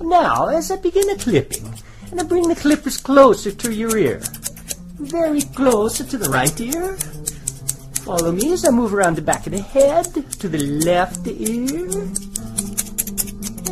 Now, 0.00 0.48
as 0.48 0.70
I 0.70 0.76
begin 0.76 1.06
the 1.08 1.16
clipping, 1.16 1.72
and 2.10 2.20
I 2.20 2.24
bring 2.24 2.48
the 2.48 2.54
clippers 2.54 2.96
closer 2.96 3.52
to 3.52 3.72
your 3.72 3.96
ear, 3.96 4.20
very 4.98 5.42
close 5.42 5.98
to 5.98 6.16
the 6.16 6.28
right 6.30 6.60
ear. 6.60 6.96
Follow 8.04 8.32
me 8.32 8.52
as 8.52 8.66
I 8.66 8.70
move 8.70 8.94
around 8.94 9.16
the 9.16 9.22
back 9.22 9.46
of 9.46 9.52
the 9.52 9.60
head 9.62 10.06
to 10.14 10.48
the 10.48 10.58
left 10.84 11.26
ear, 11.26 12.08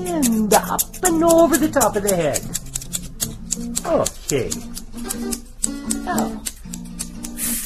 and 0.06 0.54
up 0.54 0.82
and 1.04 1.24
over 1.24 1.56
the 1.56 1.70
top 1.70 1.96
of 1.96 2.02
the 2.02 2.14
head. 2.14 2.40
Okay. 3.84 4.50
Now, 6.04 6.42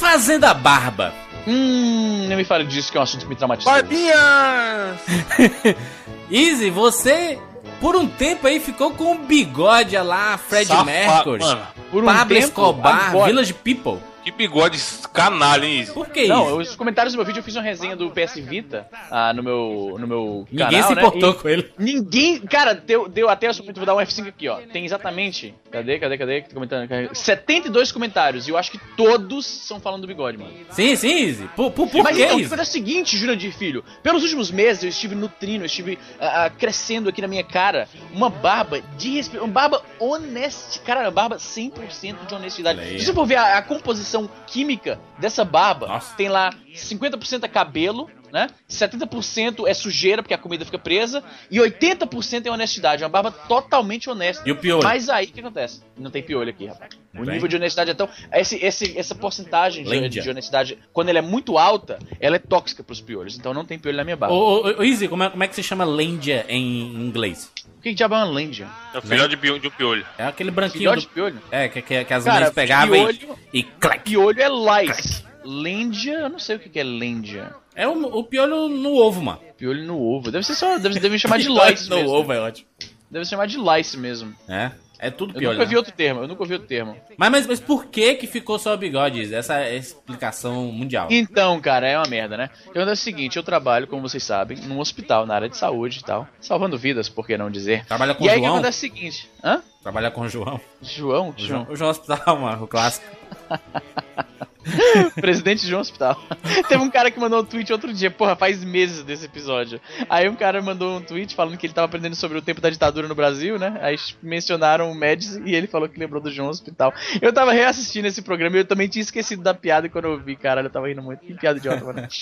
Fazendo 0.02 0.46
a 0.46 0.54
barba. 0.54 1.12
Hum, 1.46 2.26
não 2.28 2.36
me 2.36 2.44
fale 2.44 2.64
disso 2.64 2.90
que 2.90 2.98
é 2.98 3.00
um 3.00 3.04
assunto 3.04 3.22
que 3.22 3.28
me 3.28 3.36
traumatizou. 3.36 3.72
Barbinha! 3.72 4.96
Easy, 6.30 6.70
você 6.70 7.38
por 7.82 7.96
um 7.96 8.06
tempo 8.06 8.46
aí 8.46 8.60
ficou 8.60 8.92
com 8.92 9.12
o 9.12 9.18
bigode 9.18 9.96
lá, 9.98 10.38
Fred 10.38 10.66
Safa- 10.66 10.84
Mercury, 10.84 11.40
Mano, 11.42 11.66
Por 11.90 12.02
um 12.02 12.06
Pablo 12.06 12.34
tempo, 12.34 12.46
Escobar, 12.46 13.08
agora- 13.10 13.26
Village 13.26 13.52
People. 13.52 14.00
Que 14.22 14.30
bigode 14.30 14.78
canalha, 15.12 15.66
hein, 15.66 15.80
Izzy? 15.80 15.92
Por 15.92 16.08
que 16.08 16.26
Não, 16.26 16.60
isso? 16.60 16.70
os 16.72 16.76
comentários 16.76 17.12
do 17.12 17.16
meu 17.16 17.26
vídeo 17.26 17.40
eu 17.40 17.44
fiz 17.44 17.56
uma 17.56 17.62
resenha 17.62 17.96
do 17.96 18.10
PS 18.10 18.34
Vita 18.36 18.86
ah, 19.10 19.32
no 19.32 19.42
meu, 19.42 19.96
no 19.98 20.06
meu 20.06 20.46
Ninguém 20.50 20.66
canal, 20.80 20.88
se 20.88 20.94
né? 20.94 21.02
importou 21.02 21.30
E 21.30 21.34
com 21.34 21.48
ele. 21.48 21.72
Ninguém, 21.78 22.38
cara, 22.40 22.74
deu, 22.74 23.08
deu 23.08 23.28
até, 23.28 23.48
eu 23.48 23.54
vou 23.54 23.86
dar 23.86 23.94
um 23.94 23.98
F5 23.98 24.28
aqui, 24.28 24.48
ó. 24.48 24.58
Tem 24.72 24.84
exatamente, 24.84 25.54
cadê, 25.70 25.98
cadê, 25.98 26.18
cadê, 26.18 26.42
comentando, 26.42 26.88
cadê? 26.88 27.14
72 27.14 27.90
comentários, 27.92 28.46
e 28.46 28.50
eu 28.50 28.56
acho 28.56 28.70
que 28.70 28.78
todos 28.96 29.44
são 29.46 29.80
falando 29.80 30.02
do 30.02 30.06
bigode, 30.06 30.38
mano. 30.38 30.52
Sim, 30.70 30.94
sim, 30.96 31.26
Easy. 31.26 31.48
Por, 31.56 31.70
por, 31.72 31.88
por 31.88 32.04
Mas 32.04 32.16
que 32.16 32.22
então, 32.22 32.36
o 32.36 32.38
que 32.38 32.44
isso? 32.44 32.54
é 32.54 32.62
o 32.62 32.64
seguinte, 32.64 33.16
Jurandir 33.16 33.52
Filho. 33.52 33.84
Pelos 34.02 34.22
últimos 34.22 34.50
meses 34.50 34.82
eu 34.82 34.88
estive 34.88 35.14
nutrindo, 35.14 35.62
eu 35.62 35.66
estive 35.66 35.98
ah, 36.20 36.50
crescendo 36.56 37.08
aqui 37.08 37.20
na 37.20 37.28
minha 37.28 37.44
cara 37.44 37.88
uma 38.12 38.30
barba 38.30 38.80
de 38.96 39.10
respeito, 39.16 39.44
uma 39.44 39.52
barba 39.52 39.82
honesta, 39.98 40.78
cara, 40.80 41.00
uma 41.02 41.10
barba 41.10 41.36
100% 41.36 42.26
de 42.26 42.34
honestidade. 42.34 42.98
Se 42.98 43.06
você 43.06 43.12
for 43.12 43.26
ver 43.26 43.36
a, 43.36 43.58
a 43.58 43.62
composição 43.62 44.11
química 44.46 45.00
dessa 45.18 45.44
barba, 45.44 45.86
Nossa. 45.86 46.14
tem 46.16 46.28
lá 46.28 46.50
50% 46.74 47.44
é 47.44 47.48
cabelo, 47.48 48.10
né? 48.32 48.48
70% 48.68 49.68
é 49.68 49.74
sujeira, 49.74 50.22
porque 50.22 50.32
a 50.32 50.38
comida 50.38 50.64
fica 50.64 50.78
presa, 50.78 51.22
e 51.50 51.58
80% 51.58 52.46
é 52.46 52.50
honestidade, 52.50 53.04
uma 53.04 53.10
barba 53.10 53.30
totalmente 53.30 54.08
honesta. 54.08 54.42
E 54.48 54.50
o 54.50 54.56
piolho? 54.56 54.82
Mas 54.82 55.10
aí 55.10 55.26
o 55.26 55.28
que 55.28 55.40
acontece? 55.40 55.82
Não 55.98 56.10
tem 56.10 56.22
piolho 56.22 56.48
aqui, 56.48 56.66
rapaz. 56.66 56.94
O 57.14 57.26
bem. 57.26 57.34
nível 57.34 57.46
de 57.46 57.56
honestidade 57.56 57.90
é 57.90 57.94
tão. 57.94 58.08
Esse, 58.32 58.56
esse, 58.56 58.98
essa 58.98 59.14
porcentagem 59.14 59.84
de, 59.84 60.08
de 60.08 60.30
honestidade, 60.30 60.78
quando 60.94 61.10
ela 61.10 61.18
é 61.18 61.22
muito 61.22 61.58
alta, 61.58 61.98
ela 62.18 62.36
é 62.36 62.38
tóxica 62.38 62.82
pros 62.82 63.02
piolhos. 63.02 63.36
Então 63.36 63.52
não 63.52 63.66
tem 63.66 63.78
piolho 63.78 63.98
na 63.98 64.04
minha 64.04 64.16
barba. 64.16 64.34
Ô, 64.34 64.62
ô, 64.62 64.78
ô, 64.78 64.82
Easy, 64.82 65.06
como 65.08 65.22
é, 65.22 65.28
como 65.28 65.44
é 65.44 65.46
que 65.48 65.54
se 65.54 65.62
chama 65.62 65.84
Lândia 65.84 66.46
em 66.48 66.94
inglês? 66.94 67.52
O 67.76 67.82
que, 67.82 67.90
que 67.90 67.94
diabo 67.94 68.14
é 68.14 68.18
uma 68.18 68.24
lândia? 68.24 68.68
É 68.94 68.98
o 68.98 69.02
filhote 69.02 69.36
de 69.36 69.66
um 69.66 69.70
piolho. 69.70 70.06
É 70.16 70.24
aquele 70.24 70.50
branquinho. 70.52 70.78
Filhote 70.78 71.00
do- 71.02 71.08
de 71.08 71.14
piolho? 71.14 71.42
É, 71.50 71.68
que, 71.68 71.82
que, 71.82 72.04
que 72.04 72.14
as 72.14 72.24
Cara, 72.24 72.34
meninas 72.36 72.54
pegavam 72.54 72.94
piolho- 72.94 73.38
e, 73.52 73.58
e 73.58 73.62
clac. 73.64 74.04
Piolho 74.04 74.40
é 74.40 74.86
lice. 74.86 75.31
Lândia, 75.44 76.12
eu 76.20 76.28
não 76.28 76.38
sei 76.38 76.56
o 76.56 76.58
que, 76.58 76.68
que 76.68 76.78
é 76.80 76.84
lândia. 76.84 77.54
É 77.74 77.86
o, 77.88 77.92
o 78.18 78.24
piolho 78.24 78.68
no 78.68 78.94
ovo, 78.94 79.22
mano. 79.22 79.40
Piolho 79.56 79.82
no 79.84 79.98
ovo. 80.00 80.30
Deve 80.30 80.44
ser 80.44 80.54
só. 80.54 80.78
Deve, 80.78 81.00
deve 81.00 81.18
chamar 81.18 81.38
de 81.38 81.48
lice 81.52 81.88
no 81.88 81.96
mesmo. 81.96 82.10
ovo 82.12 82.32
é 82.32 82.40
ótimo. 82.40 82.68
Deve 83.10 83.24
chamar 83.24 83.46
de 83.46 83.58
lice 83.58 83.96
mesmo. 83.98 84.34
É, 84.48 84.70
é 84.98 85.10
tudo 85.10 85.32
Eu 85.34 85.38
piolho. 85.38 85.52
nunca 85.58 85.64
né? 85.64 85.70
vi 85.70 85.76
outro 85.76 85.92
termo, 85.92 86.20
eu 86.22 86.28
nunca 86.28 86.42
ouvi 86.42 86.54
outro 86.54 86.68
termo. 86.68 86.96
Mas, 87.16 87.30
mas, 87.30 87.46
mas 87.46 87.60
por 87.60 87.86
que 87.86 88.14
que 88.14 88.26
ficou 88.26 88.58
só 88.58 88.72
o 88.72 88.76
bigode? 88.76 89.34
Essa 89.34 89.54
é 89.56 89.72
a 89.72 89.74
explicação 89.74 90.66
mundial. 90.72 91.08
Então, 91.10 91.60
cara, 91.60 91.86
é 91.86 91.98
uma 91.98 92.06
merda, 92.06 92.36
né? 92.36 92.50
Então 92.70 92.82
é 92.82 92.92
o 92.92 92.96
seguinte, 92.96 93.36
eu 93.36 93.42
trabalho, 93.42 93.86
como 93.86 94.08
vocês 94.08 94.22
sabem, 94.22 94.56
num 94.60 94.78
hospital, 94.80 95.26
na 95.26 95.34
área 95.34 95.48
de 95.48 95.56
saúde 95.58 95.98
e 96.00 96.02
tal. 96.04 96.26
Salvando 96.40 96.78
vidas, 96.78 97.08
por 97.08 97.26
que 97.26 97.36
não 97.36 97.50
dizer? 97.50 97.84
Trabalha 97.84 98.14
com 98.14 98.24
e 98.24 98.28
o 98.28 98.30
aí 98.30 98.36
o 98.36 98.40
que 98.40 98.46
João? 98.46 98.56
acontece 98.58 98.86
é 98.86 98.88
o 98.88 98.92
seguinte. 98.92 99.30
Hã? 99.44 99.62
Trabalha 99.82 100.10
com 100.10 100.20
o 100.22 100.28
João. 100.28 100.60
João? 100.80 101.30
O 101.30 101.34
João. 101.36 101.46
João, 101.46 101.66
o 101.70 101.76
João 101.76 101.90
Hospital, 101.90 102.38
mano, 102.38 102.64
o 102.64 102.68
clássico. 102.68 103.06
Presidente 105.20 105.66
de 105.66 105.74
um 105.74 105.78
hospital. 105.78 106.20
Teve 106.68 106.82
um 106.82 106.90
cara 106.90 107.10
que 107.10 107.18
mandou 107.18 107.40
um 107.40 107.44
tweet 107.44 107.72
outro 107.72 107.92
dia, 107.92 108.10
porra, 108.10 108.36
faz 108.36 108.62
meses 108.64 109.02
desse 109.02 109.26
episódio. 109.26 109.80
Aí 110.08 110.28
um 110.28 110.34
cara 110.34 110.62
mandou 110.62 110.98
um 110.98 111.02
tweet 111.02 111.34
falando 111.34 111.56
que 111.56 111.66
ele 111.66 111.74
tava 111.74 111.86
aprendendo 111.86 112.16
sobre 112.16 112.38
o 112.38 112.42
tempo 112.42 112.60
da 112.60 112.70
ditadura 112.70 113.08
no 113.08 113.14
Brasil, 113.14 113.58
né? 113.58 113.78
Aí 113.80 113.96
mencionaram 114.22 114.90
o 114.90 114.94
Médici 114.94 115.42
e 115.44 115.54
ele 115.54 115.66
falou 115.66 115.88
que 115.88 115.98
lembrou 115.98 116.22
do 116.22 116.30
João 116.30 116.48
Hospital. 116.48 116.92
Eu 117.20 117.32
tava 117.32 117.52
reassistindo 117.52 118.06
esse 118.06 118.22
programa 118.22 118.56
e 118.56 118.60
eu 118.60 118.64
também 118.64 118.88
tinha 118.88 119.02
esquecido 119.02 119.42
da 119.42 119.54
piada 119.54 119.88
quando 119.88 120.06
eu 120.06 120.18
vi, 120.18 120.36
caralho, 120.36 120.66
eu 120.66 120.72
tava 120.72 120.88
rindo 120.88 121.02
muito. 121.02 121.20
Que 121.20 121.34
piada 121.34 121.58
idiota, 121.58 121.84
mano. 121.84 122.06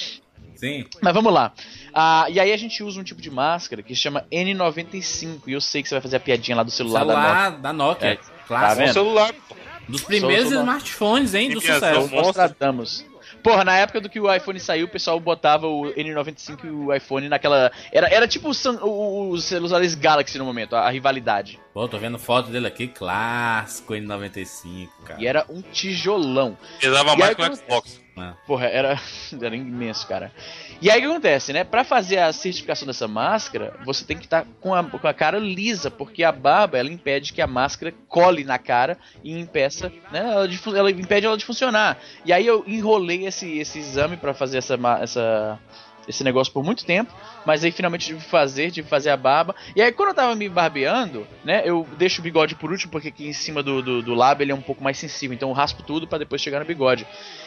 Sim. 0.60 0.84
Mas 1.00 1.14
vamos 1.14 1.32
lá. 1.32 1.52
Ah, 1.94 2.26
e 2.28 2.38
aí 2.38 2.52
a 2.52 2.56
gente 2.56 2.82
usa 2.82 3.00
um 3.00 3.04
tipo 3.04 3.22
de 3.22 3.30
máscara 3.30 3.82
que 3.82 3.94
se 3.94 4.00
chama 4.02 4.26
N95. 4.30 5.40
E 5.46 5.52
eu 5.52 5.60
sei 5.60 5.82
que 5.82 5.88
você 5.88 5.94
vai 5.94 6.02
fazer 6.02 6.16
a 6.16 6.20
piadinha 6.20 6.54
lá 6.54 6.62
do 6.62 6.70
celular, 6.70 7.04
da 7.04 7.14
Nokia. 7.14 7.22
Celular 7.22 7.50
da 7.50 7.72
Nokia. 7.72 8.08
É, 8.08 8.18
Clássico. 8.46 8.84
tá 8.84 8.90
um 8.90 8.92
celular, 8.92 9.32
pô. 9.48 9.56
Dos 9.90 10.02
primeiros 10.02 10.48
Sou- 10.50 10.60
smartphones, 10.60 11.34
hein, 11.34 11.50
do 11.50 11.60
piada, 11.60 11.94
sucesso. 11.94 12.14
Nostradamus. 12.14 13.04
Porra, 13.42 13.64
na 13.64 13.76
época 13.76 14.00
do 14.00 14.08
que 14.08 14.20
o 14.20 14.32
iPhone 14.32 14.58
saiu, 14.60 14.86
o 14.86 14.88
pessoal 14.88 15.18
botava 15.18 15.66
o 15.66 15.84
N95 15.94 16.64
e 16.64 16.68
o 16.68 16.94
iPhone 16.94 17.28
naquela. 17.28 17.72
Era, 17.92 18.08
era 18.08 18.28
tipo 18.28 18.50
os 18.50 19.44
celulares 19.44 19.94
Galaxy 19.94 20.36
no 20.38 20.44
momento, 20.44 20.76
a, 20.76 20.80
a 20.86 20.90
rivalidade. 20.90 21.58
Pô, 21.72 21.88
tô 21.88 21.98
vendo 21.98 22.18
foto 22.18 22.50
dele 22.50 22.66
aqui, 22.66 22.86
clássico 22.86 23.94
N95, 23.94 24.88
cara. 25.04 25.20
E 25.22 25.26
era 25.26 25.46
um 25.48 25.62
tijolão. 25.62 26.56
Pesava 26.80 27.16
mais 27.16 27.34
que 27.34 27.42
o 27.42 27.56
Xbox. 27.56 28.00
É. 28.20 28.34
Porra, 28.47 28.66
era, 28.66 29.00
era 29.41 29.56
imenso, 29.56 30.06
cara. 30.06 30.32
E 30.81 30.91
aí 30.91 30.98
o 30.98 31.03
que 31.03 31.08
acontece, 31.08 31.53
né? 31.53 31.64
Pra 31.64 31.84
fazer 31.84 32.19
a 32.19 32.32
certificação 32.32 32.86
dessa 32.86 33.06
máscara, 33.06 33.75
você 33.84 34.04
tem 34.04 34.16
que 34.16 34.25
estar 34.25 34.47
com, 34.60 34.75
a, 34.75 34.82
com 34.82 35.06
a 35.06 35.14
cara 35.14 35.38
lisa, 35.38 35.91
porque 35.91 36.25
a 36.25 36.32
barba 36.32 36.78
ela 36.78 36.91
impede 36.91 37.32
que 37.32 37.42
a 37.42 37.47
máscara 37.47 37.94
cole 38.09 38.44
na 38.44 38.59
cara 38.59 38.98
e 39.22 39.38
impeça, 39.38 39.92
né? 40.10 40.32
Ela, 40.32 40.48
de 40.48 40.60
ela 40.76 40.91
impede 40.91 41.26
ela 41.26 41.36
de 41.36 41.44
funcionar. 41.44 41.98
E 42.25 42.32
aí 42.32 42.47
eu 42.47 42.64
enrolei 42.66 43.26
esse, 43.26 43.59
esse 43.59 43.78
exame 43.78 44.16
pra 44.16 44.34
fazer 44.34 44.59
essa, 44.59 44.78
essa, 45.00 45.59
esse 46.08 46.24
negócio 46.24 46.52
por 46.52 46.64
muito 46.64 46.84
tempo, 46.84 47.12
mas 47.44 47.64
aí 47.64 47.70
finalmente 47.70 48.06
tive 48.06 48.20
que 48.20 48.28
fazer, 48.28 48.70
tive 48.70 48.84
que 48.84 48.90
fazer 48.90 49.10
a 49.10 49.16
barba. 49.16 49.54
E 49.74 49.82
aí 49.82 49.92
quando 49.92 50.10
eu 50.10 50.14
tava 50.14 50.34
me 50.34 50.48
barbeando, 50.48 51.26
né? 51.44 51.62
Eu 51.64 51.86
deixo 51.96 52.20
o 52.20 52.24
bigode 52.24 52.54
por 52.54 52.70
último, 52.70 52.90
porque 52.90 53.08
aqui 53.08 53.28
em 53.28 53.32
cima 53.32 53.62
do, 53.62 53.82
do, 53.82 54.02
do 54.02 54.14
lábio 54.14 54.44
ele 54.44 54.52
é 54.52 54.54
um 54.54 54.60
pouco 54.60 54.82
mais 54.82 54.98
sensível, 54.98 55.34
então 55.34 55.48
eu 55.48 55.54
raspo 55.54 55.82
tudo 55.82 56.06
pra 56.06 56.18
depois 56.18 56.40
chegar 56.42 56.58
no 56.60 56.64
bigode. 56.64 57.06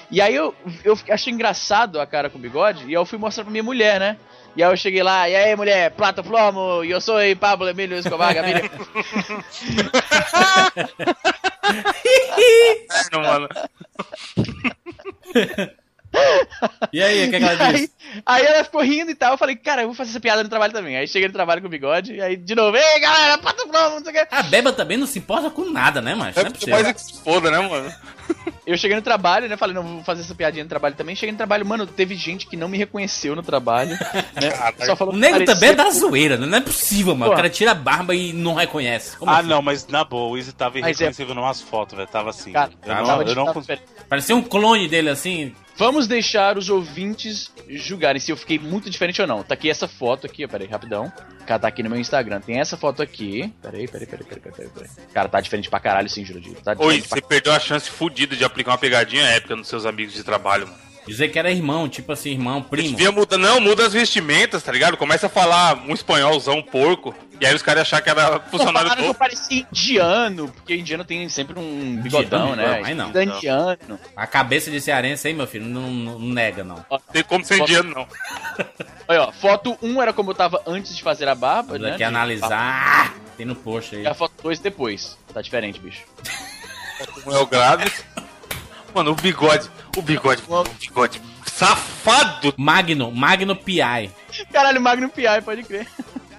E 0.10 0.22
aí 0.22 0.36
eu, 0.36 0.54
eu 0.84 0.98
achei 1.10 1.34
engraçado 1.34 2.00
a 2.00 2.06
cara 2.06 2.30
com 2.30 2.40
bigode, 2.40 2.84
e 2.84 2.88
aí 2.88 2.94
eu 2.94 3.06
fui 3.06 3.18
mostrar 3.18 3.44
pra 3.44 3.52
minha 3.52 3.64
mulher, 3.64 4.00
né? 4.00 4.18
E 4.56 4.64
aí 4.64 4.72
eu 4.72 4.78
cheguei 4.78 5.02
lá, 5.02 5.28
e 5.28 5.36
aí 5.36 5.56
mulher, 5.56 5.92
plata 5.92 6.24
flomo, 6.24 6.84
e 6.84 6.92
eu 6.92 7.02
sou 7.02 7.16
Pablo 7.40 7.68
Emílio 7.68 7.98
Escobar 7.98 8.34
Gaviria. 8.34 8.70
Não, 13.12 13.22
mano. 13.22 13.50
E 16.92 17.02
aí, 17.02 17.26
o 17.26 17.30
que, 17.30 17.36
é 17.36 17.40
que 17.40 17.46
ela 17.46 17.64
aí, 17.68 17.74
disse? 17.74 17.92
aí 18.26 18.46
ela 18.46 18.64
ficou 18.64 18.82
rindo 18.82 19.12
e 19.12 19.16
tal, 19.16 19.34
eu 19.34 19.38
falei, 19.38 19.56
cara, 19.56 19.82
eu 19.82 19.88
vou 19.88 19.96
fazer 19.96 20.12
essa 20.12 20.20
piada 20.20 20.44
no 20.44 20.50
trabalho 20.50 20.74
também. 20.74 20.96
Aí 20.98 21.08
cheguei 21.08 21.28
no 21.28 21.34
trabalho 21.34 21.62
com 21.62 21.68
o 21.68 21.72
bigode, 21.72 22.14
e 22.14 22.22
aí 22.22 22.36
de 22.36 22.56
novo, 22.56 22.78
ei 22.78 23.00
galera, 23.00 23.38
flomo, 23.38 23.96
não 23.96 24.04
sei 24.04 24.12
o 24.12 24.14
que. 24.14 24.36
A 24.36 24.44
Beba 24.44 24.72
também 24.74 24.98
não 24.98 25.08
se 25.08 25.20
importa 25.20 25.50
com 25.50 25.70
nada, 25.70 26.02
né, 26.02 26.14
macho? 26.16 26.40
Não 26.40 26.48
é 26.48 26.54
É 26.68 26.70
mais 26.70 26.88
é 26.88 26.94
que 26.94 27.02
se 27.02 27.24
foda, 27.24 27.50
né, 27.50 27.60
mano? 27.60 27.94
Eu 28.66 28.78
cheguei 28.78 28.96
no 28.96 29.02
trabalho, 29.02 29.50
né? 29.50 29.58
Falei, 29.58 29.76
não, 29.76 29.84
vou 29.84 30.04
fazer 30.04 30.22
essa 30.22 30.34
piadinha 30.34 30.64
no 30.64 30.70
trabalho 30.70 30.96
também. 30.96 31.16
Cheguei 31.16 31.32
no 31.32 31.38
trabalho, 31.38 31.66
mano, 31.66 31.86
teve 31.86 32.16
gente 32.16 32.48
que 32.48 32.56
não 32.56 32.68
me 32.70 32.78
reconheceu 32.78 33.36
no 33.36 33.44
trabalho. 33.44 33.98
Né? 34.34 34.50
Caralho. 34.50 34.86
Só 34.86 34.96
falou 34.96 35.14
O 35.14 35.18
nego 35.18 35.44
também 35.46 35.70
é 35.70 35.74
da 35.76 35.90
zoeira, 35.90 36.38
né? 36.38 36.46
Não 36.46 36.58
é 36.58 36.62
possível, 36.62 37.14
mano. 37.14 37.26
O 37.26 37.28
Porra. 37.28 37.36
cara 37.44 37.50
tira 37.50 37.72
a 37.72 37.76
barba 37.76 38.16
e 38.16 38.34
não 38.34 38.54
reconhece. 38.56 39.16
Como 39.18 39.30
Ah, 39.30 39.40
assim? 39.40 39.48
não, 39.50 39.62
mas 39.62 39.86
na 39.88 40.04
boa, 40.04 40.32
o 40.32 40.38
Easy 40.38 40.54
tava 40.54 40.78
é- 40.78 40.82
irreconhecível 40.82 41.36
numas 41.36 41.62
fotos, 41.62 41.96
velho. 41.96 42.08
Tava 42.08 42.30
assim. 42.32 42.52
Cara, 42.52 42.72
eu 42.72 42.96
tava 42.96 43.24
não, 43.24 43.28
eu 43.30 43.36
não 43.36 43.54
cons-. 43.54 43.68
Parecia 44.10 44.36
um 44.36 44.42
clone 44.42 44.88
dele, 44.88 45.10
assim. 45.10 45.54
Vamos 45.76 46.06
deixar 46.08 46.56
os 46.58 46.70
ouvintes 46.70 47.52
julgarem 47.68 48.20
se 48.20 48.32
eu 48.32 48.38
fiquei 48.38 48.60
muito 48.60 48.90
diferente 48.92 49.20
ou 49.22 49.28
não. 49.28 49.42
Tá 49.44 49.56
aqui 49.56 49.70
essa 49.70 49.88
foto 49.88 50.28
aqui, 50.28 50.46
ó, 50.46 50.48
peraí, 50.48 50.68
rapidão. 50.68 51.12
Cara, 51.48 51.60
tá 51.62 51.68
aqui 51.68 51.82
no 51.82 51.90
meu 51.90 52.00
Instagram. 52.00 52.40
Tem 52.42 52.60
essa 52.60 52.78
foto 52.78 53.02
aqui. 53.02 53.52
Peraí, 53.62 53.88
peraí, 53.88 54.06
peraí, 54.06 54.26
peraí, 54.26 54.52
peraí, 54.54 54.70
peraí. 54.70 54.90
Cara, 55.14 55.28
tá 55.30 55.42
diferente 55.42 55.70
pra 55.70 55.80
caralho 55.80 56.08
sim, 56.10 56.24
Jurandir. 56.24 56.54
Tá 56.64 56.72
Oi, 56.72 56.76
diferente 57.02 57.08
pra... 57.10 57.18
você 57.18 57.22
perdeu 57.28 57.54
a 57.54 57.60
chance 57.60 57.90
fodida 57.90 58.36
de 58.36 58.46
aplicar 58.54 58.72
uma 58.72 58.78
pegadinha 58.78 59.24
épica 59.24 59.56
nos 59.56 59.68
seus 59.68 59.86
amigos 59.86 60.14
de 60.14 60.24
trabalho, 60.24 60.68
mano. 60.68 60.84
Dizer 61.06 61.28
que 61.28 61.38
era 61.38 61.52
irmão, 61.52 61.90
tipo 61.90 62.14
assim, 62.14 62.32
irmão, 62.32 62.62
primo. 62.64 62.92
Devia 62.92 63.12
mudar, 63.12 63.38
não, 63.38 63.60
muda 63.60 63.86
as 63.86 63.92
vestimentas, 63.92 64.64
tá 64.64 64.72
ligado? 64.72 64.96
Começa 64.96 65.26
a 65.26 65.30
falar 65.30 65.76
um 65.86 65.94
espanholzão 65.94 66.62
porco, 66.62 67.14
e 67.42 67.46
aí 67.46 67.54
os 67.54 67.62
caras 67.62 67.82
achar 67.82 68.00
que 68.02 68.10
era 68.10 68.40
funcionário 68.40 68.88
Falaram 68.88 69.04
que 69.04 69.10
eu 69.10 69.14
parecia 69.14 69.68
indiano, 69.70 70.48
porque 70.56 70.74
indiano 70.78 71.04
tem 71.04 71.28
sempre 71.28 71.60
um 71.60 72.00
bigodão, 72.02 72.54
Indiano, 72.54 72.56
né? 72.56 72.78
não, 72.80 72.86
aí 72.86 72.96
não. 72.96 73.12
Da 73.12 73.22
indiano. 73.22 74.00
A 74.16 74.26
cabeça 74.26 74.72
de 74.72 74.80
cearense 74.80 75.28
aí, 75.28 75.34
meu 75.34 75.46
filho, 75.46 75.66
não, 75.66 75.92
não 75.92 76.20
nega, 76.20 76.64
não. 76.64 76.86
Tem 77.12 77.22
como 77.22 77.44
ser 77.44 77.60
indiano, 77.60 77.90
não. 77.94 78.08
Olha, 79.06 79.24
ó, 79.24 79.32
foto 79.34 79.78
1 79.82 80.02
era 80.02 80.14
como 80.14 80.32
eu 80.32 80.36
tava 80.36 80.64
antes 80.66 80.96
de 80.96 81.04
fazer 81.04 81.28
a 81.28 81.36
barba, 81.36 81.74
Vamos 81.74 81.82
né? 81.82 81.90
aqui 81.90 81.98
de- 81.98 82.04
analisar. 82.06 83.14
Tem 83.36 83.46
no 83.46 83.56
post 83.56 83.94
aí. 83.94 84.04
E 84.04 84.08
a 84.08 84.14
foto 84.14 84.36
2 84.42 84.60
depois. 84.60 85.18
Tá 85.34 85.42
diferente, 85.42 85.82
bicho. 85.82 86.04
Um 87.28 87.36
é 87.36 87.40
o 87.40 87.46
Graves. 87.46 88.06
Mano, 88.94 89.12
o 89.12 89.16
bigode, 89.16 89.70
o 89.98 90.02
bigode, 90.02 90.44
o 90.48 90.64
bigode 90.80 91.22
safado. 91.46 92.54
Magno, 92.58 93.12
Magno 93.12 93.56
PI. 93.56 94.12
Caralho, 94.52 94.82
Magnum 94.82 95.10
P.I., 95.10 95.42
pode 95.42 95.64
crer. 95.64 95.88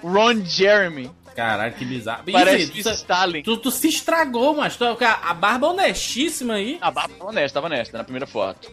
Ron 0.03 0.43
Jeremy. 0.45 1.09
Caralho, 1.35 1.73
que 1.73 1.83
bizarro. 1.83 2.23
Parece 2.31 2.81
tu, 2.81 2.89
Stalin. 2.89 3.43
tu, 3.43 3.57
tu 3.57 3.69
se 3.71 3.89
estragou, 3.89 4.55
mas 4.55 4.77
tu, 4.77 4.85
a 4.85 5.33
barba 5.33 5.67
honestíssima 5.67 6.55
aí. 6.55 6.77
A 6.79 6.91
barba 6.91 7.13
tava 7.17 7.29
honesta, 7.29 7.53
tava 7.61 7.73
honesta, 7.73 7.97
na 7.97 8.03
primeira 8.03 8.25
foto. 8.25 8.71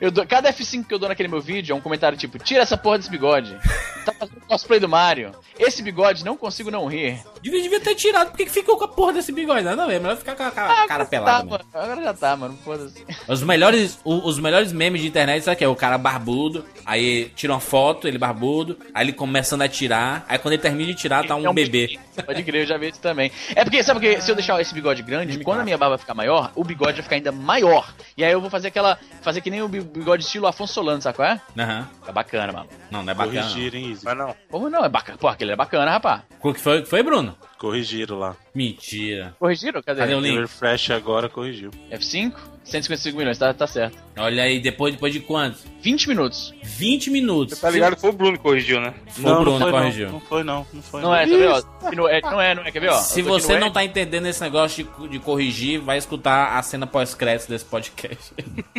Eu 0.00 0.10
dou- 0.10 0.26
cada 0.26 0.52
F5 0.52 0.84
que 0.86 0.94
eu 0.94 0.98
dou 0.98 1.08
naquele 1.08 1.28
meu 1.28 1.40
vídeo 1.40 1.72
é 1.72 1.76
um 1.76 1.80
comentário 1.80 2.16
tipo: 2.18 2.38
tira 2.38 2.62
essa 2.62 2.76
porra 2.76 2.98
desse 2.98 3.10
bigode. 3.10 3.56
Tá 4.04 4.12
fazendo 4.12 4.40
cosplay 4.46 4.78
do 4.78 4.88
Mario. 4.88 5.32
Esse 5.58 5.82
bigode 5.82 6.24
não 6.24 6.36
consigo 6.36 6.70
não 6.70 6.86
rir. 6.86 7.18
Devia, 7.42 7.60
devia 7.62 7.80
ter 7.80 7.94
tirado, 7.96 8.30
por 8.30 8.36
que 8.36 8.44
que 8.44 8.50
ficou 8.52 8.76
com 8.76 8.84
a 8.84 8.88
porra 8.88 9.14
desse 9.14 9.32
bigode? 9.32 9.62
Nada 9.64 9.82
a 9.82 9.86
ver, 9.86 10.00
melhor 10.00 10.16
ficar 10.16 10.36
com 10.36 10.44
a 10.44 10.50
cara, 10.50 10.68
cara 10.68 10.84
Agora 10.84 11.04
pelada. 11.06 11.58
tá. 11.72 11.82
Agora 11.82 12.02
já 12.02 12.14
tá, 12.14 12.36
mano. 12.36 12.56
Foda-se. 12.64 13.04
Os 13.26 13.42
melhores, 13.42 13.98
o- 14.04 14.26
os 14.28 14.38
melhores 14.38 14.72
memes 14.72 15.00
de 15.02 15.08
internet, 15.08 15.42
sabe 15.42 15.56
que 15.56 15.64
é? 15.64 15.68
O 15.68 15.74
cara 15.74 15.98
barbudo, 15.98 16.64
aí 16.84 17.30
tira 17.34 17.52
uma 17.52 17.60
foto, 17.60 18.06
ele 18.06 18.18
barbudo, 18.18 18.78
aí 18.94 19.04
ele 19.06 19.12
começando 19.12 19.62
a 19.62 19.68
tirar, 19.68 20.24
aí 20.28 20.38
quando 20.38 20.52
ele 20.54 20.62
termina 20.62 20.92
de 20.92 20.94
tirar, 20.98 21.26
tá 21.26 21.34
um 21.34 21.44
É 21.48 21.52
bebê. 21.52 21.98
Pode 22.24 22.42
crer, 22.44 22.62
eu 22.62 22.66
já 22.66 22.76
vi 22.78 22.88
isso 22.88 23.00
também. 23.00 23.30
É 23.54 23.64
porque, 23.64 23.82
sabe 23.82 24.00
porque 24.00 24.20
se 24.20 24.30
eu 24.30 24.34
deixar 24.34 24.60
esse 24.60 24.72
bigode 24.72 25.02
grande, 25.02 25.42
quando 25.44 25.60
a 25.60 25.64
minha 25.64 25.76
barba 25.76 25.98
ficar 25.98 26.14
maior, 26.14 26.50
o 26.54 26.64
bigode 26.64 26.94
vai 26.94 27.02
ficar 27.02 27.16
ainda 27.16 27.32
maior. 27.32 27.92
E 28.16 28.24
aí 28.24 28.32
eu 28.32 28.40
vou 28.40 28.48
fazer 28.50 28.68
aquela. 28.68 28.98
Fazer 29.22 29.40
que 29.40 29.50
nem 29.50 29.62
o 29.62 29.68
bi- 29.68 29.80
bigode 29.80 30.24
estilo 30.24 30.46
Afonso 30.46 30.72
Solano, 30.74 31.02
sabe 31.02 31.16
qual 31.16 31.28
é? 31.28 31.40
Aham. 31.58 31.88
É 32.06 32.12
bacana, 32.12 32.52
mano. 32.52 32.68
Não, 32.90 33.02
não 33.02 33.10
é 33.10 33.14
bacana. 33.14 33.42
Corrigiram, 33.42 33.78
hein, 33.78 33.90
Easy? 33.90 34.04
Mas 34.04 34.16
não. 34.16 34.34
Como 34.50 34.70
não? 34.70 34.84
É 34.84 34.88
bacana. 34.88 35.18
Pô, 35.18 35.28
aquele 35.28 35.52
é 35.52 35.56
bacana, 35.56 35.90
rapaz. 35.90 36.22
O 36.40 36.52
que 36.54 36.60
foi, 36.60 36.82
que 36.82 36.88
foi, 36.88 37.02
Bruno? 37.02 37.36
Corrigiram 37.58 38.18
lá. 38.18 38.36
Mentira. 38.54 39.34
Corrigiram? 39.38 39.82
Cadê? 39.82 40.00
Cadê 40.00 40.14
o 40.14 40.18
O 40.18 40.20
link? 40.20 40.38
refresh 40.38 40.90
agora 40.90 41.28
corrigiu. 41.28 41.70
F5? 41.90 42.32
155 42.66 43.16
milhões, 43.16 43.38
tá, 43.38 43.54
tá 43.54 43.66
certo. 43.66 43.96
Olha 44.18 44.42
aí, 44.42 44.58
depois, 44.58 44.92
depois 44.92 45.12
de 45.12 45.20
quanto? 45.20 45.58
20 45.80 46.08
minutos. 46.08 46.52
20 46.64 47.10
minutos. 47.10 47.60
Tá 47.60 47.70
ligado 47.70 47.94
que 47.94 48.00
foi 48.00 48.10
o 48.10 48.12
Bruno 48.12 48.36
que 48.36 48.42
corrigiu, 48.42 48.80
né? 48.80 48.92
Foi 49.08 49.30
o 49.30 49.40
Bruno 49.40 49.58
não 49.58 49.70
foi, 49.70 49.80
corrigiu. 49.80 50.06
Não, 50.06 50.12
não 50.12 50.20
foi 50.20 50.42
não, 50.42 50.66
não 50.72 50.82
foi 50.82 51.02
Não 51.02 51.14
é, 51.14 51.26
tá 51.26 51.32
ó? 51.32 51.90
Não 51.94 52.08
é, 52.08 52.20
não 52.20 52.40
é, 52.40 52.54
não 52.56 52.62
é, 52.64 52.72
quer 52.72 52.80
ver, 52.80 52.90
ó? 52.90 52.98
Se 52.98 53.22
você 53.22 53.56
não 53.58 53.68
E. 53.68 53.72
tá 53.72 53.84
entendendo 53.84 54.26
esse 54.26 54.40
negócio 54.40 54.88
de, 54.98 55.08
de 55.08 55.18
corrigir, 55.20 55.80
vai 55.80 55.96
escutar 55.96 56.56
a 56.58 56.62
cena 56.62 56.86
pós-crédito 56.88 57.48
desse 57.48 57.64
podcast. 57.64 58.34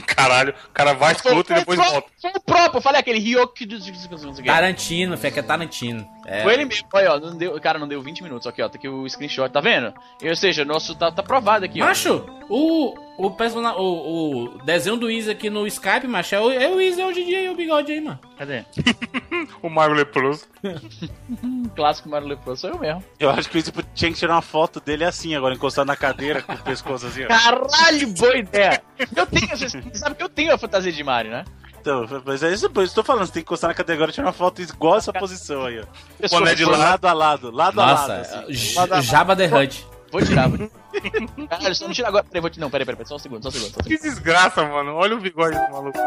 Caralho, 0.05 0.53
o 0.67 0.71
cara 0.73 0.93
vai, 0.93 1.13
escuta 1.13 1.53
e 1.53 1.59
depois 1.59 1.79
volta. 1.79 2.09
Foi 2.21 2.31
o 2.31 2.41
próprio, 2.41 2.77
eu 2.79 2.81
falei 2.81 2.99
aquele 2.99 3.19
Ryok 3.19 3.65
do. 3.65 3.77
Tarantino, 4.43 5.17
fé 5.17 5.31
que 5.31 5.39
é 5.39 5.43
Tarantino. 5.43 6.05
É, 6.27 6.43
Foi 6.43 6.53
ele 6.53 6.65
mesmo, 6.65 6.85
olha, 6.93 7.13
ó, 7.13 7.19
não 7.21 7.37
deu, 7.37 7.59
cara, 7.61 7.79
não 7.79 7.87
deu 7.87 8.01
20 8.01 8.21
minutos, 8.21 8.45
aqui, 8.45 8.61
ó, 8.61 8.67
tá 8.67 8.77
aqui 8.77 8.89
o 8.89 9.09
screenshot, 9.09 9.49
tá 9.49 9.61
vendo? 9.61 9.93
Ou 10.21 10.35
seja, 10.35 10.65
nosso 10.65 10.93
tá, 10.93 11.09
tá 11.09 11.23
provado 11.23 11.63
aqui, 11.63 11.81
ó. 11.81 11.85
Macho, 11.85 12.25
o, 12.49 12.93
o, 13.17 13.31
persona, 13.31 13.73
o, 13.77 14.43
o 14.43 14.57
desenho 14.65 14.97
do 14.97 15.09
Easy 15.09 15.31
aqui 15.31 15.49
no 15.49 15.65
Skype, 15.65 16.05
macho, 16.05 16.35
é 16.35 16.41
o, 16.41 16.51
é 16.51 16.67
o 16.67 16.81
Easy 16.81 17.01
hoje 17.01 17.21
em 17.21 17.25
dia 17.27 17.41
e 17.43 17.49
o 17.49 17.55
bigode 17.55 17.93
aí, 17.93 18.01
mano. 18.01 18.19
Cadê? 18.37 18.63
O 19.61 19.69
Mario 19.69 19.95
Leproso. 19.95 20.45
Clássico 21.75 22.09
Mario 22.09 22.27
Leproso, 22.27 22.61
sou 22.61 22.69
eu 22.71 22.79
mesmo. 22.79 23.03
Eu 23.19 23.29
acho 23.29 23.49
que 23.49 23.57
o 23.57 23.59
Easy 23.59 23.71
tinha 23.93 24.11
que 24.11 24.17
tirar 24.17 24.33
uma 24.33 24.41
foto 24.41 24.79
dele 24.81 25.05
assim, 25.05 25.35
agora 25.35 25.55
encostado 25.55 25.87
na 25.87 25.95
cadeira, 25.95 26.41
com 26.41 26.53
o 26.53 26.57
pescoço 26.57 27.07
assim, 27.07 27.23
ó. 27.23 27.27
Caralho, 27.27 28.07
boa 28.13 28.37
ideia! 28.37 28.81
Eu 29.15 29.25
tenho, 29.25 29.47
você 29.47 29.69
sabe 29.93 30.15
que 30.15 30.23
eu 30.23 30.29
tenho 30.29 30.53
a 30.53 30.57
fantasia 30.57 30.91
de 30.91 31.03
Mario, 31.03 31.31
né? 31.31 31.45
Então, 31.87 32.21
mas 32.25 32.43
é 32.43 32.51
isso, 32.51 32.69
tô 32.93 33.01
falando, 33.01 33.25
você 33.27 33.31
tem 33.31 33.41
que 33.43 33.47
encostar 33.47 33.69
na 33.69 33.73
cadeira 33.73 33.97
agora 33.99 34.11
e 34.11 34.13
tirar 34.13 34.27
uma 34.27 34.33
foto 34.33 34.61
igual 34.61 34.97
essa 34.97 35.13
posição 35.13 35.65
aí, 35.65 35.79
ó. 35.79 35.83
Eu 36.19 36.29
Boné 36.29 36.53
de 36.53 36.65
lado. 36.65 36.77
lado 36.79 37.05
a 37.07 37.13
lado, 37.13 37.51
lado 37.51 37.79
a 37.81 37.85
Nossa, 37.85 38.07
lado. 38.07 38.21
assim. 38.21 38.51
J- 38.51 39.01
Jabba 39.03 39.35
the 39.37 39.45
Hutt. 39.47 39.87
Vou 40.11 40.21
tirar, 40.21 40.49
vou 40.49 40.69
Caralho, 41.47 41.75
só 41.75 41.85
não 41.87 41.93
tira 41.93 42.09
agora. 42.09 42.25
Peraí, 42.25 42.41
vou 42.41 42.49
tirar. 42.49 42.65
Não, 42.65 42.69
peraí, 42.69 42.85
peraí, 42.85 42.97
peraí, 42.97 43.07
só 43.07 43.15
um 43.15 43.19
segundo, 43.19 43.41
só 43.43 43.47
um 43.49 43.51
segundo. 43.53 43.71
Só 43.73 43.79
um 43.79 43.83
segundo. 43.83 43.97
Que 43.97 44.03
desgraça, 44.03 44.65
mano. 44.65 44.95
Olha 44.95 45.15
o 45.15 45.19
bigode 45.21 45.55
do 45.57 45.71
maluco. 45.71 45.97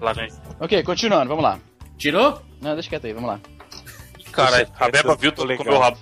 Lá 0.00 0.12
vem. 0.12 0.30
Ok, 0.58 0.82
continuando, 0.82 1.28
vamos 1.28 1.44
lá. 1.44 1.58
Tirou? 1.98 2.42
Não, 2.60 2.74
deixa 2.74 2.88
quieto 2.88 3.06
aí, 3.06 3.12
vamos 3.12 3.28
lá. 3.28 3.40
Caralho, 4.32 4.68
a 4.78 4.90
Beba 4.90 5.16
viu 5.16 5.32
tô 5.32 5.42
tudo 5.42 5.56
com 5.56 5.62
legal. 5.64 5.66
meu 5.66 5.80
rabo. 5.80 5.98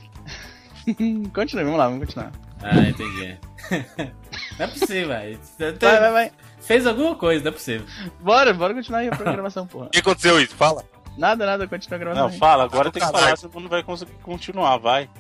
Continue, 1.34 1.64
vamos 1.64 1.78
lá, 1.78 1.88
vamos 1.88 2.04
continuar. 2.06 2.32
Ah, 2.62 2.80
entendi. 2.80 3.36
não 4.58 4.64
é 4.64 4.68
possível, 4.68 5.08
velho. 5.08 5.40
Vai, 5.58 6.00
vai, 6.00 6.12
vai. 6.12 6.32
Fez 6.60 6.86
alguma 6.86 7.14
coisa, 7.14 7.44
não 7.44 7.50
é 7.50 7.52
possível. 7.52 7.86
Bora, 8.20 8.52
bora 8.52 8.74
continuar 8.74 9.00
aí 9.00 9.08
a 9.08 9.16
programação, 9.16 9.66
porra. 9.66 9.86
O 9.86 9.90
que 9.90 9.98
aconteceu 9.98 10.40
isso? 10.40 10.54
Fala. 10.54 10.84
Nada, 11.16 11.44
nada, 11.44 11.66
continua 11.66 11.96
a 11.96 11.98
gravação. 11.98 12.26
Não, 12.26 12.32
aí. 12.32 12.38
fala, 12.38 12.64
agora 12.64 12.92
tem 12.92 13.02
que 13.02 13.10
falar, 13.10 13.36
senão 13.36 13.60
não 13.60 13.68
vai 13.68 13.82
conseguir 13.82 14.12
continuar, 14.22 14.76
vai. 14.78 15.10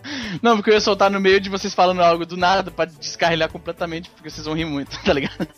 Não, 0.40 0.56
porque 0.56 0.70
eu 0.70 0.74
ia 0.74 0.80
soltar 0.80 1.10
no 1.10 1.20
meio 1.20 1.40
de 1.40 1.50
vocês 1.50 1.74
falando 1.74 2.00
algo 2.00 2.24
do 2.24 2.36
nada 2.36 2.70
pra 2.70 2.84
descarrilhar 2.84 3.50
completamente, 3.50 4.08
porque 4.10 4.30
vocês 4.30 4.46
vão 4.46 4.54
rir 4.54 4.64
muito, 4.64 4.96
tá 5.02 5.12
ligado? 5.12 5.48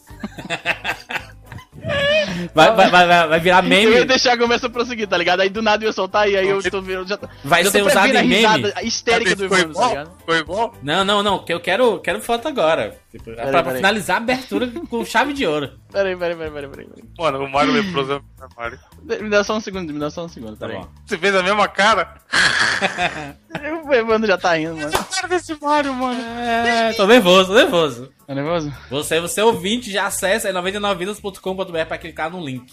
Vai, 2.54 2.74
vai, 2.74 2.90
vai, 2.90 3.28
vai, 3.28 3.40
virar 3.40 3.64
Eu 3.64 3.70
ia 3.70 3.90
meme. 3.90 4.04
deixar 4.04 4.34
a 4.34 4.38
conversa 4.38 4.68
prosseguir, 4.68 5.06
tá 5.06 5.16
ligado? 5.16 5.40
Aí 5.40 5.48
do 5.48 5.62
nada 5.62 5.84
eu 5.84 5.88
ia 5.88 5.92
soltar 5.92 6.28
e 6.28 6.36
aí 6.36 6.48
eu 6.48 6.62
tô 6.62 6.80
vendo. 6.80 7.06
Já, 7.06 7.18
Vai 7.44 7.64
eu 7.64 7.70
ser 7.70 7.82
usado 7.82 8.16
a 8.16 8.24
em 8.24 8.28
meme? 8.28 8.36
risada 8.36 8.82
histérica 8.82 9.36
do 9.36 9.44
Evandro, 9.44 9.74
tá 9.74 9.88
ligado? 9.88 10.10
Ficou 10.18 10.36
igual? 10.36 10.74
Não, 10.82 11.04
não, 11.04 11.22
não, 11.22 11.38
que 11.44 11.52
eu 11.52 11.60
quero, 11.60 11.98
quero 12.00 12.20
foto 12.20 12.48
agora. 12.48 12.98
Tipo, 13.10 13.24
pra, 13.24 13.34
Peraí, 13.44 13.62
pra 13.64 13.74
finalizar 13.74 14.16
a 14.18 14.20
abertura 14.20 14.68
com 14.88 15.04
chave 15.04 15.32
de 15.32 15.44
ouro. 15.44 15.72
Peraí, 15.90 16.16
peraí, 16.16 16.36
peraí, 16.36 16.52
peraí, 16.52 16.70
peraí. 16.70 16.86
peraí. 16.86 17.04
Mano, 17.18 17.44
o 17.44 17.50
Mario 17.50 17.72
Leproso 17.72 18.12
é 18.12 18.16
o 18.16 18.48
Mario. 18.56 18.78
Me 19.02 19.28
dá 19.28 19.42
só 19.42 19.56
um 19.56 19.60
segundo, 19.60 19.92
me 19.92 19.98
dá 19.98 20.10
só 20.10 20.24
um 20.24 20.28
segundo, 20.28 20.56
Tá 20.56 20.68
peraí. 20.68 20.80
bom. 20.82 20.88
Você 21.04 21.18
fez 21.18 21.34
a 21.34 21.42
mesma 21.42 21.66
cara? 21.66 22.14
O 23.84 23.92
Evandro 23.92 24.28
já 24.28 24.38
tá 24.38 24.54
rindo, 24.54 24.76
mano. 24.76 24.92
Cara 24.92 25.26
desse 25.28 25.54
Mario, 25.60 25.92
mano. 25.92 26.20
É, 26.20 26.92
tô 26.92 27.06
nervoso, 27.06 27.48
tô 27.48 27.54
nervoso. 27.54 28.12
Tá 28.26 28.34
nervoso? 28.34 28.72
Você, 28.88 29.20
você 29.20 29.42
ouvinte, 29.42 29.90
já 29.90 30.06
acessa 30.06 30.46
aí 30.48 30.54
99vidas.com.br 30.54 31.86
pra 31.88 31.98
clicar 31.98 32.30
no 32.30 32.44
link. 32.44 32.72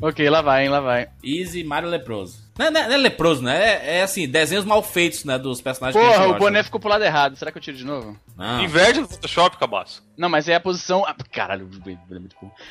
Ok, 0.00 0.28
lá 0.28 0.42
vai, 0.42 0.64
hein, 0.64 0.68
lá 0.68 0.80
vai. 0.80 1.08
Easy 1.24 1.64
Mario 1.64 1.88
Leproso. 1.88 2.45
Não, 2.58 2.66
é- 2.66 2.70
não 2.70 2.80
é- 2.80 2.86
não 2.88 2.94
é 2.94 2.96
leproso, 2.96 3.42
né? 3.42 3.64
É, 3.64 3.98
é 3.98 4.02
assim, 4.02 4.26
desenhos 4.28 4.64
mal 4.64 4.82
feitos, 4.82 5.24
né? 5.24 5.38
Dos 5.38 5.60
personagens 5.60 6.00
Porra, 6.02 6.24
o 6.24 6.28
gosta, 6.28 6.38
boné 6.38 6.58
né? 6.58 6.62
ficou 6.62 6.80
pro 6.80 6.88
lado 6.88 7.04
errado. 7.04 7.36
Será 7.36 7.50
que 7.52 7.58
eu 7.58 7.62
tiro 7.62 7.76
de 7.76 7.84
novo? 7.84 8.16
Não. 8.36 8.62
Inverte 8.62 9.00
no 9.00 9.08
Photoshop, 9.08 9.56
cabaço. 9.58 10.02
Não, 10.16 10.28
mas 10.28 10.48
é 10.48 10.54
a 10.54 10.60
posição. 10.60 11.04
ah, 11.06 11.14
Caralho, 11.30 11.68
é. 11.86 11.96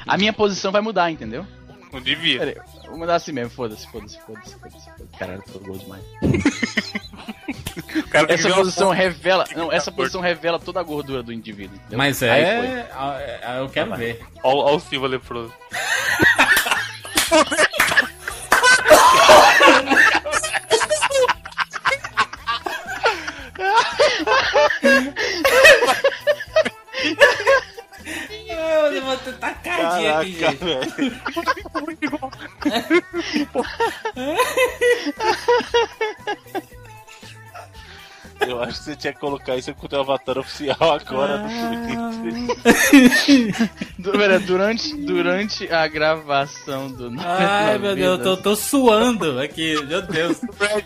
A 0.08 0.18
minha 0.18 0.34
posição 0.34 0.72
vai 0.72 0.82
mudar, 0.82 1.12
entendeu? 1.12 1.46
Não 1.94 2.02
devia. 2.02 2.40
Pera 2.40 2.52
aí, 2.52 2.58
vou 2.90 2.98
mudar 2.98 3.16
assim 3.16 3.32
mesmo, 3.32 3.52
foda-se, 3.52 3.88
foda-se, 3.90 4.20
foda-se, 4.22 4.56
foda-se. 4.60 4.90
Caralho, 5.18 5.44
tô 5.52 5.60
gol 5.60 5.78
demais. 5.78 6.04
Essa 8.28 8.44
ver 8.48 8.54
uma 8.54 8.58
posição 8.58 8.88
foto. 8.90 8.98
revela. 8.98 9.46
Não, 9.56 9.72
essa 9.72 9.92
posição 9.92 10.20
revela 10.22 10.60
toda 10.60 10.80
a 10.80 10.84
gordura 10.84 11.22
do 11.24 11.32
indivíduo. 11.32 11.76
entendeu? 11.78 11.98
Mas 11.98 12.22
Aí 12.24 12.30
é, 12.42 12.58
foi. 12.58 12.68
é- 12.68 13.60
Eu 13.60 13.70
quero 13.70 13.96
ver. 13.96 14.22
Ó, 14.44 14.72
ó 14.72 14.76
o 14.76 14.80
Silva 14.80 15.08
Leproso. 15.08 15.54
cardinha 29.90 30.20
aqui, 30.20 30.34
Caraca, 30.34 30.58
gente. 30.58 30.96
velho. 30.96 31.16
Eu 38.40 38.62
acho 38.62 38.80
que 38.80 38.86
você 38.86 38.96
tinha 38.96 39.14
que 39.14 39.20
colocar 39.20 39.56
isso 39.56 39.74
com 39.74 39.86
o 39.86 39.90
teu 39.90 40.02
avatar 40.02 40.38
oficial 40.38 40.94
agora 40.94 41.46
pera, 44.18 44.40
durante, 44.40 44.94
durante 44.94 45.72
a 45.72 45.88
gravação 45.88 46.92
do. 46.92 47.14
Ai, 47.20 47.78
meu 47.78 47.96
Deus, 47.96 48.20
eu 48.20 48.24
tô, 48.24 48.38
tô 48.38 48.56
suando 48.56 49.40
aqui, 49.40 49.82
meu 49.86 50.02
Deus. 50.02 50.42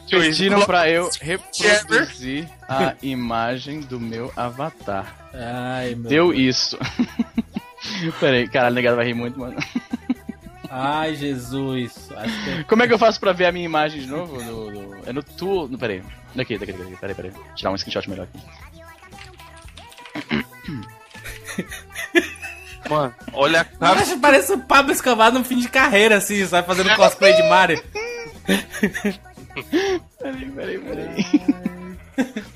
Pediram 0.10 0.62
pra 0.62 0.90
eu 0.90 1.10
reproduzir 1.20 2.48
a 2.68 2.94
imagem 3.02 3.82
do 3.82 4.00
meu 4.00 4.32
avatar. 4.36 5.16
Ai, 5.34 5.96
meu 5.96 6.10
Deu 6.10 6.34
isso. 6.34 6.78
Pera 8.20 8.38
aí, 8.38 8.48
caralho, 8.48 8.76
negado 8.76 8.96
vai 8.98 9.06
rir 9.06 9.14
muito, 9.14 9.40
mano. 9.40 9.56
Ai, 10.70 11.16
Jesus. 11.16 12.10
Acho 12.16 12.44
que... 12.44 12.64
Como 12.66 12.84
é 12.84 12.88
que 12.88 12.94
eu 12.94 13.00
faço 13.00 13.20
pra 13.20 13.32
ver 13.34 13.46
a 13.48 13.52
minha 13.52 13.66
imagem 13.66 14.02
de 14.02 14.08
novo? 14.08 14.42
No, 14.44 14.72
no- 14.72 14.96
é 15.08 15.14
no 15.14 15.24
tool. 15.24 15.68
No, 15.68 15.78
pera 15.80 15.94
aí. 15.94 16.04
Daqui, 16.36 16.58
daqui, 16.58 16.74
daqui. 16.74 16.96
Pera 16.98 17.12
aí, 17.12 17.16
pera 17.16 17.28
aí. 17.30 17.34
Tirar 17.56 17.72
um 17.72 17.78
screenshot 17.78 18.08
melhor 18.10 18.28
aqui. 18.28 18.40
Mano, 22.90 23.14
olha 23.34 23.62
a 23.62 23.66
cara. 23.66 24.00
Acho 24.00 24.14
que 24.14 24.20
parece 24.20 24.52
o 24.54 24.60
Pablo 24.60 24.92
Escobar 24.92 25.32
no 25.32 25.44
fim 25.44 25.58
de 25.60 25.68
carreira, 25.70 26.18
assim, 26.18 26.46
sabe? 26.46 26.68
Fazendo 26.68 26.96
cosplay 26.96 27.34
de 27.36 27.44
Mario. 27.44 27.82
Peraí, 30.20 30.52
peraí, 30.52 30.78
peraí. 30.80 31.26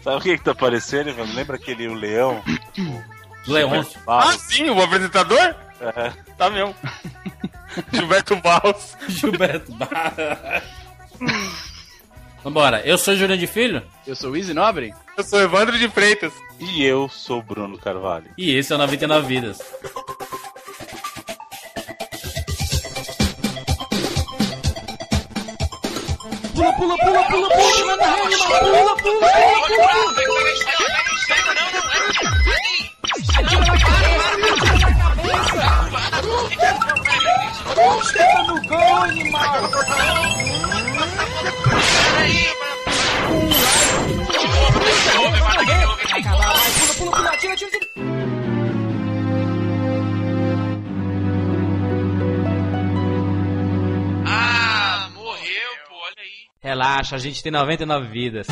Sabe 0.04 0.18
o 0.18 0.22
que 0.22 0.38
que 0.38 0.44
tá 0.44 0.52
aparecendo, 0.52 1.14
velho? 1.14 1.34
Lembra 1.34 1.56
aquele 1.58 1.88
o 1.88 1.94
leão? 1.94 2.42
Leôncio. 3.48 4.00
Ah, 4.08 4.34
sim, 4.38 4.70
o 4.70 4.82
apresentador? 4.82 5.56
É. 5.82 6.12
Tá 6.38 6.50
mesmo. 6.50 6.76
Gilberto 7.92 8.36
Barros. 8.38 8.96
Gilberto 9.10 9.72
Barra. 9.74 10.64
Vambora. 12.44 12.82
Eu 12.86 12.98
sou 12.98 13.16
Juliano 13.16 13.40
de 13.40 13.48
Filho 13.48 13.82
Eu 14.06 14.16
sou 14.16 14.32
o 14.32 14.38
Easy 14.38 14.54
Nobre. 14.54 14.94
Eu 15.18 15.24
sou 15.24 15.40
Evandro 15.42 15.78
de 15.78 15.88
Freitas. 15.90 16.34
E 16.60 16.84
eu 16.84 17.10
sou 17.10 17.40
o 17.40 17.44
Bruno 17.44 17.78
Carvalho. 17.78 18.30
e 18.38 18.56
esse 18.56 18.72
é 18.72 18.76
o 18.76 18.80
99 18.80 19.28
Vidas. 19.28 19.60
Relaxa, 56.64 57.18
a 57.18 57.20
gente 57.20 57.44
tem 57.44 57.52
99 57.52 58.08
vidas. 58.08 58.48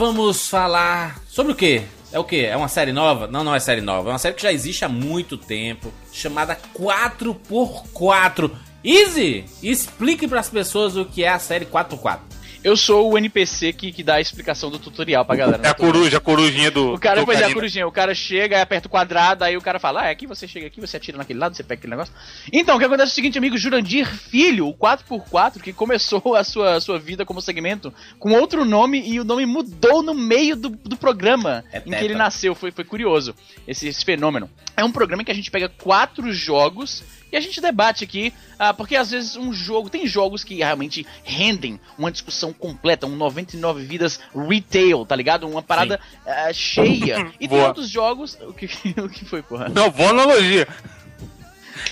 Vamos 0.00 0.48
falar 0.48 1.20
sobre 1.28 1.52
o 1.52 1.54
quê? 1.54 1.82
É 2.10 2.18
o 2.18 2.24
quê? 2.24 2.48
É 2.50 2.56
uma 2.56 2.68
série 2.68 2.90
nova? 2.90 3.26
Não, 3.26 3.44
não 3.44 3.54
é 3.54 3.60
série 3.60 3.82
nova. 3.82 4.08
É 4.08 4.12
uma 4.14 4.18
série 4.18 4.34
que 4.34 4.42
já 4.42 4.50
existe 4.50 4.82
há 4.82 4.88
muito 4.88 5.36
tempo, 5.36 5.92
chamada 6.10 6.58
4x4. 6.74 8.50
Easy, 8.82 9.44
explique 9.62 10.26
para 10.26 10.40
as 10.40 10.48
pessoas 10.48 10.96
o 10.96 11.04
que 11.04 11.22
é 11.22 11.28
a 11.28 11.38
série 11.38 11.66
4x4. 11.66 12.18
Eu 12.62 12.76
sou 12.76 13.10
o 13.10 13.16
NPC 13.16 13.72
que, 13.72 13.90
que 13.90 14.02
dá 14.02 14.16
a 14.16 14.20
explicação 14.20 14.70
do 14.70 14.78
tutorial 14.78 15.24
pra 15.24 15.34
galera. 15.34 15.66
É 15.66 15.70
a 15.70 15.74
coruja, 15.74 16.18
a 16.18 16.20
corujinha 16.20 16.70
do. 16.70 16.94
O 16.94 17.00
cara, 17.00 17.20
do 17.20 17.26
pois 17.26 17.40
é, 17.40 17.44
a 17.44 17.52
corujinha. 17.54 17.86
O 17.86 17.92
cara 17.92 18.14
chega, 18.14 18.56
aí 18.56 18.62
aperta 18.62 18.86
o 18.86 18.90
quadrado, 18.90 19.44
aí 19.44 19.56
o 19.56 19.62
cara 19.62 19.78
fala: 19.78 20.02
Ah, 20.02 20.08
é 20.08 20.10
aqui 20.10 20.26
você 20.26 20.46
chega 20.46 20.66
aqui, 20.66 20.80
você 20.80 20.98
atira 20.98 21.16
naquele 21.16 21.38
lado, 21.38 21.56
você 21.56 21.62
pega 21.62 21.78
aquele 21.78 21.92
negócio. 21.92 22.12
Então, 22.52 22.76
o 22.76 22.78
que 22.78 22.84
acontece 22.84 23.10
é 23.10 23.12
o 23.12 23.14
seguinte, 23.14 23.38
amigo 23.38 23.56
Jurandir 23.56 24.06
Filho, 24.06 24.68
o 24.68 24.74
4x4, 24.74 25.60
que 25.60 25.72
começou 25.72 26.34
a 26.36 26.44
sua, 26.44 26.74
a 26.74 26.80
sua 26.80 26.98
vida 26.98 27.24
como 27.24 27.40
segmento 27.40 27.92
com 28.18 28.32
outro 28.32 28.64
nome 28.64 29.02
e 29.08 29.18
o 29.18 29.24
nome 29.24 29.46
mudou 29.46 30.02
no 30.02 30.12
meio 30.12 30.54
do, 30.54 30.68
do 30.68 30.96
programa 30.96 31.64
É 31.72 31.78
em 31.78 31.90
que 31.90 32.04
ele 32.04 32.14
nasceu. 32.14 32.54
Foi, 32.54 32.70
foi 32.70 32.84
curioso 32.84 33.34
esse, 33.66 33.88
esse 33.88 34.04
fenômeno. 34.04 34.50
É 34.76 34.84
um 34.84 34.92
programa 34.92 35.22
em 35.22 35.24
que 35.24 35.32
a 35.32 35.34
gente 35.34 35.50
pega 35.50 35.68
quatro 35.68 36.30
jogos. 36.32 37.02
E 37.32 37.36
a 37.36 37.40
gente 37.40 37.60
debate 37.60 38.04
aqui, 38.04 38.32
ah, 38.58 38.74
porque 38.74 38.96
às 38.96 39.10
vezes 39.10 39.36
um 39.36 39.52
jogo. 39.52 39.88
Tem 39.88 40.06
jogos 40.06 40.42
que 40.44 40.56
realmente 40.56 41.06
rendem 41.24 41.80
uma 41.98 42.10
discussão 42.10 42.52
completa, 42.52 43.06
um 43.06 43.16
99 43.16 43.84
vidas 43.84 44.20
retail, 44.34 45.04
tá 45.04 45.14
ligado? 45.16 45.48
Uma 45.48 45.62
parada 45.62 46.00
ah, 46.26 46.52
cheia. 46.52 47.32
E 47.38 47.48
tem 47.48 47.62
outros 47.62 47.88
jogos. 47.88 48.36
O 48.40 48.52
que, 48.52 48.66
o 49.00 49.08
que 49.08 49.24
foi, 49.24 49.42
porra? 49.42 49.68
Não, 49.68 49.90
boa 49.90 50.10
analogia. 50.10 50.66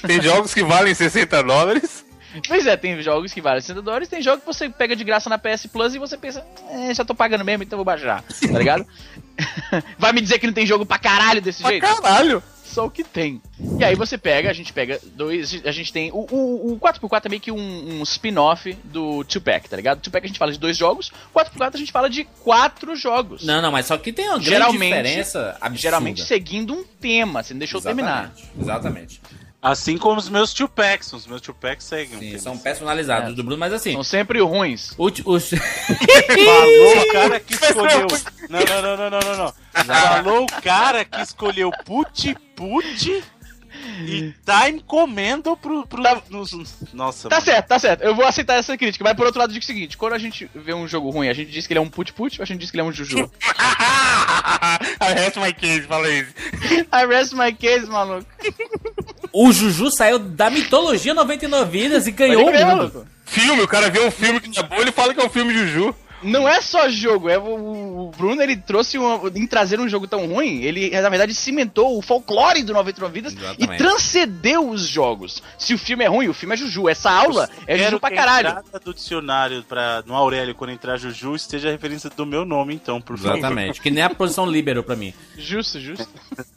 Tem 0.07 0.21
jogos 0.21 0.53
que 0.53 0.63
valem 0.63 0.95
60 0.95 1.43
dólares. 1.43 2.05
Pois 2.47 2.67
é, 2.67 2.77
tem 2.77 3.01
jogos 3.03 3.33
que 3.33 3.41
valem 3.41 3.61
60 3.61 3.81
dólares, 3.81 4.09
tem 4.09 4.21
jogos 4.21 4.41
que 4.41 4.47
você 4.47 4.69
pega 4.69 4.95
de 4.95 5.03
graça 5.03 5.31
na 5.31 5.39
PS 5.39 5.67
Plus 5.67 5.95
e 5.95 5.99
você 5.99 6.17
pensa, 6.17 6.45
é, 6.71 6.93
já 6.93 7.03
tô 7.03 7.15
pagando 7.15 7.43
mesmo, 7.43 7.63
então 7.63 7.79
vou 7.79 7.87
baixar, 7.87 8.23
tá 8.23 8.59
ligado? 8.59 8.87
Vai 9.99 10.13
me 10.13 10.21
dizer 10.21 10.39
que 10.39 10.47
não 10.47 10.55
tem 10.55 10.67
jogo 10.67 10.85
pra 10.85 10.99
caralho 10.99 11.41
desse 11.41 11.63
Pra 11.63 11.71
jeito? 11.71 11.83
caralho. 11.87 12.43
Só 12.69 12.87
o 12.87 12.91
que 12.91 13.03
tem. 13.03 13.41
E 13.79 13.85
aí 13.85 13.95
você 13.95 14.17
pega, 14.19 14.51
a 14.51 14.53
gente 14.53 14.73
pega 14.73 15.01
dois. 15.15 15.61
A 15.65 15.73
gente 15.73 15.93
tem. 15.93 16.11
O, 16.13 16.27
o, 16.31 16.73
o 16.75 16.79
4x4 16.79 17.27
é 17.27 17.29
meio 17.29 17.41
que 17.43 17.51
um, 17.51 17.99
um 17.99 18.03
spin-off 18.03 18.73
do 18.85 19.25
2-Pack, 19.25 19.69
tá 19.69 19.77
ligado? 19.77 20.01
2-Pack 20.01 20.25
a 20.25 20.29
gente 20.29 20.39
fala 20.39 20.53
de 20.53 20.59
dois 20.59 20.77
jogos, 20.77 21.11
4x4 21.35 21.75
a 21.75 21.79
gente 21.79 21.93
fala 21.93 22.09
de 22.11 22.25
quatro 22.25 22.95
jogos. 22.95 23.45
Não, 23.45 23.61
não, 23.63 23.73
mas 23.73 23.87
só 23.87 23.97
que 23.97 24.13
tem 24.13 24.27
uma 24.27 24.35
grande 24.35 24.51
Geralmente- 24.51 24.83
diferença 24.83 25.57
absurda. 25.61 25.79
Geralmente 25.79 26.23
seguindo 26.25 26.75
um 26.75 26.85
tema, 27.01 27.43
você 27.43 27.55
não 27.55 27.59
deixou 27.59 27.79
eu 27.79 27.85
terminar. 27.85 28.33
Exatamente, 28.37 28.61
Exatamente. 28.61 29.21
Assim 29.61 29.99
como 29.99 30.19
os 30.21 30.29
meus 30.29 30.53
two 30.55 30.69
packs. 30.69 31.13
Os 31.13 31.27
meus 31.27 31.41
two 31.41 31.53
packs 31.55 31.85
seguem. 31.85 32.17
um 32.17 32.21
Sim, 32.21 32.39
são 32.39 32.57
personalizados 32.57 33.33
É. 33.33 33.35
do 33.35 33.43
Bruno, 33.43 33.59
mas 33.59 33.73
assim. 33.73 33.93
São 33.93 34.05
sempre 34.05 34.41
ruins. 34.41 34.93
O, 34.97 35.07
o, 35.07 35.11
Falou 35.41 37.03
o 37.03 37.07
cara 37.13 37.41
que 37.41 37.55
escolheu. 37.55 38.07
Não, 38.49 38.61
não, 38.61 38.83
não, 38.83 38.97
não, 38.97 39.11
não, 39.11 39.21
não, 39.21 39.37
não. 39.47 39.55
Falou 39.85 40.45
o 40.45 40.63
cara 40.63 41.05
que 41.05 41.21
escolheu 41.21 41.71
Put 41.85 42.37
Put 42.55 43.25
e 44.07 44.33
tá 44.45 44.69
encomendo 44.71 45.57
pro. 45.57 45.85
pro 45.87 46.03
Tá- 46.05 46.23
nos- 46.31 46.53
nossa, 46.93 47.29
Tá 47.29 47.37
mano. 47.37 47.45
certo, 47.45 47.67
tá 47.67 47.79
certo. 47.81 48.03
Eu 48.03 48.15
vou 48.15 48.25
aceitar 48.25 48.55
essa 48.55 48.77
crítica. 48.77 49.03
Mas 49.05 49.15
por 49.15 49.27
outro 49.27 49.41
lado, 49.41 49.51
eu 49.51 49.55
digo 49.55 49.65
o 49.65 49.67
seguinte: 49.67 49.97
quando 49.97 50.13
a 50.15 50.19
gente 50.19 50.49
vê 50.55 50.73
um 50.73 50.87
jogo 50.87 51.11
ruim, 51.11 51.29
a 51.29 51.35
gente 51.35 51.51
diz 51.51 51.67
que 51.67 51.73
ele 51.73 51.79
é 51.79 51.83
um 51.83 51.91
put-put 51.91 52.39
ou 52.41 52.43
a 52.45 52.47
gente 52.47 52.61
diz 52.61 52.71
que 52.71 52.77
ele 52.77 52.83
é 52.83 52.85
um 52.85 52.93
juju? 52.93 53.29
I 55.01 55.13
rest 55.15 55.37
my 55.37 55.53
case, 55.53 55.83
fala 55.83 56.09
isso. 56.09 56.33
I 56.93 57.07
rest 57.07 57.33
my 57.35 57.53
case, 57.53 57.87
maluco. 57.87 58.27
O 59.33 59.53
Juju 59.53 59.91
saiu 59.91 60.19
da 60.19 60.51
mitologia 60.51 61.15
99 61.15 61.71
vidas 61.71 62.07
e 62.07 62.11
ganhou 62.11 62.49
o 62.49 62.53
mundo. 62.53 63.07
Filme, 63.25 63.63
o 63.63 63.69
cara 63.69 63.91
vê 63.91 64.01
um 64.01 64.11
filme 64.11 64.41
que 64.41 64.59
é 64.59 64.63
bom, 64.63 64.77
ele 64.77 64.93
fala 64.93 65.13
que 65.13 65.21
é 65.21 65.25
um 65.25 65.31
filme 65.31 65.53
Juju. 65.53 65.95
Não 66.23 66.49
é 66.49 66.61
só 66.61 66.89
jogo, 66.89 67.29
é 67.29 67.39
o, 67.39 68.09
o 68.09 68.11
Bruno 68.17 68.43
ele 68.43 68.57
trouxe 68.57 68.99
uma, 68.99 69.21
em 69.35 69.47
trazer 69.47 69.79
um 69.81 69.89
jogo 69.89 70.07
tão 70.07 70.27
ruim, 70.27 70.63
ele 70.63 70.91
na 70.91 71.09
verdade 71.09 71.35
cimentou 71.35 71.97
o 71.97 72.03
folclore 72.03 72.63
do 72.63 72.73
99 72.73 73.13
Vidas 73.13 73.33
Exatamente. 73.35 73.75
e 73.75 73.79
transcendeu 73.79 74.69
os 74.69 74.87
jogos. 74.87 75.43
Se 75.57 75.75
o 75.75 75.79
filme 75.79 76.05
é 76.05 76.09
ruim, 76.09 76.29
o 76.29 76.35
filme 76.35 76.55
é 76.55 76.59
Juju. 76.59 76.89
Essa 76.89 77.11
aula 77.11 77.49
é 77.67 77.77
Quero 77.77 77.91
Juju 77.91 78.01
pra 78.01 78.11
que 78.11 78.17
caralho. 78.17 78.49
a 78.49 78.51
entrada 78.61 78.81
do 78.85 78.95
dicionário 78.95 79.63
pra, 79.63 80.03
no 80.07 80.15
Aurélio, 80.15 80.55
quando 80.55 80.71
entrar 80.71 80.97
Juju, 80.97 81.35
esteja 81.35 81.69
a 81.69 81.73
referência 81.73 82.11
do 82.11 82.27
meu 82.27 82.45
nome, 82.45 82.75
então, 82.75 83.01
por 83.01 83.17
favor. 83.17 83.39
Exatamente. 83.39 83.81
Que 83.81 83.91
nem 83.91 84.03
a 84.03 84.11
posição 84.11 84.47
líbero 84.47 84.83
pra 84.83 84.97
mim. 84.97 85.13
Justo, 85.37 85.81
justo. 85.81 86.09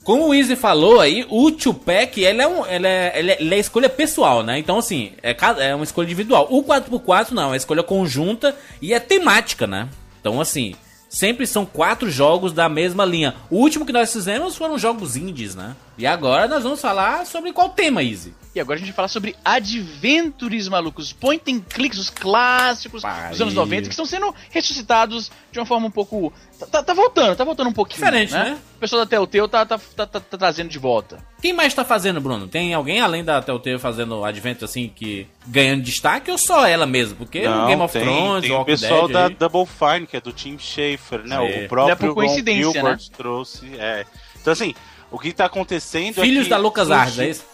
Como 0.03 0.27
o 0.27 0.33
Easy 0.33 0.55
falou 0.55 0.99
aí, 0.99 1.25
o 1.29 1.51
Tupac, 1.51 2.19
ele 2.19 2.41
é, 2.41 2.47
um, 2.47 2.65
ele, 2.65 2.87
é, 2.87 3.13
ele, 3.15 3.31
é, 3.31 3.41
ele 3.41 3.55
é 3.55 3.59
escolha 3.59 3.89
pessoal, 3.89 4.43
né? 4.43 4.57
Então, 4.57 4.77
assim, 4.77 5.13
é, 5.21 5.35
é 5.59 5.75
uma 5.75 5.83
escolha 5.83 6.05
individual. 6.05 6.47
O 6.49 6.63
4x4 6.63 7.31
não, 7.31 7.53
é 7.53 7.57
escolha 7.57 7.83
conjunta 7.83 8.55
e 8.81 8.93
é 8.93 8.99
temática, 8.99 9.50
né? 9.67 9.89
Então, 10.19 10.39
assim, 10.39 10.75
sempre 11.09 11.45
são 11.45 11.65
quatro 11.65 12.09
jogos 12.09 12.53
da 12.53 12.69
mesma 12.69 13.03
linha. 13.03 13.35
O 13.49 13.57
último 13.57 13.85
que 13.85 13.91
nós 13.91 14.11
fizemos 14.11 14.55
foram 14.55 14.79
jogos 14.79 15.15
indies, 15.15 15.55
né? 15.55 15.75
E 15.97 16.07
agora 16.07 16.47
nós 16.47 16.63
vamos 16.63 16.79
falar 16.81 17.25
sobre 17.25 17.51
qual 17.51 17.69
tema, 17.69 18.01
Easy? 18.01 18.33
E 18.53 18.59
agora 18.59 18.75
a 18.75 18.79
gente 18.79 18.87
vai 18.89 18.95
falar 18.95 19.07
sobre 19.07 19.33
Adventures 19.45 20.67
malucos, 20.67 21.13
point 21.13 21.41
and 21.51 21.61
clicks, 21.61 21.97
os 21.97 22.09
clássicos 22.09 23.01
Pariu. 23.01 23.29
dos 23.29 23.41
anos 23.41 23.53
90, 23.53 23.83
que 23.83 23.89
estão 23.93 24.05
sendo 24.05 24.33
ressuscitados 24.49 25.31
de 25.51 25.57
uma 25.59 25.65
forma 25.65 25.87
um 25.87 25.91
pouco. 25.91 26.33
Tá, 26.59 26.65
tá- 26.67 26.83
tá 26.83 26.93
voltando, 26.93 27.35
tá 27.35 27.43
voltando 27.43 27.69
um 27.69 27.73
pouquinho. 27.73 27.97
Diferente, 28.03 28.33
né? 28.33 28.57
O 28.75 28.79
pessoal 28.79 29.03
da 29.03 29.09
Telltale 29.09 29.47
tá, 29.47 29.65
tá, 29.65 29.77
tá, 29.95 30.05
tá- 30.05 30.19
tá 30.19 30.37
trazendo 30.37 30.69
de 30.69 30.77
volta. 30.77 31.23
Quem 31.41 31.53
mais 31.53 31.73
tá 31.73 31.85
fazendo, 31.85 32.19
Bruno? 32.19 32.47
Tem 32.47 32.73
alguém 32.73 32.99
além 32.99 33.23
da 33.23 33.41
Telltale 33.41 33.79
fazendo 33.79 34.23
Advent, 34.25 34.61
assim, 34.63 34.89
que 34.93 35.27
ganhando 35.47 35.81
destaque 35.81 36.29
ou 36.29 36.37
só 36.37 36.65
ela 36.67 36.85
mesmo? 36.85 37.15
Porque 37.15 37.47
o 37.47 37.67
Game 37.67 37.81
of 37.81 37.93
tem, 37.93 38.01
Thrones, 38.03 38.47
tem 38.49 38.51
o 38.57 38.65
pessoal 38.65 39.07
Dead 39.07 39.13
da 39.13 39.25
aí- 39.27 39.33
Double 39.35 39.65
Fine, 39.65 40.05
que 40.07 40.17
é 40.17 40.21
do 40.21 40.33
Tim 40.33 40.57
Schafer, 40.59 41.19
né? 41.25 41.37
Sim. 41.37 41.41
O 41.41 41.47
Não 41.47 41.47
é 41.47 41.67
próprio 41.67 41.97
por 42.09 42.15
coincidência, 42.15 42.65
Ron 42.67 42.73
Gilbert 42.73 43.09
trouxe. 43.15 43.71
É. 43.79 44.05
Então, 44.39 44.51
assim, 44.53 44.75
o 45.09 45.17
que 45.17 45.31
tá 45.33 45.45
acontecendo 45.45 46.19
é 46.19 46.23
Filhos 46.23 46.43
que 46.43 46.49
da 46.49 46.57
Lucas 46.57 46.87
surgiu- 46.87 47.01
Arts, 47.01 47.19
é 47.19 47.29
isso? 47.29 47.50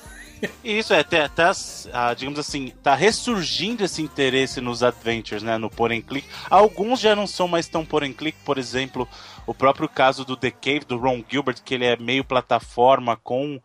Isso, 0.64 0.94
é, 0.94 1.04
as- 1.38 1.90
ah, 1.94 2.14
digamos 2.14 2.40
assim, 2.40 2.74
tá 2.84 2.94
ressurgindo 2.96 3.84
esse 3.84 4.02
interesse 4.02 4.62
nos 4.62 4.84
adventures, 4.84 5.42
né, 5.44 5.58
no 5.58 5.70
por 5.70 5.92
and 5.92 6.02
click. 6.02 6.28
Alguns 6.50 7.00
já 7.00 7.16
não 7.16 7.26
são 7.26 7.48
mais 7.48 7.68
tão 7.68 7.86
por 7.86 8.04
and 8.04 8.14
click, 8.14 8.38
por 8.46 8.58
exemplo, 8.58 9.08
o 9.46 9.54
próprio 9.54 9.88
caso 9.88 10.24
do 10.26 10.36
The 10.38 10.52
Cave, 10.52 10.86
do 10.88 10.98
Ron 10.98 11.24
Gilbert, 11.28 11.62
que 11.64 11.74
ele 11.74 11.86
é 11.86 11.98
meio 11.98 12.24
plataforma 12.24 13.16
com 13.18 13.60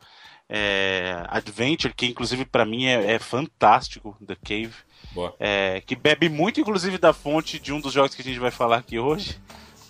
é, 0.49 1.25
Adventure, 1.29 1.95
que 1.95 2.07
inclusive 2.07 2.45
para 2.45 2.65
mim 2.65 2.85
é, 2.85 3.15
é, 3.15 3.19
fantástico, 3.19 4.17
The 4.27 4.37
Cave. 4.37 4.75
É, 5.39 5.83
que 5.85 5.97
bebe 5.97 6.29
muito, 6.29 6.61
inclusive, 6.61 6.99
da 6.99 7.13
fonte 7.13 7.59
de 7.59 7.73
um 7.73 7.81
dos 7.81 7.93
jogos 7.93 8.15
que 8.15 8.23
a 8.23 8.25
gente 8.25 8.39
vai 8.39 8.51
falar 8.51 8.77
aqui 8.79 8.99
hoje. 8.99 9.39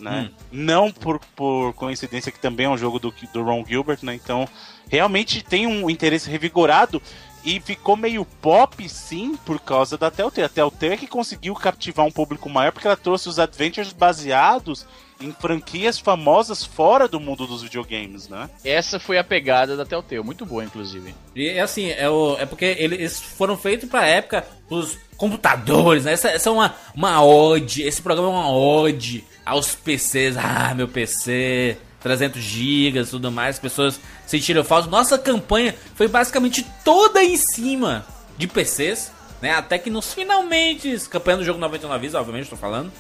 Né? 0.03 0.31
Hum. 0.31 0.45
Não 0.51 0.93
por, 0.93 1.21
por 1.37 1.73
coincidência 1.75 2.33
que 2.33 2.41
também 2.41 2.67
é 2.67 2.69
um 2.69 2.77
jogo 2.77 2.99
do, 2.99 3.15
do 3.33 3.43
Ron 3.43 3.65
Gilbert, 3.65 4.01
né? 4.03 4.15
Então, 4.15 4.49
realmente 4.89 5.43
tem 5.43 5.67
um 5.67 5.89
interesse 5.89 6.29
revigorado 6.29 7.01
e 7.45 7.61
ficou 7.61 7.97
meio 7.97 8.25
pop, 8.25 8.89
sim, 8.89 9.37
por 9.45 9.61
causa 9.61 9.97
da 9.97 10.11
Telltale. 10.11 10.45
A 10.45 10.49
Telltale 10.49 10.95
é 10.95 10.97
que 10.97 11.07
conseguiu 11.07 11.55
captivar 11.55 12.07
um 12.07 12.11
público 12.11 12.49
maior 12.49 12.73
porque 12.73 12.87
ela 12.87 12.97
trouxe 12.97 13.29
os 13.29 13.39
adventures 13.39 13.93
baseados 13.93 14.87
em 15.21 15.33
franquias 15.33 15.99
famosas 15.99 16.65
fora 16.65 17.07
do 17.07 17.21
mundo 17.21 17.47
dos 17.47 17.63
videogames, 17.63 18.29
né? 18.29 18.51
Essa 18.65 18.99
foi 18.99 19.19
a 19.19 19.25
pegada 19.25 19.77
da 19.77 19.85
Telltale, 19.85 20.23
muito 20.23 20.45
boa, 20.45 20.65
inclusive. 20.65 21.15
E 21.35 21.49
é 21.49 21.61
assim, 21.61 21.91
é, 21.91 22.09
o, 22.09 22.37
é 22.39 22.47
porque 22.47 22.65
eles 22.65 23.21
foram 23.21 23.57
feitos 23.57 23.89
pra 23.89 24.07
época 24.07 24.45
os 24.69 24.99
computadores, 25.17 26.05
né? 26.05 26.13
Essa, 26.13 26.31
essa 26.31 26.49
é 26.49 26.53
uma, 26.53 26.75
uma 26.95 27.25
ode, 27.25 27.83
esse 27.83 28.03
programa 28.03 28.29
é 28.29 28.33
uma 28.33 28.51
ode 28.51 29.25
aos 29.45 29.75
PCs. 29.75 30.37
Ah, 30.37 30.75
meu 30.75 30.89
PC, 30.89 31.77
300 32.01 32.43
GB 32.43 33.05
tudo 33.05 33.31
mais, 33.31 33.57
as 33.57 33.61
pessoas 33.61 34.01
sentiram 34.27 34.65
falta. 34.65 34.89
Nossa 34.89 35.19
campanha 35.19 35.75
foi 35.95 36.09
basicamente 36.09 36.67
toda 36.85 37.23
em 37.23 37.37
cima 37.37 38.05
de 38.37 38.47
PCs, 38.47 39.13
né? 39.41 39.53
Até 39.53 39.79
que 39.79 39.91
nos 39.91 40.13
finalmente, 40.13 40.97
campanha 41.11 41.39
do 41.39 41.45
jogo 41.45 41.59
99 41.59 42.01
vezes, 42.01 42.15
obviamente 42.15 42.45
estou 42.45 42.59
falando, 42.59 42.93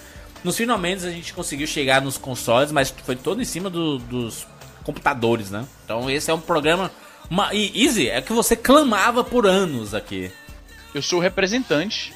nos 0.44 0.56
finalmente 0.56 1.06
a 1.06 1.10
gente 1.10 1.32
conseguiu 1.32 1.66
chegar 1.66 2.00
nos 2.00 2.18
consoles, 2.18 2.72
mas 2.72 2.90
foi 2.90 3.16
todo 3.16 3.40
em 3.40 3.44
cima 3.44 3.70
do, 3.70 3.98
dos 3.98 4.46
computadores, 4.84 5.50
né? 5.50 5.66
Então 5.84 6.10
esse 6.10 6.30
é 6.30 6.34
um 6.34 6.40
programa. 6.40 6.90
Uma, 7.30 7.54
e 7.54 7.84
Easy, 7.84 8.08
é 8.08 8.20
que 8.20 8.32
você 8.32 8.54
clamava 8.54 9.24
por 9.24 9.46
anos 9.46 9.94
aqui. 9.94 10.30
Eu 10.94 11.00
sou 11.00 11.18
o 11.18 11.22
representante 11.22 12.12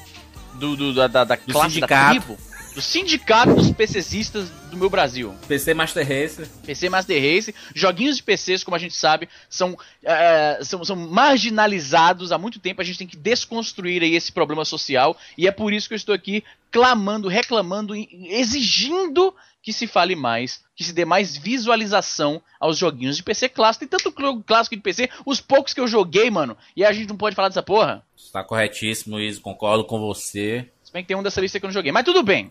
do, 0.55 0.75
do 0.75 0.93
da, 0.93 1.07
da, 1.07 1.23
da 1.23 1.37
classe 1.37 1.75
sindicato. 1.75 2.15
da 2.15 2.21
tribo 2.21 2.46
do 2.77 2.81
Sindicato 2.81 3.55
dos 3.55 3.71
PCistas 3.71 4.51
do 4.69 4.77
meu 4.77 4.87
Brasil. 4.87 5.33
PC 5.47 5.73
Master 5.73 6.07
Race. 6.07 6.45
PC 6.63 6.89
Master 6.89 7.19
Race. 7.19 7.55
Joguinhos 7.73 8.17
de 8.17 8.23
PCs, 8.23 8.63
como 8.63 8.75
a 8.75 8.79
gente 8.79 8.93
sabe, 8.93 9.27
são, 9.49 9.75
é, 10.03 10.59
são, 10.61 10.85
são 10.85 10.95
marginalizados 10.95 12.31
há 12.31 12.37
muito 12.37 12.59
tempo. 12.59 12.79
A 12.79 12.83
gente 12.83 12.99
tem 12.99 13.07
que 13.07 13.17
desconstruir 13.17 14.03
aí 14.03 14.13
esse 14.13 14.31
problema 14.31 14.63
social. 14.63 15.17
E 15.35 15.47
é 15.47 15.51
por 15.51 15.73
isso 15.73 15.87
que 15.87 15.95
eu 15.95 15.97
estou 15.97 16.13
aqui 16.13 16.43
clamando, 16.69 17.27
reclamando, 17.27 17.95
exigindo 17.95 19.33
que 19.59 19.73
se 19.73 19.87
fale 19.87 20.15
mais, 20.15 20.63
que 20.75 20.83
se 20.83 20.93
dê 20.93 21.03
mais 21.03 21.35
visualização 21.35 22.39
aos 22.59 22.77
joguinhos 22.77 23.17
de 23.17 23.23
PC 23.23 23.49
clássico. 23.49 23.87
Tem 23.87 23.99
tanto 23.99 24.43
clássico 24.43 24.75
de 24.75 24.81
PC, 24.83 25.09
os 25.25 25.41
poucos 25.41 25.73
que 25.73 25.81
eu 25.81 25.87
joguei, 25.87 26.29
mano, 26.29 26.55
e 26.75 26.85
a 26.85 26.93
gente 26.93 27.09
não 27.09 27.17
pode 27.17 27.35
falar 27.35 27.47
dessa 27.47 27.63
porra. 27.63 28.05
Está 28.15 28.43
corretíssimo, 28.43 29.15
Luiz, 29.15 29.39
concordo 29.39 29.83
com 29.83 29.99
você. 29.99 30.69
Se 30.87 30.93
bem 30.93 31.03
que 31.03 31.09
tem 31.09 31.17
um 31.17 31.21
dessa 31.23 31.41
lista 31.41 31.59
que 31.59 31.65
eu 31.65 31.67
não 31.67 31.73
joguei, 31.73 31.91
mas 31.91 32.05
tudo 32.05 32.23
bem. 32.23 32.49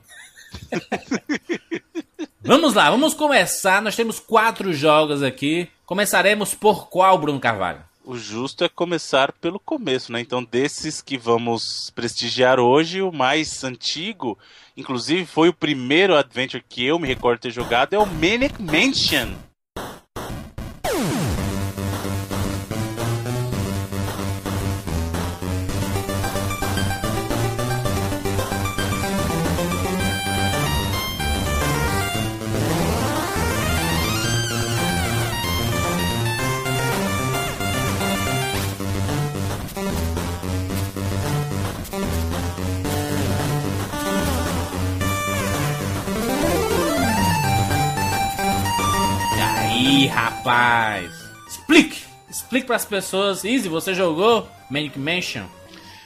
vamos 2.42 2.74
lá, 2.74 2.90
vamos 2.90 3.14
começar. 3.14 3.82
Nós 3.82 3.96
temos 3.96 4.18
quatro 4.18 4.72
jogos 4.72 5.22
aqui. 5.22 5.68
Começaremos 5.84 6.54
por 6.54 6.88
qual, 6.88 7.18
Bruno 7.18 7.40
Carvalho? 7.40 7.80
O 8.04 8.16
justo 8.16 8.62
é 8.62 8.68
começar 8.68 9.32
pelo 9.32 9.58
começo, 9.58 10.12
né? 10.12 10.20
Então, 10.20 10.42
desses 10.42 11.02
que 11.02 11.18
vamos 11.18 11.90
prestigiar 11.94 12.60
hoje, 12.60 13.02
o 13.02 13.10
mais 13.10 13.64
antigo, 13.64 14.38
inclusive 14.76 15.26
foi 15.26 15.48
o 15.48 15.54
primeiro 15.54 16.16
adventure 16.16 16.64
que 16.68 16.84
eu 16.86 17.00
me 17.00 17.08
recordo 17.08 17.40
ter 17.40 17.50
jogado, 17.50 17.94
é 17.94 17.98
o 17.98 18.06
Manic 18.06 18.62
Mansion. 18.62 19.34
Rapaz. 50.46 51.12
Explique! 51.48 52.06
Explique 52.30 52.66
para 52.66 52.76
as 52.76 52.84
pessoas. 52.84 53.44
Easy, 53.44 53.68
você 53.68 53.94
jogou 53.94 54.48
Manic 54.70 54.98
Mansion? 54.98 55.46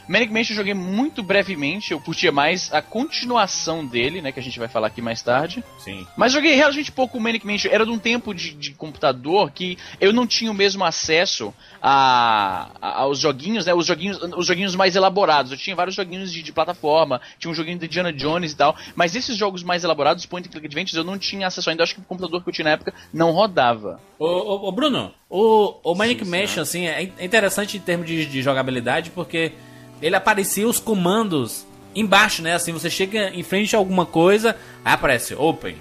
Manic 0.08 0.32
Mansion 0.32 0.52
eu 0.52 0.56
joguei 0.56 0.74
muito 0.74 1.22
brevemente, 1.22 1.92
eu 1.92 2.00
curtia 2.00 2.32
mais 2.32 2.72
a 2.72 2.82
continuação 2.82 3.86
dele, 3.86 4.20
né, 4.20 4.32
que 4.32 4.40
a 4.40 4.42
gente 4.42 4.58
vai 4.58 4.68
falar 4.68 4.88
aqui 4.88 5.00
mais 5.00 5.22
tarde. 5.22 5.62
Sim. 5.78 6.06
Mas 6.16 6.32
joguei 6.32 6.54
relativamente 6.54 6.92
pouco 6.92 7.18
o 7.18 7.20
Manic 7.20 7.46
Mansion, 7.46 7.70
era 7.70 7.84
de 7.84 7.90
um 7.90 7.98
tempo 7.98 8.34
de, 8.34 8.52
de 8.52 8.72
computador 8.72 9.50
que 9.50 9.78
eu 10.00 10.12
não 10.12 10.26
tinha 10.26 10.50
o 10.50 10.54
mesmo 10.54 10.84
acesso 10.84 11.54
a, 11.80 12.70
a, 12.80 13.00
aos 13.02 13.18
joguinhos, 13.18 13.66
né, 13.66 13.74
os 13.74 13.86
joguinhos, 13.86 14.18
os 14.36 14.46
joguinhos 14.46 14.74
mais 14.74 14.96
elaborados. 14.96 15.52
Eu 15.52 15.58
tinha 15.58 15.76
vários 15.76 15.94
joguinhos 15.94 16.32
de, 16.32 16.42
de 16.42 16.52
plataforma, 16.52 17.20
tinha 17.38 17.50
um 17.50 17.54
joguinho 17.54 17.78
de 17.78 17.86
Indiana 17.86 18.12
Jones 18.12 18.52
e 18.52 18.56
tal, 18.56 18.76
mas 18.94 19.14
esses 19.14 19.36
jogos 19.36 19.62
mais 19.62 19.84
elaborados, 19.84 20.26
Point 20.26 20.48
and 20.48 20.52
Click 20.52 20.66
Adventures, 20.66 20.96
eu 20.96 21.04
não 21.04 21.18
tinha 21.18 21.46
acesso 21.46 21.70
ainda, 21.70 21.82
acho 21.82 21.94
que 21.94 22.00
o 22.00 22.04
computador 22.04 22.42
que 22.42 22.48
eu 22.48 22.52
tinha 22.52 22.64
na 22.64 22.72
época 22.72 22.94
não 23.12 23.30
rodava. 23.30 24.00
Ô, 24.18 24.26
ô, 24.26 24.68
ô 24.68 24.72
Bruno, 24.72 25.12
o, 25.28 25.76
o 25.82 25.94
Manic 25.94 26.24
sim, 26.24 26.30
Mansion, 26.30 26.62
assim, 26.62 26.86
é 26.86 27.02
interessante 27.20 27.76
em 27.76 27.80
termos 27.80 28.06
de, 28.06 28.26
de 28.26 28.42
jogabilidade, 28.42 29.10
porque 29.10 29.52
ele 30.00 30.16
aparecia 30.16 30.66
os 30.68 30.78
comandos 30.78 31.66
embaixo, 31.94 32.42
né? 32.42 32.54
Assim, 32.54 32.72
você 32.72 32.88
chega 32.88 33.30
em 33.30 33.42
frente 33.42 33.74
a 33.74 33.78
alguma 33.78 34.06
coisa, 34.06 34.56
aí 34.84 34.92
aparece 34.94 35.34
Open. 35.34 35.76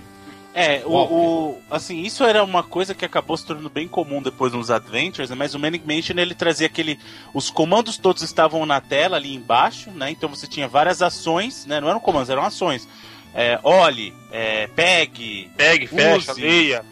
É, 0.54 0.82
o, 0.84 0.94
o, 0.94 1.58
assim, 1.70 2.02
isso 2.02 2.24
era 2.24 2.44
uma 2.44 2.64
coisa 2.64 2.96
que 2.96 3.06
acabou 3.06 3.38
se 3.38 3.46
tornando 3.46 3.70
bem 3.70 3.88
comum 3.88 4.22
depois 4.22 4.52
nos 4.52 4.72
Adventures, 4.72 5.30
né? 5.30 5.36
mas 5.36 5.54
o 5.54 5.60
Manic 5.60 5.86
Mansion 5.88 6.18
ele 6.18 6.34
trazia 6.34 6.66
aquele. 6.66 7.00
Os 7.34 7.50
comandos 7.50 7.98
todos 7.98 8.24
estavam 8.24 8.66
na 8.66 8.82
tela 8.82 9.18
ali 9.18 9.34
embaixo, 9.34 9.92
né? 9.92 10.10
Então 10.10 10.28
você 10.28 10.48
tinha 10.48 10.68
várias 10.68 11.02
ações, 11.02 11.66
né? 11.66 11.80
Não 11.80 11.88
eram 11.88 12.00
comandos, 12.00 12.30
eram 12.30 12.44
ações 12.44 12.88
é, 13.34 13.60
olhe, 13.64 14.14
é, 14.32 14.68
pegue, 14.68 15.50
pegue, 15.56 15.86
fecha, 15.88 16.34
leia, 16.34 16.84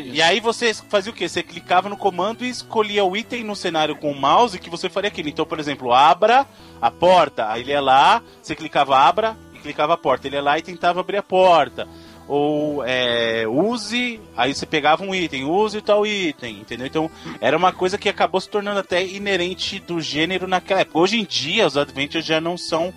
e 0.00 0.22
aí 0.22 0.40
você 0.40 0.72
fazia 0.74 1.12
o 1.12 1.14
que? 1.14 1.28
Você 1.28 1.42
clicava 1.42 1.88
no 1.88 1.96
comando 1.96 2.44
e 2.44 2.48
escolhia 2.48 3.04
o 3.04 3.16
item 3.16 3.44
no 3.44 3.54
cenário 3.54 3.96
com 3.96 4.10
o 4.10 4.18
mouse 4.18 4.58
que 4.58 4.70
você 4.70 4.88
faria 4.88 5.08
aquilo. 5.08 5.28
Então, 5.28 5.44
por 5.44 5.60
exemplo, 5.60 5.92
abra 5.92 6.46
a 6.80 6.90
porta, 6.90 7.50
aí 7.50 7.60
ele 7.62 7.72
ia 7.72 7.80
lá, 7.80 8.22
você 8.40 8.54
clicava 8.54 8.96
abra 8.96 9.36
e 9.54 9.58
clicava 9.58 9.94
a 9.94 9.98
porta, 9.98 10.26
ele 10.26 10.36
ia 10.36 10.42
lá 10.42 10.58
e 10.58 10.62
tentava 10.62 11.00
abrir 11.00 11.18
a 11.18 11.22
porta. 11.22 11.86
Ou 12.26 12.82
é, 12.86 13.44
use, 13.46 14.20
aí 14.36 14.54
você 14.54 14.64
pegava 14.64 15.02
um 15.02 15.14
item, 15.14 15.44
use 15.44 15.82
tal 15.82 16.06
item, 16.06 16.60
entendeu? 16.60 16.86
Então 16.86 17.10
era 17.40 17.56
uma 17.56 17.72
coisa 17.72 17.98
que 17.98 18.08
acabou 18.08 18.40
se 18.40 18.48
tornando 18.48 18.78
até 18.78 19.04
inerente 19.04 19.78
do 19.80 20.00
gênero 20.00 20.46
naquela 20.46 20.80
época. 20.80 21.00
Hoje 21.00 21.20
em 21.20 21.24
dia 21.24 21.66
os 21.66 21.76
adventures 21.76 22.24
já 22.24 22.40
não 22.40 22.56
são 22.56 22.94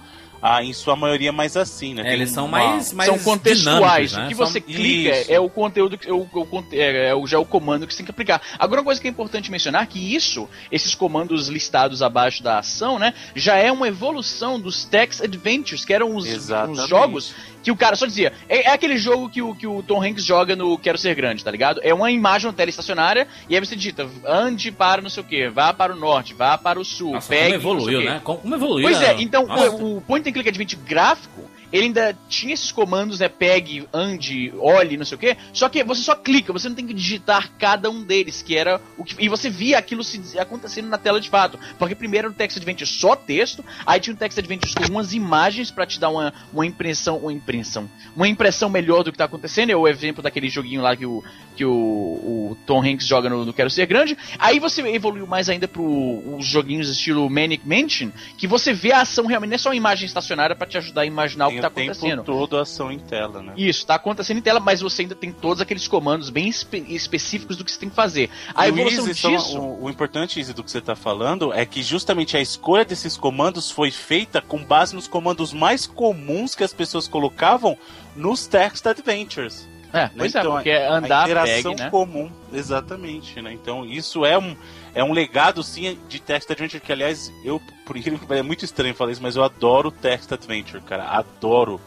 ah, 0.47 0.63
em 0.63 0.73
sua 0.73 0.95
maioria 0.95 1.31
mais 1.31 1.57
assim, 1.57 1.95
né? 1.95 2.07
É, 2.07 2.13
eles 2.13 2.29
são 2.29 2.47
mais, 2.47 2.93
mais 2.93 3.09
são 3.09 3.17
contextuais. 3.17 4.13
Né? 4.13 4.25
O 4.25 4.27
que 4.27 4.35
você 4.35 4.59
são... 4.59 4.61
clica 4.61 5.19
isso. 5.21 5.31
é 5.31 5.39
o 5.39 5.49
conteúdo, 5.49 5.97
é 6.05 6.13
o, 6.13 6.27
é, 6.71 7.07
é, 7.09 7.25
já 7.25 7.37
é 7.37 7.39
o 7.39 7.45
comando 7.45 7.87
que 7.87 7.93
você 7.93 7.97
tem 7.97 8.05
que 8.05 8.11
aplicar. 8.11 8.39
Agora, 8.59 8.81
uma 8.81 8.85
coisa 8.85 9.01
que 9.01 9.07
é 9.07 9.09
importante 9.09 9.49
mencionar 9.49 9.87
que 9.87 10.15
isso, 10.15 10.47
esses 10.71 10.93
comandos 10.93 11.47
listados 11.47 12.03
abaixo 12.03 12.43
da 12.43 12.59
ação, 12.59 12.99
né, 12.99 13.15
já 13.33 13.55
é 13.55 13.71
uma 13.71 13.87
evolução 13.87 14.59
dos 14.59 14.85
Text 14.85 15.19
Adventures, 15.21 15.83
que 15.83 15.91
eram 15.91 16.15
os, 16.15 16.27
os 16.27 16.87
jogos 16.87 17.33
que 17.65 17.71
o 17.71 17.75
cara 17.75 17.95
só 17.95 18.05
dizia. 18.05 18.31
É, 18.47 18.67
é, 18.67 18.71
aquele 18.71 18.95
jogo 18.95 19.27
que 19.27 19.41
o, 19.41 19.55
que 19.55 19.65
o 19.65 19.81
Tom 19.81 19.99
Hanks 20.01 20.23
joga 20.23 20.55
no 20.55 20.77
Quero 20.77 20.99
Ser 20.99 21.15
Grande, 21.15 21.43
tá 21.43 21.49
ligado? 21.49 21.81
É 21.83 21.91
uma 21.95 22.11
imagem 22.11 22.45
na 22.45 22.53
tela 22.53 22.69
estacionária 22.69 23.27
e 23.49 23.55
aí 23.55 23.59
você 23.59 23.75
digita, 23.75 24.07
ande 24.23 24.71
para 24.71 25.01
não 25.01 25.09
sei 25.09 25.23
o 25.23 25.25
que, 25.25 25.49
vá 25.49 25.73
para 25.73 25.91
o 25.91 25.95
norte, 25.95 26.35
vá 26.35 26.59
para 26.59 26.79
o 26.79 26.85
sul, 26.85 27.13
Nossa, 27.13 27.27
pegue. 27.27 27.57
Como 27.57 27.79
evoluiu, 27.79 28.01
né? 28.03 28.21
Como 28.23 28.55
evoluiu. 28.55 28.87
Pois 28.87 29.01
é, 29.01 29.15
então 29.19 29.45
o, 29.45 29.97
o 29.97 30.01
Point 30.01 30.29
and 30.29 30.33
Click 30.33 30.47
Adventure 30.47 30.79
gráfico 30.85 31.54
ele 31.75 31.87
ainda 31.87 32.17
tinha 32.29 32.53
esses 32.53 32.71
comandos, 32.71 33.19
né? 33.19 33.27
Pegue, 33.27 33.85
ande, 33.93 34.53
olhe, 34.59 34.95
não 34.95 35.03
sei 35.03 35.15
o 35.17 35.19
que. 35.19 35.35
Só 35.51 35.67
que 35.67 35.83
você 35.83 36.01
só 36.01 36.15
clica, 36.15 36.53
você 36.53 36.69
não 36.69 36.75
tem 36.75 36.87
que 36.87 36.93
digitar 36.93 37.51
cada 37.59 37.89
um 37.89 38.01
deles, 38.01 38.41
que 38.41 38.55
era 38.55 38.79
o 38.97 39.03
que. 39.03 39.21
E 39.21 39.27
você 39.27 39.49
via 39.49 39.77
aquilo 39.77 40.01
se 40.01 40.39
acontecendo 40.39 40.87
na 40.87 40.97
tela 40.97 41.19
de 41.19 41.29
fato. 41.29 41.59
Porque 41.77 41.93
primeiro 41.93 42.27
era 42.27 42.33
um 42.33 42.37
text 42.37 42.55
adventure 42.55 42.89
só 42.89 43.13
texto, 43.13 43.63
aí 43.85 43.99
tinha 43.99 44.13
um 44.13 44.17
text 44.17 44.39
adventure 44.39 44.73
com 44.73 44.93
umas 44.93 45.13
imagens 45.13 45.69
para 45.69 45.85
te 45.85 45.99
dar 45.99 46.07
uma, 46.09 46.33
uma 46.53 46.65
impressão. 46.65 47.17
Uma 47.17 47.33
impressão. 47.33 47.89
Uma 48.15 48.27
impressão 48.29 48.69
melhor 48.69 49.03
do 49.03 49.11
que 49.11 49.17
tá 49.17 49.25
acontecendo. 49.25 49.69
É 49.69 49.75
o 49.75 49.85
exemplo 49.85 50.23
daquele 50.23 50.47
joguinho 50.47 50.81
lá 50.81 50.95
que 50.95 51.05
o, 51.05 51.21
que 51.57 51.65
o, 51.65 51.73
o 51.73 52.57
Tom 52.65 52.81
Hanks 52.81 53.05
joga 53.05 53.29
no, 53.29 53.43
no 53.43 53.51
Quero 53.51 53.69
Ser 53.69 53.85
Grande. 53.85 54.17
Aí 54.39 54.59
você 54.59 54.81
evoluiu 54.81 55.27
mais 55.27 55.49
ainda 55.49 55.67
para 55.67 55.81
os 55.81 56.45
joguinhos 56.45 56.89
estilo 56.89 57.29
Manic 57.29 57.67
Mansion, 57.67 58.11
que 58.37 58.47
você 58.47 58.73
vê 58.73 58.93
a 58.93 59.01
ação 59.01 59.25
realmente, 59.25 59.49
não 59.49 59.55
é 59.55 59.57
só 59.57 59.69
uma 59.69 59.75
imagem 59.75 60.05
estacionária 60.05 60.55
para 60.55 60.67
te 60.67 60.77
ajudar 60.77 61.01
a 61.01 61.05
imaginar 61.05 61.47
o 61.47 61.51
que 61.51 61.64
tá 61.69 61.81
acontecendo. 61.81 62.23
Tempo 62.23 62.23
todo 62.23 62.57
ação 62.57 62.91
em 62.91 62.99
tela, 62.99 63.41
né? 63.41 63.53
Isso, 63.57 63.85
tá 63.85 63.95
acontecendo 63.95 64.37
em 64.37 64.41
tela, 64.41 64.59
mas 64.59 64.81
você 64.81 65.03
ainda 65.03 65.15
tem 65.15 65.31
todos 65.31 65.61
aqueles 65.61 65.87
comandos 65.87 66.29
bem 66.29 66.47
espe 66.47 66.85
específicos 66.87 67.57
do 67.57 67.63
que 67.63 67.71
você 67.71 67.79
tem 67.79 67.89
que 67.89 67.95
fazer. 67.95 68.29
A 68.53 68.67
evolução 68.67 69.07
Easy, 69.07 69.27
disso. 69.27 69.59
o, 69.59 69.85
o, 69.85 69.89
importante, 69.89 70.43
do 70.53 70.63
que 70.63 70.71
você 70.71 70.81
tá 70.81 70.95
falando 70.95 71.53
é 71.53 71.65
que 71.65 71.81
justamente 71.81 72.37
a 72.37 72.41
escolha 72.41 72.85
desses 72.85 73.17
comandos 73.17 73.71
foi 73.71 73.91
feita 73.91 74.41
com 74.41 74.63
base 74.63 74.95
nos 74.95 75.07
comandos 75.07 75.53
mais 75.53 75.85
comuns 75.85 76.55
que 76.55 76.63
as 76.63 76.73
pessoas 76.73 77.07
colocavam 77.07 77.77
nos 78.15 78.47
text 78.47 78.85
adventures. 78.85 79.67
É, 79.95 80.09
pois 80.09 80.35
é, 80.35 80.39
então, 80.39 80.51
é, 80.51 80.55
porque 80.55 80.69
é 80.69 80.87
andar, 80.87 81.21
a 81.21 81.23
interação 81.23 81.71
pegue, 81.71 81.83
né? 81.83 81.89
comum, 81.89 82.29
exatamente, 82.51 83.41
né? 83.41 83.53
Então 83.53 83.85
isso 83.85 84.25
é 84.25 84.37
um, 84.37 84.53
é 84.95 85.03
um 85.03 85.11
legado, 85.11 85.61
sim, 85.61 85.99
de 86.09 86.19
text 86.19 86.49
adventure 86.49 86.81
que, 86.81 86.91
aliás, 86.91 87.31
eu, 87.43 87.61
por 87.85 87.95
incrível 87.97 88.17
que 88.17 88.25
pareça, 88.25 88.43
é 88.43 88.47
muito 88.47 88.65
estranho 88.65 88.95
falar 88.95 89.11
isso, 89.11 89.21
mas 89.21 89.35
eu 89.35 89.43
adoro 89.43 89.91
text 89.91 90.31
adventure, 90.31 90.81
cara, 90.81 91.03
adoro. 91.03 91.79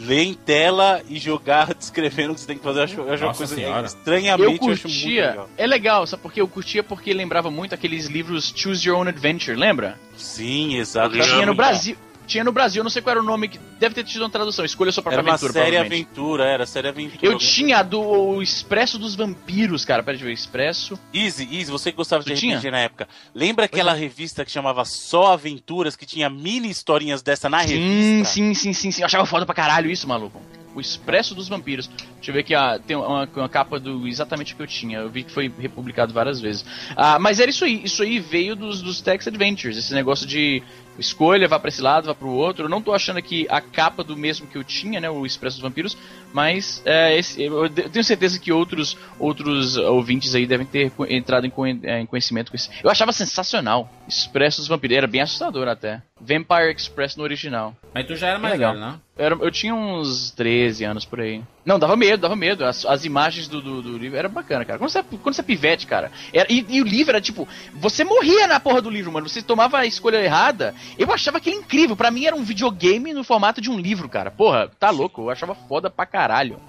Ler 0.00 0.22
em 0.22 0.34
tela 0.34 1.02
e 1.08 1.18
jogar 1.18 1.72
descrevendo 1.74 2.32
o 2.32 2.34
que 2.34 2.40
você 2.42 2.46
tem 2.46 2.58
que 2.58 2.62
fazer, 2.62 2.80
eu 2.80 2.84
acho, 2.84 3.00
eu 3.00 3.12
acho 3.12 3.24
uma 3.24 3.34
coisa 3.34 3.54
senhora. 3.54 3.86
estranhamente 3.86 4.42
Eu 4.42 4.50
eu 4.50 4.54
acho 4.54 4.64
muito 4.64 4.82
curtia. 4.82 5.30
legal. 5.30 5.50
É 5.56 5.66
legal, 5.66 6.06
sabe 6.06 6.22
porque 6.22 6.40
eu 6.40 6.46
curtia 6.46 6.82
porque 6.84 7.12
lembrava 7.12 7.50
muito 7.50 7.74
aqueles 7.74 8.06
livros 8.06 8.52
Choose 8.54 8.86
Your 8.86 8.98
Own 8.98 9.08
Adventure, 9.08 9.56
lembra? 9.56 9.98
Sim, 10.16 10.76
exato. 10.76 11.16
Eu 11.16 11.24
Tinha 11.24 11.46
no 11.46 11.54
Brasil. 11.54 11.96
Tinha 12.28 12.44
no 12.44 12.52
Brasil, 12.52 12.84
não 12.84 12.90
sei 12.90 13.02
qual 13.02 13.12
era 13.12 13.20
o 13.20 13.26
nome, 13.26 13.48
que 13.48 13.58
deve 13.80 13.94
ter 13.94 14.04
tido 14.04 14.20
uma 14.22 14.30
tradução. 14.30 14.64
Escolha 14.64 14.92
sua 14.92 15.02
própria 15.02 15.16
Era 15.18 15.26
uma 15.26 15.34
aventura, 15.34 15.52
série 15.52 15.76
aventura, 15.78 16.44
era 16.44 16.66
série 16.66 16.88
aventura. 16.88 17.18
Eu 17.22 17.38
tinha 17.38 17.78
a 17.78 17.82
do 17.82 18.40
Expresso 18.42 18.98
dos 18.98 19.14
Vampiros, 19.16 19.84
cara. 19.84 20.02
Peraí, 20.02 20.18
deixa 20.18 20.24
eu 20.24 20.28
ver. 20.28 20.34
Expresso. 20.34 20.98
Easy, 21.12 21.48
Easy, 21.50 21.70
você 21.70 21.90
que 21.90 21.96
gostava 21.96 22.22
Tu 22.22 22.34
de 22.34 22.36
tinha? 22.38 22.58
RPG 22.58 22.70
na 22.70 22.80
época. 22.80 23.08
Lembra 23.34 23.64
aquela 23.64 23.94
revista 23.94 24.44
que 24.44 24.50
chamava 24.52 24.84
Só 24.84 25.32
Aventuras, 25.32 25.96
que 25.96 26.04
tinha 26.04 26.28
mini 26.28 26.68
historinhas 26.68 27.22
dessa 27.22 27.48
na 27.48 27.60
Sim, 27.60 27.74
revista? 27.74 28.32
sim, 28.34 28.54
sim, 28.54 28.72
sim, 28.74 28.90
sim. 28.90 29.00
Eu 29.02 29.06
achava 29.06 29.24
foda 29.24 29.46
pra 29.46 29.54
caralho 29.54 29.90
isso, 29.90 30.06
maluco. 30.06 30.38
O 30.74 30.80
Expresso 30.80 31.34
dos 31.34 31.48
Vampiros. 31.48 31.88
Deixa 31.88 32.30
eu 32.30 32.34
ver 32.34 32.40
aqui, 32.40 32.54
ah, 32.54 32.78
tem 32.86 32.94
uma, 32.94 33.28
uma 33.34 33.48
capa 33.48 33.80
do 33.80 34.06
exatamente 34.06 34.52
o 34.52 34.56
que 34.56 34.62
eu 34.62 34.66
tinha. 34.66 34.98
Eu 34.98 35.08
vi 35.08 35.22
que 35.24 35.32
foi 35.32 35.50
republicado 35.58 36.12
várias 36.12 36.40
vezes. 36.40 36.64
Ah, 36.94 37.18
mas 37.18 37.40
era 37.40 37.50
isso 37.50 37.64
aí. 37.64 37.80
Isso 37.82 38.02
aí 38.02 38.20
veio 38.20 38.54
dos, 38.54 38.82
dos 38.82 39.00
Text 39.00 39.26
Adventures. 39.26 39.76
Esse 39.78 39.94
negócio 39.94 40.26
de 40.26 40.62
escolha, 41.00 41.48
vá 41.48 41.58
pra 41.58 41.68
esse 41.68 41.80
lado, 41.80 42.06
vá 42.06 42.14
pro 42.14 42.28
outro. 42.28 42.64
Eu 42.64 42.68
não 42.68 42.82
tô 42.82 42.92
achando 42.92 43.18
aqui 43.18 43.46
a 43.48 43.60
capa 43.60 44.02
do 44.02 44.16
mesmo 44.16 44.46
que 44.46 44.56
eu 44.56 44.64
tinha, 44.64 45.00
né? 45.00 45.08
O 45.08 45.24
Expresso 45.24 45.56
dos 45.56 45.62
Vampiros. 45.62 45.96
Mas 46.32 46.82
é, 46.84 47.16
esse- 47.16 47.42
eu 47.42 47.68
tenho 47.70 48.04
certeza 48.04 48.38
que 48.38 48.52
outros, 48.52 48.96
outros 49.18 49.76
ouvintes 49.76 50.34
aí 50.34 50.46
devem 50.46 50.66
ter 50.66 50.92
entrado 51.08 51.46
em, 51.46 51.52
eh, 51.84 52.00
em 52.00 52.06
conhecimento 52.06 52.50
com 52.50 52.56
isso. 52.56 52.70
Eu 52.82 52.90
achava 52.90 53.12
sensacional. 53.12 53.90
Expresso 54.06 54.58
dos 54.60 54.68
Vampiros. 54.68 54.96
Era 54.96 55.06
bem 55.06 55.20
assustador 55.20 55.68
até. 55.68 56.02
Vampire 56.20 56.72
Express 56.76 57.16
no 57.16 57.22
original. 57.22 57.74
Mas 57.94 58.06
tu 58.06 58.16
já 58.16 58.28
era 58.28 58.38
mais 58.38 58.54
Legal. 58.54 58.72
velho, 58.74 58.84
né? 58.86 58.94
Eu, 59.16 59.24
era- 59.24 59.34
eu 59.40 59.50
tinha 59.50 59.74
uns 59.74 60.30
13 60.32 60.84
anos 60.84 61.04
por 61.04 61.20
aí. 61.20 61.42
Não, 61.64 61.78
dava 61.78 61.96
medo, 61.96 62.20
dava 62.22 62.34
medo. 62.36 62.64
As, 62.64 62.84
as 62.86 63.04
imagens 63.04 63.46
do, 63.48 63.60
do, 63.60 63.82
do 63.82 63.98
livro 63.98 64.16
era 64.18 64.28
bacana, 64.28 64.64
cara. 64.64 64.78
Quando 64.78 64.90
você, 64.90 65.02
quando 65.02 65.34
você 65.34 65.40
é 65.40 65.44
pivete, 65.44 65.86
cara. 65.86 66.10
era- 66.32 66.50
e, 66.50 66.64
e 66.68 66.80
o 66.80 66.84
livro 66.84 67.10
era 67.12 67.20
tipo. 67.20 67.46
Você 67.74 68.04
morria 68.04 68.46
na 68.46 68.58
porra 68.58 68.80
do 68.80 68.90
livro, 68.90 69.12
mano. 69.12 69.28
Você 69.28 69.42
tomava 69.42 69.78
a 69.78 69.86
escolha 69.86 70.16
errada. 70.22 70.74
Eu 70.98 71.12
achava 71.12 71.38
aquilo 71.38 71.56
incrível. 71.56 71.96
Pra 71.96 72.10
mim 72.10 72.24
era 72.26 72.34
um 72.36 72.42
videogame 72.44 73.12
no 73.12 73.22
formato 73.24 73.60
de 73.60 73.70
um 73.70 73.78
livro, 73.78 74.08
cara. 74.08 74.30
Porra, 74.30 74.70
tá 74.78 74.90
louco. 74.90 75.22
Eu 75.22 75.30
achava 75.30 75.54
foda 75.54 75.88
pra 75.90 76.06
caralho. 76.06 76.17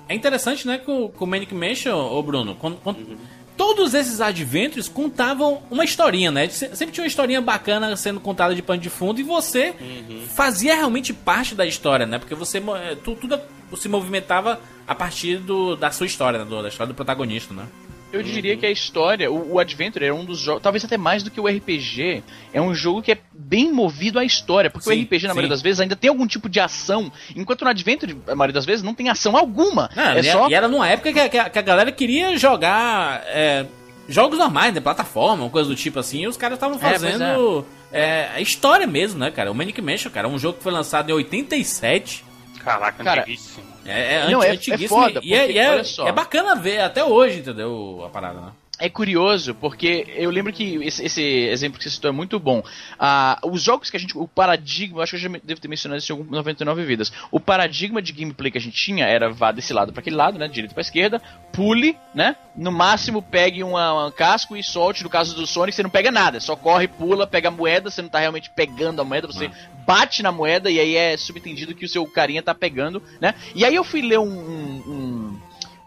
É 0.07 0.13
interessante, 0.15 0.67
né, 0.67 0.77
que 0.77 0.89
o, 0.91 1.11
o 1.17 1.25
Manic 1.25 1.53
Mansion, 1.53 1.95
ô 1.97 2.21
Bruno, 2.21 2.55
quando- 2.55 2.77
quando- 2.77 3.17
todos 3.57 3.93
esses 3.93 4.21
adventures 4.21 4.87
contavam 4.87 5.61
uma 5.69 5.83
historinha, 5.83 6.31
né? 6.31 6.47
Se- 6.47 6.73
Sempre 6.75 6.93
tinha 6.93 7.03
uma 7.03 7.07
historinha 7.07 7.41
bacana 7.41 7.93
sendo 7.97 8.19
contada 8.19 8.55
de 8.55 8.61
pano 8.61 8.81
de 8.81 8.89
fundo 8.89 9.19
e 9.19 9.23
você 9.23 9.73
fazia 10.27 10.75
realmente 10.75 11.13
parte 11.13 11.55
da 11.55 11.65
história, 11.65 12.05
né? 12.05 12.17
Porque 12.19 12.33
você 12.35 12.59
eh, 12.59 12.95
tu- 13.03 13.15
tudo 13.15 13.39
se 13.75 13.89
movimentava 13.89 14.59
a 14.87 14.95
partir 14.95 15.37
do, 15.37 15.75
da 15.75 15.91
sua 15.91 16.05
história, 16.07 16.43
né? 16.43 16.61
da 16.61 16.67
história 16.69 16.91
do 16.91 16.95
protagonista, 16.95 17.53
né? 17.53 17.65
Eu 18.11 18.23
diria 18.23 18.57
que 18.57 18.65
a 18.65 18.71
história, 18.71 19.31
o, 19.31 19.53
o 19.53 19.59
Adventure 19.59 20.03
é 20.03 20.11
um 20.11 20.25
dos 20.25 20.39
jogos, 20.39 20.63
talvez 20.63 20.83
até 20.83 20.97
mais 20.97 21.21
do 21.21 21.29
que 21.29 21.39
o 21.39 21.47
RPG, 21.47 22.23
é 22.51 22.59
um 22.59 22.73
jogo 22.73 23.03
que 23.03 23.11
é 23.11 23.17
bem 23.31 23.71
movido 23.71 24.17
à 24.17 24.23
história, 24.25 24.69
porque 24.69 24.89
Sim, 24.89 24.99
o 24.99 25.03
RPG, 25.03 25.27
na 25.27 25.33
sim. 25.33 25.35
maioria 25.35 25.49
das 25.49 25.61
vezes, 25.61 25.79
ainda 25.79 25.95
tem 25.95 26.09
algum 26.09 26.25
tipo 26.25 26.49
de 26.49 26.59
ação, 26.59 27.11
enquanto 27.35 27.63
no 27.63 27.69
Adventure, 27.69 28.17
a 28.27 28.33
maioria 28.35 28.53
das 28.53 28.65
vezes, 28.65 28.81
não 28.83 28.95
tem 28.95 29.09
ação 29.09 29.37
alguma. 29.37 29.89
Ah, 29.95 30.17
é 30.17 30.21
e, 30.21 30.23
só 30.23 30.49
e 30.49 30.53
era 30.55 30.67
numa 30.67 30.87
época 30.87 31.13
que, 31.13 31.19
a- 31.37 31.49
que 31.49 31.59
a, 31.59 31.61
galera 31.61 31.91
queria 31.91 32.35
jogar 32.35 33.21
é, 33.27 33.65
jogos 34.07 34.39
normais, 34.39 34.73
né? 34.73 34.81
Plataforma, 34.81 35.43
uma 35.43 35.49
coisa 35.51 35.69
do 35.69 35.75
tipo 35.75 35.99
assim, 35.99 36.23
e 36.23 36.27
os 36.27 36.35
caras 36.35 36.55
estavam 36.57 36.79
pois 36.79 36.91
fazendo 36.91 37.63
é, 37.91 38.27
a 38.33 38.41
história 38.41 38.87
mesmo, 38.87 39.19
né, 39.19 39.29
cara? 39.29 39.51
O 39.51 39.55
Manic 39.55 39.79
Mansion, 39.81 40.11
cara, 40.11 40.27
é 40.27 40.31
um 40.31 40.39
jogo 40.39 40.57
que 40.57 40.63
foi 40.63 40.71
lançado 40.71 41.09
em 41.11 41.13
87. 41.13 42.25
Caraca, 42.63 43.03
Cara, 43.03 43.21
antiguíssimo. 43.21 43.68
É, 43.85 44.15
é, 44.15 44.29
Não, 44.29 44.39
anti- 44.39 44.47
é- 44.47 44.49
é 44.49 44.53
antiguíssimo 44.53 44.89
foda, 45.01 45.19
e, 45.23 45.33
é, 45.33 45.51
e 45.51 45.57
é- 45.57 45.81
é 46.07 46.11
bacana 46.11 46.55
ver 46.55 46.81
até 46.81 47.03
hoje, 47.03 47.39
entendeu? 47.39 48.03
A 48.05 48.09
parada, 48.09 48.39
né? 48.41 48.51
É 48.81 48.87
curioso, 48.89 49.53
porque 49.55 50.07
eu 50.15 50.29
lembro 50.29 50.53
que 50.53 50.75
esse, 50.83 51.03
esse 51.03 51.21
exemplo 51.21 51.77
que 51.77 51.83
você 51.83 51.89
citou 51.89 52.07
é 52.07 52.13
muito 52.13 52.39
bom. 52.39 52.63
Ah, 52.97 53.37
os 53.43 53.61
jogos 53.61 53.89
que 53.89 53.97
a 53.97 53.99
gente. 53.99 54.17
O 54.17 54.25
paradigma, 54.25 55.03
acho 55.03 55.11
que 55.11 55.15
eu 55.17 55.31
já 55.31 55.39
devo 55.43 55.59
ter 55.59 55.67
mencionado 55.67 55.99
isso 55.99 56.13
em 56.13 56.15
algum 56.15 56.31
99 56.31 56.85
vidas. 56.85 57.11
O 57.29 57.41
paradigma 57.41 58.01
de 58.01 58.13
gameplay 58.13 58.49
que 58.49 58.57
a 58.57 58.61
gente 58.61 58.77
tinha 58.77 59.05
era 59.05 59.29
vá 59.29 59.51
desse 59.51 59.73
lado 59.73 59.91
para 59.91 59.99
aquele 59.99 60.15
lado, 60.15 60.39
né? 60.39 60.47
Direito 60.47 60.73
para 60.73 60.79
esquerda, 60.81 61.21
pule, 61.51 61.97
né? 62.15 62.37
No 62.55 62.71
máximo 62.71 63.21
pegue 63.21 63.63
um 63.65 63.73
casco 64.15 64.55
e 64.55 64.63
solte. 64.63 65.03
No 65.03 65.09
caso 65.09 65.35
do 65.35 65.45
Sonic, 65.45 65.75
você 65.75 65.83
não 65.83 65.89
pega 65.89 66.09
nada, 66.09 66.39
só 66.39 66.55
corre, 66.55 66.87
pula, 66.87 67.27
pega 67.27 67.49
a 67.49 67.51
moeda, 67.51 67.91
você 67.91 68.01
não 68.01 68.09
tá 68.09 68.19
realmente 68.19 68.49
pegando 68.49 69.01
a 69.01 69.03
moeda, 69.03 69.27
você 69.27 69.51
bate 69.85 70.23
na 70.23 70.31
moeda 70.31 70.69
e 70.71 70.79
aí 70.79 70.95
é 70.95 71.17
subentendido 71.17 71.75
que 71.75 71.83
o 71.83 71.89
seu 71.89 72.05
carinha 72.05 72.41
tá 72.41 72.55
pegando, 72.55 73.03
né? 73.19 73.33
E 73.53 73.65
aí 73.65 73.75
eu 73.75 73.83
fui 73.83 74.01
ler 74.01 74.19
um- 74.19 74.23
um- 74.23 74.83
um 74.87 75.39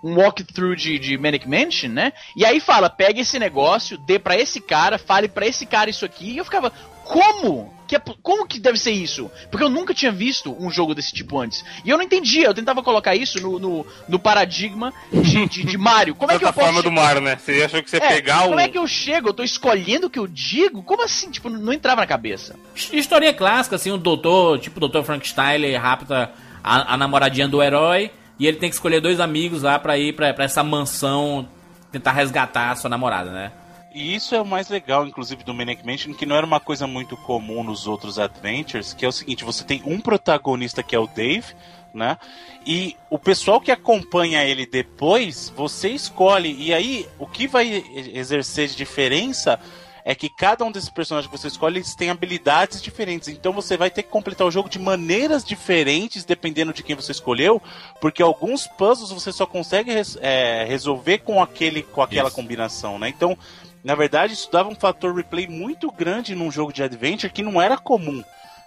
um 0.03 0.17
walkthrough 0.17 0.75
de, 0.75 0.99
de 0.99 1.17
Manic 1.17 1.49
Mansion, 1.49 1.91
né? 1.91 2.13
E 2.37 2.45
aí 2.45 2.59
fala, 2.61 2.91
pega 2.91 3.21
esse 3.21 3.39
negócio, 3.39 3.97
dê 3.97 4.19
pra 4.19 4.37
esse 4.37 4.61
cara, 4.61 4.99
fale 4.99 5.29
pra 5.29 5.47
esse 5.47 5.65
cara 5.65 5.89
isso 5.91 6.05
aqui. 6.05 6.33
E 6.33 6.39
eu 6.39 6.45
ficava, 6.45 6.73
como? 7.05 7.73
Que 7.87 7.97
é 7.97 8.03
como 8.23 8.47
que 8.47 8.59
deve 8.59 8.79
ser 8.79 8.91
isso? 8.93 9.31
Porque 9.51 9.63
eu 9.63 9.69
nunca 9.69 9.93
tinha 9.93 10.11
visto 10.11 10.57
um 10.59 10.71
jogo 10.71 10.95
desse 10.95 11.13
tipo 11.13 11.39
antes. 11.39 11.63
E 11.85 11.91
eu 11.91 11.97
não 11.97 12.05
entendia, 12.05 12.47
eu 12.47 12.55
tentava 12.55 12.83
colocar 12.83 13.15
isso 13.15 13.41
no, 13.41 13.59
no, 13.59 13.87
no 14.09 14.19
paradigma 14.19 14.93
de, 15.13 15.47
de, 15.47 15.65
de 15.65 15.79
Mario. 15.79 16.15
Como 16.15 16.33
é 16.33 16.39
que 16.39 16.45
eu 16.45 16.49
posso... 16.53 16.59
Plataforma 16.59 16.83
do 16.83 16.91
Mario, 16.91 17.21
né? 17.21 17.37
Você 17.37 17.63
achou 17.63 17.83
que 17.83 17.91
você 17.91 17.99
ia 17.99 18.05
É, 18.05 18.09
pegar 18.09 18.43
como 18.45 18.57
o. 18.57 18.61
é 18.61 18.67
que 18.69 18.79
eu 18.79 18.87
chego? 18.89 19.29
Eu 19.29 19.35
tô 19.35 19.43
escolhendo 19.43 20.07
o 20.07 20.11
que 20.11 20.19
eu 20.19 20.27
digo? 20.27 20.83
Como 20.83 21.05
assim? 21.05 21.31
Tipo, 21.31 21.51
não 21.51 21.73
entrava 21.73 22.01
na 22.01 22.07
cabeça. 22.07 22.57
Historinha 22.93 23.35
clássica, 23.35 23.77
assim, 23.77 23.91
o 23.91 23.99
doutor, 23.99 24.59
tipo 24.59 24.79
o 24.79 24.81
doutor 24.81 25.05
Frankenstein, 25.05 25.55
ele 25.57 25.77
rapta 25.77 26.33
a, 26.65 26.95
a 26.95 26.97
namoradinha 26.97 27.47
do 27.47 27.63
herói 27.63 28.11
e 28.43 28.47
ele 28.49 28.57
tem 28.57 28.69
que 28.69 28.75
escolher 28.75 29.01
dois 29.01 29.21
amigos 29.21 29.63
lá 29.63 29.79
pra 29.79 29.97
ir 29.97 30.17
pra, 30.17 30.35
pra 30.35 30.45
essa 30.45 30.65
mansão 30.65 31.49
tentar 31.93 32.11
resgatar 32.11 32.73
a 32.73 32.75
sua 32.75 32.91
namorada, 32.91 33.31
né? 33.31 33.53
E 33.95 34.17
isso 34.17 34.35
é 34.35 34.41
o 34.41 34.45
mais 34.45 34.69
legal, 34.69 35.07
inclusive, 35.07 35.45
do 35.45 35.55
Manic 35.55 35.87
Mansion, 35.87 36.13
que 36.13 36.27
não 36.27 36.35
era 36.35 36.45
uma 36.45 36.59
coisa 36.59 36.85
muito 36.85 37.17
comum 37.17 37.63
nos 37.63 37.87
outros 37.87 38.19
Adventures, 38.19 38.95
que 38.95 39.05
é 39.05 39.09
o 39.09 39.13
seguinte, 39.13 39.45
você 39.45 39.63
tem 39.63 39.81
um 39.87 40.01
protagonista 40.01 40.83
que 40.83 40.97
é 40.97 40.99
o 40.99 41.07
Dave, 41.07 41.55
né? 41.95 42.19
E 42.67 42.97
o 43.09 43.17
pessoal 43.17 43.61
que 43.61 43.71
acompanha 43.71 44.43
ele 44.43 44.67
depois, 44.67 45.53
você 45.55 45.91
escolhe. 45.91 46.53
E 46.59 46.75
aí, 46.75 47.07
o 47.21 47.29
que 47.29 47.47
vai 47.47 47.85
exercer 48.13 48.67
de 48.67 48.75
diferença 48.75 49.61
é 50.05 50.15
que 50.15 50.29
cada 50.29 50.65
um 50.65 50.73
desses 50.73 50.91
personagens 50.91 51.31
que 51.31 51.39
você 51.39 51.49
escolhe, 51.49 51.79
eles 51.79 51.95
têm 51.95 52.11
habilidades 52.11 52.83
diferentes. 52.83 53.29
Então 53.29 53.53
você 53.53 53.77
vai 53.77 53.91
ter 53.91 54.03
que 54.03 54.09
completar 54.11 54.47
o 54.47 54.51
jogo 54.51 54.69
de 54.69 54.79
maneiras 54.79 55.45
diferentes, 55.45 56.25
dependendo 56.25 56.73
de 56.73 56.83
quem 56.83 56.97
você 56.97 57.13
escolheu, 57.13 57.63
porque 58.01 58.23
alguns 58.23 58.67
puzzles 58.67 59.11
você 59.11 59.31
só 59.33 59.47
consegue 59.47 59.93
res- 59.93 60.19
é, 60.21 60.65
resolver 60.65 61.19
com 61.19 61.43
aquele 61.43 61.83
com 61.83 62.03
aquela 62.03 62.29
Isso. 62.29 62.37
combinação, 62.37 62.99
né? 62.99 63.09
Então, 63.09 63.37
na 63.85 63.95
verdade, 63.95 64.33
isso 64.33 64.51
dava 64.51 64.69
um 64.69 64.75
fator 64.75 65.15
replay 65.15 65.47
muito 65.47 65.91
grande 65.91 66.35
num 66.35 66.51
jogo 66.51 66.73
de 66.73 66.83
adventure 66.83 67.33
que 67.33 67.43
não 67.43 67.61
era 67.61 67.77
comum. 67.77 68.23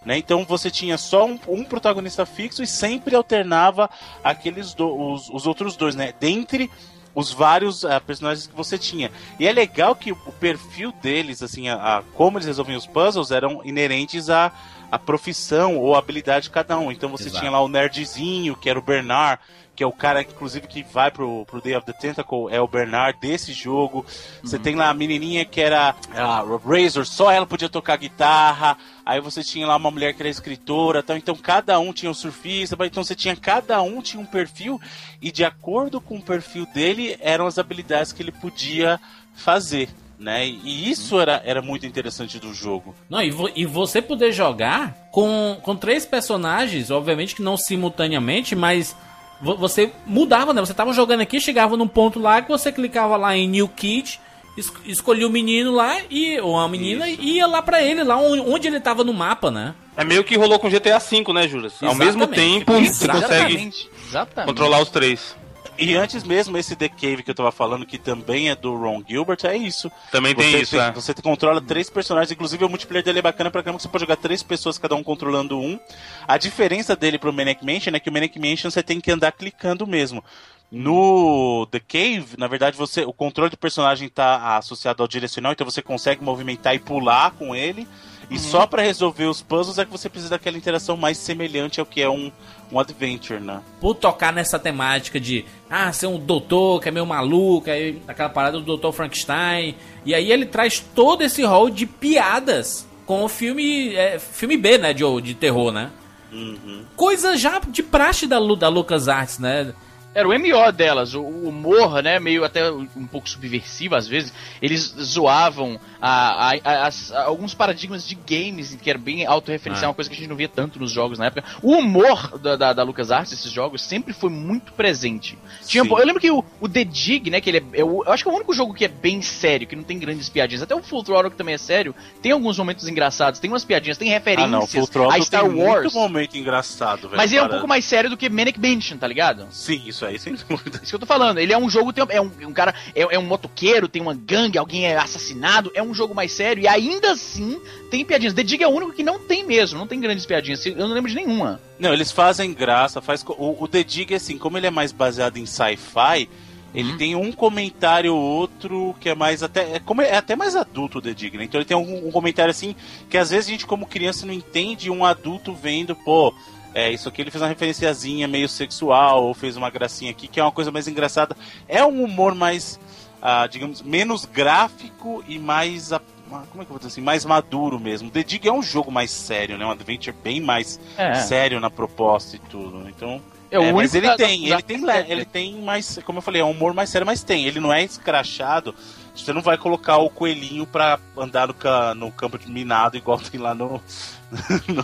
Né? 0.06 0.20
Então 0.20 0.46
você 0.46 0.70
tinha 0.70 1.00
só 1.00 1.26
um, 1.26 1.40
um 1.48 1.64
protagonista 1.64 2.28
fixo 2.28 2.62
e 2.62 2.68
sempre 2.68 3.16
alternava 3.16 3.90
aqueles 4.24 4.76
do- 4.76 4.96
os, 5.14 5.30
os 5.32 5.48
outros 5.48 5.76
dois, 5.76 5.96
né? 5.96 6.14
Dentre 6.20 6.70
os 7.16 7.32
vários 7.32 7.86
ah, 7.86 8.00
personagens 8.02 8.46
que 8.46 8.56
você 8.56 8.78
tinha. 8.78 9.10
E 9.40 9.48
é 9.48 9.52
legal 9.54 9.96
que 9.96 10.12
o 10.12 10.16
perfil 10.18 10.92
deles, 11.02 11.42
assim, 11.42 11.70
a, 11.70 11.76
a- 12.00 12.04
como 12.14 12.38
eles 12.38 12.46
resolviam 12.46 12.78
os 12.78 12.86
puzzles, 12.86 13.32
eram 13.32 13.62
inerentes 13.64 14.30
à, 14.30 14.52
à 14.92 15.00
profissão 15.00 15.78
ou 15.78 15.96
habilidade 15.96 16.44
de 16.44 16.50
cada 16.52 16.78
um. 16.78 16.92
Então 16.92 17.10
você 17.10 17.24
Exato. 17.28 17.40
tinha 17.40 17.50
lá 17.52 17.62
o 17.62 17.70
nerdzinho, 17.70 18.56
que 18.56 18.70
era 18.70 18.78
o 18.78 18.82
Bernard, 18.82 19.42
que 19.76 19.84
é 19.84 19.88
o 19.88 19.92
cara, 19.92 20.22
inclusive, 20.22 20.68
que 20.68 20.84
vai 20.84 21.12
pro, 21.12 21.46
pro 21.46 21.62
Day 21.62 21.76
of 21.76 21.86
the 21.86 21.94
Tentacle, 21.94 22.48
é 22.50 22.62
o 22.62 22.68
Bernard 22.68 23.20
desse 23.20 23.52
jogo. 23.52 24.06
Você 24.42 24.58
tem 24.58 24.76
lá 24.76 24.90
a 24.90 24.94
menininha 24.94 25.44
que 25.44 25.60
era 25.60 25.94
a 26.14 26.44
Razor, 26.66 27.06
só 27.06 27.32
ela 27.32 27.46
podia 27.46 27.68
tocar 27.68 27.98
guitarra. 27.98 28.78
Aí 29.06 29.20
você 29.20 29.44
tinha 29.44 29.68
lá 29.68 29.76
uma 29.76 29.92
mulher 29.92 30.14
que 30.14 30.22
era 30.22 30.30
escritora, 30.30 31.04
tal. 31.04 31.18
então 31.18 31.36
cada 31.36 31.78
um 31.80 31.92
tinha 31.92 32.10
um 32.10 32.14
surfista, 32.14 32.78
então 32.86 33.04
você 33.04 33.14
tinha 33.14 33.36
cada 33.36 33.82
um 33.82 34.02
tinha 34.02 34.22
um 34.22 34.26
perfil 34.26 34.80
e 35.22 35.32
de 35.32 35.44
acordo 35.44 36.00
com 36.00 36.18
o 36.18 36.22
perfil 36.22 36.66
dele 36.74 37.18
eram 37.20 37.46
as 37.46 37.58
habilidades 37.58 38.14
que 38.14 38.24
ele 38.24 38.32
podia 38.32 39.00
fazer. 39.36 39.90
né? 40.18 40.48
E 40.48 40.90
isso 40.90 41.20
era, 41.20 41.42
era 41.46 41.62
muito 41.62 41.86
interessante 41.86 42.40
do 42.40 42.54
jogo. 42.54 42.96
Não, 43.10 43.22
e, 43.22 43.30
vo 43.30 43.50
e 43.56 43.66
você 43.66 44.02
poder 44.02 44.32
jogar 44.32 45.10
com, 45.12 45.58
com 45.62 45.76
três 45.76 46.06
personagens, 46.06 46.90
obviamente 46.90 47.36
que 47.36 47.42
não 47.42 47.58
simultaneamente, 47.58 48.56
mas 48.56 48.96
você 49.42 49.92
mudava, 50.06 50.54
né? 50.54 50.62
Você 50.62 50.74
tava 50.74 50.94
jogando 50.94 51.22
aqui, 51.22 51.40
chegava 51.40 51.76
num 51.78 51.88
ponto 51.88 52.20
lá 52.20 52.42
que 52.42 52.50
você 52.50 52.72
clicava 52.72 53.18
lá 53.18 53.36
em 53.36 53.48
New 53.48 53.68
Kid, 53.68 54.20
es 54.58 54.72
escolhia 54.86 55.28
o 55.28 55.30
menino 55.30 55.72
lá 55.72 55.98
e 56.10 56.40
ou 56.40 56.58
a 56.58 56.68
menina 56.68 57.10
Isso. 57.10 57.22
e 57.22 57.38
ia 57.38 57.48
lá 57.48 57.62
para 57.62 57.82
ele, 57.84 58.04
lá 58.04 58.18
onde 58.18 58.68
ele 58.68 58.80
tava 58.80 59.04
no 59.04 59.14
mapa, 59.14 59.52
né? 59.52 59.76
É 59.98 60.04
meio 60.04 60.24
que 60.24 60.38
rolou 60.38 60.60
com 60.60 60.70
GTA 60.70 61.00
V, 61.00 61.34
né, 61.34 61.48
Júlio? 61.48 61.72
Ao 61.82 61.96
mesmo 61.96 62.28
tempo, 62.28 62.74
você 62.74 63.08
consegue 63.08 63.72
Exatamente. 64.08 64.48
controlar 64.48 64.82
os 64.82 64.90
três. 64.90 65.36
E 65.78 65.96
antes 65.96 66.24
mesmo, 66.24 66.58
esse 66.58 66.76
The 66.76 66.90
Cave 66.90 67.24
que 67.24 67.32
eu 67.32 67.36
tava 67.36 67.52
falando, 67.52 67.86
que 67.86 67.98
também 67.98 68.50
é 68.50 68.56
do 68.56 68.76
Ron 68.76 69.04
Gilbert, 69.08 69.40
é 69.44 69.56
isso. 69.56 69.92
Também 70.12 70.34
você 70.34 70.52
tem 70.52 70.62
isso, 70.62 70.72
tem, 70.72 70.80
é. 70.80 70.92
Você 70.92 71.14
controla 71.16 71.62
três 71.62 71.90
personagens, 71.90 72.32
inclusive 72.32 72.64
o 72.64 72.70
multiplayer 72.70 73.04
dele 73.04 73.20
é 73.20 73.22
bacana 73.22 73.52
pra 73.52 73.62
caramba, 73.62 73.78
que 73.78 73.84
você 73.84 73.90
pode 73.90 74.04
jogar 74.04 74.16
três 74.16 74.42
pessoas, 74.42 74.78
cada 74.78 74.96
um 74.96 75.04
controlando 75.04 75.60
um. 75.60 75.80
A 76.28 76.38
diferença 76.38 76.96
dele 76.96 77.20
pro 77.20 77.34
Manic 77.34 77.66
Mansion 77.66 77.94
é 77.94 78.00
que 78.00 78.10
o 78.10 78.14
Manic 78.14 78.40
Mansion 78.40 78.70
você 78.70 78.82
tem 78.82 79.02
que 79.02 79.12
andar 79.12 79.32
clicando 79.34 79.86
mesmo. 79.86 80.24
No 80.72 81.68
The 81.72 81.80
Cave, 81.80 82.38
na 82.38 82.48
verdade, 82.48 82.76
você 82.76 83.02
o 83.02 83.14
controle 83.14 83.52
do 83.52 83.58
personagem 83.58 84.08
está 84.08 84.58
associado 84.58 85.04
ao 85.04 85.08
direcional, 85.08 85.52
então 85.52 85.70
você 85.70 85.82
consegue 85.82 86.24
movimentar 86.24 86.74
e 86.74 86.80
pular 86.80 87.32
com 87.32 87.56
ele. 87.56 87.88
E 88.30 88.34
uhum. 88.34 88.40
só 88.40 88.66
para 88.66 88.82
resolver 88.82 89.26
os 89.26 89.42
puzzles 89.42 89.78
é 89.78 89.86
que 89.86 89.92
você 89.92 90.10
precisa 90.10 90.32
daquela 90.32 90.58
interação 90.58 90.98
mais 90.98 91.18
semelhante 91.18 91.80
ao 91.80 91.86
que 91.86 92.02
é 92.02 92.10
um, 92.10 92.32
um 92.72 92.80
adventure, 92.80 93.40
né? 93.40 93.62
Por 93.80 93.96
tocar 93.96 94.34
nessa 94.34 94.58
temática 94.58 95.20
de 95.20 95.46
ah, 95.70 95.92
ser 95.92 96.08
um 96.08 96.20
doutor 96.20 96.82
que 96.82 96.90
é 96.90 96.92
meio 96.92 97.06
maluco, 97.06 97.70
aí 97.70 98.02
aquela 98.08 98.30
parada 98.30 98.60
do 98.60 98.78
Dr. 98.78 98.92
Frankenstein. 98.92 99.76
E 100.06 100.14
aí 100.14 100.32
ele 100.32 100.46
traz 100.46 100.80
todo 100.80 101.22
esse 101.22 101.44
rol 101.44 101.70
de 101.70 101.86
piadas 101.86 102.88
com 103.06 103.24
o 103.24 103.30
filme. 103.30 103.96
É, 103.96 104.20
filme 104.20 104.58
B, 104.58 104.78
né? 104.78 104.94
De, 104.94 105.04
de 105.22 105.34
terror, 105.34 105.72
né? 105.72 105.92
Uhum. 106.32 106.84
Coisa 106.96 107.38
já 107.38 107.60
de 107.60 107.82
praxe 107.82 108.28
da, 108.28 108.40
da 108.40 108.68
Lucas 108.68 109.08
Arts, 109.08 109.40
né? 109.40 109.74
Era 110.16 110.30
o 110.30 110.32
MO 110.32 110.72
delas, 110.72 111.14
o 111.14 111.22
humor, 111.22 112.02
né, 112.02 112.22
meio 112.22 112.46
até 112.46 112.72
um 112.72 113.06
pouco 113.06 113.30
subversivo 113.30 113.96
às 113.96 114.08
vezes. 114.08 114.34
Eles 114.62 114.96
zoavam 114.98 115.78
a, 116.02 116.52
a, 116.52 116.56
a, 116.64 116.88
a 116.88 117.24
alguns 117.26 117.54
paradigmas 117.54 118.08
de 118.08 118.16
games 118.16 118.74
que 118.82 118.90
era 118.90 118.98
bem 118.98 119.26
autorreferencial, 119.26 119.88
ah. 119.88 119.90
uma 119.90 119.94
coisa 119.94 120.10
que 120.10 120.16
a 120.16 120.20
gente 120.20 120.30
não 120.30 120.38
via 120.38 120.48
tanto 120.48 120.80
nos 120.80 120.90
jogos 120.90 121.20
na 121.20 121.26
época. 121.26 121.44
O 121.62 121.74
humor 121.74 122.40
da, 122.40 122.56
da, 122.56 122.72
da 122.72 122.84
LucasArts, 122.84 123.34
esses 123.34 123.52
jogos, 123.52 123.82
sempre 123.82 124.14
foi 124.14 124.30
muito 124.30 124.72
presente. 124.72 125.38
Tinha, 125.66 125.84
eu 125.84 126.06
lembro 126.06 126.22
que 126.22 126.32
o, 126.32 126.46
o 126.62 126.70
The 126.70 126.86
Dig, 126.86 127.30
né, 127.30 127.42
que 127.42 127.50
ele 127.50 127.58
é, 127.58 127.64
eu, 127.74 128.04
eu, 128.06 128.14
acho 128.14 128.24
que 128.24 128.30
é 128.30 128.32
o 128.32 128.36
único 128.36 128.54
jogo 128.54 128.74
que 128.74 128.86
é 128.86 128.88
bem 128.88 129.22
sério, 129.22 129.68
que 129.68 129.76
não 129.76 129.84
tem 129.84 130.00
grandes 130.00 130.30
piadinhas. 130.30 130.64
Até 130.64 130.74
o 130.74 130.82
Full 130.82 131.04
Throttle, 131.04 131.32
que 131.32 131.38
também 131.38 131.56
é 131.56 131.58
sério, 131.58 131.94
tem 132.22 132.32
alguns 132.32 132.58
momentos 132.58 132.88
engraçados, 132.88 133.40
tem 133.40 133.50
umas 133.50 133.66
piadinhas, 133.66 133.98
tem 133.98 134.08
referências 134.08 134.48
ah, 134.48 134.60
não, 134.60 134.66
Full 134.66 134.88
Throttle 134.88 135.20
a 135.20 135.22
Star 135.22 135.44
tem 135.44 135.62
Wars. 135.62 135.82
muito 135.82 135.96
momento 135.96 136.38
engraçado, 136.38 137.10
velho. 137.10 137.18
Mas 137.18 137.32
ele 137.32 137.42
é 137.42 137.44
um 137.44 137.50
pouco 137.50 137.68
mais 137.68 137.84
sério 137.84 138.10
do 138.10 138.16
que 138.16 138.30
Manic 138.30 138.60
Mansion, 138.60 138.98
tá 138.98 139.08
ligado? 139.08 139.48
Sim, 139.52 139.84
isso 139.86 140.05
aí, 140.08 140.20
sem 140.20 140.36
dúvida. 140.50 140.80
Isso 140.82 140.92
que 140.92 140.96
eu 140.96 141.00
tô 141.00 141.06
falando. 141.06 141.40
Ele 141.40 141.54
é 141.54 141.58
um 141.58 141.70
jogo, 141.70 141.94
tem, 141.94 142.06
é 142.10 142.22
um, 142.22 142.32
um 142.44 142.54
cara, 142.54 142.74
é, 142.94 143.02
é, 143.02 143.20
um 143.20 143.26
motoqueiro, 143.26 143.88
tem 143.88 144.02
uma 144.02 144.14
gangue, 144.14 144.58
alguém 144.58 144.86
é 144.86 144.98
assassinado, 144.98 145.72
é 145.74 145.82
um 145.82 145.94
jogo 145.94 146.14
mais 146.14 146.32
sério, 146.32 146.64
e 146.64 146.68
ainda 146.68 147.12
assim 147.12 147.60
tem 147.90 148.06
piadinhas. 148.06 148.34
The 148.34 148.44
Dig 148.44 148.64
é 148.64 148.68
o 148.68 148.72
único 148.72 148.94
que 148.94 149.04
não 149.04 149.20
tem 149.20 149.44
mesmo, 149.44 149.80
não 149.80 149.88
tem 149.88 150.00
grandes 150.00 150.26
piadinhas. 150.26 150.66
Eu 150.66 150.76
não 150.76 150.94
lembro 150.94 151.10
de 151.10 151.16
nenhuma. 151.16 151.60
Não, 151.80 151.94
eles 151.94 152.12
fazem 152.12 152.54
graça, 152.54 153.02
faz. 153.02 153.24
O, 153.28 153.64
o 153.64 153.68
The 153.68 153.84
Dig, 153.84 154.14
assim, 154.16 154.38
como 154.38 154.58
ele 154.58 154.68
é 154.68 154.72
mais 154.72 154.92
baseado 154.92 155.38
em 155.38 155.46
sci-fi. 155.46 156.30
Ele 156.76 156.92
uhum. 156.92 156.98
tem 156.98 157.16
um 157.16 157.32
comentário 157.32 158.14
ou 158.14 158.22
outro 158.22 158.94
que 159.00 159.08
é 159.08 159.16
mais 159.16 159.42
até. 159.42 159.76
É, 159.76 159.80
como 159.80 160.02
é, 160.02 160.10
é 160.10 160.18
até 160.18 160.36
mais 160.36 160.58
adulto 160.58 160.98
o 160.98 161.02
The 161.02 161.14
Dig, 161.14 161.38
né? 161.38 161.46
Então 161.46 161.60
ele 161.60 161.66
tem 161.66 161.78
um, 161.78 162.08
um, 162.08 162.12
comentário 162.12 162.52
assim 162.52 162.76
que 163.10 163.18
às 163.18 163.30
vezes 163.30 163.48
a 163.48 163.52
gente, 163.52 163.66
como 163.66 163.88
criança, 163.88 164.26
não 164.26 164.34
entende 164.34 164.92
um 164.92 165.06
adulto 165.06 165.54
vendo, 165.54 165.96
pô, 165.96 166.34
é, 166.76 166.92
isso 166.92 167.08
aqui 167.08 167.22
ele 167.22 167.32
fez 167.32 167.42
uma 167.42 167.48
referenciazinha 167.48 168.28
meio 168.28 168.50
sexual, 168.50 169.24
ou 169.24 169.34
fez 169.34 169.56
uma 169.56 169.70
gracinha 169.70 170.12
aqui, 170.12 170.28
que 170.28 170.42
é 170.42 170.44
uma 170.44 170.52
coisa 170.52 170.72
mais 170.72 170.90
engraçada. 170.90 171.34
É 171.70 171.86
um 171.86 172.04
humor 172.04 172.36
mais, 172.36 172.78
ah, 173.22 173.48
digamos, 173.48 173.82
menos 173.82 174.26
gráfico 174.26 175.24
e 175.26 175.40
mais. 175.40 175.92
Como 176.28 176.42
é 176.42 176.44
que 176.44 176.62
eu 176.64 176.66
vou 176.66 176.78
dizer 176.78 176.90
assim? 176.90 177.02
Mais 177.02 177.24
maduro 177.24 177.80
mesmo. 177.80 178.12
The 178.12 178.24
Dig 178.24 178.46
é 178.46 178.52
um 178.52 178.62
jogo 178.62 178.92
mais 178.92 179.10
sério, 179.10 179.58
né? 179.58 179.66
Um 179.66 179.72
adventure 179.72 180.14
bem 180.22 180.42
mais 180.42 180.78
é. 180.98 181.16
sério 181.16 181.62
na 181.62 181.70
proposta 181.70 182.36
e 182.36 182.40
tudo. 182.40 182.90
Então. 182.90 183.22
É, 183.50 183.56
é 183.56 183.72
mas 183.72 183.96
ele 183.96 184.14
tem, 184.18 184.48
ele 184.48 184.62
tem, 184.62 184.86
ele 185.08 185.24
tem 185.24 185.62
mais, 185.62 186.00
como 186.04 186.18
eu 186.18 186.22
falei, 186.22 186.42
é 186.42 186.46
um 186.46 186.52
humor 186.52 186.74
mais 186.74 186.90
sério, 186.90 187.08
mas 187.08 187.24
tem. 187.24 187.46
Ele 187.46 187.62
não 187.62 187.72
é 187.72 187.82
escrachado. 187.86 188.76
Você 189.16 189.32
não 189.32 189.42
vai 189.42 189.58
colocar 189.58 189.96
o 189.98 190.10
coelhinho 190.10 190.68
pra 190.68 191.00
andar 191.16 191.48
no, 191.48 191.56
no 191.96 192.12
campo 192.12 192.38
de 192.38 192.52
minado 192.52 192.98
igual 192.98 193.18
tem 193.32 193.40
lá 193.40 193.56
no, 193.56 193.82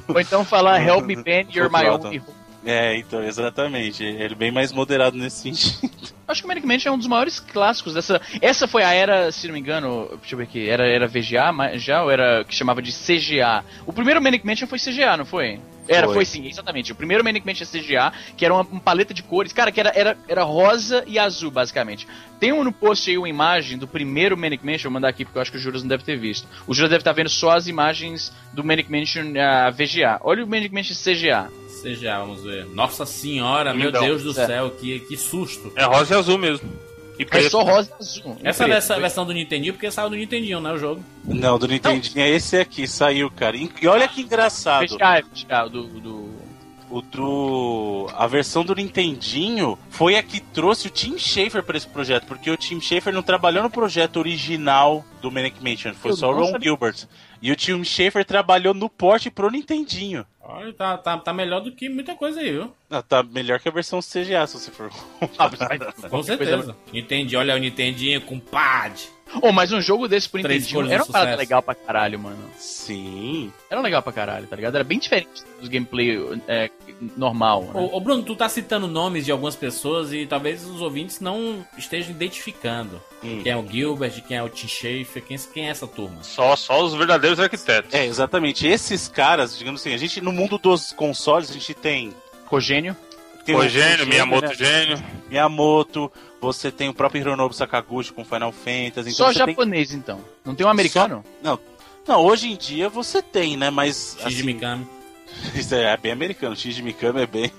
Ou 0.08 0.20
então 0.20 0.46
falar 0.46 0.82
Help 0.82 1.06
me 1.06 1.16
Ben, 1.16 1.48
you're 1.54 1.72
my 1.72 1.88
only 1.90 2.22
É, 2.66 2.96
então, 2.98 3.24
exatamente. 3.24 4.04
Ele 4.04 4.34
é 4.34 4.36
bem 4.36 4.52
mais 4.52 4.72
moderado 4.72 5.18
nesse 5.18 5.42
sentido. 5.42 5.90
Acho 6.28 6.42
que 6.42 6.46
o 6.46 6.48
Manic 6.48 6.66
Mansion 6.66 6.92
é 6.92 6.96
um 6.96 6.98
dos 6.98 7.08
maiores 7.08 7.40
clássicos 7.40 7.94
dessa. 7.94 8.22
Essa 8.42 8.68
foi 8.68 8.84
a 8.84 8.94
era, 8.94 9.32
se 9.32 9.48
não 9.48 9.54
me 9.54 9.60
engano, 9.60 10.08
deixa 10.20 10.34
eu 10.34 10.38
ver 10.38 10.44
aqui, 10.44 10.70
era, 10.70 10.88
era 10.88 11.08
VGA 11.08 11.52
já 11.76 12.04
ou 12.04 12.12
era 12.12 12.46
que 12.46 12.56
chamava 12.56 12.82
de 12.82 12.92
CGA? 12.92 13.66
O 13.86 13.92
primeiro 13.92 14.22
Manic 14.22 14.46
Mansion 14.46 14.68
foi 14.68 14.80
CGA, 14.80 15.18
não 15.18 15.26
foi? 15.26 15.60
Era, 15.92 16.08
foi. 16.08 16.16
foi 16.16 16.26
sim, 16.26 16.48
exatamente. 16.48 16.92
O 16.92 16.96
primeiro 16.96 17.24
Manic 17.24 17.46
Mansion 17.46 17.66
CGA, 17.66 18.12
que 18.36 18.46
era 18.46 18.54
uma, 18.54 18.64
uma, 18.64 18.80
paleta 18.80 19.14
de 19.14 19.24
cores, 19.24 19.54
cara, 19.54 19.72
que 19.72 19.80
era, 19.80 19.92
era, 19.96 20.18
era 20.28 20.44
rosa 20.44 21.04
e 21.08 21.20
azul, 21.20 21.52
basicamente. 21.52 22.08
Tem 22.40 22.52
um 22.52 22.64
no 22.64 22.72
post 22.72 23.10
aí 23.10 23.18
uma 23.18 23.30
imagem 23.30 23.78
do 23.78 23.88
primeiro 23.88 24.38
Manic 24.38 24.66
Mansion, 24.66 24.84
vou 24.90 24.94
mandar 24.94 25.10
aqui 25.10 25.26
porque 25.26 25.38
eu 25.38 25.42
acho 25.42 25.52
que 25.52 25.58
o 25.58 25.60
Juras 25.60 25.82
não 25.82 25.90
deve 25.90 26.04
ter 26.04 26.18
visto. 26.18 26.48
O 26.66 26.74
Juras 26.74 26.90
deve 26.90 27.02
estar 27.02 27.12
vendo 27.12 27.30
só 27.30 27.52
as 27.52 27.68
imagens 27.68 28.34
do 28.54 28.64
Manic 28.64 28.92
Mansion 28.92 29.32
uh, 29.34 29.40
ah, 29.40 29.70
VGA. 29.70 30.20
Olha 30.22 30.44
o 30.44 30.48
Manic 30.48 30.74
Mansion 30.74 30.96
CGA. 30.96 31.50
CGA, 31.82 32.20
vamos 32.20 32.44
ver. 32.44 32.66
Nossa 32.68 33.06
senhora, 33.06 33.74
meu 33.74 33.92
Deus 33.92 34.24
do 34.24 34.32
é. 34.32 34.46
céu, 34.46 34.72
que, 34.72 35.00
que 35.02 35.18
susto. 35.18 35.72
É 35.76 35.84
rosa 35.84 36.16
e 36.16 36.18
azul 36.18 36.38
mesmo. 36.38 36.91
E 37.20 37.28
é 37.30 37.50
só 37.50 37.64
rosa 37.64 37.92
e 37.92 38.04
azul. 38.04 38.38
Essa 38.44 38.66
é 38.66 38.96
a 38.96 39.00
versão 39.00 39.26
do 39.26 39.34
Nintendinho, 39.34 39.74
porque 39.74 39.92
saiu 39.92 40.10
do 40.10 40.16
Nintendinho, 40.16 40.60
né, 40.60 40.72
o 40.72 40.78
jogo? 40.78 41.04
Não, 41.24 41.60
do 41.60 41.68
Nintendinho 41.68 42.20
é 42.20 42.30
esse 42.30 42.58
aqui, 42.58 42.88
saiu, 42.88 43.30
cara. 43.30 43.56
E 43.58 43.88
olha 43.88 44.08
que 44.08 44.22
engraçado. 44.22 44.96
VGA, 44.96 45.22
VGA, 45.22 45.70
do, 45.70 45.84
do 45.88 46.42
o 46.92 47.02
do. 47.02 48.08
A 48.14 48.28
versão 48.28 48.64
do 48.64 48.76
Nintendinho 48.76 49.80
foi 49.90 50.18
a 50.18 50.24
que 50.24 50.42
trouxe 50.42 50.88
o 50.88 50.92
Tim 50.92 51.18
Schafer 51.18 51.64
para 51.64 51.78
esse 51.78 51.88
projeto, 51.88 52.26
porque 52.26 52.52
o 52.52 52.58
Tim 52.58 52.82
Schafer 52.82 53.14
não 53.14 53.24
trabalhou 53.24 53.64
no 53.64 53.70
projeto 53.70 54.18
original 54.18 55.04
do 55.22 55.32
Manic 55.32 55.64
Mansion, 55.64 55.94
foi 55.94 56.12
Eu 56.12 56.18
só 56.18 56.30
o 56.30 56.36
Ron 56.36 56.52
sabia. 56.52 56.70
Gilbert. 56.70 57.08
E 57.42 57.52
o 57.52 57.56
Tim 57.56 57.84
Schafer 57.84 58.24
trabalhou 58.24 58.74
no 58.74 58.88
porte 58.88 59.32
pro 59.32 59.50
Nintendinho. 59.50 60.26
Olha, 60.40 60.72
tá, 60.74 60.98
tá, 60.98 61.18
tá 61.18 61.34
melhor 61.34 61.62
do 61.62 61.72
que 61.72 61.90
muita 61.90 62.14
coisa 62.16 62.40
aí, 62.40 62.52
viu? 62.52 62.72
Ah, 62.90 63.02
tá 63.02 63.24
melhor 63.24 63.60
que 63.60 63.70
a 63.70 63.72
versão 63.72 64.00
CGA, 64.00 64.46
se 64.46 64.60
você 64.60 64.70
for. 64.70 64.92
Com 66.10 66.22
certeza. 66.24 66.76
Entendi, 66.94 67.36
olha 67.36 67.56
o 67.56 67.58
Nintendinho 67.58 68.22
com 68.22 68.40
pad. 68.40 69.08
Oh, 69.42 69.52
mas 69.52 69.72
um 69.72 69.80
jogo 69.80 70.08
desse 70.08 70.28
por 70.28 70.38
Nintendinho 70.40 70.92
era 70.92 71.04
uma 71.04 71.12
parada 71.12 71.36
legal 71.36 71.62
pra 71.62 71.76
caralho, 71.76 72.20
mano. 72.20 72.38
Sim. 72.58 73.52
Era 73.70 73.80
legal 73.82 74.02
pra 74.02 74.12
caralho, 74.12 74.48
tá 74.48 74.56
ligado? 74.56 74.76
Era 74.76 74.84
bem 74.84 75.00
diferente 75.00 75.44
dos 75.60 75.70
gameplay 75.70 76.18
é, 76.48 76.70
normal. 77.16 77.64
Né? 77.64 77.72
Ô, 77.74 77.98
ô, 77.98 78.00
Bruno, 78.00 78.24
tu 78.24 78.36
tá 78.36 78.50
citando 78.50 78.88
nomes 78.88 79.26
de 79.26 79.32
algumas 79.32 79.56
pessoas 79.56 80.12
e 80.12 80.26
talvez 80.26 80.66
os 80.66 80.82
ouvintes 80.82 81.20
não 81.20 81.66
estejam 81.78 82.12
identificando 82.12 83.02
hum. 83.24 83.42
quem 83.44 83.52
é 83.52 83.56
o 83.56 83.66
Gilbert, 83.68 84.22
quem 84.28 84.38
é 84.38 84.44
o 84.44 84.50
Tim 84.50 84.68
Schafer, 84.68 85.24
quem, 85.24 85.38
quem 85.38 85.68
é 85.68 85.70
essa 85.70 85.88
turma. 85.88 86.24
Só, 86.24 86.56
só 86.56 86.84
os 86.84 86.94
verdadeiros 86.94 87.40
arquitetos. 87.40 87.94
É, 87.94 88.06
exatamente. 88.06 88.68
Esses 88.68 89.08
caras, 89.08 89.58
digamos 89.58 89.82
assim, 89.82 89.94
a 89.94 89.98
gente 89.98 90.20
no 90.20 90.32
mundo 90.32 90.58
dos 90.58 90.92
consoles, 90.92 91.50
a 91.50 91.54
gente 91.54 91.74
tem. 91.74 92.14
Cogênio. 92.48 92.96
Tem 93.46 93.56
Cogênio, 93.56 94.06
Miyamoto 94.06 94.48
né? 94.48 94.54
Gênio. 94.54 95.04
Miyamoto, 95.30 96.12
você 96.42 96.72
tem 96.72 96.90
o 96.90 96.94
próprio 96.94 97.22
Hironobu 97.22 97.54
Sakaguchi 97.54 98.12
com 98.12 98.26
Final 98.26 98.52
Fantasy. 98.52 99.12
Então 99.12 99.28
Só 99.28 99.32
japonês, 99.32 99.90
tem... 99.90 99.98
então. 100.00 100.20
Não 100.44 100.56
tem 100.56 100.66
um 100.66 100.70
americano? 100.70 101.24
Só... 101.24 101.50
Não. 101.50 101.60
Não, 102.08 102.26
hoje 102.26 102.52
em 102.52 102.56
dia 102.56 102.90
você 102.90 103.22
tem, 103.22 103.56
né? 103.56 103.70
Mas. 103.70 104.18
Shinji 104.20 104.36
assim... 104.38 104.46
Mikami. 104.46 104.88
Isso 105.56 105.76
é, 105.76 105.94
é 105.94 105.98
bem 105.98 106.12
americano. 106.12 106.56
Shinji 106.56 106.82
Mikami 106.82 107.22
é 107.22 107.28
bem. 107.28 107.52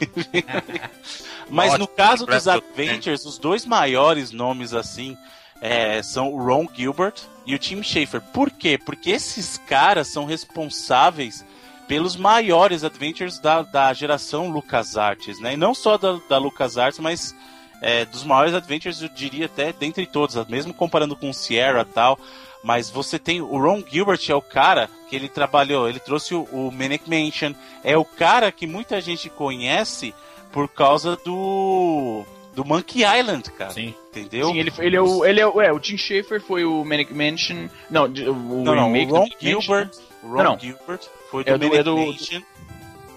mas 1.49 1.79
no 1.79 1.87
caso 1.87 2.27
dos 2.27 2.49
Adventures, 2.49 3.25
os 3.25 3.39
dois 3.39 3.65
maiores 3.65 4.33
nomes 4.33 4.75
assim 4.75 5.17
é, 5.61 6.03
são 6.03 6.35
o 6.35 6.45
Ron 6.45 6.67
Gilbert 6.75 7.15
e 7.47 7.55
o 7.55 7.59
Tim 7.59 7.83
Schafer. 7.85 8.21
Por 8.21 8.51
quê? 8.51 8.77
Porque 8.77 9.11
esses 9.11 9.57
caras 9.59 10.09
são 10.09 10.25
responsáveis 10.25 11.45
pelos 11.87 12.17
maiores 12.17 12.85
adventures 12.85 13.39
da, 13.39 13.63
da 13.63 13.93
geração 13.93 14.51
LucasArts, 14.51 15.39
né? 15.41 15.55
E 15.55 15.57
não 15.57 15.75
só 15.75 15.97
da, 15.97 16.19
da 16.29 16.39
LucasArts, 16.39 16.99
mas 16.99 17.35
é, 17.83 18.05
dos 18.07 18.25
maiores 18.25 18.55
adventures, 18.55 19.03
eu 19.03 19.09
diria 19.11 19.45
até 19.47 19.73
dentre 19.73 20.07
todos, 20.07 20.37
mesmo 20.47 20.73
comparando 20.73 21.15
com 21.17 21.29
o 21.29 21.35
Sierra 21.35 21.83
e 21.83 21.93
tal. 21.93 22.19
Mas 22.65 22.89
você 22.89 23.19
tem 23.19 23.41
o 23.41 23.59
Ron 23.61 23.83
Gilbert 23.87 24.21
é 24.29 24.35
o 24.37 24.41
cara 24.41 24.89
que 25.11 25.17
ele 25.17 25.29
trabalhou, 25.29 25.89
ele 25.89 25.99
trouxe 25.99 26.33
o, 26.33 26.43
o 26.53 26.71
Manic 26.73 27.11
Mansion, 27.11 27.53
é 27.83 27.99
o 27.99 28.05
cara 28.05 28.53
que 28.53 28.69
muita 28.69 29.01
gente 29.01 29.29
conhece 29.29 30.15
por 30.53 30.69
causa 30.69 31.17
do 31.25 32.25
do 32.55 32.65
Monkey 32.65 33.03
Island, 33.03 33.51
cara. 33.53 33.71
Sim. 33.73 33.93
Entendeu? 34.11 34.49
Sim, 34.51 34.59
ele, 34.59 34.73
ele 34.79 34.95
é 34.97 35.01
o. 35.01 35.25
Ele 35.25 35.41
é, 35.41 35.47
o- 35.47 35.61
é, 35.61 35.73
o 35.73 35.81
Tim 35.81 35.97
Schafer 35.97 36.41
foi 36.41 36.65
o 36.67 36.85
Manic 36.85 37.13
Mansion. 37.15 37.67
Não, 37.91 38.05
o 38.05 38.63
não, 38.63 38.75
não, 38.77 38.93
remake 38.93 39.11
o 39.11 39.15
Ron 39.17 39.25
do 39.25 39.29
Manic 39.31 39.45
Mansion. 39.45 39.61
Gilbert. 39.63 39.91
O 40.23 40.27
Ron 40.29 40.37
Não, 40.37 40.45
não. 40.53 40.59
Gilbert 40.61 41.01
foi 41.31 41.43
É 41.47 41.53
do 41.53 41.59
do- 41.59 41.65
Manic 41.65 41.77
é 41.79 41.83
do- 41.83 41.97
Mansion. 41.97 42.43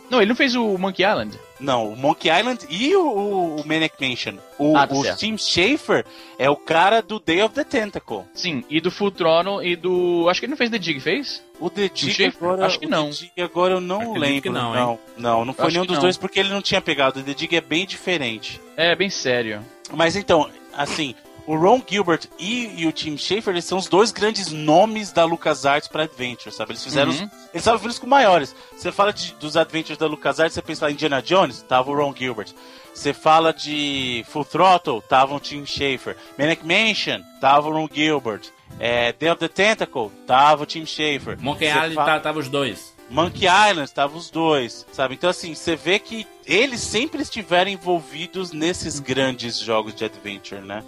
Não, 0.10 0.22
ele 0.22 0.30
não 0.30 0.36
fez 0.36 0.56
o 0.56 0.78
Monkey 0.78 1.04
Island. 1.04 1.38
Não, 1.60 1.88
o 1.90 1.96
Monkey 1.96 2.30
Island 2.30 2.66
e 2.70 2.96
o, 2.96 3.02
o, 3.02 3.56
o 3.62 3.68
Manic 3.68 3.96
Mansion. 4.00 4.36
O, 4.60 4.76
Ah, 4.76 4.86
tá 4.86 4.94
o. 4.94 5.16
Tim 5.16 5.38
Schafer 5.38 6.06
é 6.38 6.50
o 6.50 6.56
cara 6.56 7.02
do 7.02 7.20
Day 7.20 7.42
of 7.42 7.56
the 7.56 7.64
Tentacle. 7.64 8.24
Sim, 8.34 8.64
e 8.70 8.82
do 8.82 8.92
Full 8.92 9.12
Throttle 9.12 9.64
e 9.64 9.76
do. 9.76 10.28
Acho 10.30 10.40
que 10.42 10.46
ele 10.46 10.52
não 10.52 10.58
fez 10.58 10.70
The 10.70 10.78
Dig, 10.78 11.00
fez? 11.00 11.44
O 11.60 11.70
The 11.70 11.88
Dig 11.88 12.26
agora, 12.26 12.66
Acho 12.66 12.80
que 12.80 12.86
o 12.86 12.90
não. 12.90 13.10
The 13.10 13.16
Dig 13.16 13.42
agora 13.42 13.76
eu 13.76 13.82
não 13.82 13.98
Acredito 13.98 14.20
lembro. 14.20 14.42
que 14.42 14.50
não, 14.50 14.74
não, 14.74 14.92
hein? 14.92 15.00
não, 15.18 15.46
não, 15.46 15.54
foi 15.54 15.72
nenhum 15.72 15.86
dos 15.86 15.96
não. 15.96 16.02
dois 16.02 16.18
porque 16.18 16.40
ele 16.40 16.50
não 16.50 16.62
tinha 16.62 16.82
pegado. 16.82 17.20
O 17.20 17.24
The 17.24 17.34
Dig 17.34 17.56
é 17.56 17.62
bem 17.62 17.86
diferente. 17.86 18.60
É, 18.76 18.94
bem 18.96 19.10
sério. 19.10 19.62
Mas 19.94 20.16
então, 20.18 20.50
assim, 20.74 21.16
o 21.48 21.56
Ron 21.56 21.82
Gilbert 21.88 22.22
e, 22.40 22.82
e 22.82 22.88
o 22.88 22.92
Tim 22.92 23.18
Schafer, 23.18 23.54
eles 23.54 23.66
são 23.66 23.78
os 23.78 23.88
dois 23.88 24.12
grandes 24.12 24.52
nomes 24.52 25.12
da 25.12 25.24
LucasArts 25.26 25.88
para 25.88 26.04
Adventure, 26.04 26.52
sabe? 26.54 26.72
Eles 26.72 26.84
fizeram 26.84 27.12
os, 27.12 27.20
Uhum. 27.20 27.30
eles 27.54 27.56
estavam 27.56 27.80
filhos 27.80 28.00
com 28.00 28.08
maiores. 28.08 28.56
Você 28.76 28.92
fala 28.92 29.14
de- 29.14 29.34
dos 29.36 29.56
Adventures 29.56 29.98
da 29.98 30.08
LucasArts, 30.08 30.54
você 30.56 30.62
pensa 30.62 30.90
em 30.90 30.94
Indiana 30.94 31.22
Jones, 31.22 31.62
tava 31.62 31.92
o 31.92 31.96
Ron 31.96 32.14
Gilbert. 32.16 32.52
Você 32.94 33.14
fala 33.14 33.52
de 33.54 34.26
Full 34.30 34.46
Throttle, 34.46 35.02
tava 35.02 35.36
o 35.36 35.40
Tim 35.40 35.66
Schafer. 35.66 36.16
Manic 36.38 36.64
Mansion, 36.66 37.22
tava 37.42 37.68
o 37.70 37.74
Ron 37.74 37.90
Gilbert. 37.94 38.42
É, 38.80 39.14
Day 39.14 39.30
of 39.30 39.40
the 39.40 39.48
Tentacle, 39.48 40.10
tava 40.26 40.64
o 40.64 40.66
Tim 40.66 40.86
Schafer. 40.86 41.38
Monkey 41.40 41.68
Island 41.68 41.94
fala- 41.96 42.06
tá- 42.14 42.20
tava 42.20 42.40
os 42.40 42.50
dois. 42.50 42.96
Monkey 43.10 43.46
Island, 43.46 43.84
estavam 43.84 44.18
os 44.18 44.32
dois, 44.32 44.84
sabe? 44.92 45.14
Então, 45.14 45.30
assim, 45.30 45.54
você 45.54 45.76
vê 45.76 46.00
que 46.00 46.26
eles 46.44 46.82
sempre 46.82 47.22
estiveram 47.22 47.70
envolvidos 47.70 48.52
nesses 48.52 49.00
grandes 49.00 49.60
jogos 49.60 49.94
de 49.94 50.04
adventure, 50.06 50.62
né? 50.62 50.84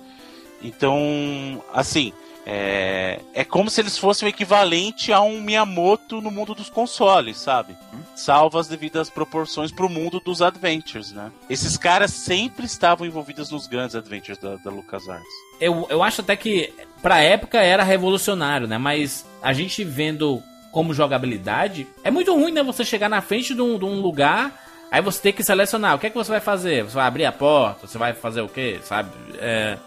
Então, 0.61 1.63
assim, 1.73 2.13
é, 2.49 3.19
é 3.33 3.43
como 3.43 3.69
se 3.69 3.81
eles 3.81 3.97
fossem 3.97 4.25
o 4.25 4.29
equivalente 4.29 5.11
a 5.11 5.19
um 5.19 5.41
Miyamoto 5.41 6.21
no 6.21 6.31
mundo 6.31 6.55
dos 6.55 6.69
consoles, 6.69 7.37
sabe? 7.37 7.75
Salva 8.15 8.61
as 8.61 8.69
devidas 8.69 9.09
proporções 9.09 9.69
pro 9.69 9.89
mundo 9.89 10.21
dos 10.21 10.41
adventures, 10.41 11.11
né? 11.11 11.29
Esses 11.49 11.75
caras 11.75 12.11
sempre 12.11 12.65
estavam 12.65 13.05
envolvidos 13.05 13.51
nos 13.51 13.67
grandes 13.67 13.97
adventures 13.97 14.37
da, 14.39 14.55
da 14.55 14.71
LucasArts. 14.71 15.27
Eu, 15.59 15.87
eu 15.89 16.01
acho 16.01 16.21
até 16.21 16.37
que 16.37 16.73
pra 17.01 17.19
época 17.19 17.59
era 17.59 17.83
revolucionário, 17.83 18.65
né? 18.65 18.77
Mas 18.77 19.25
a 19.41 19.51
gente 19.51 19.83
vendo 19.83 20.41
como 20.71 20.93
jogabilidade, 20.93 21.85
é 22.01 22.09
muito 22.09 22.33
ruim, 22.33 22.53
né? 22.53 22.63
Você 22.63 22.85
chegar 22.85 23.09
na 23.09 23.19
frente 23.19 23.53
de 23.53 23.61
um, 23.61 23.77
de 23.77 23.83
um 23.83 23.99
lugar, 23.99 24.57
aí 24.89 25.01
você 25.01 25.21
tem 25.21 25.33
que 25.33 25.43
selecionar. 25.43 25.95
O 25.95 25.99
que 25.99 26.07
é 26.07 26.09
que 26.09 26.15
você 26.15 26.31
vai 26.31 26.39
fazer? 26.39 26.83
Você 26.83 26.95
vai 26.95 27.07
abrir 27.07 27.25
a 27.25 27.31
porta? 27.33 27.87
Você 27.87 27.97
vai 27.97 28.13
fazer 28.13 28.39
o 28.39 28.47
quê? 28.47 28.79
Sabe? 28.83 29.09
É, 29.39 29.77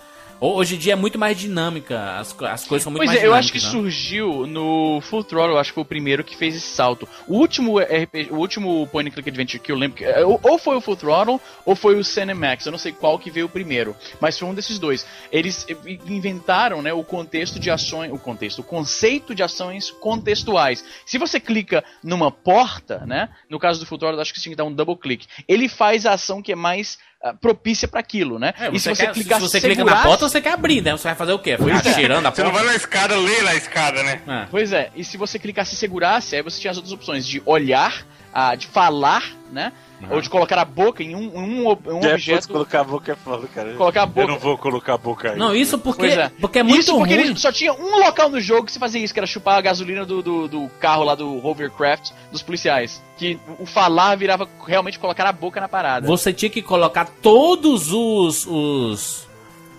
hoje 0.41 0.77
em 0.77 0.79
dia 0.79 0.95
é 0.95 0.97
muito 0.97 1.19
mais 1.19 1.39
dinâmica, 1.39 2.19
as, 2.19 2.35
as 2.43 2.65
coisas 2.65 2.83
são 2.83 2.93
muito 2.93 3.01
Pois 3.01 3.11
mais 3.11 3.23
é, 3.23 3.27
eu 3.27 3.35
acho 3.35 3.53
que 3.53 3.59
dinâmicas, 3.59 3.83
né? 3.83 3.91
surgiu 3.91 4.47
no 4.47 5.01
Full 5.03 5.25
Throttle, 5.25 5.59
acho 5.59 5.71
que 5.71 5.75
foi 5.75 5.83
o 5.83 5.87
primeiro 5.87 6.25
que 6.25 6.37
fez 6.37 6.57
esse 6.57 6.67
salto. 6.67 7.09
O 7.27 7.37
último 7.37 7.79
RPG, 7.79 8.29
o 8.31 8.37
último 8.37 8.87
Point 8.89 9.11
and 9.11 9.13
Click 9.13 9.29
Adventure 9.29 9.59
que 9.59 9.71
eu 9.71 9.77
lembro, 9.77 9.99
que, 9.99 10.05
é, 10.05 10.25
ou 10.25 10.59
foi 10.59 10.77
o 10.77 10.81
Full 10.81 10.97
Throttle 10.97 11.41
ou 11.65 11.77
foi 11.77 11.97
o 11.97 12.05
Cinemax, 12.05 12.67
eu 12.67 12.73
não 12.73 12.79
sei 12.79 12.93
qual 12.93 13.19
que 13.19 13.31
veio 13.31 13.49
primeiro, 13.49 13.95
mas 14.21 14.39
foi 14.39 14.49
um 14.49 14.55
desses 14.55 14.79
dois. 14.79 15.07
Eles 15.31 15.67
inventaram, 16.07 16.83
né, 16.83 16.93
o 16.93 17.05
contexto 17.05 17.59
de 17.59 17.71
ações, 17.71 18.13
o 18.13 18.19
contexto, 18.19 18.61
o 18.61 18.65
conceito 18.65 19.35
de 19.35 19.43
ações 19.43 19.91
contextuais. 19.91 20.85
Se 21.05 21.19
você 21.19 21.39
clica 21.39 21.85
numa 22.03 22.31
porta, 22.31 23.05
né, 23.07 23.29
no 23.49 23.59
caso 23.59 23.81
do 23.81 23.87
Full 23.87 23.99
Throttle, 23.99 24.21
acho 24.21 24.33
que 24.33 24.39
você 24.39 24.45
tinha 24.45 24.53
que 24.53 24.59
dar 24.59 24.65
um 24.65 24.73
double 24.73 24.97
click. 24.97 25.27
Ele 25.47 25.69
faz 25.69 26.07
a 26.07 26.13
ação 26.13 26.43
que 26.43 26.53
é 26.53 26.57
mais 26.57 26.99
propícia 27.41 27.87
para 27.87 28.01
aquilo, 28.01 28.39
né? 28.39 28.53
É, 28.59 28.71
e 28.73 28.81
se 28.81 28.89
você 28.95 29.05
quer- 29.07 29.13
clicar 29.13 29.39
se 29.41 29.49
você 29.49 29.61
clica 29.61 29.85
na 29.85 29.91
segurar- 29.91 30.07
porta, 30.09 30.29
você 30.29 30.41
quer 30.41 30.53
abrir, 30.55 30.81
né? 30.83 30.93
Você 30.93 31.05
vai 31.09 31.15
fazer 31.15 31.33
o 31.33 31.39
quê? 31.39 31.51
É. 31.53 31.93
cheirando 31.95 32.27
a 32.27 32.31
Você 32.31 32.43
não 32.43 32.51
porta? 32.51 32.65
vai 32.65 32.73
na 32.73 32.77
escada, 32.77 33.17
lê 33.17 33.43
na 33.43 33.55
escada, 33.55 34.03
né? 34.03 34.21
É. 34.27 34.47
Pois 34.51 34.73
é, 34.73 34.91
e 34.97 35.05
se 35.05 35.17
você 35.17 35.39
clicasse 35.39 35.75
e 35.75 35.77
segurasse, 35.79 36.35
aí 36.37 36.43
você 36.43 36.61
tinha 36.61 36.71
as 36.71 36.77
outras 36.79 36.93
opções 36.93 37.27
de 37.27 37.43
olhar, 37.45 38.07
ah, 38.33 38.55
de 38.55 38.67
falar, 38.67 39.23
né? 39.53 39.73
Uhum. 40.01 40.15
Ou 40.15 40.21
de 40.21 40.31
colocar 40.31 40.59
a 40.59 40.65
boca 40.65 41.03
em 41.03 41.15
um, 41.15 41.37
um, 41.37 41.69
um 41.69 41.97
objeto. 41.99 42.49
colocar 42.49 42.81
a 42.81 42.85
boca 42.85 43.13
é 43.13 43.15
foda, 43.15 43.47
cara. 43.49 43.75
Colocar 43.75 44.03
a 44.03 44.05
Eu 44.05 44.09
boca. 44.09 44.27
não 44.27 44.39
vou 44.39 44.57
colocar 44.57 44.95
a 44.95 44.99
boca 44.99 45.33
aí. 45.33 45.39
Não, 45.39 45.55
isso 45.55 45.79
porque, 45.79 46.07
é. 46.07 46.31
porque 46.41 46.59
é 46.59 46.63
muito 46.63 46.81
isso 46.81 46.97
porque 46.97 47.15
ruim. 47.15 47.25
ele 47.25 47.37
só 47.37 47.53
tinha 47.53 47.73
um 47.73 47.99
local 47.99 48.31
no 48.31 48.41
jogo 48.41 48.65
que 48.65 48.73
se 48.73 48.79
fazia 48.79 49.03
isso, 49.03 49.13
que 49.13 49.21
era 49.21 49.27
chupar 49.27 49.59
a 49.59 49.61
gasolina 49.61 50.07
do, 50.07 50.23
do, 50.23 50.49
do 50.49 50.71
carro 50.81 51.05
lá 51.05 51.15
do 51.15 51.47
Hovercraft 51.47 52.13
dos 52.33 52.43
policiais. 52.43 53.03
Que 53.19 53.39
o 53.59 53.67
falar 53.67 54.17
virava 54.17 54.49
realmente 54.67 54.99
colocar 54.99 55.27
a 55.27 55.33
boca 55.33 55.61
na 55.61 55.69
parada. 55.69 56.07
Você 56.07 56.33
tinha 56.33 56.49
que 56.51 56.63
colocar 56.63 57.05
todos 57.21 57.93
os, 57.93 58.47
os, 58.47 59.29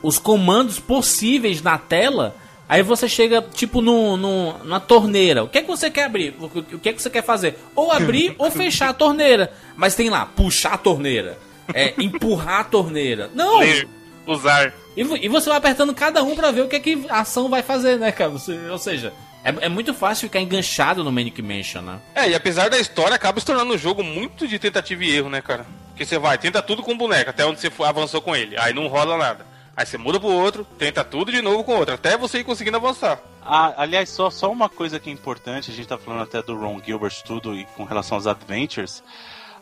os 0.04 0.20
comandos 0.20 0.80
possíveis 0.80 1.62
na 1.64 1.78
tela. 1.80 2.36
Aí 2.72 2.82
você 2.82 3.10
chega, 3.10 3.42
tipo, 3.54 3.82
no, 3.82 4.16
no, 4.16 4.64
na 4.64 4.80
torneira. 4.80 5.44
O 5.44 5.50
que 5.50 5.58
é 5.58 5.62
que 5.62 5.68
você 5.68 5.92
quer 5.92 6.06
abrir? 6.06 6.34
O, 6.40 6.80
que 6.80 6.88
é 6.88 6.94
que 6.94 7.02
você 7.02 7.10
quer 7.10 7.22
fazer? 7.22 7.60
Ou 7.76 7.92
abrir 7.92 8.34
ou 8.38 8.50
fechar 8.50 8.88
a 8.88 8.94
torneira. 8.94 9.52
Mas 9.76 9.94
tem 9.94 10.10
lá, 10.10 10.26
puxar 10.26 10.76
a 10.76 10.78
torneira. 10.78 11.38
É, 11.74 11.94
empurrar 12.00 12.62
a 12.62 12.64
torneira. 12.64 13.30
Não! 13.36 13.60
Ler, 13.60 13.90
usar. 14.26 14.74
E, 14.96 15.02
e 15.02 15.28
você 15.28 15.50
vai 15.50 15.58
apertando 15.58 15.94
cada 15.94 16.24
um 16.24 16.34
pra 16.34 16.50
ver 16.52 16.62
o 16.62 16.70
que 16.70 16.78
é 16.78 16.80
que 16.80 17.06
a 17.10 17.20
ação 17.20 17.50
vai 17.50 17.62
fazer, 17.62 18.00
né, 18.00 18.10
cara? 18.10 18.30
Você- 18.30 18.58
ou 18.70 18.78
seja, 18.78 19.12
é, 19.44 19.66
é 19.66 19.68
muito 19.70 19.94
fácil 19.94 20.30
ficar 20.30 20.40
enganchado 20.40 21.04
no 21.04 21.12
Manic 21.12 21.42
Mansion, 21.42 21.82
né? 21.82 22.00
É, 22.16 22.30
e 22.30 22.36
apesar 22.36 22.70
da 22.70 22.80
história, 22.80 23.16
acaba 23.16 23.38
se 23.42 23.46
tornando 23.46 23.74
um 23.74 23.78
jogo 23.78 24.02
muito 24.02 24.48
de 24.48 24.58
tentativa 24.58 25.04
e 25.04 25.14
erro, 25.14 25.30
né, 25.30 25.42
cara? 25.42 25.66
Porque 25.90 26.06
você 26.06 26.18
vai, 26.18 26.38
tenta 26.38 26.62
tudo 26.62 26.82
com 26.82 26.94
o 26.94 26.98
boneco, 26.98 27.30
até 27.30 27.46
onde 27.46 27.60
você 27.60 27.70
avançou 27.84 28.22
com 28.22 28.34
ele. 28.34 28.58
Aí 28.58 28.74
não 28.74 28.88
rola 28.88 29.18
nada. 29.18 29.51
Aí 29.76 29.86
você 29.86 29.98
muda 29.98 30.20
pro 30.20 30.30
outro, 30.30 30.66
tenta 30.78 31.04
tudo 31.04 31.32
de 31.32 31.42
novo 31.42 31.64
com 31.64 31.74
o 31.74 31.78
outro, 31.78 31.96
até 31.96 32.18
você 32.18 32.40
ir 32.40 32.44
conseguindo 32.44 32.78
avançar. 32.78 33.22
Ah, 33.42 33.74
aliás, 33.78 34.10
só, 34.10 34.30
só 34.30 34.52
uma 34.52 34.70
coisa 34.70 35.00
que 35.00 35.10
é 35.10 35.14
importante, 35.14 35.72
a 35.72 35.74
gente 35.74 35.88
tá 35.88 35.98
falando 35.98 36.24
até 36.24 36.42
do 36.42 36.56
Ron 36.56 36.82
Gilbert 36.86 37.24
tudo 37.26 37.56
e 37.56 37.66
com 37.78 37.84
relação 37.84 38.18
aos 38.18 38.28
adventures. 38.28 39.04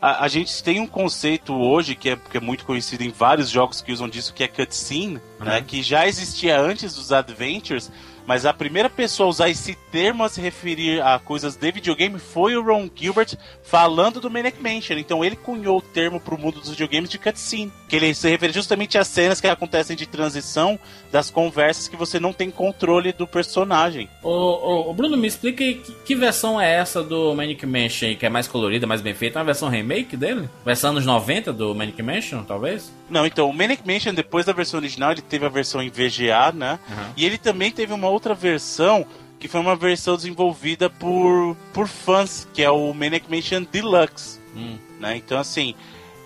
A, 0.01 0.25
a 0.25 0.27
gente 0.27 0.63
tem 0.63 0.79
um 0.79 0.87
conceito 0.87 1.53
hoje 1.53 1.95
que 1.95 2.09
é, 2.09 2.15
que 2.15 2.37
é 2.37 2.39
muito 2.39 2.65
conhecido 2.65 3.03
em 3.03 3.11
vários 3.11 3.49
jogos 3.49 3.81
que 3.81 3.91
usam 3.91 4.09
disso, 4.09 4.33
que 4.33 4.43
é 4.43 4.47
cutscene, 4.47 5.21
né? 5.39 5.61
Que 5.61 5.83
já 5.83 6.07
existia 6.07 6.59
antes 6.59 6.95
dos 6.95 7.11
adventures, 7.11 7.91
mas 8.29 8.45
a 8.45 8.53
primeira 8.53 8.91
pessoa 8.91 9.25
a 9.25 9.29
usar 9.31 9.49
esse 9.49 9.73
termo 9.91 10.23
a 10.23 10.29
se 10.29 10.39
referir 10.39 11.01
a 11.01 11.17
coisas 11.17 11.55
de 11.55 11.71
videogame 11.71 12.19
foi 12.19 12.55
o 12.55 12.61
Ron 12.61 12.87
Gilbert 12.93 13.35
falando 13.63 14.21
do 14.21 14.29
Manic 14.29 14.61
Mansion. 14.61 14.99
Então 14.99 15.25
ele 15.25 15.35
cunhou 15.35 15.79
o 15.79 15.81
termo 15.81 16.19
pro 16.19 16.37
mundo 16.37 16.59
dos 16.59 16.69
videogames 16.69 17.09
de 17.09 17.17
cutscene, 17.17 17.73
que 17.87 17.95
ele 17.95 18.13
se 18.13 18.29
refere 18.29 18.53
justamente 18.53 18.99
às 18.99 19.07
cenas 19.07 19.41
que 19.41 19.47
acontecem 19.47 19.97
de 19.97 20.05
transição 20.05 20.77
das 21.11 21.31
conversas 21.31 21.87
que 21.87 21.97
você 21.97 22.19
não 22.19 22.31
tem 22.31 22.51
controle 22.51 23.11
do 23.11 23.25
personagem. 23.25 24.07
Ô, 24.21 24.29
ô, 24.29 24.91
ô, 24.91 24.93
Bruno, 24.93 25.17
me 25.17 25.27
explica 25.27 25.63
aí 25.63 25.73
que, 25.73 25.91
que 25.91 26.13
versão 26.13 26.61
é 26.61 26.71
essa 26.71 27.01
do 27.01 27.33
Manic 27.33 27.65
Mansion 27.65 28.15
que 28.15 28.27
é 28.27 28.29
mais 28.29 28.47
colorida, 28.47 28.85
mais 28.85 29.01
bem 29.01 29.15
feita? 29.15 29.39
É 29.39 29.41
uma 29.41 29.45
versão 29.45 29.69
remake 29.69 30.15
dele? 30.15 30.47
Versão 30.63 30.91
anos 30.91 31.03
90 31.03 31.51
do 31.51 31.73
Manic 31.73 31.99
Mansion, 32.03 32.43
talvez? 32.43 32.91
Não, 33.09 33.25
então, 33.25 33.49
o 33.49 33.53
Manic 33.53 33.81
Mansion, 33.87 34.13
depois 34.13 34.45
da 34.45 34.53
versão 34.53 34.79
original, 34.79 35.11
ele 35.11 35.21
teve 35.21 35.43
a 35.43 35.49
versão 35.49 35.81
em 35.81 35.89
VGA, 35.89 36.51
né? 36.53 36.77
Uhum. 36.87 37.13
E 37.17 37.25
ele 37.25 37.39
também 37.39 37.71
teve 37.71 37.91
uma 37.91 38.07
outra 38.07 38.18
versão, 38.35 39.05
que 39.39 39.47
foi 39.47 39.59
uma 39.61 39.75
versão 39.75 40.15
desenvolvida 40.15 40.89
por, 40.89 41.55
por 41.73 41.87
fãs, 41.87 42.47
que 42.53 42.61
é 42.61 42.69
o 42.69 42.93
Manic 42.93 43.29
Mansion 43.29 43.63
Deluxe, 43.71 44.39
Hum. 44.55 44.77
né? 44.99 45.15
Então, 45.15 45.39
assim, 45.39 45.73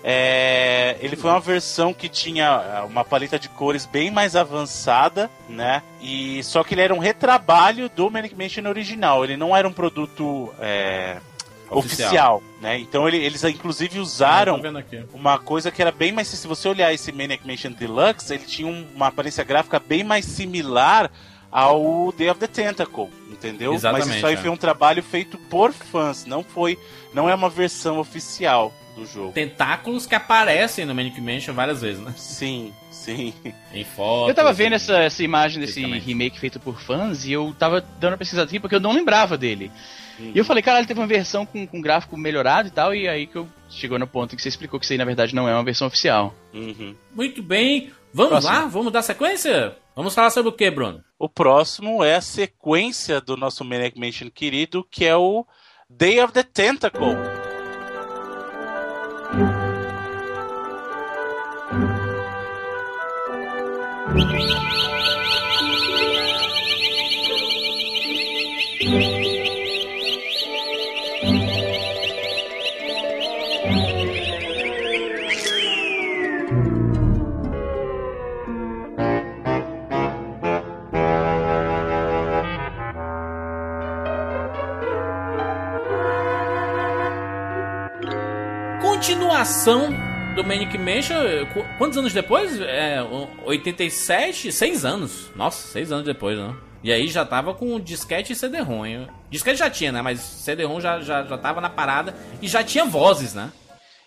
é, 0.02 0.96
ele 1.00 1.16
foi 1.16 1.30
uma 1.30 1.40
versão 1.40 1.94
que 1.94 2.08
tinha 2.08 2.48
ah, 2.50 2.84
uma 2.84 3.04
paleta 3.04 3.38
de 3.38 3.48
cores 3.48 3.86
bem 3.86 4.10
mais 4.10 4.36
avançada, 4.36 5.30
né? 5.48 5.82
E 6.02 6.42
só 6.44 6.62
que 6.62 6.74
ele 6.74 6.82
era 6.82 6.94
um 6.94 6.98
retrabalho 6.98 7.88
do 7.88 8.10
Manic 8.10 8.34
Mansion 8.34 8.68
original. 8.68 9.24
Ele 9.24 9.36
não 9.36 9.56
era 9.56 9.66
um 9.66 9.72
produto 9.72 10.52
é, 10.60 11.18
Oficial. 11.70 11.78
oficial. 12.38 12.42
né? 12.60 12.78
Então 12.78 13.08
ele- 13.08 13.16
eles 13.16 13.42
inclusive 13.44 13.98
Ah, 13.98 14.02
usaram 14.02 14.60
vendo 14.60 14.78
aqui. 14.78 15.02
uma 15.14 15.38
coisa 15.38 15.70
que 15.70 15.80
era 15.80 15.90
bem 15.90 16.12
mais. 16.12 16.28
Se 16.28 16.46
você 16.46 16.68
olhar 16.68 16.92
esse 16.92 17.10
Maniac 17.10 17.46
Mansion 17.46 17.72
Deluxe, 17.72 18.34
ele 18.34 18.44
tinha 18.44 18.68
um- 18.68 18.86
uma 18.94 19.06
aparência 19.06 19.42
gráfica 19.44 19.78
bem 19.78 20.04
mais 20.04 20.24
similar 20.26 21.10
ao 21.54 22.12
Day 22.18 22.28
of 22.28 22.40
the 22.40 22.48
Tentacle, 22.48 23.08
entendeu? 23.30 23.72
Exatamente, 23.72 24.08
Mas 24.08 24.16
isso 24.16 24.26
aí 24.26 24.34
é. 24.34 24.36
foi 24.36 24.50
um 24.50 24.56
trabalho 24.56 25.00
feito 25.04 25.38
por 25.38 25.72
fãs, 25.72 26.26
não 26.26 26.42
foi, 26.42 26.76
não 27.14 27.30
é 27.30 27.34
uma 27.34 27.48
versão 27.48 28.00
oficial 28.00 28.74
do 28.96 29.06
jogo. 29.06 29.30
Tentáculos 29.30 30.04
que 30.04 30.16
aparecem 30.16 30.84
no 30.84 30.92
Manic 30.92 31.20
Mansion 31.20 31.54
várias 31.54 31.80
vezes, 31.80 32.02
né? 32.02 32.12
Sim, 32.16 32.72
sim. 32.90 33.32
Em 33.72 33.84
fotos. 33.84 34.30
Eu 34.30 34.34
tava 34.34 34.52
vendo 34.52 34.72
essa, 34.72 34.98
essa 34.98 35.22
imagem 35.22 35.60
desse 35.60 35.80
remake 35.80 36.40
feito 36.40 36.58
por 36.58 36.80
fãs 36.80 37.24
e 37.24 37.30
eu 37.30 37.54
tava 37.56 37.80
dando 38.00 38.14
uma 38.14 38.18
pesquisada 38.18 38.48
aqui 38.48 38.58
porque 38.58 38.74
eu 38.74 38.80
não 38.80 38.92
lembrava 38.92 39.38
dele. 39.38 39.70
E 40.18 40.36
eu 40.36 40.44
falei, 40.44 40.62
caralho, 40.62 40.86
teve 40.86 40.98
uma 40.98 41.06
versão 41.06 41.46
com, 41.46 41.66
com 41.66 41.80
gráfico 41.80 42.16
melhorado 42.16 42.68
e 42.68 42.70
tal, 42.70 42.94
e 42.94 43.08
aí 43.08 43.26
que 43.26 43.36
eu 43.36 43.48
chegou 43.68 43.98
no 43.98 44.06
ponto 44.06 44.32
em 44.32 44.36
que 44.36 44.42
você 44.42 44.48
explicou 44.48 44.78
que 44.78 44.86
isso 44.86 44.92
aí 44.92 44.98
na 44.98 45.04
verdade 45.04 45.34
não 45.34 45.48
é 45.48 45.54
uma 45.54 45.64
versão 45.64 45.86
oficial. 45.86 46.34
Uhum. 46.52 46.94
Muito 47.12 47.42
bem. 47.42 47.92
Vamos 48.14 48.30
Próximo. 48.30 48.52
lá? 48.52 48.66
Vamos 48.66 48.92
dar 48.92 49.02
sequência? 49.02 49.76
Vamos 49.96 50.14
falar 50.14 50.30
sobre 50.30 50.48
o 50.48 50.52
que, 50.52 50.70
Bruno? 50.70 51.02
O 51.18 51.28
próximo 51.28 52.04
é 52.04 52.14
a 52.14 52.20
sequência 52.20 53.20
do 53.20 53.36
nosso 53.36 53.64
Maniac 53.64 53.98
Mansion 53.98 54.30
querido, 54.30 54.86
que 54.88 55.04
é 55.04 55.16
o 55.16 55.44
Day 55.90 56.20
of 56.20 56.32
the 56.32 56.44
Tentacle. 56.44 57.16
Continuação 89.44 89.90
do 90.34 90.42
Manic 90.42 90.78
Mansion, 90.78 91.16
qu- 91.52 91.66
quantos 91.76 91.98
anos 91.98 92.14
depois? 92.14 92.58
É, 92.62 93.02
87? 93.44 94.50
Seis 94.50 94.86
anos. 94.86 95.30
Nossa, 95.36 95.68
seis 95.68 95.92
anos 95.92 96.06
depois, 96.06 96.38
né? 96.38 96.54
E 96.82 96.90
aí 96.90 97.08
já 97.08 97.26
tava 97.26 97.52
com 97.52 97.78
disquete 97.78 98.32
e 98.32 98.36
CD-ROM. 98.36 98.86
hein? 98.86 99.06
Disquete 99.28 99.58
já 99.58 99.68
tinha, 99.68 99.92
né? 99.92 100.00
Mas 100.00 100.20
CD-ROM 100.20 100.80
já, 100.80 100.98
já, 101.02 101.24
já 101.24 101.36
tava 101.36 101.60
na 101.60 101.68
parada 101.68 102.14
e 102.40 102.48
já 102.48 102.64
tinha 102.64 102.86
vozes, 102.86 103.34
né? 103.34 103.52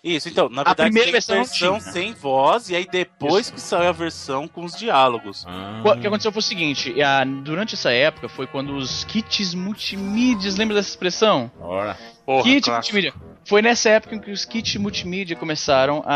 Isso, 0.02 0.28
então, 0.28 0.48
na 0.48 0.62
A 0.62 0.64
verdade 0.64 0.90
primeira 0.90 1.04
tem 1.06 1.12
versão 1.12 1.36
versão 1.36 1.78
tinha. 1.78 1.92
sem 1.92 2.14
voz, 2.14 2.68
e 2.70 2.74
aí 2.74 2.88
depois 2.90 3.48
que 3.48 3.60
saiu 3.60 3.90
a 3.90 3.92
versão 3.92 4.48
com 4.48 4.64
os 4.64 4.72
diálogos. 4.76 5.44
Ah. 5.46 5.82
O 5.84 6.00
que 6.00 6.06
aconteceu 6.08 6.32
foi 6.32 6.40
o 6.40 6.42
seguinte, 6.42 7.00
a- 7.00 7.22
durante 7.24 7.76
essa 7.76 7.92
época 7.92 8.28
foi 8.28 8.48
quando 8.48 8.74
os 8.74 9.04
kits 9.04 9.54
multimídias, 9.54 10.56
lembra 10.56 10.74
dessa 10.74 10.88
expressão? 10.90 11.48
Ora. 11.60 11.96
Porra, 12.26 12.42
Kit 12.42 12.62
clássico. 12.64 12.96
multimídia. 12.96 13.27
Foi 13.48 13.62
nessa 13.62 13.88
época 13.88 14.14
em 14.14 14.18
que 14.18 14.30
os 14.30 14.44
kits 14.44 14.76
multimídia 14.76 15.34
começaram 15.34 16.02
a, 16.04 16.14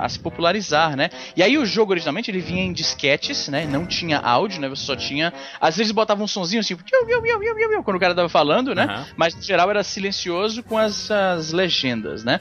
a- 0.00 0.04
a 0.06 0.08
se 0.08 0.18
popularizar, 0.18 0.96
né? 0.96 1.10
E 1.36 1.42
aí 1.42 1.58
o 1.58 1.66
jogo 1.66 1.92
originalmente 1.92 2.30
ele 2.30 2.40
vinha 2.40 2.62
em 2.62 2.72
disquetes, 2.72 3.48
né? 3.48 3.66
Não 3.66 3.84
tinha 3.84 4.18
áudio, 4.18 4.58
né? 4.62 4.66
Você 4.66 4.86
só 4.86 4.96
tinha. 4.96 5.30
Às 5.60 5.76
vezes 5.76 5.92
botava 5.92 6.22
um 6.22 6.26
sonzinho 6.26 6.60
assim, 6.60 6.74
piu, 6.74 7.82
quando 7.84 7.96
o 7.96 8.00
cara 8.00 8.14
tava 8.14 8.30
falando, 8.30 8.74
né? 8.74 8.84
Aham. 8.84 9.06
Mas 9.14 9.34
no 9.34 9.42
geral 9.42 9.68
era 9.68 9.84
silencioso 9.84 10.62
com 10.62 10.78
as, 10.78 11.10
as 11.10 11.52
legendas, 11.52 12.24
né? 12.24 12.40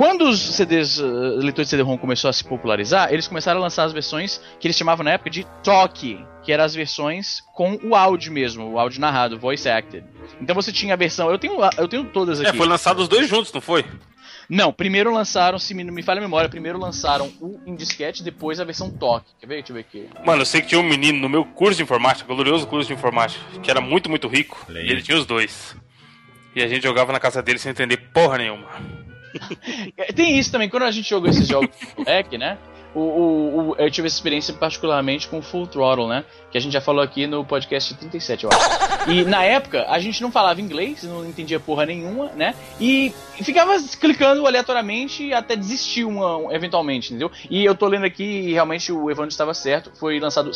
Quando 0.00 0.22
os 0.30 0.40
CDs, 0.40 0.98
uh, 0.98 1.04
leitores 1.36 1.66
de 1.66 1.72
CD-ROM 1.72 1.98
começou 1.98 2.30
a 2.30 2.32
se 2.32 2.42
popularizar, 2.42 3.12
eles 3.12 3.28
começaram 3.28 3.60
a 3.60 3.64
lançar 3.64 3.84
as 3.84 3.92
versões 3.92 4.40
que 4.58 4.66
eles 4.66 4.74
chamavam 4.74 5.04
na 5.04 5.10
época 5.10 5.28
de 5.28 5.44
talkie, 5.62 6.24
que 6.42 6.50
eram 6.50 6.64
as 6.64 6.74
versões 6.74 7.42
com 7.54 7.78
o 7.82 7.94
áudio 7.94 8.32
mesmo, 8.32 8.64
o 8.66 8.78
áudio 8.78 8.98
narrado, 8.98 9.38
voice 9.38 9.68
acted. 9.68 10.02
Então 10.40 10.54
você 10.54 10.72
tinha 10.72 10.94
a 10.94 10.96
versão, 10.96 11.30
eu 11.30 11.38
tenho, 11.38 11.58
eu 11.76 11.86
tenho 11.86 12.04
todas 12.06 12.40
É, 12.40 12.48
aqui. 12.48 12.56
foi 12.56 12.66
lançado 12.66 13.00
os 13.00 13.08
dois 13.08 13.28
juntos, 13.28 13.52
não 13.52 13.60
foi? 13.60 13.84
Não, 14.48 14.72
primeiro 14.72 15.12
lançaram, 15.12 15.58
se 15.58 15.74
me- 15.74 15.84
não 15.84 15.92
me 15.92 16.02
falha 16.02 16.16
a 16.16 16.22
memória, 16.22 16.48
primeiro 16.48 16.78
lançaram 16.78 17.30
o 17.38 17.60
em 17.66 17.74
disquete, 17.76 18.22
depois 18.22 18.58
a 18.58 18.64
versão 18.64 18.90
talkie. 18.90 19.28
Quer 19.38 19.46
ver? 19.48 19.54
Deixa 19.56 19.70
eu 19.72 19.74
ver 19.74 19.80
aqui. 19.80 20.08
Mano, 20.24 20.40
eu 20.40 20.46
sei 20.46 20.62
que 20.62 20.68
tinha 20.68 20.80
um 20.80 20.88
menino 20.88 21.18
no 21.20 21.28
meu 21.28 21.44
curso 21.44 21.76
de 21.76 21.82
informática, 21.82 22.26
glorioso 22.32 22.66
curso 22.66 22.88
de 22.88 22.94
informática, 22.94 23.38
que 23.62 23.70
era 23.70 23.82
muito, 23.82 24.08
muito 24.08 24.26
rico. 24.28 24.64
E 24.70 24.78
ele 24.78 25.02
tinha 25.02 25.18
os 25.18 25.26
dois. 25.26 25.76
E 26.56 26.62
a 26.62 26.66
gente 26.68 26.84
jogava 26.84 27.12
na 27.12 27.20
casa 27.20 27.42
dele 27.42 27.58
sem 27.58 27.70
entender 27.70 27.98
porra 28.14 28.38
nenhuma. 28.38 28.66
É, 29.96 30.12
Tem 30.12 30.38
isso 30.38 30.50
também, 30.50 30.68
quando 30.68 30.84
a 30.84 30.90
gente 30.90 31.08
jogou 31.08 31.28
esses 31.30 31.46
jogos 31.46 31.70
moleque, 31.96 32.36
né? 32.38 32.58
O, 32.94 33.00
o- 33.00 33.70
o- 33.70 33.76
eu 33.78 33.90
tive 33.90 34.06
essa 34.08 34.16
experiência 34.16 34.52
particularmente 34.54 35.28
com 35.28 35.40
Full 35.40 35.66
Throttle, 35.68 36.08
né? 36.08 36.24
Que 36.50 36.58
a 36.58 36.60
gente 36.60 36.72
já 36.72 36.80
falou 36.80 37.02
aqui 37.02 37.26
no 37.26 37.44
podcast 37.44 37.94
37, 37.94 38.44
eu 38.44 38.50
acho. 38.52 39.10
E 39.10 39.24
na 39.24 39.44
época, 39.44 39.86
a 39.88 39.98
gente 40.00 40.20
não 40.20 40.32
falava 40.32 40.60
inglês, 40.60 41.04
não 41.04 41.24
entendia 41.24 41.60
porra 41.60 41.86
nenhuma, 41.86 42.26
né? 42.34 42.54
E, 42.80 43.12
ficava 43.40 43.72
clicando 44.00 44.46
aleatoriamente 44.46 45.32
até 45.32 45.54
desistir 45.56 46.04
uma, 46.04 46.52
eventualmente, 46.54 47.08
entendeu? 47.10 47.30
E 47.48 47.64
eu 47.64 47.74
tô 47.74 47.86
lendo 47.86 48.04
aqui 48.04 48.24
e 48.24 48.52
realmente 48.52 48.90
o 48.92 49.10
Evandro 49.10 49.30
estava 49.30 49.54
certo. 49.54 49.92
Foi 49.94 50.18
lançado 50.18 50.52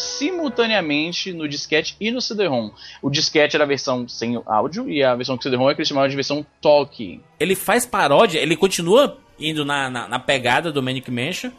simultaneamente 0.49 1.32
no 1.32 1.49
disquete 1.49 1.97
e 2.01 2.11
no 2.11 2.20
CD-ROM. 2.20 2.70
O 3.03 3.11
disquete 3.11 3.55
era 3.57 3.64
a 3.64 3.66
versão 3.68 4.07
sem 4.09 4.41
áudio 4.47 4.89
e 4.91 5.03
a 5.03 5.14
versão 5.14 5.37
com 5.37 5.43
CD-ROM 5.43 5.70
é 5.70 5.74
que 5.74 5.80
eles 5.80 5.89
chamavam 5.89 6.09
de 6.09 6.14
versão 6.16 6.45
talkie. 6.61 7.20
Ele 7.41 7.55
faz 7.55 7.87
paródia, 7.87 8.39
ele 8.41 8.57
continua 8.57 9.18
indo 9.39 9.64
na, 9.64 9.91
na, 9.91 10.09
na 10.09 10.18
pegada 10.18 10.70
do 10.70 10.82
Manic 10.82 11.11
Mansion, 11.11 11.51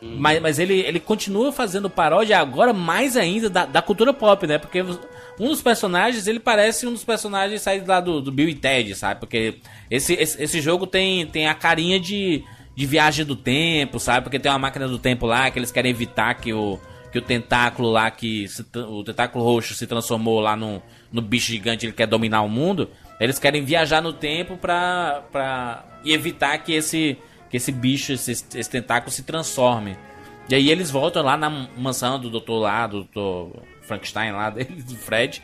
mas, 0.00 0.40
mas 0.40 0.58
ele, 0.58 0.80
ele 0.80 1.00
continua 1.00 1.52
fazendo 1.52 1.90
paródia 1.90 2.38
agora 2.38 2.72
mais 2.72 3.16
ainda 3.16 3.50
da, 3.50 3.66
da 3.66 3.82
cultura 3.82 4.12
pop, 4.12 4.46
né? 4.46 4.58
Porque 4.58 4.80
um 4.82 5.48
dos 5.48 5.60
personagens, 5.60 6.26
ele 6.26 6.38
parece 6.38 6.86
um 6.86 6.92
dos 6.92 7.04
personagens 7.04 7.62
saídos 7.62 7.88
lá 7.88 8.00
do, 8.00 8.20
do 8.20 8.30
Bill 8.30 8.48
e 8.48 8.54
Ted, 8.54 8.94
sabe? 8.94 9.20
Porque 9.20 9.56
esse, 9.90 10.14
esse, 10.14 10.42
esse 10.42 10.60
jogo 10.60 10.86
tem, 10.86 11.26
tem 11.26 11.48
a 11.48 11.54
carinha 11.54 11.98
de, 11.98 12.44
de 12.76 12.86
viagem 12.86 13.24
do 13.24 13.34
tempo, 13.34 13.98
sabe? 13.98 14.22
Porque 14.22 14.38
tem 14.38 14.50
uma 14.50 14.58
máquina 14.58 14.86
do 14.86 14.98
tempo 14.98 15.26
lá 15.26 15.50
que 15.50 15.58
eles 15.58 15.72
querem 15.72 15.90
evitar 15.90 16.34
que 16.34 16.52
o, 16.52 16.78
que 17.10 17.18
o 17.18 17.22
tentáculo 17.22 17.90
lá, 17.90 18.10
que 18.10 18.46
se 18.46 18.64
o 18.76 19.02
tentáculo 19.02 19.44
roxo 19.44 19.74
se 19.74 19.86
transformou 19.86 20.40
lá 20.40 20.56
no, 20.56 20.80
no 21.12 21.20
bicho 21.20 21.50
gigante, 21.50 21.86
ele 21.86 21.92
quer 21.92 22.06
dominar 22.06 22.42
o 22.42 22.48
mundo. 22.48 22.88
Eles 23.18 23.38
querem 23.38 23.64
viajar 23.64 24.00
no 24.00 24.12
tempo 24.12 24.56
pra, 24.56 25.24
pra 25.32 25.84
evitar 26.04 26.56
que 26.58 26.72
esse, 26.72 27.18
que 27.50 27.56
esse 27.56 27.72
bicho, 27.72 28.12
esse, 28.12 28.30
esse 28.32 28.70
tentáculo 28.70 29.10
se 29.10 29.22
transforme. 29.22 29.96
E 30.48 30.54
aí 30.54 30.70
eles 30.70 30.90
voltam 30.90 31.22
lá 31.22 31.36
na 31.36 31.50
mansão 31.76 32.18
do 32.18 32.30
doutor 32.30 32.60
lá, 32.60 32.86
do 32.86 33.04
doutor 33.04 33.62
Frankenstein 33.82 34.32
lá, 34.32 34.48
dele, 34.50 34.82
do 34.82 34.96
Fred. 34.96 35.42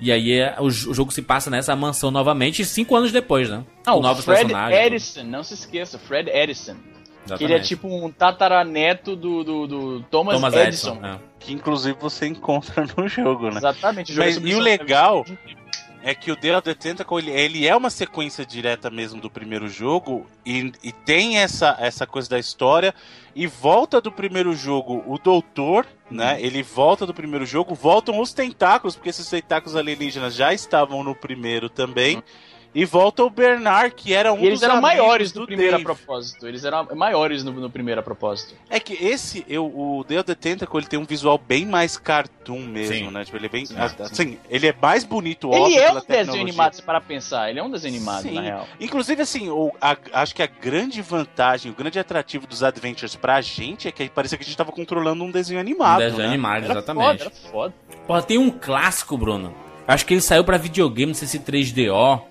E 0.00 0.10
aí 0.10 0.32
é, 0.32 0.56
o, 0.58 0.64
o 0.64 0.70
jogo 0.70 1.12
se 1.12 1.22
passa 1.22 1.48
nessa 1.48 1.74
mansão 1.76 2.10
novamente, 2.10 2.64
cinco 2.64 2.96
anos 2.96 3.12
depois, 3.12 3.48
né? 3.48 3.64
Ah, 3.86 3.92
Com 3.92 3.98
o 3.98 4.02
novos 4.02 4.24
Fred 4.24 4.40
personagens. 4.40 4.86
Edison, 4.86 5.22
não 5.24 5.44
se 5.44 5.54
esqueça, 5.54 5.98
Fred 5.98 6.28
Edison. 6.28 6.76
Que 7.24 7.44
ele 7.44 7.52
é 7.52 7.56
Exatamente. 7.56 7.68
tipo 7.68 7.86
um 7.86 8.10
tataraneto 8.10 9.14
do, 9.14 9.44
do, 9.44 9.66
do 9.68 10.02
Thomas, 10.10 10.34
Thomas 10.34 10.54
Edison. 10.54 10.94
Edison. 10.94 11.06
é. 11.06 11.18
Que 11.38 11.52
inclusive 11.52 11.96
você 12.00 12.26
encontra 12.26 12.84
no 12.96 13.06
jogo, 13.06 13.48
né? 13.48 13.58
Exatamente. 13.58 14.12
jogo 14.12 14.26
Mas 14.26 14.36
e 14.38 14.54
o 14.54 14.58
legal 14.58 15.24
é 16.02 16.14
que 16.14 16.32
o 16.32 16.36
Day 16.36 16.52
of 16.52 16.62
the 16.62 16.74
Tentacle, 16.74 17.18
ele, 17.18 17.30
ele 17.30 17.66
é 17.66 17.74
uma 17.76 17.90
sequência 17.90 18.44
direta 18.44 18.90
mesmo 18.90 19.20
do 19.20 19.30
primeiro 19.30 19.68
jogo 19.68 20.26
e, 20.44 20.72
e 20.82 20.92
tem 20.92 21.38
essa, 21.38 21.76
essa 21.78 22.06
coisa 22.06 22.28
da 22.28 22.38
história 22.38 22.94
e 23.34 23.46
volta 23.46 24.00
do 24.00 24.10
primeiro 24.10 24.54
jogo 24.54 25.02
o 25.06 25.16
doutor, 25.16 25.86
né? 26.10 26.40
Ele 26.40 26.62
volta 26.62 27.06
do 27.06 27.14
primeiro 27.14 27.46
jogo, 27.46 27.74
voltam 27.74 28.20
os 28.20 28.32
tentáculos, 28.32 28.96
porque 28.96 29.10
esses 29.10 29.28
tentáculos 29.28 29.76
alienígenas 29.76 30.34
já 30.34 30.52
estavam 30.52 31.02
no 31.04 31.14
primeiro 31.14 31.68
também. 31.68 32.22
E 32.74 32.86
volta 32.86 33.22
o 33.22 33.28
Bernard, 33.28 33.94
que 33.94 34.14
era 34.14 34.32
um 34.32 34.38
E 34.40 34.46
eles 34.46 34.60
dos 34.60 34.68
eram 34.68 34.80
maiores 34.80 35.30
do 35.30 35.40
no 35.40 35.46
primeiro 35.46 35.72
a 35.74 35.78
Dave. 35.78 35.84
propósito. 35.84 36.46
Eles 36.48 36.64
eram 36.64 36.88
maiores 36.96 37.44
no, 37.44 37.52
no 37.52 37.68
primeiro 37.68 38.00
a 38.00 38.02
propósito. 38.02 38.54
É 38.70 38.80
que 38.80 38.94
esse, 38.94 39.44
eu, 39.46 39.66
o 39.66 40.02
Day 40.08 40.16
of 40.18 40.24
the 40.26 40.34
Tentacle, 40.34 40.78
ele 40.80 40.86
tem 40.86 40.98
um 40.98 41.04
visual 41.04 41.36
bem 41.36 41.66
mais 41.66 41.98
cartoon 41.98 42.60
mesmo, 42.60 42.94
Sim. 42.94 43.10
né? 43.10 43.24
Tipo, 43.26 43.36
ele 43.36 43.44
é 43.46 43.48
bem. 43.50 43.66
Sim. 43.66 43.74
assim, 43.78 44.38
ele 44.48 44.66
é 44.68 44.74
mais 44.80 45.04
bonito, 45.04 45.48
ele 45.52 45.60
óbvio, 45.60 45.78
é 45.78 45.84
um 45.84 45.88
pela 45.88 46.04
desenho 46.08 46.40
animado, 46.40 46.72
se 46.74 46.82
para 46.82 46.98
pensar. 47.00 47.50
Ele 47.50 47.58
é 47.58 47.62
um 47.62 47.70
desenho 47.70 47.94
animado, 47.94 48.22
Sim. 48.22 48.34
na 48.36 48.40
real. 48.40 48.66
Inclusive, 48.80 49.20
assim, 49.20 49.50
o, 49.50 49.70
a- 49.78 49.96
acho 50.14 50.34
que 50.34 50.42
a 50.42 50.46
grande 50.46 51.02
vantagem, 51.02 51.70
o 51.70 51.74
grande 51.74 51.98
atrativo 51.98 52.46
dos 52.46 52.62
Adventures 52.62 53.14
pra 53.16 53.40
gente 53.42 53.86
é 53.86 53.92
que 53.92 54.08
parecia 54.08 54.38
que 54.38 54.44
a 54.44 54.46
gente 54.46 54.56
tava 54.56 54.72
controlando 54.72 55.22
um 55.22 55.30
desenho 55.30 55.58
Um 55.58 55.60
animado. 55.60 55.98
desenho 55.98 56.18
né? 56.22 56.26
animado, 56.28 56.64
Era 56.64 56.72
exatamente. 56.72 57.18
foda, 57.18 57.22
era 57.24 57.50
foda. 57.52 57.74
Porra, 58.06 58.22
tem 58.22 58.38
um 58.38 58.50
clássico, 58.50 59.18
Bruno. 59.18 59.54
Acho 59.86 60.06
que 60.06 60.14
ele 60.14 60.20
saiu 60.22 60.42
pra 60.44 60.56
videogame, 60.56 61.08
não 61.08 61.14
sei 61.14 61.28
se 61.28 61.38
3DO. 61.38 62.22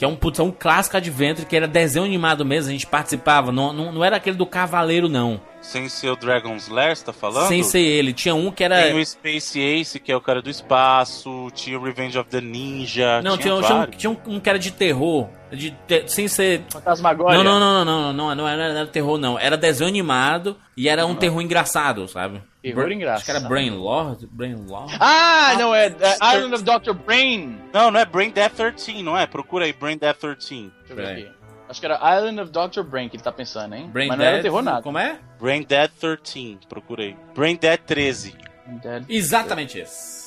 Que 0.00 0.04
é 0.06 0.08
um, 0.08 0.16
putz, 0.16 0.38
é 0.38 0.42
um 0.42 0.50
clássico 0.50 0.96
Adventure, 0.96 1.46
que 1.46 1.54
era 1.54 1.68
desenho 1.68 2.06
animado 2.06 2.42
mesmo, 2.42 2.70
a 2.70 2.72
gente 2.72 2.86
participava. 2.86 3.52
Não, 3.52 3.70
não, 3.70 3.92
não 3.92 4.02
era 4.02 4.16
aquele 4.16 4.34
do 4.34 4.46
Cavaleiro, 4.46 5.10
não. 5.10 5.38
Sem 5.60 5.90
ser 5.90 6.08
o 6.08 6.16
Dragon's 6.16 6.68
Lair, 6.68 6.96
você 6.96 7.04
tá 7.04 7.12
falando? 7.12 7.48
Sem 7.48 7.62
ser 7.62 7.80
ele. 7.80 8.14
Tinha 8.14 8.34
um 8.34 8.50
que 8.50 8.64
era. 8.64 8.80
Tem 8.80 8.98
o 8.98 9.04
Space 9.04 9.60
Ace, 9.60 10.00
que 10.00 10.10
é 10.10 10.16
o 10.16 10.20
cara 10.22 10.40
do 10.40 10.48
espaço, 10.48 11.50
tinha 11.52 11.78
o 11.78 11.84
Revenge 11.84 12.16
of 12.18 12.30
the 12.30 12.40
Ninja. 12.40 13.20
Não, 13.20 13.36
tinha, 13.36 13.60
tinha, 13.60 13.76
um, 13.76 13.86
tinha 13.88 14.10
um, 14.10 14.36
um 14.36 14.40
que 14.40 14.48
era 14.48 14.58
de 14.58 14.70
terror. 14.70 15.28
De, 15.50 15.70
te- 15.86 16.08
sem 16.08 16.28
ser. 16.28 16.62
Fantasmagória. 16.70 17.36
Não, 17.36 17.44
não, 17.44 17.60
não, 17.60 17.84
não, 17.84 17.86
não, 18.02 18.12
não, 18.12 18.34
não, 18.34 18.48
era, 18.48 18.68
não 18.72 18.76
era 18.80 18.86
terror, 18.86 19.18
não. 19.18 19.38
Era 19.38 19.56
desenho 19.56 19.88
animado 19.88 20.56
e 20.76 20.88
era 20.88 21.04
um 21.06 21.14
terror 21.14 21.40
engraçado, 21.42 22.06
sabe? 22.08 22.40
Terror 22.62 22.84
Bra- 22.84 22.94
engraçado. 22.94 23.16
Acho 23.16 23.24
que 23.24 23.30
era 23.32 23.40
Brain 23.40 23.70
Lord. 23.70 24.26
Brain 24.30 24.54
Lord. 24.66 24.96
Ah, 25.00 25.54
não, 25.58 25.74
é, 25.74 25.86
é 25.86 26.36
Island 26.36 26.54
of 26.54 26.64
Dr. 26.64 26.92
Brain. 26.92 27.58
Não, 27.72 27.90
não 27.90 28.00
é 28.00 28.04
Brain 28.04 28.30
Death 28.30 28.54
13, 28.54 29.02
não 29.02 29.16
é? 29.16 29.26
Procura 29.26 29.64
aí, 29.64 29.72
Brain 29.72 29.96
Death 29.98 30.18
13. 30.18 30.70
Deixa 30.78 30.90
eu 30.90 30.96
ver 30.96 31.06
aqui. 31.06 31.28
Acho 31.68 31.80
que 31.80 31.86
era 31.86 32.16
Island 32.18 32.40
of 32.40 32.50
Dr. 32.50 32.82
Brain 32.82 33.08
que 33.08 33.16
ele 33.16 33.22
tá 33.22 33.32
pensando, 33.32 33.74
hein? 33.74 33.88
Brain 33.92 34.08
Mas 34.08 34.18
não 34.18 34.24
era 34.24 34.34
Dead. 34.34 34.42
terror 34.42 34.62
nada. 34.62 34.82
Como 34.82 34.98
é? 34.98 35.18
Brain 35.40 35.62
Dead 35.62 35.90
13, 36.00 36.58
procurei. 36.68 37.16
Brain 37.34 37.56
Dead 37.56 37.78
13. 37.86 38.34
Dead. 38.82 39.04
Exatamente 39.08 39.78
esse. 39.78 40.20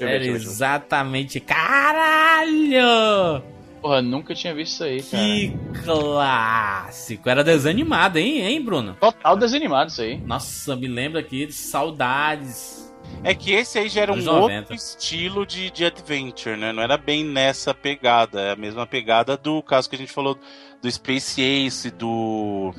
Deixa 0.00 0.04
eu 0.04 0.08
ver, 0.08 0.14
Era 0.28 0.36
exatamente. 0.36 1.38
Caralho! 1.40 3.42
Porra, 3.80 4.02
nunca 4.02 4.34
tinha 4.34 4.54
visto 4.54 4.84
isso 4.84 4.84
aí, 4.84 5.02
cara. 5.02 5.24
Que 5.24 5.82
clássico. 5.84 7.28
Era 7.28 7.42
desenho 7.42 7.74
animado, 7.74 8.18
hein, 8.18 8.40
hein, 8.40 8.62
Bruno? 8.62 8.94
Total 9.00 9.36
desanimado 9.36 9.90
isso 9.90 10.02
aí. 10.02 10.18
Nossa, 10.18 10.76
me 10.76 10.86
lembra 10.86 11.20
aqui 11.20 11.46
de 11.46 11.52
saudades. 11.52 12.92
É 13.24 13.34
que 13.34 13.52
esse 13.52 13.78
aí 13.78 13.88
já 13.88 14.02
era 14.02 14.12
um 14.12 14.14
Anos 14.14 14.26
outro 14.26 14.50
90. 14.50 14.74
estilo 14.74 15.46
de, 15.46 15.70
de 15.70 15.84
adventure, 15.84 16.56
né? 16.56 16.72
Não 16.72 16.82
era 16.82 16.96
bem 16.96 17.24
nessa 17.24 17.72
pegada. 17.74 18.40
É 18.40 18.52
a 18.52 18.56
mesma 18.56 18.86
pegada 18.86 19.36
do 19.36 19.62
caso 19.62 19.88
que 19.88 19.96
a 19.96 19.98
gente 19.98 20.12
falou 20.12 20.38
do 20.80 20.90
Space 20.90 21.40
Ace, 21.40 21.90
do. 21.90 22.74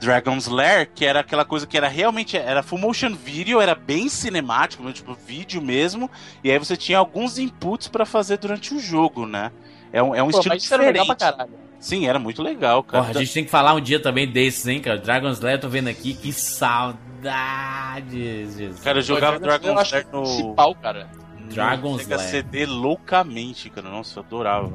Dragon's 0.00 0.46
Lair, 0.46 0.90
que 0.94 1.04
era 1.04 1.20
aquela 1.20 1.44
coisa 1.44 1.66
que 1.66 1.76
era 1.76 1.86
realmente 1.86 2.34
era 2.34 2.62
full 2.62 2.78
motion 2.78 3.14
video, 3.14 3.60
era 3.60 3.74
bem 3.74 4.08
cinemático, 4.08 4.90
tipo 4.94 5.12
vídeo 5.12 5.60
mesmo, 5.60 6.10
e 6.42 6.50
aí 6.50 6.58
você 6.58 6.74
tinha 6.74 6.96
alguns 6.96 7.38
inputs 7.38 7.86
para 7.86 8.06
fazer 8.06 8.38
durante 8.38 8.72
o 8.72 8.80
jogo, 8.80 9.26
né? 9.26 9.52
É 9.92 10.02
um, 10.02 10.14
é 10.14 10.22
um 10.22 10.30
Pô, 10.30 10.38
estilo 10.38 10.56
diferente. 10.56 10.88
Era 10.88 10.92
legal 10.92 11.06
pra 11.06 11.16
caralho. 11.16 11.52
Sim, 11.78 12.06
era 12.06 12.18
muito 12.18 12.42
legal, 12.42 12.82
cara. 12.82 13.04
Porra, 13.04 13.18
a 13.18 13.22
gente 13.22 13.32
tem 13.32 13.44
que 13.44 13.50
falar 13.50 13.74
um 13.74 13.80
dia 13.80 13.98
também 13.98 14.30
desses, 14.30 14.66
hein, 14.66 14.80
cara. 14.80 14.98
Dragon's 14.98 15.40
Lair, 15.40 15.58
tô 15.58 15.68
vendo 15.68 15.88
aqui, 15.88 16.12
que 16.12 16.32
saudades. 16.32 18.10
Jesus. 18.56 18.80
Cara, 18.80 18.98
eu 18.98 19.02
jogava 19.02 19.38
Pô, 19.38 19.46
Dragon's 19.46 19.90
Lair 19.90 20.06
no... 20.12 20.22
Principal, 20.22 20.74
cara. 20.74 21.08
Dragon's 21.48 22.06
Lair. 22.06 22.20
CD 22.20 22.66
loucamente, 22.66 23.70
cara. 23.70 23.88
Nossa, 23.88 24.20
eu 24.20 24.24
adorava. 24.24 24.72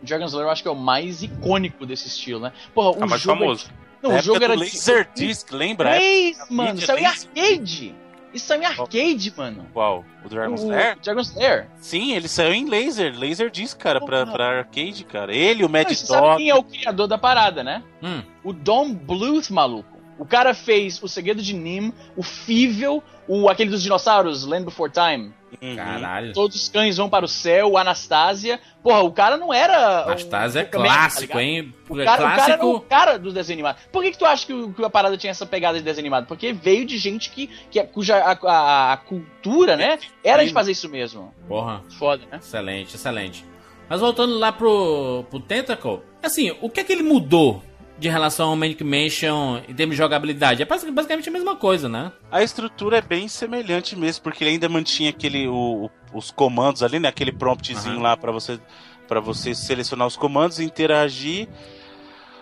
Dragon's 0.00 0.32
Lair 0.32 0.46
eu 0.46 0.50
acho 0.50 0.62
que 0.62 0.68
é 0.68 0.72
o 0.72 0.76
mais 0.76 1.22
icônico 1.22 1.84
desse 1.84 2.06
estilo, 2.06 2.40
né? 2.40 2.52
Porra, 2.72 2.98
o 2.98 3.02
ah, 3.02 3.06
mais 3.06 3.20
jogo 3.20 3.36
é 3.36 3.40
famoso. 3.40 3.66
É... 3.80 3.84
Não, 4.04 4.16
o 4.16 4.22
jogo 4.22 4.44
era 4.44 4.54
Laserdisc, 4.54 5.50
lembra? 5.50 5.96
É, 5.96 6.32
mano, 6.50 6.78
saiu 6.80 6.98
em 6.98 7.06
arcade. 7.06 7.94
Isso 8.34 8.46
saiu 8.46 8.62
em 8.62 8.66
arcade, 8.66 9.32
mano. 9.36 9.66
Qual? 9.72 10.04
O 10.24 10.28
Dragon's 10.28 10.62
o, 10.62 10.68
Lair? 10.68 10.98
Dragon's 11.00 11.34
Lair. 11.34 11.68
Sim, 11.78 12.14
ele 12.14 12.26
saiu 12.26 12.52
em 12.52 12.68
laser, 12.68 13.16
laser 13.16 13.48
disc, 13.48 13.78
cara, 13.78 14.00
oh, 14.02 14.04
pra, 14.04 14.26
pra 14.26 14.58
arcade, 14.58 15.04
cara. 15.04 15.34
Ele, 15.34 15.64
o 15.64 15.68
Mad 15.68 15.86
Dog. 15.86 15.94
Sabe 15.94 16.36
quem 16.38 16.50
é 16.50 16.54
o 16.54 16.64
criador 16.64 17.06
da 17.06 17.16
parada, 17.16 17.62
né? 17.62 17.82
Hum. 18.02 18.22
O 18.42 18.52
Don 18.52 18.92
Bluth, 18.92 19.50
maluco. 19.50 19.94
O 20.18 20.24
cara 20.24 20.54
fez 20.54 21.02
O 21.02 21.08
Segredo 21.08 21.42
de 21.42 21.54
Nim, 21.54 21.92
o 22.16 22.22
Fível, 22.22 23.02
o 23.26 23.48
aquele 23.48 23.70
dos 23.70 23.82
dinossauros, 23.82 24.44
Land 24.44 24.64
Before 24.64 24.90
Time. 24.90 25.32
Uhum. 25.60 25.76
Caralho. 25.76 26.32
Todos 26.32 26.56
os 26.56 26.68
cães 26.68 26.96
vão 26.96 27.08
para 27.08 27.24
o 27.24 27.28
céu, 27.28 27.72
o 27.72 27.78
Anastasia. 27.78 28.60
Porra, 28.82 29.00
o 29.00 29.12
cara 29.12 29.36
não 29.36 29.52
era. 29.52 30.04
Anastasia 30.04 30.62
é 30.62 30.64
clássico, 30.64 31.32
tá 31.32 31.42
hein? 31.42 31.74
O 31.88 31.96
cara, 31.96 32.16
clássico... 32.16 32.24
o 32.24 32.36
cara 32.36 32.52
era 32.52 32.66
o 32.66 32.80
cara 32.80 33.18
do 33.18 33.32
desenho 33.32 33.56
animado. 33.56 33.78
Por 33.90 34.02
que, 34.02 34.12
que 34.12 34.18
tu 34.18 34.24
acha 34.24 34.46
que, 34.46 34.72
que, 34.72 34.84
a 34.84 34.90
parada 34.90 35.16
tinha 35.16 35.30
essa 35.30 35.46
pegada 35.46 35.78
de 35.78 35.84
desenho 35.84 36.04
animado? 36.04 36.26
Porque 36.26 36.52
veio 36.52 36.84
de 36.84 36.98
gente 36.98 37.30
que, 37.30 37.48
que 37.70 37.82
cuja 37.84 38.16
a, 38.16 38.32
a, 38.32 38.92
a 38.92 38.96
cultura, 38.96 39.76
né, 39.76 39.98
era 40.22 40.44
de 40.44 40.52
fazer 40.52 40.72
isso 40.72 40.88
mesmo. 40.88 41.34
Porra. 41.48 41.82
Foda, 41.98 42.24
né? 42.30 42.38
Excelente, 42.38 42.94
excelente. 42.94 43.44
Mas 43.88 44.00
voltando 44.00 44.38
lá 44.38 44.50
pro, 44.50 45.24
pro 45.28 45.40
Tentacle, 45.40 46.00
assim, 46.22 46.56
o 46.60 46.70
que 46.70 46.80
é 46.80 46.84
que 46.84 46.92
ele 46.92 47.02
mudou 47.02 47.62
de 47.98 48.08
relação 48.08 48.50
ao 48.50 48.56
Manic 48.56 48.82
Mansion 48.82 49.60
em 49.68 49.74
termos 49.74 49.96
de 49.96 50.02
jogabilidade. 50.02 50.62
É 50.62 50.66
basicamente 50.66 51.28
a 51.28 51.32
mesma 51.32 51.56
coisa, 51.56 51.88
né? 51.88 52.12
A 52.30 52.42
estrutura 52.42 52.98
é 52.98 53.02
bem 53.02 53.28
semelhante 53.28 53.96
mesmo, 53.96 54.22
porque 54.22 54.42
ele 54.42 54.50
ainda 54.50 54.68
mantinha 54.68 55.10
aquele 55.10 55.46
o, 55.46 55.88
os 56.12 56.30
comandos 56.30 56.82
ali, 56.82 56.98
né? 56.98 57.08
Aquele 57.08 57.32
promptzinho 57.32 57.96
uhum. 57.96 58.02
lá 58.02 58.16
para 58.16 58.32
você 58.32 58.58
para 59.06 59.20
você 59.20 59.54
selecionar 59.54 60.06
os 60.06 60.16
comandos 60.16 60.58
e 60.58 60.64
interagir. 60.64 61.48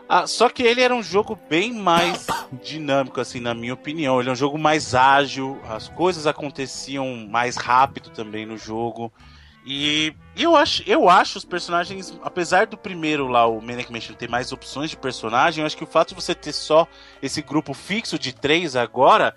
Ah, 0.09 0.27
só 0.27 0.49
que 0.49 0.63
ele 0.63 0.81
era 0.81 0.95
um 0.95 1.03
jogo 1.03 1.39
bem 1.49 1.73
mais 1.73 2.27
dinâmico, 2.63 3.21
assim, 3.21 3.41
na 3.41 3.55
minha 3.55 3.75
opinião. 3.75 4.21
Ele 4.21 4.29
é 4.29 4.33
um 4.33 4.37
jogo 4.37 4.59
mais 4.59 4.95
ágil, 4.95 5.59
as 5.69 5.89
coisas 5.89 6.27
aconteciam 6.27 7.27
mais 7.29 7.57
rápido 7.57 8.11
também 8.11 8.47
no 8.47 8.57
jogo. 8.57 9.13
E 9.65 10.13
eu 10.37 10.57
acho, 10.57 10.83
eu 10.87 11.09
acho 11.09 11.39
os 11.39 11.45
personagens, 11.45 12.19
apesar 12.23 12.67
do 12.67 12.77
primeiro 12.77 13.29
lá, 13.29 13.47
o 13.47 13.61
Manic 13.61 13.93
Mansion, 13.93 14.15
ter 14.15 14.29
mais 14.29 14.51
opções 14.51 14.91
de 14.91 14.97
personagem, 14.97 15.63
eu 15.63 15.67
acho 15.67 15.77
que 15.77 15.85
o 15.85 15.87
fato 15.87 16.09
de 16.09 16.15
você 16.17 16.35
ter 16.35 16.53
só 16.53 16.89
esse 17.23 17.43
grupo 17.43 17.73
fixo 17.73 18.19
de 18.19 18.33
três 18.33 18.75
agora, 18.75 19.37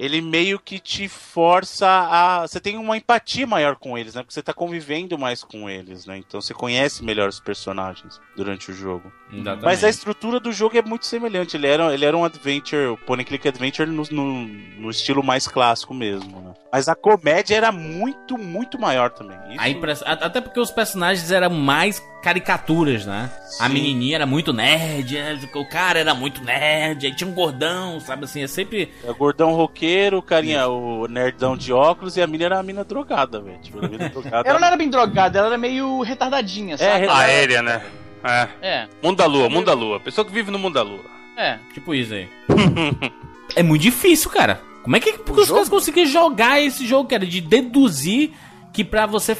ele 0.00 0.22
meio 0.22 0.58
que 0.58 0.78
te 0.78 1.06
força 1.08 1.86
a. 1.86 2.40
Você 2.46 2.58
tem 2.58 2.78
uma 2.78 2.96
empatia 2.96 3.46
maior 3.46 3.76
com 3.76 3.98
eles, 3.98 4.14
né? 4.14 4.22
Porque 4.22 4.32
você 4.32 4.42
tá 4.42 4.54
convivendo 4.54 5.18
mais 5.18 5.44
com 5.44 5.68
eles, 5.68 6.06
né? 6.06 6.16
Então 6.16 6.40
você 6.40 6.54
conhece 6.54 7.04
melhor 7.04 7.28
os 7.28 7.38
personagens 7.38 8.18
durante 8.34 8.70
o 8.70 8.74
jogo. 8.74 9.12
Exatamente. 9.30 9.62
Mas 9.62 9.84
a 9.84 9.90
estrutura 9.90 10.40
do 10.40 10.52
jogo 10.52 10.78
é 10.78 10.80
muito 10.80 11.04
semelhante. 11.04 11.54
Ele 11.54 11.66
era, 11.66 11.92
ele 11.92 12.06
era 12.06 12.16
um 12.16 12.24
adventure, 12.24 12.86
o 12.86 12.96
Pony 12.96 13.26
Click 13.26 13.46
Adventure 13.46 13.90
no, 13.90 14.02
no, 14.10 14.46
no 14.46 14.90
estilo 14.90 15.22
mais 15.22 15.46
clássico 15.46 15.92
mesmo, 15.92 16.40
né? 16.40 16.54
Mas 16.72 16.88
a 16.88 16.94
comédia 16.94 17.56
era 17.56 17.70
muito, 17.70 18.38
muito 18.38 18.80
maior 18.80 19.10
também. 19.10 19.38
Isso... 19.54 19.68
Impress... 19.68 20.02
Até 20.06 20.40
porque 20.40 20.60
os 20.60 20.70
personagens 20.70 21.30
eram 21.30 21.50
mais 21.50 22.02
caricaturas, 22.22 23.06
né? 23.06 23.30
Sim. 23.46 23.64
A 23.64 23.68
menininha 23.68 24.16
era 24.16 24.26
muito 24.26 24.52
nerd, 24.52 25.16
é, 25.16 25.38
o 25.54 25.68
cara 25.68 25.98
era 25.98 26.14
muito 26.14 26.42
nerd, 26.44 27.06
aí 27.06 27.14
tinha 27.14 27.28
um 27.28 27.34
gordão, 27.34 27.98
sabe 28.00 28.24
assim, 28.24 28.42
é 28.42 28.46
sempre... 28.46 28.92
É 29.04 29.12
gordão 29.12 29.54
roqueiro, 29.54 30.18
o 30.18 30.22
carinha, 30.22 30.68
o 30.68 31.06
nerdão 31.08 31.56
de 31.56 31.72
óculos, 31.72 32.16
e 32.16 32.22
a 32.22 32.26
menina 32.26 32.46
era 32.46 32.58
a 32.58 32.62
mina 32.62 32.84
drogada, 32.84 33.40
velho. 33.40 33.58
Tipo, 33.60 33.78
ela 34.44 34.58
não 34.58 34.66
era 34.66 34.76
bem 34.76 34.90
drogada, 34.90 35.38
ela 35.38 35.48
era 35.48 35.58
meio 35.58 36.02
retardadinha, 36.02 36.76
sabe? 36.76 37.06
É, 37.06 37.08
aérea, 37.08 37.62
né? 37.62 37.82
É. 38.22 38.48
é. 38.60 38.88
Mundo 39.02 39.16
da 39.16 39.26
lua, 39.26 39.48
mundo 39.48 39.66
da 39.66 39.74
lua. 39.74 40.00
Pessoa 40.00 40.24
que 40.24 40.32
vive 40.32 40.50
no 40.50 40.58
mundo 40.58 40.74
da 40.74 40.82
lua. 40.82 41.04
É. 41.36 41.58
Tipo 41.72 41.94
isso 41.94 42.12
aí. 42.12 42.28
é 43.56 43.62
muito 43.62 43.82
difícil, 43.82 44.30
cara. 44.30 44.60
Como 44.82 44.96
é 44.96 45.00
que, 45.00 45.12
que 45.12 45.32
os 45.32 45.50
caras 45.50 45.68
conseguiram 45.68 46.08
jogar 46.08 46.60
esse 46.60 46.86
jogo, 46.86 47.08
cara? 47.08 47.26
De 47.26 47.40
deduzir 47.40 48.32
que 48.72 48.84
pra 48.84 49.06
você 49.06 49.36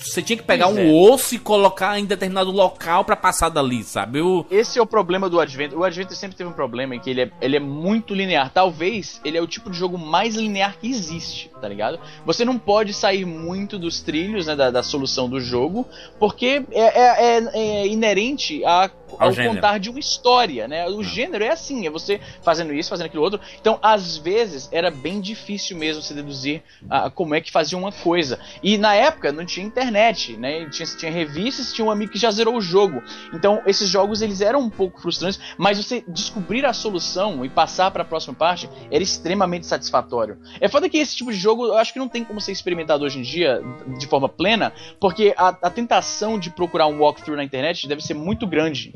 você 0.00 0.22
tinha 0.22 0.36
que 0.36 0.42
pegar 0.42 0.66
pois 0.66 0.78
um 0.78 0.80
é. 0.80 1.12
osso 1.12 1.34
e 1.34 1.38
colocar 1.38 1.98
em 1.98 2.04
determinado 2.04 2.50
local 2.50 3.04
para 3.04 3.16
passar 3.16 3.48
dali, 3.48 3.82
sabe? 3.82 4.18
Eu... 4.18 4.46
Esse 4.50 4.78
é 4.78 4.82
o 4.82 4.86
problema 4.86 5.28
do 5.28 5.38
Adventure. 5.38 5.80
O 5.80 5.84
Adventure 5.84 6.16
sempre 6.16 6.36
teve 6.36 6.48
um 6.48 6.52
problema 6.52 6.94
em 6.94 7.00
que 7.00 7.10
ele 7.10 7.22
é, 7.22 7.30
ele 7.40 7.56
é 7.56 7.60
muito 7.60 8.14
linear. 8.14 8.50
Talvez 8.52 9.20
ele 9.24 9.36
é 9.36 9.42
o 9.42 9.46
tipo 9.46 9.70
de 9.70 9.76
jogo 9.76 9.98
mais 9.98 10.34
linear 10.34 10.78
que 10.78 10.88
existe, 10.88 11.50
tá 11.60 11.68
ligado? 11.68 12.00
Você 12.24 12.44
não 12.44 12.58
pode 12.58 12.94
sair 12.94 13.24
muito 13.24 13.78
dos 13.78 14.00
trilhos 14.00 14.46
né, 14.46 14.56
da, 14.56 14.70
da 14.70 14.82
solução 14.82 15.28
do 15.28 15.40
jogo, 15.40 15.86
porque 16.18 16.64
é, 16.72 16.80
é, 16.80 17.38
é, 17.38 17.50
é 17.54 17.86
inerente 17.86 18.64
a, 18.64 18.90
ao, 19.18 19.34
contar 19.34 19.78
de 19.78 19.90
uma 19.90 20.00
história, 20.00 20.66
né? 20.66 20.88
O 20.88 21.02
gênero 21.02 21.44
é 21.44 21.50
assim, 21.50 21.86
é 21.86 21.90
você 21.90 22.20
fazendo 22.42 22.72
isso, 22.72 22.90
fazendo 22.90 23.06
aquilo 23.06 23.22
outro. 23.22 23.40
Então, 23.60 23.78
às 23.82 24.16
vezes, 24.16 24.68
era 24.72 24.90
bem 24.90 25.20
difícil 25.20 25.76
mesmo 25.76 26.02
se 26.02 26.14
deduzir 26.14 26.62
a, 26.88 27.10
como 27.10 27.34
é 27.34 27.40
que 27.40 27.50
fazia 27.50 27.76
uma 27.76 27.92
coisa. 27.92 28.38
E 28.62 28.78
na 28.78 28.94
época 28.94 29.32
não 29.32 29.44
tinha 29.44 29.66
internet 29.66 29.90
internet, 29.90 30.36
né? 30.36 30.68
Tinha, 30.70 30.86
tinha 30.86 31.10
revistas, 31.10 31.72
tinha 31.72 31.84
um 31.84 31.90
amigo 31.90 32.12
que 32.12 32.18
já 32.18 32.30
zerou 32.30 32.56
o 32.56 32.60
jogo. 32.60 33.02
Então, 33.32 33.62
esses 33.66 33.88
jogos 33.88 34.22
eles 34.22 34.40
eram 34.40 34.60
um 34.60 34.70
pouco 34.70 35.00
frustrantes, 35.00 35.40
mas 35.58 35.78
você 35.78 36.04
descobrir 36.06 36.64
a 36.64 36.72
solução 36.72 37.44
e 37.44 37.48
passar 37.48 37.90
para 37.90 38.02
a 38.02 38.04
próxima 38.04 38.34
parte 38.34 38.68
era 38.90 39.02
extremamente 39.02 39.66
satisfatório. 39.66 40.38
É 40.60 40.68
foda 40.68 40.88
que 40.88 40.98
esse 40.98 41.16
tipo 41.16 41.32
de 41.32 41.38
jogo 41.38 41.66
eu 41.66 41.76
acho 41.76 41.92
que 41.92 41.98
não 41.98 42.08
tem 42.08 42.24
como 42.24 42.40
ser 42.40 42.52
experimentado 42.52 43.04
hoje 43.04 43.18
em 43.18 43.22
dia 43.22 43.60
de 43.98 44.06
forma 44.06 44.28
plena, 44.28 44.72
porque 45.00 45.34
a, 45.36 45.48
a 45.48 45.70
tentação 45.70 46.38
de 46.38 46.50
procurar 46.50 46.86
um 46.86 47.00
walkthrough 47.00 47.36
na 47.36 47.44
internet 47.44 47.88
deve 47.88 48.02
ser 48.02 48.14
muito 48.14 48.46
grande. 48.46 48.94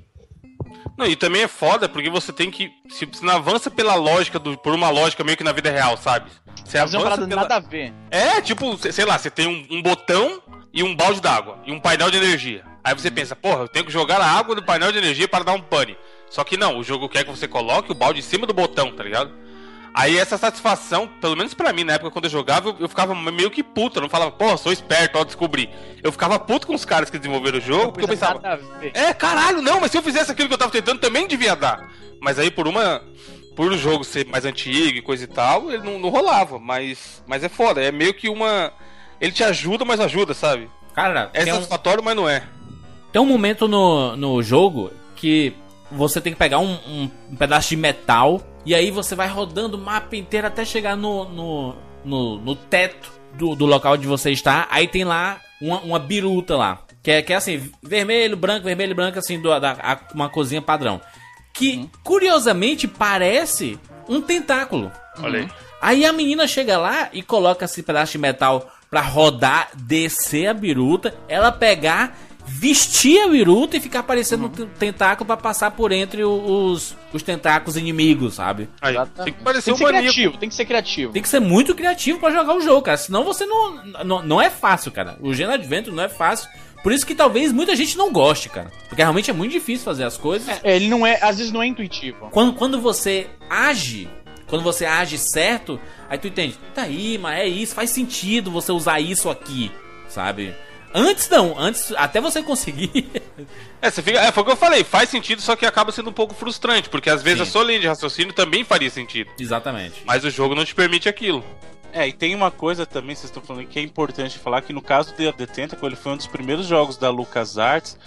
Não, 0.96 1.06
e 1.06 1.16
também 1.16 1.42
é 1.42 1.48
foda 1.48 1.88
porque 1.88 2.08
você 2.08 2.32
tem 2.32 2.50
que. 2.50 2.70
Se 2.88 3.04
você 3.04 3.24
não 3.24 3.34
avança 3.34 3.70
pela 3.70 3.94
lógica, 3.94 4.38
do, 4.38 4.56
por 4.56 4.72
uma 4.72 4.90
lógica 4.90 5.24
meio 5.24 5.36
que 5.36 5.44
na 5.44 5.52
vida 5.52 5.70
real, 5.70 5.96
sabe? 5.96 6.30
Você 6.64 6.78
Mas 6.78 6.94
avança 6.94 7.24
é 7.24 7.26
pela... 7.26 7.42
nada 7.42 7.56
a 7.56 7.60
ver. 7.60 7.92
É, 8.10 8.40
tipo, 8.40 8.76
sei 8.78 9.04
lá, 9.04 9.18
você 9.18 9.30
tem 9.30 9.46
um, 9.46 9.76
um 9.76 9.82
botão 9.82 10.40
e 10.72 10.82
um 10.82 10.94
balde 10.94 11.20
d'água 11.20 11.58
e 11.66 11.72
um 11.72 11.80
painel 11.80 12.10
de 12.10 12.16
energia. 12.16 12.64
Aí 12.82 12.94
você 12.94 13.10
pensa, 13.10 13.34
porra, 13.34 13.62
eu 13.62 13.68
tenho 13.68 13.86
que 13.86 13.92
jogar 13.92 14.20
a 14.20 14.26
água 14.26 14.54
no 14.54 14.62
painel 14.62 14.92
de 14.92 14.98
energia 14.98 15.26
para 15.26 15.44
dar 15.44 15.52
um 15.54 15.60
pane. 15.60 15.96
Só 16.30 16.44
que 16.44 16.56
não, 16.56 16.78
o 16.78 16.84
jogo 16.84 17.08
quer 17.08 17.24
que 17.24 17.30
você 17.30 17.48
coloque 17.48 17.90
o 17.90 17.94
balde 17.94 18.18
em 18.18 18.22
cima 18.22 18.46
do 18.46 18.52
botão, 18.52 18.92
tá 18.92 19.02
ligado? 19.02 19.32
Aí 19.94 20.18
essa 20.18 20.36
satisfação, 20.36 21.08
pelo 21.20 21.36
menos 21.36 21.54
pra 21.54 21.72
mim, 21.72 21.84
na 21.84 21.92
época 21.92 22.10
quando 22.10 22.24
eu 22.24 22.30
jogava, 22.30 22.70
eu, 22.70 22.76
eu 22.80 22.88
ficava 22.88 23.14
meio 23.14 23.48
que 23.48 23.62
puto. 23.62 23.98
Eu 23.98 24.02
não 24.02 24.08
falava, 24.08 24.32
porra, 24.32 24.56
sou 24.56 24.72
esperto, 24.72 25.16
ó, 25.16 25.24
descobri. 25.24 25.70
Eu 26.02 26.10
ficava 26.10 26.36
puto 26.36 26.66
com 26.66 26.74
os 26.74 26.84
caras 26.84 27.08
que 27.08 27.16
desenvolveram 27.16 27.58
o 27.58 27.60
jogo, 27.60 27.92
porque 27.92 28.04
eu 28.04 28.08
pensava, 28.08 28.40
é, 28.92 29.14
caralho, 29.14 29.62
não, 29.62 29.80
mas 29.80 29.92
se 29.92 29.96
eu 29.96 30.02
fizesse 30.02 30.32
aquilo 30.32 30.48
que 30.48 30.54
eu 30.54 30.58
tava 30.58 30.72
tentando, 30.72 30.98
também 30.98 31.28
devia 31.28 31.54
dar. 31.54 31.88
Mas 32.20 32.40
aí 32.40 32.50
por 32.50 32.66
uma. 32.66 33.02
Por 33.54 33.70
o 33.70 33.78
jogo 33.78 34.02
ser 34.02 34.26
mais 34.26 34.44
antigo 34.44 34.98
e 34.98 35.02
coisa 35.02 35.22
e 35.22 35.28
tal, 35.28 35.70
ele 35.70 35.84
não, 35.84 35.96
não 36.00 36.08
rolava. 36.08 36.58
Mas, 36.58 37.22
mas 37.24 37.44
é 37.44 37.48
foda, 37.48 37.80
é 37.80 37.92
meio 37.92 38.12
que 38.12 38.28
uma. 38.28 38.72
Ele 39.20 39.30
te 39.30 39.44
ajuda, 39.44 39.84
mas 39.84 40.00
ajuda, 40.00 40.34
sabe? 40.34 40.68
Cara, 40.92 41.30
é 41.32 41.46
satisfatório, 41.46 42.00
um... 42.00 42.04
mas 42.04 42.16
não 42.16 42.28
é. 42.28 42.42
Tem 43.12 43.22
um 43.22 43.26
momento 43.26 43.68
no, 43.68 44.16
no 44.16 44.42
jogo 44.42 44.90
que 45.14 45.54
você 45.90 46.20
tem 46.20 46.32
que 46.32 46.38
pegar 46.38 46.58
um, 46.58 46.78
um, 46.86 47.36
pedaço 47.36 47.68
de 47.68 47.76
metal 47.76 48.42
e 48.64 48.74
aí 48.74 48.90
você 48.90 49.14
vai 49.14 49.28
rodando 49.28 49.76
o 49.76 49.80
mapa 49.80 50.16
inteiro 50.16 50.46
até 50.46 50.64
chegar 50.64 50.96
no, 50.96 51.28
no, 51.28 51.74
no, 52.04 52.38
no 52.38 52.56
teto 52.56 53.12
do, 53.34 53.54
do 53.54 53.66
local 53.66 53.94
onde 53.94 54.06
você 54.06 54.30
está. 54.30 54.66
Aí 54.70 54.88
tem 54.88 55.04
lá 55.04 55.40
uma, 55.60 55.80
uma 55.80 55.98
biruta 55.98 56.56
lá. 56.56 56.82
Que 57.02 57.10
é, 57.10 57.22
que 57.22 57.32
é 57.32 57.36
assim, 57.36 57.70
vermelho, 57.82 58.36
branco, 58.36 58.64
vermelho, 58.64 58.94
branco, 58.94 59.18
assim, 59.18 59.38
do, 59.38 59.58
da, 59.60 59.72
a, 59.72 59.98
uma 60.14 60.30
cozinha 60.30 60.62
padrão. 60.62 61.00
Que, 61.52 61.76
uhum. 61.76 61.90
curiosamente, 62.02 62.88
parece 62.88 63.78
um 64.08 64.20
tentáculo. 64.20 64.90
Olha 65.18 65.40
aí. 65.40 65.48
Aí 65.82 66.06
a 66.06 66.12
menina 66.14 66.46
chega 66.48 66.78
lá 66.78 67.10
e 67.12 67.22
coloca 67.22 67.66
esse 67.66 67.82
pedaço 67.82 68.12
de 68.12 68.18
metal 68.18 68.70
pra 68.90 69.02
rodar, 69.02 69.68
descer 69.74 70.46
a 70.46 70.54
biruta, 70.54 71.14
ela 71.28 71.52
pegar, 71.52 72.16
vestir 72.46 73.20
a 73.22 73.28
biruta 73.28 73.76
e 73.76 73.80
ficar 73.80 74.00
aparecendo 74.00 74.44
uhum. 74.44 74.68
tentáculo 74.78 75.26
para 75.26 75.36
passar 75.36 75.70
por 75.70 75.92
entre 75.92 76.24
os, 76.24 76.96
os 77.12 77.22
tentáculos 77.22 77.76
inimigos, 77.76 78.34
sabe? 78.34 78.68
Aí, 78.80 78.96
tem 79.24 79.32
que 79.32 79.42
parecer 79.42 79.64
tem 79.70 79.74
que 79.74 79.84
um 79.84 79.86
ser 79.86 79.92
criativo, 79.92 80.38
tem 80.38 80.48
que 80.48 80.54
ser 80.54 80.64
criativo. 80.64 81.12
Tem 81.12 81.22
que 81.22 81.28
ser 81.28 81.40
muito 81.40 81.74
criativo 81.74 82.18
para 82.18 82.32
jogar 82.32 82.54
o 82.54 82.60
jogo, 82.60 82.82
cara. 82.82 82.96
Senão 82.96 83.24
você 83.24 83.46
não, 83.46 83.84
não. 84.04 84.22
Não 84.22 84.40
é 84.40 84.50
fácil, 84.50 84.92
cara. 84.92 85.16
O 85.20 85.34
Gen 85.34 85.46
Adventure 85.46 85.94
não 85.94 86.04
é 86.04 86.08
fácil. 86.08 86.48
Por 86.82 86.92
isso 86.92 87.06
que 87.06 87.14
talvez 87.14 87.50
muita 87.50 87.74
gente 87.74 87.96
não 87.96 88.12
goste, 88.12 88.50
cara. 88.50 88.70
Porque 88.88 89.00
realmente 89.00 89.30
é 89.30 89.32
muito 89.32 89.52
difícil 89.52 89.84
fazer 89.84 90.04
as 90.04 90.18
coisas. 90.18 90.60
É, 90.62 90.76
ele 90.76 90.88
não 90.88 91.06
é, 91.06 91.18
às 91.22 91.38
vezes 91.38 91.50
não 91.50 91.62
é 91.62 91.66
intuitivo. 91.66 92.28
Quando, 92.30 92.52
quando 92.52 92.78
você 92.78 93.26
age, 93.48 94.06
quando 94.46 94.62
você 94.62 94.84
age 94.84 95.16
certo, 95.16 95.80
aí 96.10 96.18
tu 96.18 96.28
entende, 96.28 96.58
tá 96.74 96.82
aí, 96.82 97.16
mas 97.16 97.38
é 97.38 97.46
isso, 97.46 97.74
faz 97.74 97.88
sentido 97.88 98.50
você 98.50 98.70
usar 98.70 99.00
isso 99.00 99.30
aqui, 99.30 99.72
sabe? 100.08 100.54
Antes 100.96 101.28
não, 101.28 101.58
antes 101.58 101.92
até 101.96 102.20
você 102.20 102.40
conseguir. 102.40 103.10
é, 103.82 103.90
você 103.90 104.00
fica, 104.00 104.20
é, 104.20 104.30
foi 104.30 104.44
o 104.44 104.46
que 104.46 104.52
eu 104.52 104.56
falei, 104.56 104.84
faz 104.84 105.08
sentido, 105.08 105.42
só 105.42 105.56
que 105.56 105.66
acaba 105.66 105.90
sendo 105.90 106.10
um 106.10 106.12
pouco 106.12 106.32
frustrante, 106.32 106.88
porque 106.88 107.10
às 107.10 107.20
vezes 107.20 107.40
Sim. 107.40 107.48
a 107.48 107.50
sua 107.50 107.64
linha 107.64 107.80
de 107.80 107.88
raciocínio 107.88 108.32
também 108.32 108.62
faria 108.62 108.88
sentido. 108.88 109.28
Exatamente. 109.36 110.02
Mas 110.04 110.24
o 110.24 110.30
jogo 110.30 110.54
não 110.54 110.64
te 110.64 110.72
permite 110.72 111.08
aquilo. 111.08 111.44
É, 111.92 112.06
e 112.06 112.12
tem 112.12 112.32
uma 112.34 112.50
coisa 112.50 112.86
também, 112.86 113.16
vocês 113.16 113.30
estão 113.30 113.42
falando 113.42 113.66
que 113.66 113.78
é 113.78 113.82
importante 113.82 114.38
falar, 114.38 114.62
que 114.62 114.72
no 114.72 114.80
caso 114.80 115.12
do 115.14 115.32
The 115.32 115.46
Tentacle, 115.46 115.88
ele 115.88 115.96
foi 115.96 116.12
um 116.12 116.16
dos 116.16 116.28
primeiros 116.28 116.66
jogos 116.66 116.96
da 116.96 117.10
LucasArts 117.10 117.98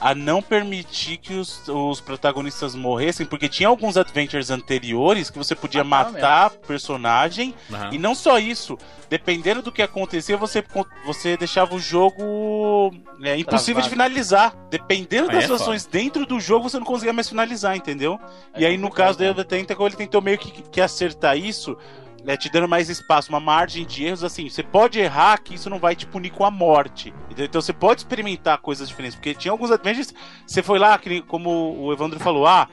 a 0.00 0.14
não 0.14 0.42
permitir 0.42 1.16
que 1.18 1.34
os, 1.34 1.66
os 1.68 2.00
protagonistas 2.00 2.74
morressem, 2.74 3.26
porque 3.26 3.48
tinha 3.48 3.68
alguns 3.68 3.96
adventures 3.96 4.50
anteriores 4.50 5.30
que 5.30 5.38
você 5.38 5.54
podia 5.54 5.82
ah, 5.82 5.84
matar 5.84 6.50
o 6.50 6.66
personagem, 6.66 7.54
uhum. 7.70 7.92
e 7.92 7.98
não 7.98 8.14
só 8.14 8.38
isso, 8.38 8.78
dependendo 9.08 9.62
do 9.62 9.72
que 9.72 9.82
acontecia, 9.82 10.36
você, 10.36 10.64
você 11.06 11.36
deixava 11.36 11.74
o 11.74 11.78
jogo 11.78 12.92
é, 13.22 13.36
impossível 13.38 13.80
Travado. 13.80 13.82
de 13.82 13.90
finalizar. 13.90 14.54
Dependendo 14.70 15.28
das 15.28 15.48
é 15.48 15.52
ações 15.52 15.86
dentro 15.86 16.26
do 16.26 16.40
jogo, 16.40 16.68
você 16.68 16.78
não 16.78 16.86
conseguia 16.86 17.12
mais 17.12 17.28
finalizar, 17.28 17.76
entendeu? 17.76 18.18
É 18.52 18.62
e 18.62 18.66
aí, 18.66 18.76
no 18.76 18.90
caso 18.90 19.18
do 19.18 19.34
The 19.34 19.44
Tentacle, 19.44 19.86
ele 19.86 19.96
tentou 19.96 20.20
meio 20.20 20.38
que, 20.38 20.62
que 20.62 20.80
acertar 20.80 21.36
isso 21.36 21.76
né, 22.24 22.36
te 22.36 22.50
dando 22.50 22.66
mais 22.66 22.88
espaço, 22.88 23.28
uma 23.28 23.40
margem 23.40 23.84
de 23.84 24.04
erros, 24.04 24.24
assim, 24.24 24.48
você 24.48 24.62
pode 24.62 24.98
errar 24.98 25.38
que 25.38 25.54
isso 25.54 25.68
não 25.68 25.78
vai 25.78 25.94
te 25.94 26.06
punir 26.06 26.30
com 26.30 26.44
a 26.44 26.50
morte. 26.50 27.12
Entendeu? 27.26 27.44
Então 27.44 27.60
você 27.60 27.72
pode 27.72 28.00
experimentar 28.00 28.58
coisas 28.58 28.88
diferentes, 28.88 29.16
porque 29.16 29.34
tinha 29.34 29.52
alguns 29.52 29.70
adventures, 29.70 30.14
você 30.46 30.62
foi 30.62 30.78
lá, 30.78 30.98
como 31.28 31.76
o 31.78 31.92
Evandro 31.92 32.18
falou, 32.18 32.46
ah, 32.46 32.68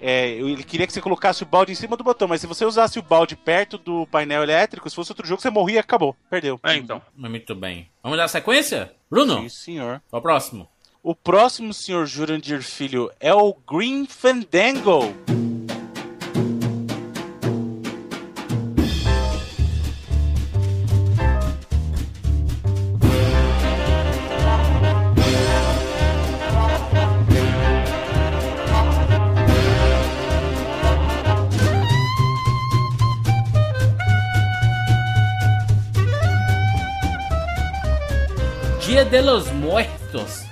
é, 0.00 0.30
ele 0.32 0.62
queria 0.64 0.86
que 0.86 0.92
você 0.92 1.00
colocasse 1.00 1.42
o 1.42 1.46
balde 1.46 1.72
em 1.72 1.76
cima 1.76 1.96
do 1.96 2.04
botão, 2.04 2.28
mas 2.28 2.40
se 2.40 2.46
você 2.46 2.64
usasse 2.64 2.98
o 2.98 3.02
balde 3.02 3.36
perto 3.36 3.78
do 3.78 4.06
painel 4.08 4.42
elétrico, 4.42 4.90
se 4.90 4.96
fosse 4.96 5.12
outro 5.12 5.26
jogo, 5.26 5.40
você 5.40 5.50
morria 5.50 5.76
e 5.76 5.78
acabou. 5.78 6.14
Perdeu. 6.28 6.60
É, 6.64 6.76
então. 6.76 7.00
Muito 7.14 7.54
bem. 7.54 7.88
Vamos 8.02 8.18
dar 8.18 8.28
sequência? 8.28 8.92
Bruno? 9.10 9.40
Sim, 9.42 9.48
senhor. 9.48 10.02
Qual 10.10 10.20
o 10.20 10.22
próximo? 10.22 10.68
O 11.02 11.14
próximo, 11.14 11.72
senhor 11.72 12.04
Jurandir 12.04 12.62
Filho, 12.62 13.10
é 13.20 13.32
o 13.32 13.54
Green 13.54 14.06
Fandango. 14.06 15.45
De 39.10 39.22
los 39.22 39.52
Muertos. 39.52 40.44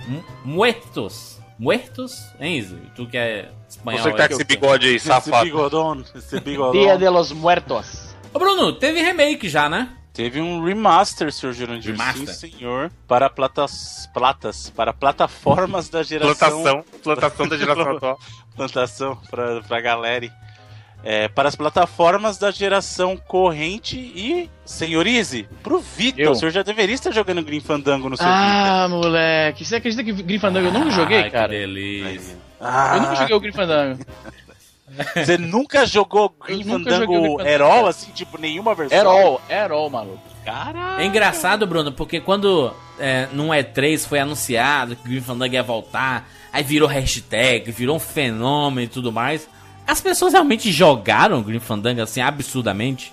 Muertos. 0.45 1.41
Muertos? 1.59 2.13
Hein, 2.41 2.59
Iso? 2.59 2.77
Tu 2.95 3.07
que 3.07 3.17
é 3.17 3.51
espanhol. 3.69 4.03
Você 4.03 4.11
que 4.11 4.17
tá 4.17 4.29
com 4.29 4.35
esse 4.35 4.45
bigode 4.45 4.89
aí, 4.89 5.01
safado. 5.01 5.37
Esse 5.37 5.45
bigodão, 5.45 6.05
esse 6.15 6.41
bigodão. 6.41 6.73
Dia 6.73 6.97
de 6.97 7.09
los 7.09 7.33
Muertos. 7.33 8.15
Ô, 8.33 8.39
Bruno, 8.39 8.73
teve 8.73 9.03
remake 9.03 9.49
já, 9.49 9.69
né? 9.69 9.91
Teve 10.13 10.41
um 10.41 10.65
remaster, 10.65 11.33
Sr. 11.33 11.53
Jurandir. 11.53 11.93
Remaster? 11.93 12.35
Sim, 12.35 12.53
senhor. 12.59 12.93
Para 13.09 13.29
platas, 13.29 14.09
platas, 14.15 14.71
para 14.71 14.93
plataformas 14.93 15.89
da 15.89 16.05
geração... 16.05 16.63
Plantação. 16.63 16.85
Plantação 17.03 17.49
da 17.49 17.57
geração 17.57 17.91
atual. 17.97 18.19
Plantação, 18.55 19.19
pra, 19.29 19.61
pra 19.63 19.81
galera 19.81 20.31
é, 21.05 21.29
para 21.29 21.49
as 21.49 21.55
plataformas 21.55 22.39
da 22.39 22.51
geração 22.51 23.17
corrente 23.17 23.97
e, 23.99 24.51
senhorize, 24.65 25.47
pro 25.63 25.79
Vitor. 25.81 26.31
O 26.33 26.35
senhor 26.35 26.51
já 26.51 26.63
deveria 26.63 26.95
estar 26.95 27.11
jogando 27.11 27.43
Green 27.43 27.61
Fandango 27.61 28.09
no 28.09 28.17
seu 28.17 28.27
Ah, 28.27 28.87
Vita. 28.87 28.89
moleque. 28.97 29.65
Você 29.65 29.77
acredita 29.77 30.03
que 30.03 30.13
Green 30.23 30.39
Fandango 30.39 30.69
eu 30.69 30.73
nunca 30.73 30.91
joguei, 30.91 31.23
Ai, 31.23 31.31
cara? 31.31 31.49
Que 31.53 31.59
delícia. 31.59 32.37
Ah. 32.61 32.93
Eu 32.97 33.03
nunca 33.03 33.17
joguei 33.17 33.37
o 33.37 33.41
Green 33.41 33.53
Fandango. 33.53 34.05
Você 35.17 35.37
nunca 35.39 35.87
jogou 35.87 36.33
Green 36.47 36.63
Fandango 36.63 37.41
Herol, 37.41 37.87
assim, 37.89 38.13
tipo, 38.13 38.39
nenhuma 38.41 38.75
versão? 38.75 38.97
Herol, 38.97 39.41
Herol, 39.49 39.91
maluco. 39.91 40.23
Caraca. 40.45 41.03
É 41.03 41.07
engraçado, 41.07 41.67
Bruno, 41.67 41.91
porque 41.91 42.21
quando 42.21 42.73
é, 42.99 43.27
num 43.33 43.49
E3 43.49 44.07
foi 44.07 44.21
anunciado 44.21 44.95
que 44.95 45.03
o 45.03 45.09
Green 45.09 45.21
Fandango 45.21 45.55
ia 45.55 45.63
voltar, 45.63 46.29
aí 46.53 46.63
virou 46.63 46.89
hashtag, 46.89 47.73
virou 47.73 47.97
um 47.97 48.01
fenômeno 48.01 48.83
e 48.83 48.89
tudo 48.89 49.11
mais. 49.11 49.49
As 49.87 50.01
pessoas 50.01 50.33
realmente 50.33 50.73
jogaram 50.73 51.43
Green 51.43 51.61
Fandango 51.61 52.01
assim 52.01 52.21
absurdamente? 52.21 53.13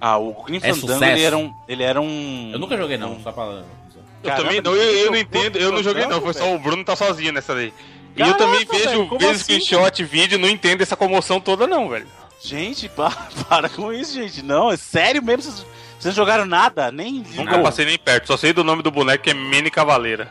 Ah, 0.00 0.16
o 0.18 0.44
Green 0.44 0.60
é 0.62 0.72
Fandango 0.72 1.04
ele 1.04 1.22
era, 1.22 1.36
um, 1.36 1.52
ele 1.66 1.82
era 1.82 2.00
um. 2.00 2.50
Eu 2.52 2.58
nunca 2.58 2.76
joguei 2.76 2.96
não, 2.96 3.20
só 3.20 3.32
pra. 3.32 3.44
Eu 3.44 4.30
Caramba, 4.30 4.44
também 4.48 4.60
não, 4.60 4.74
eu, 4.74 4.96
eu 5.04 5.10
não 5.12 5.18
entendo, 5.18 5.56
eu 5.56 5.70
não 5.72 5.82
joguei 5.82 6.04
não, 6.06 6.20
foi 6.20 6.34
só 6.34 6.52
o 6.52 6.58
Bruno 6.58 6.84
tá 6.84 6.96
sozinho 6.96 7.32
nessa 7.32 7.54
daí. 7.54 7.72
E 8.16 8.20
eu 8.20 8.34
também 8.36 8.64
vejo, 8.64 9.08
vejo 9.16 9.30
assim, 9.30 9.60
screenshot, 9.60 10.04
vídeo, 10.04 10.38
não 10.38 10.48
entendo 10.48 10.82
essa 10.82 10.96
comoção 10.96 11.40
toda 11.40 11.68
não, 11.68 11.88
velho. 11.88 12.06
Gente, 12.42 12.88
para, 12.90 13.14
para 13.48 13.68
com 13.68 13.92
isso, 13.92 14.14
gente. 14.14 14.42
Não, 14.42 14.72
é 14.72 14.76
sério 14.76 15.22
mesmo, 15.22 15.42
vocês, 15.42 15.66
vocês 15.98 16.16
não 16.16 16.24
jogaram 16.24 16.44
nada, 16.44 16.90
nem... 16.90 17.24
Nunca 17.34 17.58
passei 17.60 17.84
nem 17.84 17.96
perto, 17.96 18.26
só 18.26 18.36
sei 18.36 18.52
do 18.52 18.64
nome 18.64 18.82
do 18.82 18.90
boneco 18.90 19.22
que 19.22 19.30
é 19.30 19.34
Mini 19.34 19.70
Cavaleira. 19.70 20.28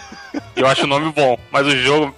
eu 0.54 0.66
acho 0.66 0.84
o 0.84 0.86
nome 0.86 1.10
bom, 1.12 1.38
mas 1.50 1.66
o 1.66 1.76
jogo 1.76 2.14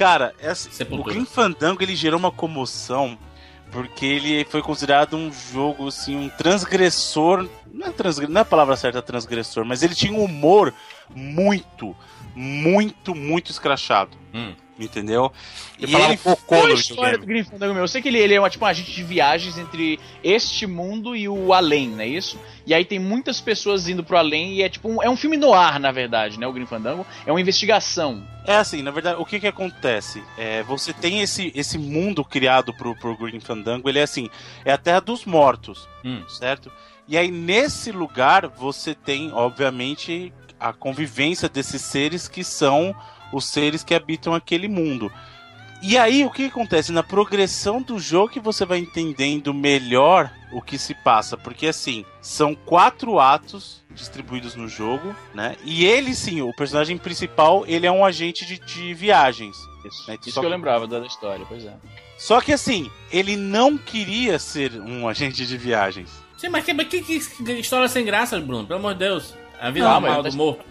Cara, 0.00 0.34
é 0.38 0.48
assim, 0.48 0.70
o 0.92 1.04
Grim 1.04 1.26
Fandango 1.26 1.82
ele 1.82 1.94
gerou 1.94 2.18
uma 2.18 2.32
comoção 2.32 3.18
porque 3.70 4.06
ele 4.06 4.46
foi 4.46 4.62
considerado 4.62 5.14
um 5.14 5.30
jogo 5.30 5.88
assim, 5.88 6.16
um 6.16 6.30
transgressor, 6.30 7.46
não 7.70 7.88
é, 7.88 7.90
transgressor, 7.90 8.32
não 8.32 8.38
é 8.38 8.42
a 8.42 8.46
palavra 8.46 8.76
certa 8.76 9.02
transgressor, 9.02 9.62
mas 9.62 9.82
ele 9.82 9.94
tinha 9.94 10.10
um 10.10 10.24
humor 10.24 10.72
muito, 11.14 11.94
muito, 12.34 13.14
muito 13.14 13.50
escrachado. 13.50 14.16
Hum. 14.32 14.54
Entendeu? 14.80 15.30
E 15.78 15.94
ele 15.94 16.16
focou 16.16 16.66
no 16.66 16.74
história 16.74 17.18
do 17.18 17.26
Green 17.26 17.44
Fandango 17.44 17.74
meu. 17.74 17.84
Eu 17.84 17.88
sei 17.88 18.00
que 18.00 18.08
ele, 18.08 18.18
ele 18.18 18.34
é 18.34 18.40
uma, 18.40 18.48
tipo 18.48 18.64
um 18.64 18.68
agente 18.68 18.92
de 18.92 19.02
viagens 19.02 19.58
entre 19.58 20.00
este 20.24 20.66
mundo 20.66 21.14
e 21.14 21.28
o 21.28 21.52
além, 21.52 21.88
não 21.88 22.00
é 22.00 22.06
isso? 22.06 22.38
E 22.66 22.72
aí 22.72 22.84
tem 22.84 22.98
muitas 22.98 23.40
pessoas 23.40 23.88
indo 23.88 24.02
pro 24.02 24.16
além 24.16 24.54
e 24.54 24.62
é 24.62 24.68
tipo 24.68 24.88
um, 24.88 25.02
é 25.02 25.10
um 25.10 25.16
filme 25.16 25.36
no 25.36 25.52
ar, 25.52 25.78
na 25.78 25.92
verdade, 25.92 26.38
né? 26.38 26.46
O 26.46 26.52
Green 26.52 26.66
Fandango 26.66 27.06
é 27.26 27.30
uma 27.30 27.40
investigação. 27.40 28.26
É 28.46 28.56
assim, 28.56 28.82
na 28.82 28.90
verdade, 28.90 29.20
o 29.20 29.24
que 29.24 29.38
que 29.38 29.46
acontece? 29.46 30.22
É, 30.38 30.62
você 30.62 30.92
tem 30.92 31.20
esse, 31.20 31.52
esse 31.54 31.78
mundo 31.78 32.24
criado 32.24 32.72
pro, 32.72 32.96
pro 32.96 33.16
Green 33.16 33.40
Fandango, 33.40 33.88
ele 33.88 33.98
é 33.98 34.02
assim, 34.02 34.30
é 34.64 34.72
a 34.72 34.78
Terra 34.78 35.00
dos 35.00 35.24
Mortos, 35.24 35.88
hum. 36.04 36.22
certo? 36.28 36.72
E 37.06 37.18
aí 37.18 37.30
nesse 37.30 37.92
lugar 37.92 38.46
você 38.46 38.94
tem, 38.94 39.32
obviamente, 39.32 40.32
a 40.58 40.72
convivência 40.72 41.48
desses 41.48 41.82
seres 41.82 42.28
que 42.28 42.44
são 42.44 42.94
os 43.32 43.46
seres 43.46 43.84
que 43.84 43.94
habitam 43.94 44.34
aquele 44.34 44.68
mundo. 44.68 45.10
E 45.82 45.96
aí 45.96 46.24
o 46.24 46.30
que 46.30 46.46
acontece? 46.46 46.92
Na 46.92 47.02
progressão 47.02 47.80
do 47.80 47.98
jogo 47.98 48.32
que 48.32 48.40
você 48.40 48.66
vai 48.66 48.78
entendendo 48.78 49.54
melhor 49.54 50.30
o 50.52 50.60
que 50.60 50.76
se 50.76 50.94
passa. 50.94 51.38
Porque 51.38 51.68
assim, 51.68 52.04
são 52.20 52.54
quatro 52.54 53.18
atos 53.18 53.82
distribuídos 53.90 54.54
no 54.54 54.68
jogo, 54.68 55.14
né? 55.34 55.56
E 55.64 55.86
ele 55.86 56.14
sim, 56.14 56.42
o 56.42 56.54
personagem 56.54 56.98
principal, 56.98 57.64
ele 57.66 57.86
é 57.86 57.92
um 57.92 58.04
agente 58.04 58.44
de, 58.44 58.58
de 58.58 58.92
viagens. 58.92 59.56
Isso, 59.84 60.10
né? 60.10 60.18
Isso 60.26 60.38
que 60.38 60.46
eu 60.46 60.50
lembrava 60.50 60.86
da 60.86 61.00
história, 61.00 61.46
pois 61.48 61.64
é. 61.64 61.74
Só 62.18 62.40
que 62.42 62.52
assim, 62.52 62.90
ele 63.10 63.34
não 63.34 63.78
queria 63.78 64.38
ser 64.38 64.78
um 64.78 65.08
agente 65.08 65.46
de 65.46 65.56
viagens. 65.56 66.10
Sim, 66.36 66.50
mas 66.50 66.64
que, 66.64 66.74
que, 66.74 67.02
que 67.02 67.52
história 67.54 67.88
sem 67.88 68.04
graça, 68.04 68.38
Bruno? 68.38 68.66
Pelo 68.66 68.78
amor 68.78 68.92
de 68.92 69.00
Deus. 69.00 69.34
A 69.60 69.70
vida 69.70 69.86
não, 69.86 70.00
normal 70.00 70.22
do 70.22 70.32
morto. 70.32 70.64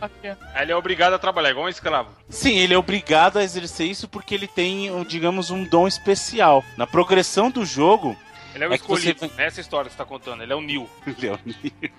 Ele 0.60 0.72
é 0.72 0.76
obrigado 0.76 1.14
a 1.14 1.20
trabalhar, 1.20 1.52
igual 1.52 1.68
um 1.68 1.70
escravo. 1.70 2.10
Sim, 2.28 2.58
ele 2.58 2.74
é 2.74 2.78
obrigado 2.78 3.38
a 3.38 3.44
exercer 3.44 3.88
isso 3.88 4.08
porque 4.08 4.34
ele 4.34 4.48
tem, 4.48 4.90
digamos, 5.04 5.52
um 5.52 5.64
dom 5.64 5.88
especial. 5.88 6.64
Na 6.76 6.88
progressão 6.88 7.52
do 7.52 7.64
jogo. 7.64 8.18
Ele 8.56 8.64
é 8.64 8.68
o 8.68 8.72
é 8.72 8.76
escolhido, 8.78 9.20
você... 9.20 9.32
nessa 9.38 9.62
história 9.62 9.86
que 9.86 9.92
você 9.92 9.98
tá 9.98 10.06
contando, 10.06 10.42
ele 10.42 10.52
é 10.52 10.56
o 10.56 10.62
Neil. 10.62 10.90
ele 11.06 11.28
é 11.28 11.32
o 11.32 11.40
Neil. 11.46 11.92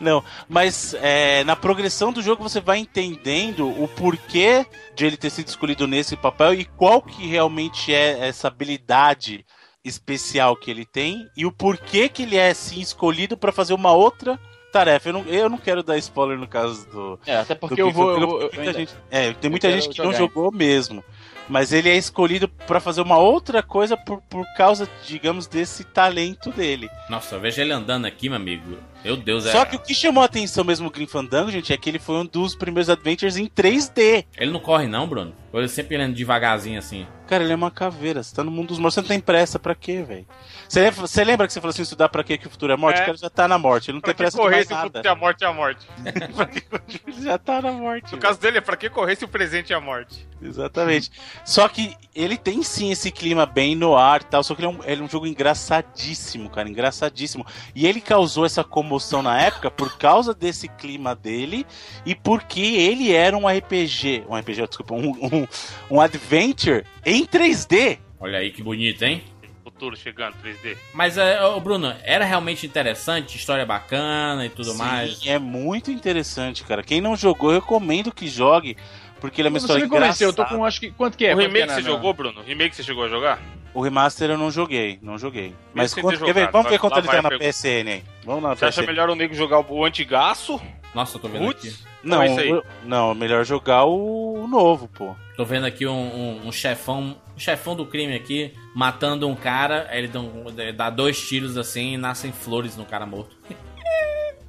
Não, 0.00 0.24
mas 0.48 0.94
é, 0.94 1.44
na 1.44 1.54
progressão 1.54 2.12
do 2.12 2.20
jogo 2.20 2.42
você 2.42 2.60
vai 2.60 2.78
entendendo 2.78 3.68
o 3.80 3.86
porquê 3.86 4.66
de 4.96 5.06
ele 5.06 5.16
ter 5.16 5.30
sido 5.30 5.46
escolhido 5.46 5.86
nesse 5.86 6.16
papel 6.16 6.54
e 6.54 6.64
qual 6.64 7.00
que 7.00 7.24
realmente 7.28 7.94
é 7.94 8.26
essa 8.26 8.48
habilidade 8.48 9.46
especial 9.84 10.56
que 10.56 10.72
ele 10.72 10.84
tem 10.84 11.28
e 11.36 11.46
o 11.46 11.52
porquê 11.52 12.08
que 12.08 12.24
ele 12.24 12.36
é 12.36 12.52
sim 12.52 12.80
escolhido 12.80 13.36
para 13.36 13.52
fazer 13.52 13.74
uma 13.74 13.92
outra 13.92 14.40
tarefa. 14.72 15.10
Eu 15.10 15.12
não, 15.12 15.24
eu 15.26 15.48
não 15.48 15.58
quero 15.58 15.82
dar 15.82 15.98
spoiler 15.98 16.38
no 16.38 16.48
caso 16.48 16.88
do. 16.90 17.20
É, 17.26 17.36
até 17.36 17.54
porque 17.54 17.80
eu 17.80 17.90
vou. 17.92 18.10
Eu, 18.10 18.40
eu, 18.40 18.50
muita 18.54 18.72
gente, 18.72 18.94
é, 19.10 19.32
tem 19.34 19.50
muita 19.50 19.70
gente 19.70 19.88
que 19.88 19.96
jogar. 19.96 20.10
não 20.10 20.16
jogou 20.16 20.50
mesmo. 20.50 21.04
Mas 21.48 21.72
ele 21.72 21.90
é 21.90 21.96
escolhido 21.96 22.48
para 22.48 22.80
fazer 22.80 23.02
uma 23.02 23.18
outra 23.18 23.62
coisa 23.62 23.96
por, 23.96 24.22
por 24.22 24.46
causa, 24.56 24.88
digamos, 25.04 25.46
desse 25.46 25.84
talento 25.84 26.50
dele. 26.50 26.88
Nossa, 27.10 27.34
eu 27.34 27.40
vejo 27.40 27.60
ele 27.60 27.72
andando 27.72 28.06
aqui, 28.06 28.28
meu 28.28 28.36
amigo. 28.36 28.78
Meu 29.04 29.16
Deus, 29.16 29.44
Só 29.44 29.62
é. 29.62 29.66
que 29.66 29.76
o 29.76 29.78
que 29.80 29.94
chamou 29.94 30.22
a 30.22 30.26
atenção 30.26 30.62
mesmo 30.64 30.86
o 30.86 30.90
Grim 30.90 31.06
Fandango, 31.06 31.50
gente, 31.50 31.72
é 31.72 31.76
que 31.76 31.90
ele 31.90 31.98
foi 31.98 32.16
um 32.16 32.24
dos 32.26 32.54
primeiros 32.54 32.88
adventures 32.88 33.36
em 33.36 33.46
3D. 33.46 34.24
Ele 34.36 34.50
não 34.52 34.60
corre, 34.60 34.86
não, 34.86 35.06
Bruno? 35.08 35.34
Ou 35.52 35.60
ele 35.60 35.68
sempre 35.68 36.02
indo 36.02 36.14
devagarzinho 36.14 36.78
assim? 36.78 37.06
Cara, 37.26 37.44
ele 37.44 37.52
é 37.52 37.56
uma 37.56 37.70
caveira. 37.70 38.22
Você 38.22 38.34
tá 38.34 38.42
no 38.44 38.50
mundo 38.50 38.68
dos 38.68 38.78
mortos, 38.78 38.94
você 38.94 39.00
não 39.02 39.08
tem 39.08 39.20
pressa 39.20 39.58
pra 39.58 39.74
quê, 39.74 40.02
velho? 40.02 40.26
Você, 40.68 40.80
lembra- 40.80 41.00
você 41.06 41.24
lembra 41.24 41.46
que 41.46 41.52
você 41.52 41.60
falou 41.60 41.70
assim, 41.72 41.82
estudar 41.82 42.08
pra 42.08 42.24
quê 42.24 42.38
que 42.38 42.46
o 42.46 42.50
futuro 42.50 42.72
é 42.72 42.76
morte? 42.76 43.00
É. 43.00 43.02
O 43.02 43.06
cara 43.06 43.16
já 43.18 43.28
tá 43.30 43.46
na 43.48 43.58
morte, 43.58 43.90
ele 43.90 43.96
não 43.96 44.00
Pra 44.00 44.08
tem 44.08 44.14
que 44.14 44.18
pressa 44.18 44.36
de 44.36 44.42
correr 44.42 44.56
mais 44.56 44.66
se 44.68 44.72
o 44.72 44.76
futuro 44.76 44.92
nada. 44.94 45.08
é 45.08 45.12
a 45.12 45.14
morte 45.14 45.44
é 45.44 45.46
a 45.46 45.52
morte? 45.52 45.86
Pra 46.34 46.46
que 46.46 46.60
correr? 46.62 47.00
Ele 47.06 47.22
já 47.22 47.38
tá 47.38 47.60
na 47.60 47.72
morte. 47.72 48.12
No 48.12 48.18
caso 48.18 48.40
dele 48.40 48.58
é 48.58 48.60
pra 48.60 48.76
que 48.76 48.88
correr 48.88 49.16
se 49.16 49.24
o 49.24 49.28
presente 49.28 49.72
é 49.72 49.76
a 49.76 49.80
morte? 49.80 50.26
Exatamente. 50.42 51.10
Só 51.44 51.68
que 51.68 51.94
ele 52.14 52.36
tem 52.36 52.62
sim 52.62 52.90
esse 52.90 53.10
clima 53.10 53.44
bem 53.46 53.74
no 53.76 53.94
ar 53.96 54.20
e 54.22 54.24
tal, 54.24 54.42
só 54.42 54.54
que 54.54 54.62
ele 54.64 54.66
é, 54.66 54.70
um, 54.70 54.84
ele 54.84 55.00
é 55.02 55.04
um 55.04 55.08
jogo 55.08 55.26
engraçadíssimo, 55.26 56.50
cara, 56.50 56.68
engraçadíssimo. 56.68 57.46
E 57.74 57.86
ele 57.86 58.00
causou 58.00 58.44
essa 58.46 58.64
comoção 58.92 59.22
na 59.22 59.40
época 59.40 59.70
por 59.70 59.96
causa 59.96 60.34
desse 60.34 60.68
clima 60.68 61.14
dele 61.14 61.66
e 62.04 62.14
porque 62.14 62.60
ele 62.60 63.10
era 63.10 63.36
um 63.36 63.48
RPG, 63.48 64.24
um 64.28 64.36
RPG, 64.36 64.66
desculpa, 64.66 64.92
um, 64.92 65.10
um, 65.10 65.48
um 65.90 66.00
adventure 66.00 66.84
em 67.06 67.24
3D. 67.24 67.98
Olha 68.20 68.38
aí 68.38 68.50
que 68.50 68.62
bonito, 68.62 69.02
hein? 69.02 69.22
Futuro 69.64 69.96
chegando, 69.96 70.34
3D. 70.44 70.76
Mas, 70.92 71.16
é, 71.16 71.42
ô, 71.42 71.58
Bruno, 71.58 71.94
era 72.02 72.24
realmente 72.24 72.66
interessante, 72.66 73.36
história 73.36 73.64
bacana 73.64 74.44
e 74.44 74.50
tudo 74.50 74.72
Sim, 74.72 74.78
mais. 74.78 75.20
É 75.26 75.38
muito 75.38 75.90
interessante, 75.90 76.62
cara. 76.64 76.82
Quem 76.82 77.00
não 77.00 77.16
jogou, 77.16 77.50
eu 77.50 77.60
recomendo 77.60 78.12
que 78.12 78.28
jogue, 78.28 78.76
porque 79.22 79.40
ele 79.40 79.48
é 79.48 79.50
uma 79.50 79.58
Você 79.58 79.64
história 79.66 79.84
me 79.84 79.88
convenceu, 79.90 80.28
eu 80.28 80.32
tô 80.34 80.44
com 80.44 80.62
acho 80.64 80.78
que. 80.80 80.90
Quanto 80.90 81.16
que 81.16 81.24
é? 81.24 81.32
o 81.32 81.36
Quanto 81.36 81.46
que 81.50 81.52
remake 81.58 81.70
é 81.72 81.74
você 81.74 81.80
na- 81.80 81.88
jogou, 81.88 82.12
Bruno? 82.12 82.40
O 82.40 82.42
remake 82.44 82.76
você 82.76 82.82
chegou 82.82 83.04
a 83.04 83.08
jogar? 83.08 83.40
O 83.72 83.80
remaster 83.80 84.28
eu 84.28 84.36
não 84.36 84.50
joguei, 84.50 84.98
não 85.00 85.16
joguei. 85.16 85.54
Mas 85.72 85.94
quanto, 85.94 86.22
quer 86.22 86.34
ver? 86.34 86.50
vamos 86.50 86.70
ver 86.70 86.78
quanto 86.78 86.98
ele 86.98 87.06
tá 87.06 87.18
a 87.18 87.22
na 87.22 87.28
pergunta. 87.30 87.48
PSN 87.50 87.88
aí. 87.90 88.04
Vamos 88.22 88.42
lá 88.42 88.54
Você 88.54 88.66
acha 88.66 88.82
PSN. 88.82 88.86
melhor 88.86 89.08
o 89.08 89.14
nego 89.14 89.32
jogar 89.34 89.60
o 89.60 89.84
antigaço? 89.84 90.60
Nossa, 90.94 91.16
eu 91.16 91.20
tô 91.22 91.28
vendo 91.28 91.48
aqui. 91.48 91.70
Putz, 91.70 91.86
Não, 92.04 92.22
é 92.22 92.62
não, 92.84 93.14
melhor 93.14 93.44
jogar 93.46 93.84
o, 93.84 94.42
o 94.44 94.46
novo, 94.46 94.88
pô. 94.88 95.14
Tô 95.36 95.44
vendo 95.46 95.64
aqui 95.64 95.86
um, 95.86 95.92
um- 95.94 96.48
um 96.48 96.52
chefão, 96.52 97.16
um 97.34 97.38
chefão 97.38 97.74
do 97.74 97.86
crime 97.86 98.14
aqui, 98.14 98.52
matando 98.74 99.26
um 99.26 99.34
cara, 99.34 99.86
aí 99.88 100.00
ele 100.00 100.08
dá, 100.08 100.72
dá 100.72 100.90
dois 100.90 101.18
tiros 101.26 101.56
assim 101.56 101.94
e 101.94 101.96
nascem 101.96 102.30
flores 102.30 102.76
no 102.76 102.84
cara 102.84 103.06
morto. 103.06 103.34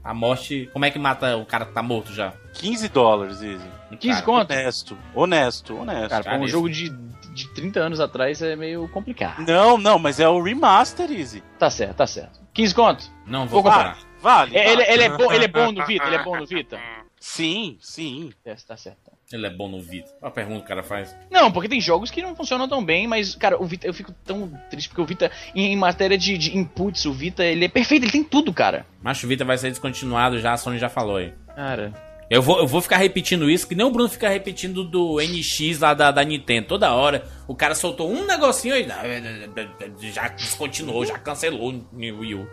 A 0.04 0.14
morte. 0.14 0.70
Como 0.74 0.84
é 0.84 0.92
que 0.92 1.00
mata 1.00 1.38
o 1.38 1.46
cara 1.46 1.66
que 1.66 1.74
tá 1.74 1.82
morto 1.82 2.14
já? 2.14 2.34
15 2.54 2.90
dólares, 2.90 3.42
Easy. 3.42 3.66
15 4.00 4.08
Cara, 4.08 4.26
conto? 4.26 4.52
Honesto, 4.54 4.98
honesto, 5.16 5.78
honesto. 5.78 6.10
Cara, 6.10 6.24
pra 6.24 6.38
um 6.38 6.48
jogo 6.48 6.70
de, 6.70 6.90
de 6.90 7.54
30 7.54 7.80
anos 7.80 8.00
atrás 8.00 8.42
é 8.42 8.56
meio 8.56 8.88
complicado. 8.90 9.46
Não, 9.48 9.78
não, 9.78 9.98
mas 9.98 10.20
é 10.20 10.28
o 10.28 10.42
remaster, 10.42 11.10
Easy. 11.12 11.42
Tá 11.58 11.70
certo, 11.70 11.96
tá 11.96 12.08
certo. 12.08 12.40
15 12.54 12.76
conto? 12.76 13.12
Não, 13.26 13.48
vou 13.48 13.62
Vou 13.62 13.72
comprar. 13.72 13.98
Vale. 14.20 14.56
É, 14.56 14.72
ele, 14.72 14.84
vale. 14.84 14.94
ele 14.94 15.04
é 15.04 15.10
bom, 15.10 15.32
ele 15.32 15.46
é 15.46 15.48
bom 15.48 15.72
no 15.72 15.86
Vita? 15.86 16.06
Ele 16.06 16.16
é 16.16 16.24
bom 16.24 16.38
no 16.38 16.46
Vita? 16.46 16.80
Sim, 17.20 17.78
sim. 17.80 18.34
É, 18.44 18.54
tá 18.56 18.76
certo. 18.76 19.03
Ele 19.34 19.48
é 19.48 19.50
bom 19.50 19.68
no 19.68 19.82
Vita. 19.82 20.12
Qual 20.20 20.30
a 20.30 20.34
pergunta 20.34 20.60
que 20.60 20.66
o 20.66 20.68
cara 20.68 20.84
faz? 20.84 21.16
Não, 21.32 21.52
porque 21.52 21.68
tem 21.68 21.82
jogos 21.82 22.12
que 22.12 22.22
não 22.22 22.36
funcionam 22.36 22.68
tão 22.68 22.86
bem, 22.86 23.08
mas, 23.08 23.34
cara, 23.36 23.62
o 23.62 23.66
Vita, 23.66 23.88
eu 23.88 23.94
fico 23.94 24.14
tão 24.24 24.52
triste 24.70 24.90
porque 24.90 25.02
o 25.02 25.06
Vita, 25.06 25.32
em, 25.56 25.74
em 25.74 25.76
matéria 25.76 26.18
de, 26.18 26.38
de 26.38 26.56
inputs, 26.56 27.06
o 27.06 27.14
Vita, 27.14 27.44
ele 27.44 27.66
é 27.66 27.68
perfeito, 27.68 28.04
ele 28.04 28.12
tem 28.12 28.24
tudo, 28.24 28.54
cara. 28.54 28.86
Mas 29.02 29.24
o 29.24 29.28
Vita 29.28 29.44
vai 29.44 29.58
ser 29.58 29.70
descontinuado 29.70 30.40
já, 30.40 30.54
a 30.54 30.58
Sony 30.58 30.78
já 30.78 30.90
falou 30.90 31.18
aí. 31.18 31.34
Cara. 31.56 31.92
Eu 32.30 32.42
vou, 32.42 32.60
eu 32.60 32.68
vou 32.68 32.82
ficar 32.82 32.98
repetindo 32.98 33.50
isso, 33.50 33.68
que 33.68 33.76
nem 33.76 33.86
o 33.86 33.92
Bruno 33.92 34.10
fica 34.10 34.30
repetindo 34.30 34.84
do 34.84 35.18
NX 35.18 35.80
lá 35.80 35.94
da, 35.94 36.10
da 36.10 36.24
Nintendo. 36.24 36.68
Toda 36.68 36.94
hora 36.94 37.26
o 37.48 37.56
cara 37.56 37.76
soltou 37.76 38.12
um 38.12 38.26
negocinho 38.26 38.76
e 38.76 38.88
já 40.12 40.28
descontinuou, 40.30 41.06
já 41.06 41.20
cancelou 41.20 41.72
o 41.72 41.96
Wii 41.96 42.36
U. 42.36 42.48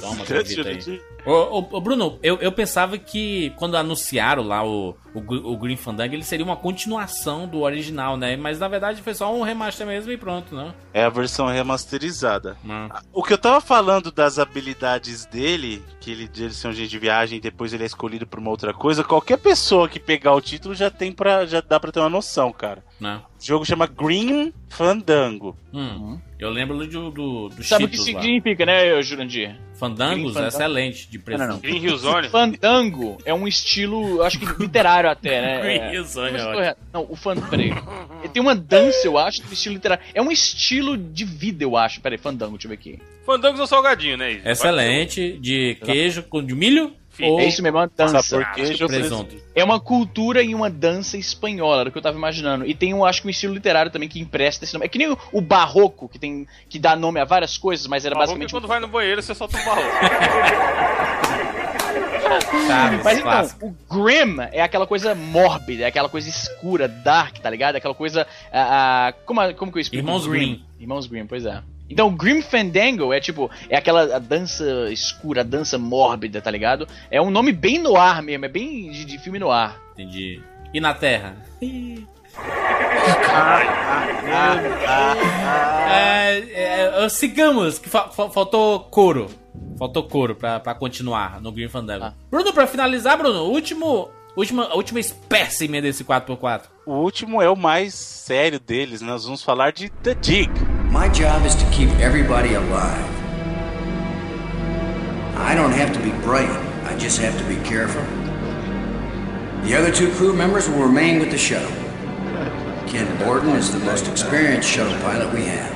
Toma, 0.00 0.24
seu 0.26 0.44
Vita 0.44 0.68
aí. 0.68 1.00
Ô, 1.24 1.30
ô, 1.30 1.68
ô, 1.72 1.80
Bruno, 1.80 2.18
eu, 2.22 2.36
eu 2.38 2.50
pensava 2.50 2.98
que 2.98 3.50
quando 3.56 3.76
anunciaram 3.76 4.42
lá 4.42 4.66
o, 4.66 4.96
o, 5.14 5.20
o 5.20 5.56
Green 5.56 5.76
Fandango, 5.76 6.14
ele 6.14 6.24
seria 6.24 6.44
uma 6.44 6.56
continuação 6.56 7.46
do 7.46 7.60
original, 7.60 8.16
né? 8.16 8.36
Mas 8.36 8.58
na 8.58 8.66
verdade 8.66 9.02
foi 9.02 9.14
só 9.14 9.32
um 9.32 9.42
remaster 9.42 9.86
mesmo 9.86 10.10
e 10.10 10.16
pronto, 10.16 10.54
né? 10.54 10.74
É 10.92 11.04
a 11.04 11.08
versão 11.08 11.46
remasterizada. 11.46 12.56
Não. 12.64 12.90
O 13.12 13.22
que 13.22 13.32
eu 13.32 13.38
tava 13.38 13.60
falando 13.60 14.10
das 14.10 14.38
habilidades 14.38 15.24
dele, 15.26 15.82
que 16.00 16.10
ele, 16.10 16.26
de 16.26 16.44
ele 16.44 16.54
ser 16.54 16.66
um 16.66 16.70
agente 16.70 16.88
de 16.88 16.98
viagem 16.98 17.38
e 17.38 17.40
depois 17.40 17.72
ele 17.72 17.84
é 17.84 17.86
escolhido 17.86 18.26
por 18.26 18.40
uma 18.40 18.50
outra 18.50 18.74
coisa, 18.74 19.04
qualquer 19.04 19.38
pessoa 19.38 19.88
que 19.88 20.00
pegar 20.00 20.34
o 20.34 20.40
título 20.40 20.74
já 20.74 20.90
tem 20.90 21.12
para 21.12 21.46
já 21.46 21.60
dá 21.60 21.78
pra 21.78 21.92
ter 21.92 22.00
uma 22.00 22.08
noção, 22.08 22.52
cara. 22.52 22.84
Não. 23.02 23.18
O 23.18 23.44
jogo 23.44 23.64
chama 23.64 23.86
Green 23.88 24.52
Fandango. 24.68 25.56
Hum. 25.74 26.20
Eu 26.38 26.50
lembro 26.50 26.78
do, 26.86 27.10
do, 27.10 27.48
do 27.48 27.64
Sabe 27.64 27.84
o 27.84 27.88
que 27.88 27.96
Cheetos 27.96 28.14
lá. 28.14 28.22
significa, 28.22 28.64
né, 28.64 29.02
Jurandir? 29.02 29.56
Fandangos, 29.74 30.16
Green 30.16 30.32
Fandango. 30.34 30.48
excelente 30.48 31.10
de 31.10 31.18
preço. 31.18 31.40
Não, 31.40 31.46
não, 31.48 31.54
não. 31.54 31.60
Green 31.60 31.82
Hillzone? 31.84 32.28
Fandango 32.28 33.18
é 33.24 33.34
um 33.34 33.48
estilo, 33.48 34.22
acho 34.22 34.38
que 34.38 34.46
literário 34.62 35.10
até, 35.10 35.40
né? 35.40 35.60
Green 35.62 35.78
É, 35.80 35.94
Hillzone 35.94 36.32
não, 36.38 36.52
é 36.52 36.62
errado. 36.62 36.76
Não, 36.92 37.06
o 37.08 37.16
fan... 37.16 37.34
Peraí. 37.50 37.72
Ele 38.20 38.28
tem 38.32 38.40
uma 38.40 38.54
dança, 38.54 39.04
eu 39.04 39.18
acho, 39.18 39.42
do 39.42 39.52
estilo 39.52 39.74
literário. 39.74 40.04
É 40.14 40.22
um 40.22 40.30
estilo 40.30 40.96
de 40.96 41.24
vida, 41.24 41.64
eu 41.64 41.76
acho. 41.76 42.00
Peraí, 42.00 42.18
Fandango, 42.18 42.52
deixa 42.52 42.66
eu 42.66 42.70
ver 42.70 42.74
aqui. 42.76 42.98
Fandangos 43.26 43.58
ou 43.58 43.66
salgadinho, 43.66 44.16
né? 44.16 44.40
Excelente, 44.44 45.38
de 45.38 45.76
queijo 45.84 46.22
com 46.22 46.44
de 46.44 46.54
milho 46.54 46.92
ou 47.20 47.40
É 47.40 47.46
isso 47.46 47.62
mesmo, 47.62 47.78
é 47.78 47.80
uma 47.82 47.90
dança. 47.94 48.44
Queijo. 48.54 48.86
É 49.54 49.62
uma 49.62 49.78
cultura 49.78 50.42
e 50.42 50.54
uma 50.54 50.70
dança 50.70 51.16
espanhola, 51.16 51.80
era 51.80 51.88
o 51.88 51.92
que 51.92 51.98
eu 51.98 52.02
tava 52.02 52.16
imaginando. 52.16 52.66
E 52.66 52.74
tem, 52.74 52.94
um, 52.94 53.04
acho 53.04 53.20
que 53.20 53.26
um 53.28 53.30
estilo 53.30 53.54
literário 53.54 53.90
também 53.90 54.08
que 54.08 54.20
empresta 54.20 54.64
esse 54.64 54.72
nome. 54.72 54.86
É 54.86 54.88
que 54.88 54.98
nem 54.98 55.16
o, 55.32 55.40
barroco, 55.40 56.08
que 56.08 56.18
tem 56.18 56.46
que 56.68 56.78
dá 56.78 56.96
nome 56.96 57.20
a 57.20 57.24
várias 57.24 57.58
coisas, 57.58 57.86
mas 57.86 58.04
era 58.04 58.14
Basicamente, 58.14 58.52
basicamente... 58.52 58.62
quando 58.62 58.68
vai 58.68 58.80
no 58.80 58.88
banheiro, 58.88 59.22
você 59.22 59.34
solta 59.34 59.58
um 59.58 59.64
barro. 59.64 59.82
Chaves, 62.66 63.02
Mas 63.04 63.18
então, 63.18 63.30
clássico. 63.30 63.66
o 63.66 63.76
Grim 63.94 64.36
é 64.52 64.62
aquela 64.62 64.86
coisa 64.86 65.14
mórbida, 65.14 65.84
é 65.84 65.86
aquela 65.86 66.08
coisa 66.08 66.28
escura, 66.28 66.88
dark, 66.88 67.38
tá 67.38 67.50
ligado? 67.50 67.74
É 67.74 67.78
aquela 67.78 67.94
coisa. 67.94 68.26
ah, 68.52 69.08
ah, 69.08 69.12
como, 69.26 69.54
como 69.54 69.72
que 69.72 69.78
eu 69.78 69.82
explico? 69.82 70.02
Irmãos 70.02 70.26
Grimm. 70.26 70.60
Irmãos 70.78 71.06
Grimm, 71.06 71.26
pois 71.26 71.44
é. 71.44 71.62
Então, 71.92 72.08
o 72.08 72.10
Grim 72.10 72.42
Fandango 72.42 73.12
é 73.12 73.20
tipo, 73.20 73.50
é 73.68 73.76
aquela 73.76 74.18
dança 74.18 74.64
escura, 74.90 75.42
a 75.42 75.44
dança 75.44 75.78
mórbida, 75.78 76.40
tá 76.40 76.50
ligado? 76.50 76.86
É 77.10 77.20
um 77.20 77.30
nome 77.30 77.52
bem 77.52 77.78
no 77.78 77.96
ar 77.96 78.22
mesmo, 78.22 78.44
é 78.44 78.48
bem 78.48 78.90
de, 78.90 79.04
de 79.04 79.18
filme 79.18 79.38
no 79.38 79.50
ar. 79.50 79.78
Entendi. 79.92 80.40
E 80.74 80.80
na 80.80 80.94
Terra? 80.94 81.36
é, 85.90 86.38
é, 86.54 87.04
é, 87.04 87.08
sigamos, 87.08 87.78
que 87.78 87.88
fa- 87.88 88.08
fa- 88.08 88.30
faltou 88.30 88.80
couro. 88.80 89.28
Faltou 89.78 90.04
couro 90.04 90.34
pra, 90.34 90.60
pra 90.60 90.74
continuar 90.74 91.40
no 91.40 91.52
Green 91.52 91.68
Fandango. 91.68 92.04
Ah. 92.06 92.14
Bruno, 92.30 92.52
pra 92.52 92.66
finalizar, 92.66 93.18
Bruno, 93.18 93.44
último, 93.44 94.08
última, 94.36 94.64
a 94.66 94.74
última 94.76 95.00
espécime 95.00 95.80
desse 95.80 96.04
4x4. 96.04 96.62
O 96.86 96.94
último 96.94 97.42
é 97.42 97.48
o 97.50 97.56
mais 97.56 97.94
sério 97.94 98.58
deles, 98.60 99.00
né? 99.00 99.08
nós 99.08 99.24
vamos 99.24 99.42
falar 99.42 99.72
de 99.72 99.88
The 99.88 100.14
Dig. 100.14 100.50
My 100.92 101.08
job 101.08 101.46
is 101.46 101.54
to 101.54 101.64
keep 101.70 101.88
everybody 102.00 102.52
alive. 102.52 103.08
I 105.38 105.54
don't 105.54 105.72
have 105.72 105.94
to 105.94 106.02
be 106.02 106.10
bright, 106.22 106.50
I 106.84 106.94
just 106.98 107.18
have 107.18 107.36
to 107.38 107.44
be 107.48 107.56
careful. 107.66 108.02
The 109.62 109.74
other 109.74 109.90
two 109.90 110.12
crew 110.12 110.34
members 110.34 110.68
will 110.68 110.82
remain 110.82 111.18
with 111.18 111.30
the 111.30 111.38
shuttle. 111.38 111.74
Ken 112.86 113.08
Borden 113.24 113.56
is 113.56 113.72
the 113.72 113.78
most 113.78 114.06
experienced 114.06 114.68
shuttle 114.68 114.92
pilot 115.00 115.32
we 115.32 115.46
have. 115.46 115.72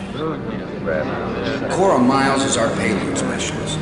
Cora 1.73 1.99
Miles 1.99 2.43
is 2.43 2.59
our 2.59 2.69
payload 2.77 3.17
specialist. 3.17 3.79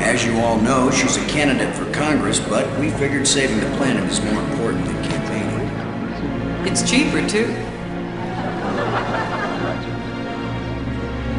As 0.00 0.24
you 0.24 0.38
all 0.40 0.58
know, 0.62 0.90
she's 0.90 1.18
a 1.18 1.26
candidate 1.26 1.74
for 1.74 1.92
Congress, 1.92 2.40
but 2.40 2.66
we 2.80 2.88
figured 2.88 3.28
saving 3.28 3.60
the 3.60 3.76
planet 3.76 4.10
is 4.10 4.18
more 4.22 4.42
important 4.44 4.86
than 4.86 5.04
campaigning. 5.04 6.66
It's 6.66 6.90
cheaper, 6.90 7.28
too. 7.28 7.54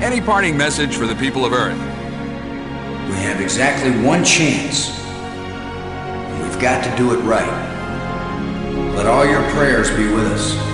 Any 0.03 0.19
parting 0.19 0.57
message 0.57 0.97
for 0.97 1.07
the 1.07 1.15
people 1.15 1.45
of 1.45 1.53
Earth? 1.53 1.79
We 3.07 3.15
have 3.23 3.39
exactly 3.39 3.89
one 4.05 4.25
chance. 4.25 4.89
And 4.99 6.43
we've 6.43 6.59
got 6.59 6.83
to 6.83 6.93
do 6.97 7.13
it 7.13 7.23
right. 7.23 7.47
Let 8.97 9.05
all 9.05 9.25
your 9.25 9.41
prayers 9.51 9.89
be 9.91 10.11
with 10.13 10.25
us. 10.25 10.72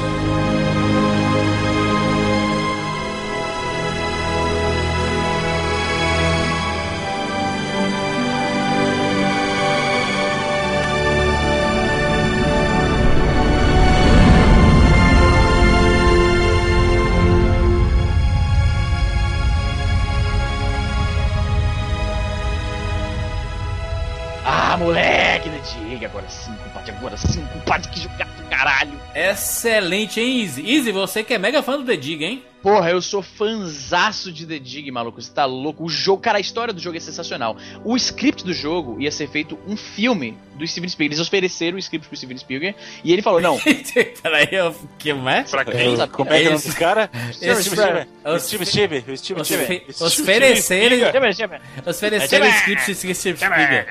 Sim, 26.29 26.53
compadre, 26.63 26.91
agora 26.91 27.17
sim, 27.17 27.45
compadre, 27.53 27.89
que 27.89 27.99
jogado 27.99 28.29
do 28.35 28.43
caralho. 28.49 28.99
Excelente, 29.15 30.19
hein, 30.19 30.41
Easy? 30.41 30.69
Easy, 30.69 30.91
você 30.91 31.23
que 31.23 31.33
é 31.33 31.37
mega 31.37 31.61
fã 31.63 31.77
do 31.77 31.85
The 31.85 31.95
Dig, 31.97 32.23
hein? 32.23 32.43
Porra, 32.61 32.89
eu 32.91 33.01
sou 33.01 33.21
fanzaço 33.23 34.33
de 34.33 34.45
The 34.45 34.59
Dig, 34.59 34.91
maluco. 34.91 35.21
Você 35.21 35.31
tá 35.31 35.45
louco? 35.45 35.85
O 35.85 35.89
jogo, 35.89 36.21
cara, 36.21 36.39
a 36.39 36.41
história 36.41 36.73
do 36.73 36.81
jogo 36.81 36.97
é 36.97 36.99
sensacional. 36.99 37.55
O 37.85 37.95
script 37.95 38.43
do 38.43 38.53
jogo 38.53 38.99
ia 38.99 39.09
ser 39.13 39.29
feito 39.29 39.57
um 39.65 39.77
filme 39.77 40.37
do 40.55 40.67
Steven 40.67 40.89
Spielberg. 40.89 41.15
Eles 41.15 41.25
ofereceram 41.25 41.77
o 41.77 41.79
script 41.79 42.09
pro 42.09 42.17
Steven 42.17 42.37
Spielberg 42.37 42.75
e 43.01 43.13
ele 43.13 43.21
falou: 43.21 43.39
não. 43.39 43.57
Peraí, 44.21 44.49
eu 44.51 44.75
que 44.97 45.13
mais? 45.13 45.49
Pra 45.49 45.63
quem? 45.63 46.01
É, 46.01 46.07
como 46.07 46.33
é 46.33 46.41
que 46.41 46.47
é 46.47 46.49
o 46.49 46.53
nome 46.53 46.65
do 46.67 46.75
cara? 46.75 47.09
Esse 47.41 47.69
pra- 47.69 48.07
O 48.25 48.39
Steve 48.39 48.65
Steve. 48.65 48.97
O 49.07 49.17
Steve 49.17 49.39
Os 49.41 49.47
Steve. 49.47 49.65
fe- 49.65 49.85
O 49.87 49.93
Steve 50.09 50.21
Oferecerem 50.23 50.99
Chama, 51.13 51.31
chama. 51.33 51.61
ofereceram 51.87 52.45
o 52.45 52.49
script 52.49 52.85
de 52.87 53.15
Steven 53.15 53.37
Spielberg. 53.37 53.87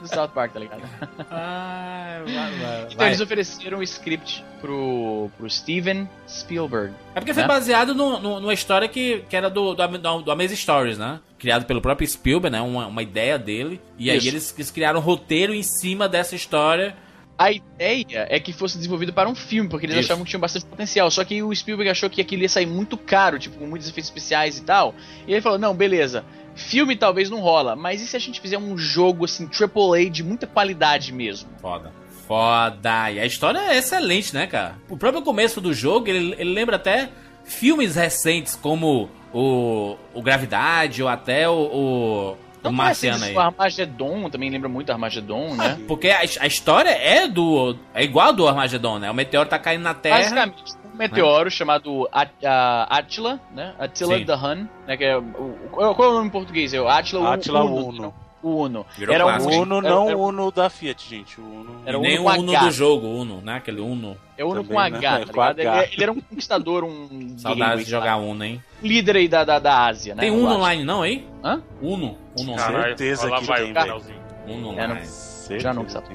Do 0.00 0.08
South 0.08 0.28
Park, 0.28 0.52
tá 0.52 0.58
ligado? 0.60 0.82
Ah, 1.30 2.22
vai, 2.24 2.34
vai, 2.34 2.82
Então 2.84 2.96
vai. 2.98 3.08
eles 3.08 3.20
ofereceram 3.20 3.78
o 3.78 3.82
script 3.82 4.44
pro, 4.60 5.30
pro 5.36 5.48
Steven 5.50 6.08
Spielberg. 6.28 6.94
É 7.14 7.20
porque 7.20 7.34
foi 7.34 7.42
né? 7.42 7.48
baseado 7.48 7.94
no, 7.94 8.18
no- 8.18 8.40
numa 8.40 8.54
história 8.54 8.88
que, 8.88 9.24
que 9.28 9.36
era 9.36 9.48
do, 9.50 9.74
do, 9.74 9.86
do, 9.98 10.22
do 10.22 10.30
Amazing 10.32 10.56
Stories, 10.56 10.98
né? 10.98 11.20
Criado 11.38 11.64
pelo 11.64 11.80
próprio 11.80 12.06
Spielberg, 12.08 12.56
né? 12.56 12.62
Uma, 12.62 12.86
uma 12.86 13.02
ideia 13.02 13.38
dele. 13.38 13.80
E 13.98 14.10
aí 14.10 14.18
Isso. 14.18 14.28
eles, 14.28 14.54
eles 14.56 14.70
criaram 14.70 15.00
um 15.00 15.02
roteiro 15.02 15.52
em 15.54 15.62
cima 15.62 16.08
dessa 16.08 16.34
história. 16.36 16.94
A 17.42 17.50
ideia 17.50 18.26
é 18.30 18.38
que 18.38 18.52
fosse 18.52 18.76
desenvolvido 18.76 19.12
para 19.12 19.28
um 19.28 19.34
filme, 19.34 19.68
porque 19.68 19.84
eles 19.84 19.96
Isso. 19.96 20.06
achavam 20.06 20.22
que 20.22 20.30
tinha 20.30 20.38
bastante 20.38 20.64
potencial. 20.64 21.10
Só 21.10 21.24
que 21.24 21.42
o 21.42 21.52
Spielberg 21.52 21.90
achou 21.90 22.08
que 22.08 22.20
aquilo 22.20 22.42
ia 22.42 22.48
sair 22.48 22.66
muito 22.66 22.96
caro, 22.96 23.36
tipo, 23.36 23.58
com 23.58 23.66
muitos 23.66 23.88
efeitos 23.88 24.08
especiais 24.08 24.58
e 24.58 24.62
tal. 24.62 24.94
E 25.26 25.32
ele 25.32 25.40
falou: 25.40 25.58
não, 25.58 25.74
beleza. 25.74 26.24
Filme 26.54 26.94
talvez 26.94 27.28
não 27.28 27.40
rola, 27.40 27.74
mas 27.74 28.00
e 28.00 28.06
se 28.06 28.14
a 28.16 28.20
gente 28.20 28.40
fizer 28.40 28.58
um 28.58 28.78
jogo 28.78 29.24
assim, 29.24 29.48
AAA 29.48 30.08
de 30.08 30.22
muita 30.22 30.46
qualidade 30.46 31.12
mesmo? 31.12 31.50
Foda. 31.60 31.90
Foda. 32.28 33.10
E 33.10 33.18
a 33.18 33.26
história 33.26 33.58
é 33.58 33.78
excelente, 33.78 34.32
né, 34.32 34.46
cara? 34.46 34.76
O 34.88 34.96
próprio 34.96 35.22
começo 35.22 35.60
do 35.60 35.74
jogo, 35.74 36.08
ele, 36.08 36.36
ele 36.38 36.52
lembra 36.52 36.76
até 36.76 37.10
filmes 37.44 37.96
recentes, 37.96 38.54
como 38.54 39.10
o, 39.32 39.96
o 40.14 40.22
Gravidade 40.22 41.02
ou 41.02 41.08
até 41.08 41.48
o, 41.48 41.54
o, 41.54 42.30
o 42.32 42.36
Não 42.70 42.72
Marciano 42.72 43.18
parece 43.18 43.30
aí. 43.30 43.36
O 43.36 43.40
Armagedon 43.40 44.30
também 44.30 44.50
lembra 44.50 44.68
muito 44.68 44.90
Armagedon, 44.92 45.54
né? 45.54 45.80
Porque 45.88 46.08
a, 46.10 46.20
a 46.20 46.46
história 46.46 46.90
é 46.90 47.26
do. 47.26 47.76
É 47.94 48.04
igual 48.04 48.28
a 48.28 48.32
do 48.32 48.46
Armagedon, 48.46 48.98
né? 48.98 49.10
O 49.10 49.14
meteoro 49.14 49.48
tá 49.48 49.58
caindo 49.58 49.82
na 49.82 49.94
Terra. 49.94 50.18
Basicamente, 50.18 50.62
um 50.92 50.96
meteoro 50.96 51.50
chamado 51.50 52.08
At- 52.12 52.44
ah, 52.44 52.86
Attila, 52.90 53.40
né? 53.54 53.74
Attila 53.78 54.16
Sim. 54.18 54.24
the 54.24 54.34
Hun, 54.34 54.68
né? 54.86 54.96
Que 54.96 55.04
é 55.04 55.16
o, 55.16 55.22
qual 55.70 56.08
é 56.08 56.10
o 56.10 56.14
nome 56.14 56.28
em 56.28 56.30
português? 56.30 56.72
É 56.72 56.80
o 56.80 56.88
Attila, 56.88 57.64
Uno. 57.64 57.88
Uno. 57.88 58.14
O 58.42 58.56
Uno. 58.64 58.84
Virou 58.98 59.14
Era 59.14 59.24
clássico. 59.24 59.52
um 59.54 59.60
Uno 59.62 59.78
era- 59.78 59.88
não 59.88 60.08
era- 60.08 60.18
o 60.18 60.26
Uno 60.28 60.50
da 60.50 60.68
Fiat, 60.68 61.08
gente. 61.08 61.40
O 61.40 61.44
Uno. 61.44 61.82
Era 61.86 61.96
Uno 61.98 62.06
nem 62.08 62.18
o 62.18 62.22
Uno 62.26 62.50
H. 62.56 62.64
do 62.64 62.70
jogo, 62.72 63.06
Uno, 63.06 63.40
né? 63.40 63.54
Aquele 63.56 63.80
Uno. 63.80 64.16
É 64.36 64.44
Uno 64.44 64.64
Também, 64.64 64.68
com 64.68 64.80
né? 64.80 64.98
H, 64.98 64.98
É, 64.98 65.18
tá 65.20 65.26
com 65.26 65.32
ligado? 65.32 65.58
Ele, 65.60 65.68
H. 65.68 65.84
ele 65.92 66.02
era 66.02 66.12
um 66.12 66.20
conquistador, 66.20 66.82
um 66.84 67.34
Saudades 67.38 67.84
de 67.84 67.90
jogar 67.90 68.16
Uno, 68.16 68.42
hein? 68.44 68.62
líder 68.82 69.16
aí 69.16 69.28
da, 69.28 69.44
da, 69.44 69.58
da 69.60 69.86
Ásia, 69.86 70.14
né? 70.16 70.22
Tem 70.22 70.30
Uno 70.32 70.54
online 70.56 70.82
não 70.84 71.02
aí? 71.02 71.24
Hã? 71.44 71.62
Uno. 71.80 72.18
Uno 72.38 72.56
Caralho. 72.56 72.76
online. 72.78 72.96
certeza 72.98 73.30
que 73.30 73.44
vai 73.44 73.62
tem, 73.62 73.70
o 73.70 73.74
velho. 73.74 74.02
Uno 74.48 74.54
É, 74.56 74.56
não- 74.60 74.70
online. 74.96 75.60
Já 75.60 75.72
não 75.74 75.88
sabe. 75.88 76.08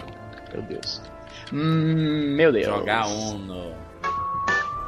Meu 0.54 0.62
Deus. 0.64 1.02
Hum, 1.54 2.34
meu 2.36 2.52
Deus. 2.52 2.66
Jogar 2.66 3.08
Uno. 3.08 3.74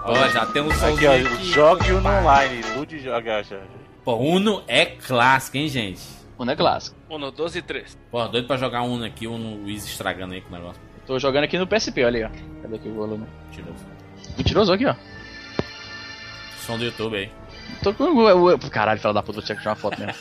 Ó, 0.03 0.27
já 0.29 0.45
tem 0.47 0.61
um 0.61 0.69
Aqui, 0.71 1.05
ó. 1.07 1.13
aqui. 1.13 1.43
Jogue 1.45 1.91
Uno 1.93 2.09
online. 2.09 2.61
Lude 2.75 2.99
jogar 2.99 3.43
já. 3.43 3.59
Pô, 4.03 4.15
Uno 4.15 4.61
é 4.67 4.85
clássico, 4.85 5.57
hein, 5.57 5.67
gente? 5.67 6.01
Uno 6.37 6.51
é 6.51 6.55
clássico. 6.55 6.97
Uno, 7.09 7.31
12 7.31 7.59
e 7.59 7.61
3. 7.61 7.97
Pô, 8.11 8.27
doido 8.27 8.47
pra 8.47 8.57
jogar 8.57 8.81
Uno 8.83 9.03
aqui, 9.05 9.25
Uno 9.27 9.63
Wiz 9.65 9.85
estragando 9.85 10.33
aí 10.33 10.41
com 10.41 10.49
o 10.49 10.57
negócio. 10.57 10.81
Tô 11.07 11.17
jogando 11.17 11.45
aqui 11.45 11.57
no 11.57 11.65
PSP, 11.67 12.03
olha 12.05 12.27
aí, 12.27 12.31
ó. 12.31 12.61
Cadê 12.61 12.75
aqui 12.75 12.87
o 12.87 12.93
volume? 12.93 13.25
Mentiroso. 13.47 13.85
Mentiroso 14.37 14.73
aqui, 14.73 14.85
ó. 14.85 14.95
Som 16.59 16.77
do 16.77 16.85
YouTube 16.85 17.17
aí. 17.17 17.31
Tô 17.81 17.93
com 17.93 18.03
o. 18.03 18.53
o- 18.53 18.69
Caralho, 18.69 18.99
fala 18.99 19.15
da 19.15 19.23
puta, 19.23 19.39
eu 19.39 19.43
tinha 19.43 19.55
que 19.55 19.61
tirar 19.61 19.71
uma 19.71 19.75
foto 19.75 19.99
mesmo. 19.99 20.13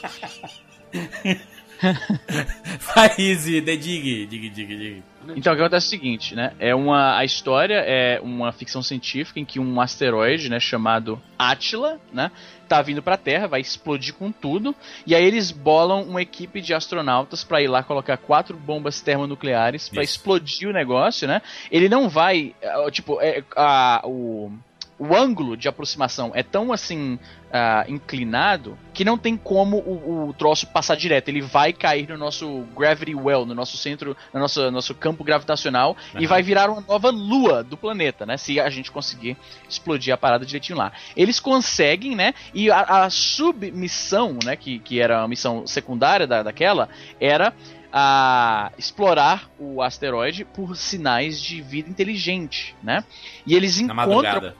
Vai, 2.94 3.10
Easy, 3.18 3.60
the 3.60 3.76
dig, 3.76 4.26
dig, 4.26 4.48
dig, 4.50 4.66
dig. 4.66 5.02
Então 5.36 5.52
o 5.52 5.56
que 5.56 5.62
acontece 5.62 5.86
é 5.86 5.88
o 5.88 5.90
seguinte, 5.90 6.34
né? 6.34 6.52
É 6.58 6.74
uma 6.74 7.18
a 7.18 7.24
história 7.24 7.82
é 7.86 8.20
uma 8.22 8.52
ficção 8.52 8.82
científica 8.82 9.38
em 9.40 9.44
que 9.44 9.58
um 9.58 9.80
asteroide, 9.80 10.48
né, 10.48 10.60
chamado 10.60 11.20
Attila, 11.38 12.00
né, 12.12 12.30
tá 12.68 12.80
vindo 12.82 13.02
pra 13.02 13.16
Terra, 13.16 13.46
vai 13.46 13.60
explodir 13.60 14.14
com 14.14 14.30
tudo, 14.30 14.74
e 15.06 15.14
aí 15.14 15.24
eles 15.24 15.50
bolam 15.50 16.02
uma 16.02 16.22
equipe 16.22 16.60
de 16.60 16.74
astronautas 16.74 17.42
pra 17.42 17.62
ir 17.62 17.68
lá 17.68 17.82
colocar 17.82 18.16
quatro 18.16 18.56
bombas 18.56 19.00
termonucleares 19.00 19.86
Isso. 19.86 20.00
explodir 20.00 20.68
o 20.68 20.72
negócio, 20.72 21.26
né? 21.26 21.42
Ele 21.70 21.88
não 21.88 22.08
vai, 22.08 22.54
ah, 22.62 22.90
tipo, 22.90 23.20
é, 23.20 23.42
a, 23.56 24.02
o 24.04 24.52
o 24.98 25.14
ângulo 25.14 25.56
de 25.56 25.68
aproximação 25.68 26.32
é 26.34 26.42
tão 26.42 26.72
assim 26.72 27.18
ah, 27.52 27.84
inclinado 27.88 28.76
que 28.92 29.04
não 29.04 29.16
tem 29.16 29.36
como 29.36 29.78
o, 29.78 30.28
o 30.28 30.32
troço 30.34 30.66
passar 30.66 30.96
direto. 30.96 31.28
Ele 31.28 31.40
vai 31.40 31.72
cair 31.72 32.08
no 32.08 32.18
nosso 32.18 32.66
gravity 32.76 33.14
well, 33.14 33.46
no 33.46 33.54
nosso 33.54 33.76
centro, 33.76 34.16
no 34.34 34.40
nosso, 34.40 34.70
nosso 34.70 34.94
campo 34.94 35.22
gravitacional 35.22 35.96
e 36.14 36.18
Aham. 36.18 36.26
vai 36.26 36.42
virar 36.42 36.68
uma 36.68 36.80
nova 36.80 37.10
lua 37.10 37.62
do 37.62 37.76
planeta, 37.76 38.26
né? 38.26 38.36
Se 38.36 38.58
a 38.58 38.68
gente 38.68 38.90
conseguir 38.90 39.36
explodir 39.68 40.12
a 40.12 40.16
parada 40.16 40.44
direitinho 40.44 40.76
lá. 40.76 40.92
Eles 41.16 41.38
conseguem, 41.38 42.16
né? 42.16 42.34
E 42.52 42.70
a, 42.70 43.04
a 43.04 43.10
submissão, 43.10 44.36
né? 44.44 44.56
Que, 44.56 44.80
que 44.80 45.00
era 45.00 45.22
a 45.22 45.28
missão 45.28 45.66
secundária 45.66 46.26
da, 46.26 46.42
daquela, 46.42 46.88
era 47.20 47.54
a 47.92 48.70
explorar 48.76 49.48
o 49.58 49.80
asteroide 49.80 50.44
por 50.44 50.76
sinais 50.76 51.40
de 51.40 51.62
vida 51.62 51.88
inteligente, 51.88 52.76
né? 52.82 53.04
E 53.46 53.54
eles 53.54 53.80
Na 53.80 53.94
encontram 53.94 54.22
madrugada. 54.22 54.56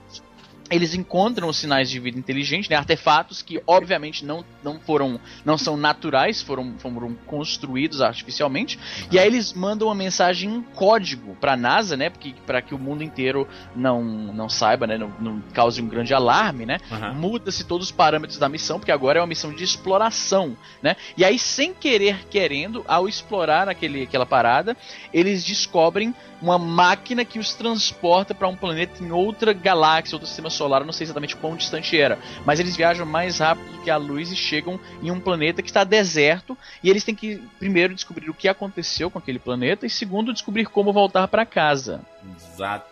Eles 0.70 0.94
encontram 0.94 1.48
os 1.48 1.56
sinais 1.56 1.90
de 1.90 1.98
vida 1.98 2.18
inteligente, 2.18 2.70
né, 2.70 2.76
artefatos 2.76 3.42
que 3.42 3.60
obviamente 3.66 4.24
não, 4.24 4.44
não 4.62 4.78
foram 4.78 5.20
não 5.44 5.56
são 5.56 5.76
naturais, 5.76 6.42
foram, 6.42 6.74
foram 6.78 7.14
construídos 7.26 8.00
artificialmente. 8.00 8.78
E 9.10 9.18
aí 9.18 9.26
eles 9.26 9.52
mandam 9.52 9.88
uma 9.88 9.94
mensagem 9.94 10.50
em 10.50 10.62
código 10.62 11.36
para 11.40 11.56
NASA, 11.56 11.96
né, 11.96 12.10
porque 12.10 12.34
para 12.46 12.60
que 12.62 12.74
o 12.74 12.78
mundo 12.78 13.02
inteiro 13.02 13.46
não 13.74 14.02
não 14.02 14.48
saiba, 14.48 14.86
né, 14.86 14.98
não, 14.98 15.12
não 15.20 15.42
cause 15.52 15.80
um 15.80 15.88
grande 15.88 16.12
alarme, 16.14 16.66
né? 16.66 16.78
Aham. 16.90 17.14
Muda-se 17.14 17.64
todos 17.64 17.88
os 17.88 17.92
parâmetros 17.92 18.38
da 18.38 18.48
missão, 18.48 18.78
porque 18.78 18.92
agora 18.92 19.18
é 19.18 19.20
uma 19.20 19.26
missão 19.26 19.52
de 19.52 19.64
exploração, 19.64 20.56
né? 20.82 20.96
E 21.16 21.24
aí, 21.24 21.38
sem 21.38 21.72
querer 21.72 22.26
querendo, 22.30 22.84
ao 22.86 23.08
explorar 23.08 23.68
aquele, 23.68 24.02
aquela 24.02 24.26
parada, 24.26 24.76
eles 25.12 25.44
descobrem 25.44 26.14
uma 26.40 26.58
máquina 26.58 27.24
que 27.24 27.38
os 27.38 27.54
transporta 27.54 28.34
para 28.34 28.46
um 28.46 28.56
planeta 28.56 29.02
em 29.02 29.10
outra 29.10 29.52
galáxia, 29.52 30.14
outro 30.14 30.28
sistema 30.28 30.50
solar, 30.58 30.84
não 30.84 30.92
sei 30.92 31.04
exatamente 31.04 31.36
quão 31.36 31.56
distante 31.56 31.98
era, 31.98 32.18
mas 32.44 32.60
eles 32.60 32.76
viajam 32.76 33.06
mais 33.06 33.38
rápido 33.38 33.72
do 33.72 33.82
que 33.82 33.90
a 33.90 33.96
luz 33.96 34.30
e 34.30 34.36
chegam 34.36 34.78
em 35.02 35.10
um 35.10 35.20
planeta 35.20 35.62
que 35.62 35.70
está 35.70 35.84
deserto, 35.84 36.58
e 36.82 36.90
eles 36.90 37.04
têm 37.04 37.14
que 37.14 37.40
primeiro 37.58 37.94
descobrir 37.94 38.28
o 38.28 38.34
que 38.34 38.48
aconteceu 38.48 39.10
com 39.10 39.18
aquele 39.18 39.38
planeta 39.38 39.86
e 39.86 39.90
segundo 39.90 40.32
descobrir 40.32 40.66
como 40.66 40.92
voltar 40.92 41.28
para 41.28 41.46
casa. 41.46 42.00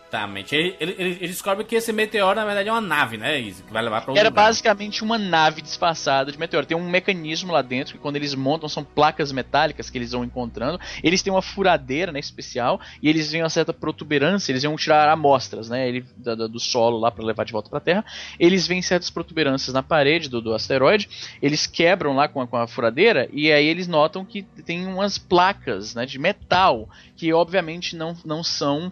Exatamente. 0.09 0.55
Ele, 0.55 0.75
ele, 0.79 0.95
ele- 0.97 1.27
descobre 1.27 1.65
que 1.65 1.75
esse 1.75 1.91
meteoro, 1.91 2.39
na 2.39 2.45
verdade, 2.45 2.69
é 2.69 2.71
uma 2.71 2.79
nave, 2.79 3.17
né? 3.17 3.41
Que 3.41 3.55
vai 3.73 3.83
levar 3.83 4.01
pra 4.01 4.13
Era 4.13 4.29
lugar. 4.29 4.43
basicamente 4.45 5.03
uma 5.03 5.17
nave 5.17 5.61
disfarçada 5.61 6.31
de 6.31 6.39
meteoro. 6.39 6.65
Tem 6.65 6.77
um 6.77 6.89
mecanismo 6.89 7.51
lá 7.51 7.61
dentro 7.61 7.93
que 7.93 7.99
quando 7.99 8.15
eles 8.15 8.33
montam 8.33 8.69
são 8.69 8.83
placas 8.85 9.31
metálicas 9.33 9.89
que 9.89 9.97
eles 9.97 10.13
vão 10.13 10.23
encontrando. 10.23 10.79
Eles 11.03 11.21
têm 11.21 11.31
uma 11.33 11.41
furadeira, 11.41 12.11
né, 12.11 12.19
especial, 12.19 12.79
e 13.03 13.09
eles 13.09 13.29
têm 13.29 13.43
uma 13.43 13.49
certa 13.49 13.73
protuberância, 13.73 14.51
eles 14.51 14.63
vão 14.63 14.77
tirar 14.77 15.09
amostras, 15.09 15.69
né, 15.69 15.87
ele, 15.87 16.05
da- 16.15 16.35
da- 16.35 16.47
do 16.47 16.59
solo 16.59 16.97
lá 16.97 17.11
para 17.11 17.25
levar 17.25 17.43
de 17.43 17.51
volta 17.51 17.69
para 17.69 17.79
a 17.79 17.81
Terra. 17.81 18.05
Eles 18.39 18.65
veem 18.65 18.81
certas 18.81 19.09
protuberâncias 19.09 19.73
na 19.73 19.83
parede 19.83 20.29
do, 20.29 20.41
do 20.41 20.53
asteroide, 20.53 21.09
eles 21.41 21.67
quebram 21.67 22.15
lá 22.15 22.27
com 22.29 22.39
a, 22.41 22.47
com 22.47 22.55
a 22.55 22.65
furadeira 22.67 23.27
e 23.33 23.51
aí 23.51 23.65
eles 23.67 23.87
notam 23.87 24.23
que 24.23 24.43
tem 24.43 24.85
umas 24.87 25.17
placas, 25.17 25.93
né, 25.95 26.05
de 26.05 26.17
metal 26.17 26.87
que 27.15 27.33
obviamente 27.33 27.95
não, 27.95 28.15
não 28.23 28.43
são 28.43 28.91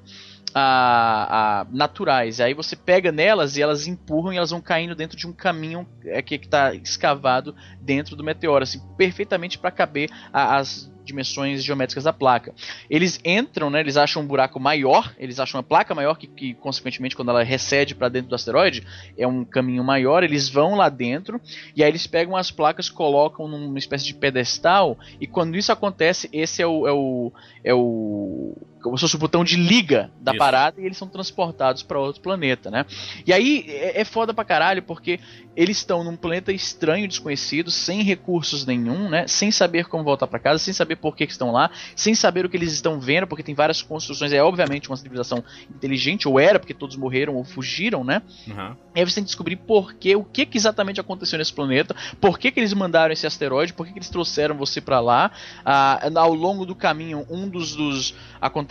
a, 0.57 1.61
a- 1.61 1.67
naturais. 1.69 2.39
Aí 2.39 2.53
você 2.53 2.77
pega 2.77 3.11
nelas 3.11 3.57
e 3.57 3.61
elas 3.61 3.87
empurram 3.87 4.31
e 4.31 4.37
elas 4.37 4.51
vão 4.51 4.61
caindo 4.61 4.95
dentro 4.95 5.17
de 5.17 5.27
um 5.27 5.33
caminho 5.33 5.85
é, 6.05 6.21
que 6.21 6.35
está 6.35 6.73
escavado 6.73 7.53
dentro 7.81 8.15
do 8.15 8.23
meteoro, 8.23 8.63
assim, 8.63 8.79
perfeitamente 8.97 9.59
para 9.59 9.69
caber 9.69 10.09
a- 10.31 10.55
as 10.55 10.89
dimensões 11.03 11.63
geométricas 11.63 12.05
da 12.05 12.11
placa. 12.11 12.51
Eles 12.89 13.19
entram, 13.23 13.69
né, 13.69 13.79
eles 13.79 13.95
acham 13.95 14.23
um 14.23 14.25
buraco 14.25 14.59
maior, 14.59 15.13
eles 15.19 15.39
acham 15.39 15.59
uma 15.59 15.63
placa 15.63 15.93
maior 15.93 16.17
que, 16.17 16.25
que 16.25 16.55
consequentemente, 16.55 17.15
quando 17.15 17.29
ela 17.29 17.43
recede 17.43 17.93
para 17.93 18.09
dentro 18.09 18.29
do 18.29 18.35
asteroide, 18.35 18.83
é 19.15 19.27
um 19.27 19.45
caminho 19.45 19.83
maior, 19.83 20.23
eles 20.23 20.49
vão 20.49 20.73
lá 20.73 20.89
dentro 20.89 21.39
e 21.75 21.83
aí 21.83 21.89
eles 21.91 22.07
pegam 22.07 22.35
as 22.35 22.49
placas, 22.49 22.89
colocam 22.89 23.47
numa 23.47 23.77
espécie 23.77 24.05
de 24.05 24.15
pedestal 24.15 24.97
e 25.21 25.27
quando 25.27 25.55
isso 25.55 25.71
acontece, 25.71 26.27
esse 26.33 26.59
é 26.63 26.65
o, 26.65 26.87
é 26.87 26.91
o, 26.91 27.31
é 27.63 27.73
o 27.73 28.57
como 28.85 28.97
se 28.97 29.01
fosse 29.01 29.15
o 29.15 29.19
botão 29.19 29.43
de 29.43 29.55
liga 29.55 30.11
da 30.21 30.31
Isso. 30.31 30.37
parada 30.39 30.79
e 30.79 30.85
eles 30.85 30.97
são 30.97 31.07
transportados 31.07 31.81
pra 31.81 31.99
outro 31.99 32.21
planeta, 32.21 32.69
né? 32.69 32.85
E 33.25 33.33
aí 33.33 33.65
é, 33.67 34.01
é 34.01 34.05
foda 34.05 34.33
pra 34.33 34.45
caralho 34.45 34.83
porque 34.83 35.19
eles 35.55 35.77
estão 35.77 36.03
num 36.03 36.15
planeta 36.15 36.51
estranho, 36.51 37.07
desconhecido, 37.07 37.71
sem 37.71 38.03
recursos 38.03 38.65
nenhum, 38.65 39.09
né? 39.09 39.25
Sem 39.27 39.49
saber 39.51 39.85
como 39.85 40.03
voltar 40.03 40.27
pra 40.27 40.37
casa, 40.37 40.59
sem 40.59 40.73
saber 40.73 40.97
por 40.97 41.15
que, 41.15 41.25
que 41.25 41.31
estão 41.31 41.51
lá, 41.51 41.71
sem 41.95 42.13
saber 42.13 42.45
o 42.45 42.49
que 42.49 42.57
eles 42.57 42.73
estão 42.73 42.99
vendo, 42.99 43.25
porque 43.25 43.41
tem 43.43 43.55
várias 43.55 43.81
construções. 43.81 44.31
É 44.31 44.43
obviamente 44.43 44.89
uma 44.89 44.97
civilização 44.97 45.43
inteligente, 45.69 46.27
ou 46.27 46.39
era, 46.39 46.59
porque 46.59 46.73
todos 46.73 46.95
morreram 46.95 47.35
ou 47.35 47.43
fugiram, 47.43 48.03
né? 48.03 48.21
Uhum. 48.47 48.75
E 48.95 48.99
aí 48.99 49.05
você 49.05 49.15
tem 49.15 49.23
que 49.23 49.29
descobrir 49.29 49.55
por 49.55 49.93
quê, 49.93 50.15
o 50.15 50.23
que, 50.23 50.45
que 50.45 50.57
exatamente 50.57 50.99
aconteceu 50.99 51.39
nesse 51.39 51.53
planeta, 51.53 51.95
por 52.21 52.37
que, 52.37 52.51
que 52.51 52.59
eles 52.59 52.73
mandaram 52.73 53.13
esse 53.13 53.25
asteroide, 53.25 53.73
por 53.73 53.85
que, 53.85 53.93
que 53.93 53.99
eles 53.99 54.09
trouxeram 54.09 54.55
você 54.55 54.79
pra 54.79 54.99
lá. 54.99 55.31
Ah, 55.63 55.99
ao 56.15 56.33
longo 56.33 56.65
do 56.65 56.75
caminho, 56.75 57.25
um 57.29 57.47
dos, 57.49 57.75
dos- 57.75 58.13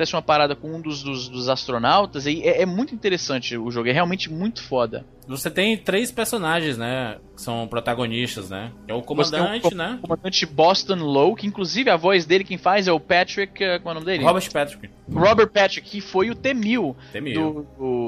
acontece 0.05 0.15
uma 0.15 0.23
parada 0.23 0.55
com 0.55 0.75
um 0.75 0.81
dos, 0.81 1.03
dos, 1.03 1.29
dos 1.29 1.49
astronautas, 1.49 2.27
e 2.27 2.43
é, 2.43 2.63
é 2.63 2.67
muito 2.67 2.95
interessante 2.95 3.57
o 3.57 3.71
jogo, 3.71 3.89
é 3.89 3.93
realmente 3.93 4.31
muito 4.31 4.63
foda. 4.63 5.05
Você 5.27 5.51
tem 5.51 5.77
três 5.77 6.13
personagens, 6.13 6.77
né? 6.77 7.19
Que 7.35 7.43
são 7.43 7.67
protagonistas, 7.67 8.49
né? 8.49 8.71
É 8.87 8.95
o 8.95 9.03
comandante, 9.03 9.67
o, 9.67 9.75
né? 9.77 9.99
o 9.99 10.07
comandante 10.07 10.47
Boston 10.47 10.95
Lowe, 10.97 11.35
que 11.35 11.47
inclusive 11.49 11.91
a 11.91 11.97
voz 11.97 12.25
dele 12.25 12.45
quem 12.45 12.57
faz 12.57 12.87
é 12.87 12.93
o 12.93 13.01
Patrick, 13.01 13.63
eh, 13.63 13.79
como 13.81 13.89
é 13.89 13.93
o 13.93 13.95
nome 13.95 14.07
dele? 14.07 14.23
Robert 14.23 14.53
Patrick. 14.53 14.89
Robert 15.13 15.49
Patrick, 15.49 15.91
que 15.91 16.01
foi 16.01 16.31
o 16.31 16.35
T-1000 16.37 16.95
T-1000. 17.13 17.35
do, 17.35 17.67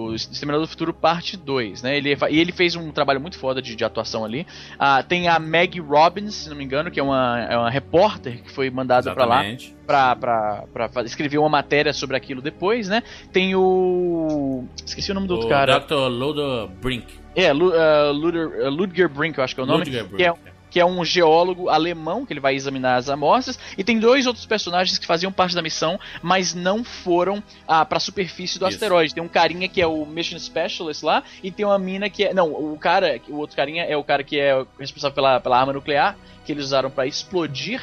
do 0.09 0.15
Exterminador 0.15 0.65
do 0.67 0.71
Futuro 0.71 0.95
Parte 0.95 1.37
2, 1.37 1.83
né? 1.83 1.97
Ele, 1.97 2.17
e 2.31 2.39
ele 2.39 2.53
fez 2.53 2.77
um 2.77 2.93
trabalho 2.93 3.21
muito 3.21 3.37
foda 3.37 3.61
de, 3.61 3.75
de 3.75 3.85
atuação 3.85 4.25
ali. 4.25 4.47
Ah, 4.79 5.03
tem 5.03 5.27
a 5.27 5.41
Maggie 5.41 5.81
Robbins, 5.81 6.35
se 6.35 6.49
não 6.49 6.57
me 6.57 6.65
engano, 6.65 6.89
que 6.91 7.01
é 7.01 7.03
uma, 7.03 7.47
é 7.51 7.59
uma 7.59 7.69
repórter 7.69 8.43
que 8.45 8.51
foi 8.53 8.71
mandada 8.71 9.13
pra 9.13 9.25
lá 9.25 9.45
pra, 9.87 10.17
pra, 10.17 10.65
pra 10.73 10.89
fa- 10.89 11.03
escrever 11.03 11.39
uma 11.39 11.49
matéria 11.49 11.93
sobre 11.93 12.17
aquilo 12.17 12.41
depois, 12.41 12.89
né? 12.89 13.03
Tem 13.33 13.55
o. 13.57 14.65
Esqueci 14.85 15.11
o 15.11 15.15
nome 15.15 15.27
do 15.27 15.35
outro 15.35 15.47
O 15.49 15.51
cara. 15.51 15.79
Dr. 15.81 15.95
Ludo 15.95 16.71
Brink. 16.81 17.26
É, 17.37 17.53
Lu, 17.53 17.71
Luder, 18.13 18.51
ah, 18.65 18.69
Ludger 18.71 19.09
Brink, 19.09 19.37
eu 19.39 19.45
acho 19.45 19.55
que 19.55 19.61
é 19.61 19.65
o 19.65 19.67
nome. 19.67 19.85
Ludger 19.85 20.05
Brink. 20.05 20.17
Que 20.17 20.25
é, 20.25 20.35
que 20.69 20.81
é 20.81 20.85
um 20.85 21.05
geólogo 21.05 21.69
alemão 21.69 22.27
que 22.27 22.33
ele 22.33 22.41
vai 22.41 22.55
examinar 22.55 22.97
as 22.97 23.09
amostras. 23.09 23.59
E 23.79 23.85
tem 23.85 23.99
dois 23.99 24.27
outros 24.27 24.45
personagens 24.47 24.99
que 24.99 25.07
faziam 25.07 25.31
parte 25.31 25.55
da 25.55 25.63
missão, 25.63 25.99
mas 26.23 26.55
não 26.55 26.83
foram 26.83 27.43
ah, 27.69 27.85
pra 27.85 28.01
superfície 28.01 28.59
do 28.59 28.67
Isso. 28.67 28.75
asteroide. 28.77 29.15
Tem 29.15 29.23
um 29.23 29.29
carinha 29.29 29.69
que 29.69 29.81
é 29.81 29.87
o 29.87 30.05
Mission 30.05 30.39
Specialist 30.39 31.03
lá, 31.03 31.23
e 31.43 31.51
tem 31.51 31.65
uma 31.65 31.79
mina 31.79 32.11
que 32.11 32.25
é. 32.25 32.35
Não, 32.35 32.51
o 32.53 32.77
cara, 32.79 33.21
o 33.29 33.37
outro 33.37 33.57
carinha 33.57 33.85
é 33.85 33.97
o 33.97 34.03
cara 34.05 34.25
que 34.25 34.39
é 34.41 34.65
responsável 34.79 35.15
pela, 35.15 35.41
pela 35.41 35.59
arma 35.61 35.73
nuclear 35.73 36.17
que 36.45 36.53
eles 36.53 36.65
usaram 36.65 36.91
pra 36.91 37.07
explodir. 37.07 37.81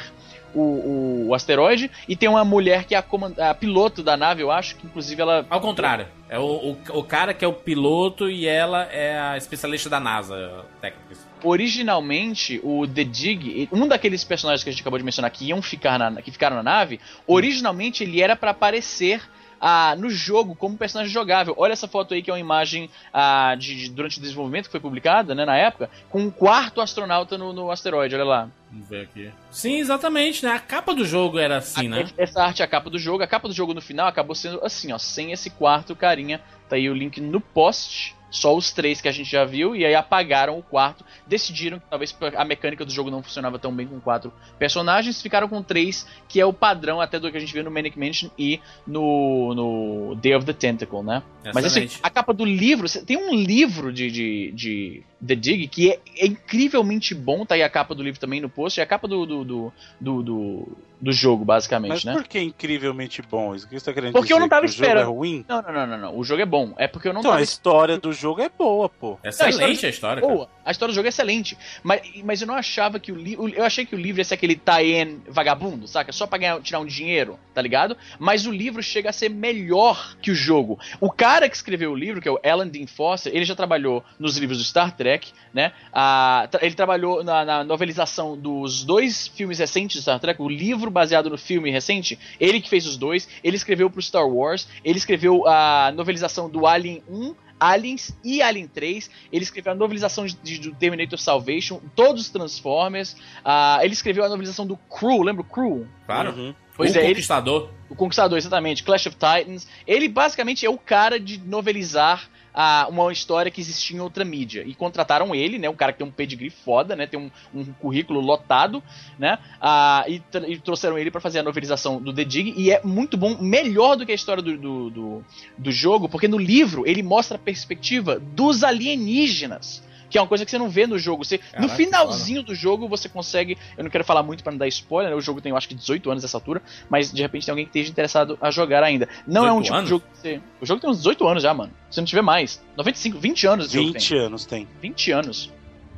O, 0.56 0.60
o- 0.60 1.26
o 1.30 1.34
asteroide, 1.34 1.90
e 2.08 2.14
tem 2.14 2.28
uma 2.28 2.44
mulher 2.44 2.84
que 2.84 2.94
é 2.94 2.98
a, 2.98 3.02
coman- 3.02 3.32
a 3.38 3.52
piloto 3.52 4.04
da 4.04 4.16
nave, 4.16 4.40
eu 4.40 4.52
acho, 4.52 4.76
que 4.76 4.86
inclusive 4.86 5.20
ela. 5.20 5.44
Ao 5.50 5.60
contrário. 5.60 6.06
É 6.34 6.38
o, 6.38 6.42
o, 6.42 6.98
o 6.98 7.04
cara 7.04 7.32
que 7.32 7.44
é 7.44 7.48
o 7.48 7.52
piloto 7.52 8.28
e 8.28 8.44
ela 8.44 8.88
é 8.90 9.16
a 9.16 9.36
especialista 9.36 9.88
da 9.88 10.00
NASA, 10.00 10.64
técnica. 10.80 11.14
originalmente 11.44 12.60
o 12.64 12.88
The 12.88 13.04
Dig, 13.04 13.68
um 13.70 13.86
daqueles 13.86 14.24
personagens 14.24 14.64
que 14.64 14.68
a 14.68 14.72
gente 14.72 14.80
acabou 14.80 14.98
de 14.98 15.04
mencionar 15.04 15.30
que 15.30 15.44
iam 15.44 15.62
ficar 15.62 15.96
na, 15.96 16.20
que 16.20 16.32
ficaram 16.32 16.56
na 16.56 16.62
nave, 16.64 16.98
originalmente 17.24 18.02
ele 18.02 18.20
era 18.20 18.34
pra 18.34 18.50
aparecer 18.50 19.22
ah, 19.66 19.96
no 19.96 20.10
jogo 20.10 20.54
como 20.54 20.76
personagem 20.76 21.10
jogável. 21.10 21.54
Olha 21.56 21.72
essa 21.72 21.88
foto 21.88 22.12
aí 22.12 22.22
que 22.22 22.30
é 22.30 22.34
uma 22.34 22.38
imagem 22.40 22.90
ah, 23.12 23.54
de, 23.58 23.74
de- 23.74 23.90
durante 23.90 24.18
o 24.18 24.20
desenvolvimento 24.20 24.66
que 24.66 24.70
foi 24.72 24.80
publicada, 24.80 25.34
né, 25.34 25.46
na 25.46 25.56
época, 25.56 25.88
com 26.10 26.20
um 26.20 26.30
quarto 26.30 26.82
astronauta 26.82 27.38
no, 27.38 27.52
no 27.54 27.70
asteroide. 27.70 28.14
Olha 28.14 28.24
lá. 28.24 28.48
Vamos 28.70 28.86
ver 28.88 29.04
aqui. 29.04 29.30
Sim, 29.50 29.76
exatamente, 29.78 30.44
né? 30.44 30.52
A 30.52 30.58
capa 30.58 30.94
do 30.94 31.04
jogo 31.06 31.38
era 31.38 31.56
assim, 31.58 31.88
né? 31.88 32.04
Essa 32.18 32.42
arte 32.42 32.60
é 32.60 32.64
a 32.64 32.68
capa 32.68 32.90
do 32.90 32.98
jogo. 32.98 33.22
A 33.22 33.26
capa 33.26 33.48
do 33.48 33.54
jogo 33.54 33.72
no 33.72 33.80
final 33.80 34.06
acabou 34.06 34.34
sendo 34.34 34.60
assim, 34.62 34.92
ó, 34.92 34.98
sem 34.98 35.32
esse 35.32 35.48
quarto 35.48 35.96
carinha. 35.96 36.42
Tá 36.68 36.76
aí 36.76 36.90
o 36.90 36.94
link 36.94 37.20
no 37.20 37.40
post. 37.40 38.14
Só 38.34 38.52
os 38.52 38.72
três 38.72 39.00
que 39.00 39.06
a 39.06 39.12
gente 39.12 39.30
já 39.30 39.44
viu, 39.44 39.76
e 39.76 39.86
aí 39.86 39.94
apagaram 39.94 40.58
o 40.58 40.62
quarto. 40.62 41.04
Decidiram 41.24 41.78
que 41.78 41.86
talvez 41.88 42.14
a 42.36 42.44
mecânica 42.44 42.84
do 42.84 42.90
jogo 42.90 43.08
não 43.08 43.22
funcionava 43.22 43.60
tão 43.60 43.72
bem 43.72 43.86
com 43.86 44.00
quatro 44.00 44.32
personagens. 44.58 45.22
Ficaram 45.22 45.48
com 45.48 45.62
três, 45.62 46.04
que 46.28 46.40
é 46.40 46.44
o 46.44 46.52
padrão 46.52 47.00
até 47.00 47.20
do 47.20 47.30
que 47.30 47.36
a 47.36 47.40
gente 47.40 47.52
viu 47.52 47.62
no 47.62 47.70
Manic 47.70 47.96
Mansion 47.96 48.28
e 48.36 48.60
no, 48.84 49.54
no 49.54 50.14
Day 50.16 50.34
of 50.34 50.44
the 50.44 50.52
Tentacle, 50.52 51.04
né? 51.04 51.22
Mas 51.54 51.64
assim, 51.64 51.88
a 52.02 52.10
capa 52.10 52.34
do 52.34 52.44
livro, 52.44 52.88
tem 53.04 53.16
um 53.16 53.32
livro 53.32 53.92
de, 53.92 54.10
de, 54.10 54.52
de 54.52 55.02
The 55.24 55.36
Dig 55.36 55.68
que 55.68 55.92
é, 55.92 56.00
é 56.18 56.26
incrivelmente 56.26 57.14
bom, 57.14 57.46
tá 57.46 57.54
aí 57.54 57.62
a 57.62 57.70
capa 57.70 57.94
do 57.94 58.02
livro 58.02 58.18
também 58.18 58.40
no 58.40 58.48
post, 58.48 58.80
e 58.80 58.82
a 58.82 58.86
capa 58.86 59.06
do, 59.06 59.24
do, 59.24 59.44
do, 59.44 59.72
do, 60.00 60.22
do, 60.22 60.68
do 61.00 61.12
jogo, 61.12 61.44
basicamente, 61.44 61.90
Mas 61.90 62.04
né? 62.04 62.12
por 62.14 62.24
que 62.24 62.40
incrivelmente 62.40 63.20
bom? 63.22 63.54
Isso 63.54 63.68
que 63.68 63.78
você 63.78 63.84
tá 63.86 63.92
querendo 63.92 64.12
Porque 64.12 64.28
dizer? 64.28 64.34
eu 64.34 64.40
não 64.40 64.48
tava 64.48 64.62
que 64.66 64.70
o 64.70 64.72
jogo 64.72 64.84
esperando. 64.84 65.02
é 65.04 65.06
ruim? 65.14 65.44
Não, 65.48 65.62
não, 65.62 65.72
não, 65.72 65.86
não, 65.86 65.98
não, 65.98 66.18
o 66.18 66.24
jogo 66.24 66.40
é 66.42 66.46
bom, 66.46 66.72
é 66.78 66.86
porque 66.88 67.08
eu 67.08 67.12
não 67.12 67.20
Então, 67.20 67.32
a 67.32 67.34
tava 67.34 67.44
história 67.44 67.98
do 67.98 68.12
jogo 68.12 68.40
é 68.40 68.48
boa, 68.48 68.88
pô. 68.88 69.18
Excelente 69.22 69.84
a 69.86 69.88
história, 69.88 70.22
cara. 70.22 70.34
boa. 70.34 70.48
A 70.64 70.70
história 70.70 70.92
do 70.92 70.94
jogo 70.94 71.06
é 71.06 71.10
excelente. 71.10 71.56
Mas, 71.82 72.00
mas 72.24 72.40
eu 72.40 72.46
não 72.46 72.54
achava 72.54 72.98
que 72.98 73.12
o 73.12 73.14
livro. 73.14 73.48
Eu 73.48 73.64
achei 73.64 73.84
que 73.84 73.94
o 73.94 73.98
livro 73.98 74.20
ia 74.20 74.24
ser 74.24 74.34
aquele 74.34 74.56
tie-in 74.56 75.20
vagabundo, 75.28 75.86
saca? 75.86 76.12
Só 76.12 76.26
pra 76.26 76.38
ganhar, 76.38 76.60
tirar 76.60 76.80
um 76.80 76.86
dinheiro, 76.86 77.38
tá 77.52 77.60
ligado? 77.60 77.96
Mas 78.18 78.46
o 78.46 78.50
livro 78.50 78.82
chega 78.82 79.10
a 79.10 79.12
ser 79.12 79.28
melhor 79.28 80.16
que 80.20 80.30
o 80.30 80.34
jogo. 80.34 80.78
O 81.00 81.10
cara 81.10 81.48
que 81.48 81.56
escreveu 81.56 81.92
o 81.92 81.96
livro, 81.96 82.20
que 82.20 82.28
é 82.28 82.32
o 82.32 82.40
Alan 82.44 82.68
Dean 82.68 82.86
Foster, 82.86 83.34
ele 83.34 83.44
já 83.44 83.54
trabalhou 83.54 84.02
nos 84.18 84.36
livros 84.36 84.58
do 84.58 84.64
Star 84.64 84.96
Trek, 84.96 85.32
né? 85.52 85.72
Ah, 85.92 86.48
ele 86.60 86.74
trabalhou 86.74 87.22
na, 87.22 87.44
na 87.44 87.64
novelização 87.64 88.36
dos 88.36 88.84
dois 88.84 89.28
filmes 89.28 89.58
recentes 89.58 89.96
do 89.96 90.02
Star 90.02 90.18
Trek, 90.18 90.40
o 90.40 90.48
livro 90.48 90.90
baseado 90.90 91.28
no 91.28 91.38
filme 91.38 91.70
recente, 91.70 92.18
ele 92.40 92.60
que 92.60 92.68
fez 92.68 92.86
os 92.86 92.96
dois, 92.96 93.28
ele 93.42 93.56
escreveu 93.56 93.90
pro 93.90 94.00
Star 94.02 94.26
Wars, 94.26 94.68
ele 94.84 94.98
escreveu 94.98 95.46
a 95.46 95.92
novelização 95.94 96.48
do 96.48 96.66
Alien 96.66 97.02
1, 97.08 97.34
Aliens 97.70 98.16
e 98.24 98.42
Alien 98.42 98.66
3. 98.68 99.10
Ele 99.32 99.42
escreveu 99.44 99.72
a 99.72 99.74
novelização 99.74 100.26
de, 100.26 100.34
de- 100.36 100.58
do 100.58 100.74
Terminator 100.74 101.18
Salvation, 101.18 101.80
todos 101.94 102.22
os 102.22 102.28
Transformers. 102.30 103.16
ah, 103.44 103.78
ele 103.82 103.92
escreveu 103.92 104.24
a 104.24 104.28
novelização 104.28 104.66
do 104.66 104.76
Crew, 104.76 105.22
lembra 105.22 105.42
o 105.42 105.44
Crew? 105.44 105.86
Claro. 106.06 106.30
Uhum. 106.32 106.54
Pois 106.76 106.92
o 106.94 106.98
é, 106.98 107.02
ele, 107.02 107.08
Conquistador. 107.10 107.70
o 107.88 107.94
Conquistador, 107.94 108.36
exatamente. 108.36 108.82
Clash 108.82 109.06
of 109.06 109.14
Titans. 109.16 109.66
Ele 109.86 110.08
basicamente 110.08 110.66
é 110.66 110.70
o 110.70 110.76
cara 110.76 111.20
de 111.20 111.38
novelizar 111.38 112.28
ah, 112.54 112.86
uma 112.88 113.12
história 113.12 113.50
que 113.50 113.60
existia 113.60 113.96
em 113.96 114.00
outra 114.00 114.24
mídia. 114.24 114.62
E 114.64 114.74
contrataram 114.74 115.34
ele, 115.34 115.58
né? 115.58 115.68
Um 115.68 115.74
cara 115.74 115.92
que 115.92 115.98
tem 115.98 116.06
um 116.06 116.10
pedigree 116.10 116.50
foda, 116.50 116.94
né? 116.94 117.06
Tem 117.06 117.18
um, 117.18 117.30
um 117.52 117.64
currículo 117.64 118.20
lotado, 118.20 118.82
né? 119.18 119.38
Ah, 119.60 120.04
e, 120.06 120.22
e 120.46 120.58
trouxeram 120.58 120.96
ele 120.96 121.10
pra 121.10 121.20
fazer 121.20 121.40
a 121.40 121.42
novelização 121.42 122.00
do 122.00 122.12
The 122.12 122.24
Dig. 122.24 122.54
E 122.56 122.70
é 122.70 122.80
muito 122.84 123.16
bom, 123.16 123.36
melhor 123.40 123.96
do 123.96 124.06
que 124.06 124.12
a 124.12 124.14
história 124.14 124.42
do, 124.42 124.56
do, 124.56 124.90
do, 124.90 125.24
do 125.58 125.72
jogo, 125.72 126.08
porque 126.08 126.28
no 126.28 126.38
livro 126.38 126.86
ele 126.86 127.02
mostra 127.02 127.36
a 127.36 127.40
perspectiva 127.40 128.18
dos 128.20 128.62
alienígenas. 128.62 129.82
Que 130.14 130.18
é 130.18 130.20
uma 130.20 130.28
coisa 130.28 130.44
que 130.44 130.50
você 130.52 130.58
não 130.58 130.70
vê 130.70 130.86
no 130.86 130.96
jogo. 130.96 131.24
Você, 131.24 131.40
no 131.54 131.62
Caraca, 131.62 131.74
finalzinho 131.74 132.40
do 132.40 132.54
jogo 132.54 132.86
você 132.86 133.08
consegue. 133.08 133.58
Eu 133.76 133.82
não 133.82 133.90
quero 133.90 134.04
falar 134.04 134.22
muito 134.22 134.44
pra 134.44 134.52
não 134.52 134.58
dar 134.60 134.68
spoiler, 134.68 135.10
né? 135.10 135.16
O 135.16 135.20
jogo 135.20 135.40
tem 135.40 135.50
eu 135.50 135.56
acho 135.56 135.66
que 135.66 135.74
18 135.74 136.08
anos 136.08 136.22
nessa 136.22 136.36
altura, 136.36 136.62
mas 136.88 137.12
de 137.12 137.20
repente 137.20 137.44
tem 137.44 137.50
alguém 137.50 137.64
que 137.64 137.70
esteja 137.70 137.90
interessado 137.90 138.38
a 138.40 138.48
jogar 138.48 138.84
ainda. 138.84 139.08
Não 139.26 139.44
é 139.44 139.50
um 139.50 139.60
18 139.60 139.64
tipo 139.64 139.74
anos? 139.74 139.84
de 139.84 139.90
jogo 139.90 140.04
que 140.12 140.18
você. 140.20 140.40
O 140.60 140.66
jogo 140.66 140.80
tem 140.80 140.88
uns 140.88 140.98
18 140.98 141.26
anos 141.26 141.42
já, 141.42 141.52
mano. 141.52 141.72
Se 141.90 141.98
não 142.00 142.04
tiver 142.06 142.22
mais. 142.22 142.62
95, 142.76 143.18
20 143.18 143.46
anos 143.48 143.66
esse 143.66 143.74
jogo 143.74 143.90
tem. 143.90 144.00
20 144.00 144.16
anos 144.16 144.46
tem. 144.46 144.68
20 144.80 145.10
anos. 145.10 145.52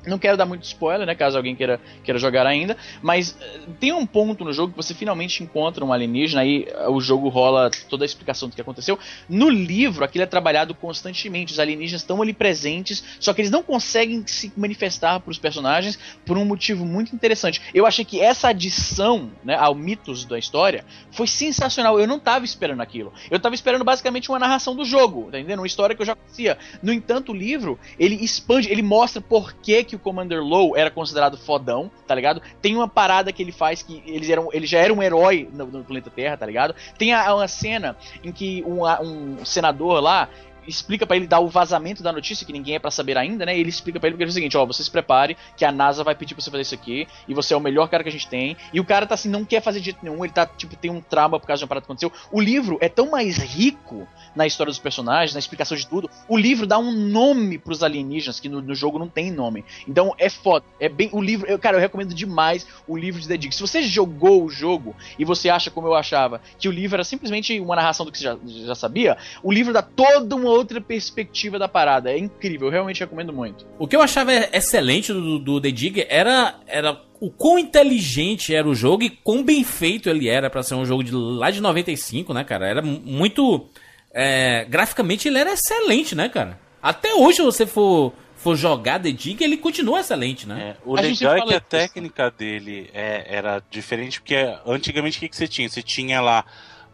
Não 0.06 0.18
quero 0.18 0.36
dar 0.36 0.46
muito 0.46 0.64
spoiler, 0.64 1.06
né? 1.06 1.14
Caso 1.14 1.36
alguém 1.36 1.54
queira, 1.54 1.80
queira 2.04 2.18
jogar 2.18 2.46
ainda. 2.46 2.76
Mas 3.02 3.36
eh, 3.40 3.60
tem 3.80 3.92
um 3.92 4.06
ponto 4.06 4.44
no 4.44 4.52
jogo 4.52 4.72
que 4.72 4.76
você 4.76 4.94
finalmente 4.94 5.42
encontra 5.42 5.84
um 5.84 5.92
alienígena, 5.92 6.42
aí 6.42 6.66
eh, 6.68 6.88
o 6.88 7.00
jogo 7.00 7.28
rola 7.28 7.70
toda 7.88 8.04
a 8.04 8.06
explicação 8.06 8.48
do 8.48 8.54
que 8.54 8.60
aconteceu. 8.60 8.98
No 9.28 9.48
livro, 9.48 10.04
aquilo 10.04 10.22
é 10.22 10.26
trabalhado 10.26 10.74
constantemente. 10.74 11.52
Os 11.52 11.58
alienígenas 11.58 12.02
estão 12.02 12.22
ali 12.22 12.32
presentes, 12.32 13.02
só 13.18 13.34
que 13.34 13.40
eles 13.40 13.50
não 13.50 13.62
conseguem 13.62 14.24
se 14.26 14.52
manifestar 14.56 15.20
para 15.20 15.30
os 15.30 15.38
personagens 15.38 15.98
por 16.24 16.38
um 16.38 16.44
motivo 16.44 16.84
muito 16.84 17.14
interessante. 17.14 17.60
Eu 17.74 17.86
achei 17.86 18.04
que 18.04 18.20
essa 18.20 18.48
adição 18.48 19.30
né, 19.44 19.56
ao 19.56 19.74
mitos 19.74 20.24
da 20.24 20.38
história 20.38 20.84
foi 21.10 21.26
sensacional. 21.26 21.98
Eu 21.98 22.06
não 22.06 22.18
tava 22.18 22.44
esperando 22.44 22.80
aquilo. 22.80 23.12
Eu 23.30 23.40
tava 23.40 23.54
esperando 23.54 23.84
basicamente 23.84 24.30
uma 24.30 24.38
narração 24.38 24.74
do 24.74 24.84
jogo, 24.84 25.30
tá 25.30 25.38
entendendo? 25.38 25.60
Uma 25.60 25.66
história 25.66 25.94
que 25.94 26.02
eu 26.02 26.06
já 26.06 26.14
conhecia. 26.14 26.58
No 26.82 26.92
entanto, 26.92 27.32
o 27.32 27.34
livro, 27.34 27.78
ele 27.98 28.14
expande, 28.16 28.70
ele 28.70 28.82
mostra 28.82 29.20
por 29.20 29.52
que, 29.54 29.82
que 29.84 29.95
o 29.96 29.98
Commander 29.98 30.42
Low 30.42 30.76
era 30.76 30.90
considerado 30.90 31.36
fodão, 31.36 31.90
tá 32.06 32.14
ligado? 32.14 32.40
Tem 32.62 32.74
uma 32.76 32.86
parada 32.88 33.32
que 33.32 33.42
ele 33.42 33.52
faz 33.52 33.82
que 33.82 34.02
eles 34.06 34.28
eram, 34.30 34.48
ele 34.52 34.66
já 34.66 34.78
era 34.78 34.92
um 34.92 35.02
herói 35.02 35.48
no, 35.52 35.66
no 35.66 35.84
planeta 35.84 36.10
Terra, 36.10 36.36
tá 36.36 36.46
ligado? 36.46 36.74
Tem 36.98 37.12
a- 37.12 37.34
uma 37.34 37.48
cena 37.48 37.96
em 38.22 38.30
que 38.32 38.62
um, 38.66 38.84
um 39.02 39.44
senador 39.44 40.00
lá 40.00 40.28
explica 40.66 41.06
para 41.06 41.16
ele 41.16 41.26
dar 41.26 41.40
o 41.40 41.48
vazamento 41.48 42.02
da 42.02 42.12
notícia, 42.12 42.46
que 42.46 42.52
ninguém 42.52 42.76
é 42.76 42.78
para 42.78 42.90
saber 42.90 43.16
ainda, 43.16 43.46
né? 43.46 43.58
Ele 43.58 43.68
explica 43.68 43.98
para 44.00 44.08
ele 44.08 44.16
diz 44.16 44.30
o 44.30 44.34
seguinte: 44.34 44.56
ó, 44.56 44.64
você 44.64 44.82
se 44.82 44.90
prepare, 44.90 45.36
que 45.56 45.64
a 45.64 45.72
NASA 45.72 46.02
vai 46.02 46.14
pedir 46.14 46.34
pra 46.34 46.42
você 46.42 46.50
fazer 46.50 46.62
isso 46.62 46.74
aqui, 46.74 47.06
e 47.28 47.34
você 47.34 47.54
é 47.54 47.56
o 47.56 47.60
melhor 47.60 47.88
cara 47.88 48.02
que 48.02 48.08
a 48.08 48.12
gente 48.12 48.28
tem. 48.28 48.56
E 48.72 48.80
o 48.80 48.84
cara 48.84 49.06
tá 49.06 49.14
assim, 49.14 49.28
não 49.28 49.44
quer 49.44 49.62
fazer 49.62 49.78
de 49.78 49.86
jeito 49.86 50.00
nenhum, 50.02 50.24
ele 50.24 50.32
tá, 50.32 50.46
tipo, 50.46 50.76
tem 50.76 50.90
um 50.90 51.00
trauma 51.00 51.38
por 51.38 51.46
causa 51.46 51.58
de 51.58 51.64
uma 51.64 51.68
parada 51.68 51.86
que 51.86 51.92
aconteceu. 51.92 52.12
O 52.30 52.40
livro 52.40 52.78
é 52.80 52.88
tão 52.88 53.10
mais 53.10 53.36
rico 53.38 54.06
na 54.34 54.46
história 54.46 54.70
dos 54.70 54.78
personagens, 54.78 55.34
na 55.34 55.38
explicação 55.38 55.76
de 55.76 55.86
tudo. 55.86 56.10
O 56.28 56.36
livro 56.36 56.66
dá 56.66 56.78
um 56.78 56.92
nome 56.92 57.58
pros 57.58 57.82
alienígenas, 57.82 58.40
que 58.40 58.48
no, 58.48 58.60
no 58.60 58.74
jogo 58.74 58.98
não 58.98 59.08
tem 59.08 59.30
nome. 59.30 59.64
Então 59.88 60.14
é 60.18 60.28
foda. 60.28 60.64
É 60.78 60.88
bem. 60.88 61.08
O 61.12 61.20
livro. 61.20 61.46
Eu, 61.48 61.58
cara, 61.58 61.76
eu 61.76 61.80
recomendo 61.80 62.14
demais 62.14 62.66
o 62.86 62.96
livro 62.96 63.20
de 63.20 63.28
The 63.28 63.36
Dig. 63.36 63.54
Se 63.54 63.60
você 63.60 63.82
jogou 63.82 64.44
o 64.44 64.50
jogo 64.50 64.94
e 65.18 65.24
você 65.24 65.48
acha, 65.48 65.70
como 65.70 65.86
eu 65.86 65.94
achava, 65.94 66.40
que 66.58 66.68
o 66.68 66.72
livro 66.72 66.96
era 66.96 67.04
simplesmente 67.04 67.58
uma 67.60 67.76
narração 67.76 68.04
do 68.04 68.12
que 68.12 68.18
você 68.18 68.24
já, 68.24 68.36
já 68.44 68.74
sabia, 68.74 69.16
o 69.42 69.52
livro 69.52 69.72
dá 69.72 69.82
toda 69.82 70.34
uma 70.34 70.50
outra 70.56 70.80
perspectiva 70.80 71.58
da 71.58 71.68
parada. 71.68 72.10
É 72.10 72.18
incrível, 72.18 72.68
eu 72.68 72.72
realmente 72.72 73.00
recomendo 73.00 73.32
muito. 73.32 73.66
O 73.78 73.86
que 73.86 73.94
eu 73.94 74.02
achava 74.02 74.32
excelente 74.32 75.12
do, 75.12 75.38
do 75.38 75.60
The 75.60 75.70
Dig 75.70 76.06
era, 76.08 76.58
era 76.66 77.00
o 77.20 77.30
quão 77.30 77.58
inteligente 77.58 78.54
era 78.54 78.68
o 78.68 78.74
jogo 78.74 79.02
e 79.02 79.10
quão 79.10 79.42
bem 79.42 79.64
feito 79.64 80.08
ele 80.08 80.28
era 80.28 80.50
para 80.50 80.62
ser 80.62 80.74
um 80.74 80.84
jogo 80.84 81.02
de 81.02 81.12
lá 81.12 81.50
de 81.50 81.60
95, 81.60 82.32
né, 82.32 82.44
cara? 82.44 82.66
Era 82.66 82.82
muito. 82.82 83.68
É, 84.12 84.64
graficamente 84.64 85.28
ele 85.28 85.38
era 85.38 85.52
excelente, 85.52 86.14
né, 86.14 86.28
cara? 86.28 86.58
Até 86.82 87.14
hoje, 87.14 87.36
se 87.36 87.42
você 87.42 87.66
for, 87.66 88.12
for 88.36 88.56
jogar 88.56 89.00
The 89.00 89.10
Dig, 89.10 89.42
ele 89.42 89.56
continua 89.56 90.00
excelente, 90.00 90.46
né? 90.46 90.70
É, 90.70 90.76
o 90.84 90.94
legal 90.94 91.36
é 91.36 91.42
que 91.42 91.54
a 91.54 91.60
técnica 91.60 92.30
dele 92.30 92.90
é, 92.94 93.26
era 93.28 93.62
diferente, 93.70 94.20
porque 94.20 94.36
antigamente 94.66 95.18
o 95.18 95.20
que, 95.20 95.28
que 95.28 95.36
você 95.36 95.48
tinha? 95.48 95.68
Você 95.68 95.82
tinha 95.82 96.20
lá 96.20 96.44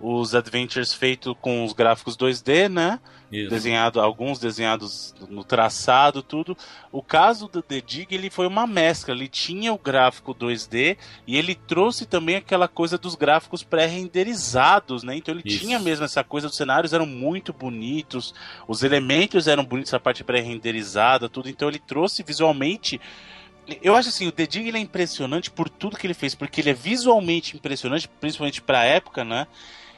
os 0.03 0.35
adventures 0.35 0.93
feitos 0.93 1.33
com 1.41 1.65
os 1.65 1.73
gráficos 1.73 2.17
2D, 2.17 2.69
né? 2.69 2.99
Isso. 3.31 3.49
Desenhado, 3.49 3.99
alguns 3.99 4.39
desenhados 4.39 5.15
no 5.31 5.43
traçado, 5.43 6.23
tudo. 6.23 6.55
O 6.91 7.01
caso 7.01 7.49
do 7.49 7.63
The 7.63 7.81
Dig, 7.81 8.15
ele 8.15 8.29
foi 8.29 8.47
uma 8.47 8.67
mescla. 8.67 9.15
Ele 9.15 9.29
tinha 9.29 9.73
o 9.73 9.79
gráfico 9.79 10.35
2D 10.35 10.99
e 11.27 11.39
ele 11.39 11.55
trouxe 11.55 12.05
também 12.05 12.37
aquela 12.37 12.69
coisa 12.69 12.99
dos 12.99 13.15
gráficos 13.15 13.63
pré-renderizados, 13.63 15.03
né? 15.03 15.17
Então 15.17 15.33
ele 15.33 15.43
Isso. 15.47 15.61
tinha 15.61 15.79
mesmo 15.79 16.05
essa 16.05 16.23
coisa, 16.23 16.49
os 16.49 16.57
cenários 16.57 16.93
eram 16.93 17.07
muito 17.07 17.55
bonitos, 17.55 18.35
os 18.69 18.83
elementos 18.83 19.47
eram 19.47 19.65
bonitos, 19.65 19.95
a 19.95 20.01
parte 20.01 20.23
pré-renderizada, 20.25 21.29
tudo. 21.29 21.49
Então 21.49 21.69
ele 21.69 21.79
trouxe 21.79 22.23
visualmente 22.23 23.01
eu 23.81 23.95
acho 23.95 24.09
assim, 24.09 24.27
o 24.27 24.33
The 24.33 24.45
Dig 24.45 24.77
é 24.77 24.79
impressionante 24.81 25.49
por 25.49 25.69
tudo 25.69 25.97
que 25.97 26.05
ele 26.05 26.15
fez, 26.15 26.35
porque 26.35 26.61
ele 26.61 26.71
é 26.71 26.75
visualmente 26.75 27.57
impressionante, 27.57 28.09
principalmente 28.09 28.61
para 28.61 28.81
a 28.81 28.85
época, 28.85 29.25
né? 29.25 29.47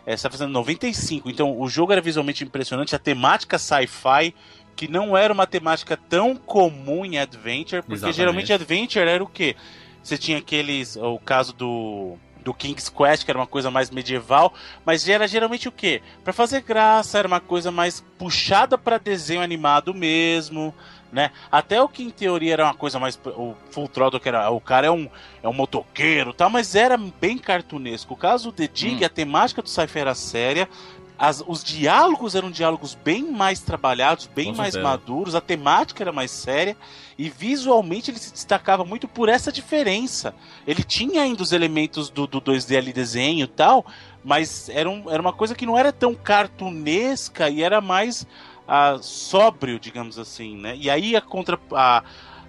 É, 0.07 0.17
você 0.17 0.25
tá 0.25 0.31
fazendo 0.31 0.53
95, 0.53 1.31
então 1.31 1.59
o 1.59 1.69
jogo 1.69 1.93
era 1.93 2.01
visualmente 2.01 2.45
impressionante, 2.45 2.95
a 2.95 2.99
temática 2.99 3.59
sci-fi, 3.59 4.35
que 4.77 4.89
não 4.89 5.17
era 5.17 5.33
uma 5.33 5.47
temática 5.47 5.97
tão 5.97 6.37
comum 6.37 7.05
em 7.05 7.19
Adventure, 7.19 7.81
porque 7.81 7.95
Exatamente. 7.95 8.17
geralmente 8.17 8.53
Adventure 8.53 9.09
era 9.09 9.23
o 9.23 9.27
quê? 9.27 9.57
Você 10.03 10.19
tinha 10.19 10.39
aqueles. 10.39 10.97
O 10.97 11.19
caso 11.19 11.53
do. 11.53 12.17
Do 12.43 12.53
King's 12.53 12.91
Quest, 12.91 13.25
que 13.25 13.31
era 13.31 13.39
uma 13.39 13.47
coisa 13.47 13.71
mais 13.71 13.89
medieval, 13.89 14.53
mas 14.85 15.09
era 15.09 15.27
geralmente 15.27 15.67
o 15.67 15.73
quê? 15.73 16.03
Para 16.23 16.31
fazer 16.31 16.61
graça, 16.61 17.19
era 17.19 17.27
uma 17.27 17.41
coisa 17.41 17.71
mais 17.71 18.05
puxada 18.19 18.77
para 18.77 18.99
desenho 18.99 19.41
animado 19.41 19.95
mesmo 19.95 20.75
né? 21.15 21.31
Até 21.51 21.81
o 21.81 21.89
que 21.89 22.03
em 22.03 22.11
teoria 22.11 22.55
era 22.55 22.65
uma 22.65 22.75
coisa 22.75 22.99
mais. 22.99 23.19
O 23.25 23.55
Full 23.71 23.87
Throttle, 23.87 24.21
que 24.21 24.29
era. 24.29 24.51
O 24.51 24.61
cara 24.61 24.89
é 24.89 24.91
um, 24.91 25.09
é 25.43 25.49
um 25.49 25.53
motoqueiro 25.53 26.35
tal, 26.35 26.51
mas 26.51 26.75
era 26.75 26.97
bem 26.99 27.39
cartunesco. 27.39 28.15
O 28.15 28.17
caso 28.17 28.51
do 28.51 28.53
The 28.53 28.67
Dig, 28.67 29.03
hum. 29.03 29.07
a 29.07 29.09
temática 29.09 29.63
do 29.63 29.69
Cypher 29.69 30.03
era 30.03 30.15
séria. 30.15 30.69
As, 31.17 31.45
os 31.47 31.63
diálogos 31.63 32.35
eram 32.35 32.51
diálogos 32.51 32.97
bem 32.97 33.31
mais 33.31 33.61
trabalhados, 33.61 34.27
bem 34.27 34.47
Com 34.47 34.57
mais 34.57 34.73
certeza. 34.73 34.83
maduros, 34.83 35.35
a 35.37 35.41
temática 35.41 36.03
era 36.03 36.11
mais 36.11 36.33
séria 36.33 36.77
e 37.17 37.31
visualmente 37.31 38.11
ele 38.11 38.19
se 38.19 38.33
destacava 38.33 38.85
muito 38.85 39.07
por 39.07 39.29
essa 39.29 39.53
diferença. 39.53 40.35
Ele 40.67 40.83
tinha 40.83 41.23
ainda 41.23 41.41
os 41.41 41.53
elementos 41.53 42.11
do, 42.11 42.27
do 42.27 42.41
2D 42.41 42.77
ali 42.77 42.93
desenho 42.93 43.45
e 43.45 43.47
tal, 43.47 43.87
mas 44.25 44.69
era, 44.69 44.91
um, 44.91 45.09
era 45.09 45.23
uma 45.23 45.33
coisa 45.33 45.55
que 45.55 45.65
não 45.65 45.79
era 45.79 45.93
tão 45.93 46.17
cartunesca 46.17 47.49
e 47.49 47.63
era 47.63 47.81
mais 47.81 48.27
a, 48.67 48.99
sóbrio, 49.01 49.79
digamos 49.79 50.19
assim, 50.19 50.57
né? 50.57 50.77
E 50.77 50.91
aí 50.91 51.17
a, 51.17 51.21
contra, 51.21 51.59
a, 51.73 52.03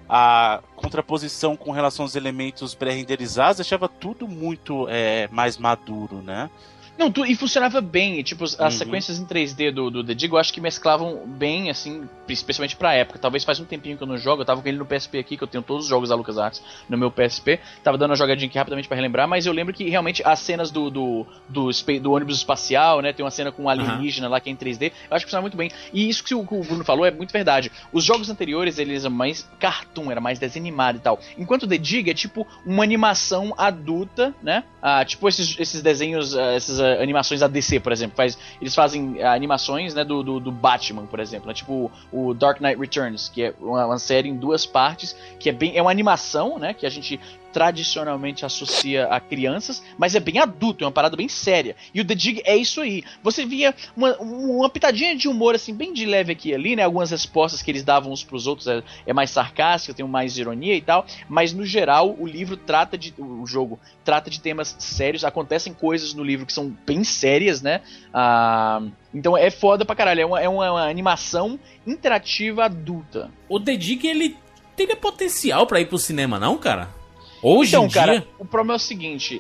a 0.08 0.62
contraposição 0.76 1.56
com 1.56 1.72
relação 1.72 2.06
aos 2.06 2.16
elementos 2.16 2.76
pré-renderizados 2.76 3.58
deixava 3.58 3.88
tudo 3.88 4.28
muito 4.28 4.88
é, 4.90 5.28
mais 5.32 5.58
maduro, 5.58 6.22
né? 6.22 6.50
Não, 6.98 7.12
tu, 7.12 7.26
e 7.26 7.36
funcionava 7.36 7.82
bem. 7.82 8.24
tipo, 8.24 8.44
as 8.44 8.58
uhum. 8.58 8.72
sequências 8.72 9.20
em 9.20 9.26
3D 9.26 9.72
do, 9.72 9.90
do 9.90 10.04
The 10.04 10.14
Dig 10.14 10.32
eu 10.32 10.40
acho 10.40 10.54
que 10.54 10.62
mesclavam 10.62 11.26
bem, 11.26 11.70
assim, 11.70 12.08
especialmente 12.28 12.76
pra 12.76 12.94
época. 12.94 13.20
Talvez 13.20 13.44
faz 13.44 13.60
um 13.60 13.66
tempinho 13.66 13.98
que 13.98 14.04
eu 14.04 14.08
não 14.08 14.18
jogo. 14.18 14.42
Eu 14.42 14.46
tava 14.46 14.62
com 14.62 14.68
ele 14.68 14.78
no 14.78 14.86
PSP 14.86 15.20
aqui, 15.20 15.38
que 15.38 15.44
eu 15.44 15.48
tenho 15.48 15.64
todos 15.64 15.86
os 15.86 15.90
jogos 15.90 16.10
da 16.10 16.16
LucasArts 16.16 16.62
no 16.90 16.98
meu 16.98 17.12
PSP. 17.12 17.60
Tava 17.84 17.98
dando 17.98 18.12
uma 18.12 18.16
jogadinha 18.16 18.48
aqui 18.48 18.58
rapidamente 18.58 18.88
para 18.88 18.96
relembrar, 18.96 19.28
mas 19.28 19.46
eu 19.46 19.54
lembro 19.54 19.74
que 19.74 19.90
realmente 19.90 20.22
as 20.26 20.40
cenas 20.40 20.72
do, 20.72 20.90
do, 20.90 21.26
do, 21.50 21.70
do 22.02 22.12
ônibus 22.12 22.38
espacial, 22.38 23.02
né? 23.02 23.12
Tem 23.12 23.26
uma 23.26 23.32
cena 23.32 23.52
com 23.52 23.64
um 23.64 23.70
alienígena 23.70 24.28
uhum. 24.28 24.34
lá 24.34 24.40
que 24.40 24.50
é 24.50 24.54
em 24.54 24.56
3D. 24.56 24.92
Eu 25.10 25.16
acho 25.16 25.26
que 25.26 25.30
funciona 25.30 25.42
muito 25.42 25.58
bem. 25.58 25.70
E 25.94 26.08
isso 26.08 26.24
que 26.24 26.34
o, 26.34 26.46
que 26.46 26.56
o 26.56 26.62
Bruno 26.62 26.86
falou 26.86 27.06
é 27.06 27.12
muito 27.12 27.32
verdade. 27.32 27.72
Os 27.92 28.04
jogos 28.04 28.30
anteriores, 28.30 28.80
eles 28.80 29.04
eram 29.04 29.16
mais 29.16 29.50
cartoon, 29.60 30.12
era 30.12 30.22
mais 30.22 30.40
desanimado 30.40 30.98
e 30.98 31.02
tal. 31.02 31.20
Enquanto 31.38 31.68
The 31.68 31.78
Dig 31.78 32.10
é 32.10 32.14
tipo 32.14 32.48
uma 32.66 32.84
animação 32.84 33.54
adulta, 33.58 34.34
né? 34.42 34.64
Ah, 34.82 35.04
tipo 35.04 35.28
esses, 35.28 35.60
esses 35.60 35.82
desenhos, 35.82 36.34
uh, 36.34 36.40
essas 36.40 36.80
uh, 36.86 37.02
animações 37.02 37.40
da 37.40 37.48
DC, 37.48 37.80
por 37.80 37.92
exemplo. 37.92 38.16
Faz, 38.16 38.38
eles 38.62 38.76
fazem 38.76 39.14
uh, 39.14 39.28
animações 39.28 39.94
né, 39.94 40.04
do, 40.04 40.22
do, 40.24 40.40
do, 40.40 40.52
Batman, 40.52 41.06
por 41.06 41.20
exemplo. 41.20 41.48
Né, 41.48 41.54
tipo 41.54 41.92
o 42.12 42.34
Dark 42.34 42.62
Knight 42.62 42.80
Returns, 42.80 43.30
que 43.30 43.44
é 43.44 43.54
uma, 43.60 43.86
uma, 43.86 44.00
série 44.00 44.30
em 44.30 44.36
duas 44.36 44.66
partes, 44.66 45.16
que 45.40 45.50
é 45.50 45.54
bem. 45.54 45.76
É 45.76 45.82
uma 45.82 45.92
animação, 45.92 46.58
né? 46.60 46.74
Que 46.74 46.86
a 46.86 46.90
gente 46.90 47.20
tradicionalmente 47.56 48.46
associa 48.46 49.06
a 49.06 49.18
crianças, 49.18 49.82
mas 49.98 50.14
é 50.14 50.20
bem 50.20 50.40
adulto, 50.40 50.84
é 50.84 50.88
uma 50.88 50.92
parada 50.92 51.16
bem 51.16 51.30
séria. 51.30 51.74
E 51.94 52.02
o 52.02 52.06
The 52.06 52.14
Dig 52.14 52.42
é 52.44 52.54
isso 52.54 52.82
aí. 52.82 53.02
Você 53.24 53.46
via 53.46 53.74
uma, 53.96 54.14
uma 54.18 54.70
pitadinha 54.70 55.16
de 55.16 55.30
humor, 55.30 55.56
assim, 55.56 55.74
bem 55.74 55.94
de 55.94 56.06
leve 56.06 56.34
aqui 56.34 56.54
ali, 56.54 56.76
né? 56.76 56.84
Algumas 56.84 57.12
respostas 57.12 57.62
que 57.62 57.72
eles 57.72 57.82
davam 57.82 58.12
uns 58.12 58.26
pros 58.26 58.46
outros 58.46 58.68
é, 58.68 58.84
é 59.08 59.14
mais 59.14 59.30
sarcástico, 59.30 59.94
tem 59.96 60.06
mais 60.06 60.38
ironia 60.38 60.76
e 60.76 60.82
tal, 60.82 61.06
mas 61.30 61.54
no 61.54 61.66
geral 61.66 62.14
o 62.20 62.28
livro 62.28 62.58
trata 62.58 62.98
de. 62.98 63.14
O 63.18 63.48
jogo 63.48 63.80
trata 64.04 64.30
de 64.30 64.42
temas 64.42 64.76
sérios, 64.78 65.24
acontecem 65.24 65.74
coisas 65.74 66.14
no 66.14 66.26
livro 66.26 66.46
que 66.46 66.52
são 66.52 66.76
bem 66.86 67.06
sérias, 67.06 67.62
né? 67.62 67.80
Ah. 68.14 68.82
Então 69.14 69.38
é 69.38 69.50
foda 69.50 69.86
pra 69.86 69.96
caralho, 69.96 70.20
é 70.20 70.26
uma, 70.26 70.42
é 70.42 70.50
uma 70.50 70.90
animação 70.90 71.58
interativa 71.88 72.66
adulta. 72.66 73.32
O 73.48 73.62
The 73.62 73.78
Dig, 73.78 74.06
ele 74.06 74.36
teria 74.76 74.98
potencial 74.98 75.66
para 75.66 75.80
ir 75.80 75.86
pro 75.86 75.98
cinema, 75.98 76.38
não, 76.38 76.58
cara? 76.58 76.90
Hoje 77.48 77.70
então, 77.76 77.86
em 77.86 77.90
cara, 77.90 78.20
dia... 78.20 78.28
o 78.40 78.46
problema 78.46 78.74
é 78.74 78.78
o 78.78 78.80
seguinte, 78.80 79.40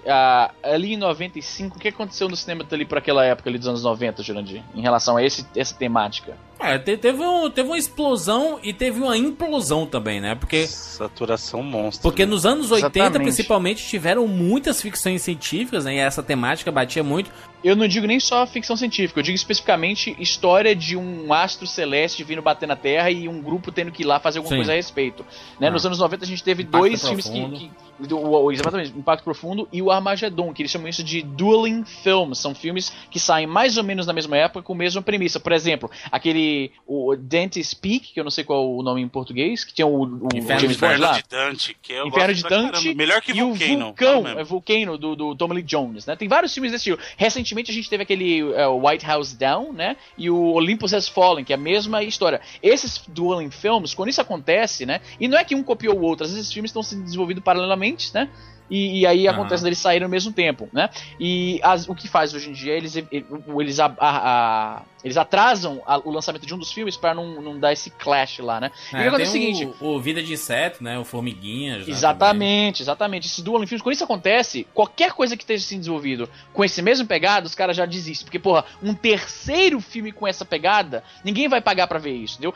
ali 0.61 0.93
em 0.93 0.97
95, 0.97 1.75
o 1.75 1.79
que 1.79 1.87
aconteceu 1.87 2.29
no 2.29 2.35
cinema 2.35 2.63
ali 2.69 2.85
por 2.85 2.99
aquela 2.99 3.25
época 3.25 3.49
ali 3.49 3.57
dos 3.57 3.67
anos 3.67 3.81
90, 3.81 4.21
Jurandir, 4.21 4.61
em 4.75 4.81
relação 4.81 5.17
a 5.17 5.23
esse, 5.23 5.43
essa 5.55 5.73
temática? 5.73 6.37
É, 6.59 6.77
teve, 6.77 7.21
um, 7.21 7.49
teve 7.49 7.67
uma 7.67 7.77
explosão 7.77 8.59
e 8.63 8.73
teve 8.73 9.01
uma 9.01 9.17
implosão 9.17 9.85
também, 9.85 10.21
né? 10.21 10.35
Porque. 10.35 10.65
Saturação 10.67 11.61
monstro. 11.61 12.01
Porque 12.01 12.25
né? 12.25 12.31
nos 12.31 12.45
anos 12.45 12.71
80, 12.71 12.97
Exatamente. 12.97 13.23
principalmente, 13.23 13.87
tiveram 13.87 14.27
muitas 14.27 14.81
ficções 14.81 15.21
científicas, 15.21 15.85
né? 15.85 15.95
E 15.95 15.97
essa 15.97 16.23
temática 16.23 16.71
batia 16.71 17.03
muito. 17.03 17.29
Eu 17.65 17.75
não 17.75 17.87
digo 17.87 18.05
nem 18.05 18.19
só 18.19 18.45
ficção 18.45 18.77
científica, 18.77 19.19
eu 19.19 19.23
digo 19.23 19.35
especificamente 19.35 20.15
história 20.19 20.75
de 20.75 20.95
um 20.95 21.33
astro 21.33 21.65
celeste 21.65 22.23
vindo 22.23 22.39
bater 22.39 22.67
na 22.67 22.75
Terra 22.75 23.09
e 23.09 23.27
um 23.27 23.41
grupo 23.41 23.71
tendo 23.71 23.91
que 23.91 24.03
ir 24.03 24.05
lá 24.05 24.19
fazer 24.19 24.37
alguma 24.37 24.51
Sim. 24.51 24.57
coisa 24.57 24.71
a 24.71 24.75
respeito. 24.75 25.25
Né? 25.59 25.67
Ah. 25.67 25.71
Nos 25.71 25.83
anos 25.83 25.97
90 25.97 26.23
a 26.23 26.27
gente 26.27 26.43
teve 26.43 26.61
Impacto 26.61 26.79
dois 26.79 27.01
profundo. 27.01 27.23
filmes 27.31 27.59
que, 27.59 28.07
que 28.07 28.13
o, 28.13 28.17
o, 28.17 28.51
exatamente, 28.51 28.91
Impacto 28.95 29.23
Profundo 29.23 29.67
e 29.71 29.81
o 29.81 29.89
Armageddon, 29.89 30.53
que 30.53 30.61
eles 30.61 30.71
chamam 30.71 30.87
isso 30.87 31.03
de 31.03 31.21
dueling 31.21 31.83
films. 31.85 32.37
São 32.37 32.53
filmes 32.53 32.91
que 33.09 33.19
saem 33.19 33.47
mais 33.47 33.77
ou 33.77 33.83
menos 33.83 34.05
na 34.05 34.13
mesma 34.13 34.37
época 34.37 34.61
com 34.61 34.73
a 34.73 34.77
mesma 34.77 35.01
premissa. 35.01 35.39
Por 35.39 35.51
exemplo, 35.51 35.89
aquele 36.11 36.44
o 36.85 37.15
Dante 37.15 37.63
Speak, 37.63 38.13
que 38.13 38.19
eu 38.19 38.23
não 38.23 38.31
sei 38.31 38.43
qual 38.43 38.63
é 38.63 38.67
o 38.79 38.83
nome 38.83 39.01
em 39.01 39.07
português, 39.07 39.63
que 39.63 39.73
tinha 39.73 39.87
o, 39.87 40.03
o 40.03 40.29
Inferno, 40.33 40.61
James 40.61 40.77
Bond 40.77 40.97
lá. 40.97 41.11
de 41.13 41.23
Dante, 41.29 41.77
que 41.81 41.93
eu 41.93 42.07
Inferno 42.07 42.33
de 42.33 42.43
Dante. 42.43 42.95
Melhor 42.95 43.21
que 43.21 43.31
e 43.31 43.41
Vulcano. 43.41 43.75
o 43.75 43.85
Vulcão, 43.85 44.27
é 44.27 44.43
Vulcano 44.43 44.97
do, 44.97 45.15
do 45.15 45.35
Tommy 45.35 45.55
Lee 45.55 45.63
Jones, 45.63 46.05
né? 46.05 46.15
Tem 46.15 46.27
vários 46.27 46.53
filmes 46.53 46.71
desse 46.71 46.85
tipo. 46.85 47.01
Recentemente 47.17 47.71
a 47.71 47.73
gente 47.73 47.89
teve 47.89 48.03
aquele 48.03 48.43
uh, 48.43 48.87
White 48.87 49.05
House 49.05 49.33
Down, 49.33 49.73
né? 49.73 49.97
E 50.17 50.29
o 50.29 50.53
Olympus 50.53 50.93
Has 50.93 51.07
Fallen, 51.07 51.43
que 51.43 51.53
é 51.53 51.55
a 51.55 51.59
mesma 51.59 52.03
história. 52.03 52.41
Esses 52.61 53.01
dueling 53.07 53.51
films, 53.51 53.93
quando 53.93 54.09
isso 54.09 54.21
acontece, 54.21 54.85
né? 54.85 55.01
E 55.19 55.27
não 55.27 55.37
é 55.37 55.43
que 55.43 55.55
um 55.55 55.63
copiou 55.63 55.97
o 55.97 56.01
outro, 56.01 56.25
às 56.25 56.31
vezes 56.31 56.45
esses 56.45 56.53
filmes 56.53 56.69
estão 56.69 56.83
sendo 56.83 57.03
desenvolvidos 57.03 57.43
paralelamente, 57.43 58.13
né? 58.13 58.29
E, 58.69 59.01
e 59.01 59.05
aí 59.05 59.27
acontece 59.27 59.63
deles 59.63 59.77
saírem 59.77 60.05
ao 60.05 60.09
mesmo 60.09 60.31
tempo, 60.31 60.67
né? 60.71 60.89
E 61.19 61.59
as, 61.63 61.87
o 61.87 61.95
que 61.95 62.07
faz 62.07 62.33
hoje 62.33 62.49
em 62.49 62.53
dia, 62.53 62.73
eles, 62.73 62.95
eles, 62.95 63.79
a, 63.79 63.85
a, 63.85 63.95
a, 63.99 64.81
eles 65.03 65.17
atrasam 65.17 65.81
o 66.03 66.11
lançamento 66.11 66.45
de 66.45 66.53
um 66.53 66.57
dos 66.57 66.71
filmes 66.71 66.97
para 66.97 67.13
não, 67.13 67.41
não 67.41 67.59
dar 67.59 67.71
esse 67.71 67.89
clash 67.91 68.39
lá, 68.39 68.59
né? 68.59 68.71
É, 68.93 69.05
e 69.05 69.09
o, 69.09 69.15
o 69.15 69.25
seguinte, 69.25 69.69
o, 69.79 69.99
Vida 69.99 70.21
de 70.21 70.33
Inseto, 70.33 70.83
né? 70.83 70.97
O 70.97 71.05
Formiguinhas. 71.05 71.87
Exatamente, 71.87 72.81
exatamente. 72.81 73.27
Esses 73.27 73.43
dual 73.43 73.59
filmes, 73.67 73.81
quando 73.81 73.93
isso 73.93 74.03
acontece, 74.03 74.67
qualquer 74.73 75.13
coisa 75.13 75.37
que 75.37 75.43
esteja 75.43 75.63
sendo 75.63 75.79
desenvolvido 75.79 76.29
com 76.53 76.63
esse 76.63 76.81
mesmo 76.81 77.05
pegado, 77.07 77.45
os 77.45 77.55
caras 77.55 77.77
já 77.77 77.85
desistem. 77.85 78.25
Porque, 78.25 78.39
porra, 78.39 78.65
um 78.81 78.93
terceiro 78.93 79.79
filme 79.79 80.11
com 80.11 80.27
essa 80.27 80.43
pegada, 80.43 81.03
ninguém 81.23 81.47
vai 81.47 81.61
pagar 81.61 81.87
para 81.87 81.99
ver 81.99 82.13
isso, 82.13 82.35
entendeu? 82.35 82.53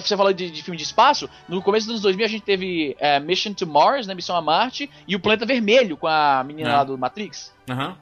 Você 0.00 0.16
falou 0.16 0.32
de, 0.32 0.50
de, 0.50 0.62
filme 0.62 0.76
de 0.76 0.84
espaço, 0.84 1.28
no 1.48 1.62
começo 1.62 1.86
dos 1.86 2.00
2000 2.00 2.24
a 2.24 2.28
gente 2.28 2.42
teve 2.42 2.96
é, 2.98 3.20
Mission 3.20 3.52
to 3.52 3.66
Mars, 3.66 4.06
né? 4.06 4.14
Missão 4.14 4.36
a 4.36 4.40
Marte, 4.40 4.88
e 5.06 5.14
o 5.14 5.20
Planeta 5.20 5.41
Vermelho 5.46 5.96
com 5.96 6.06
a 6.06 6.42
menina 6.44 6.70
Não. 6.70 6.76
lá 6.76 6.84
do 6.84 6.98
Matrix. 6.98 7.52
Aham. 7.68 7.88
Uhum. 7.88 7.94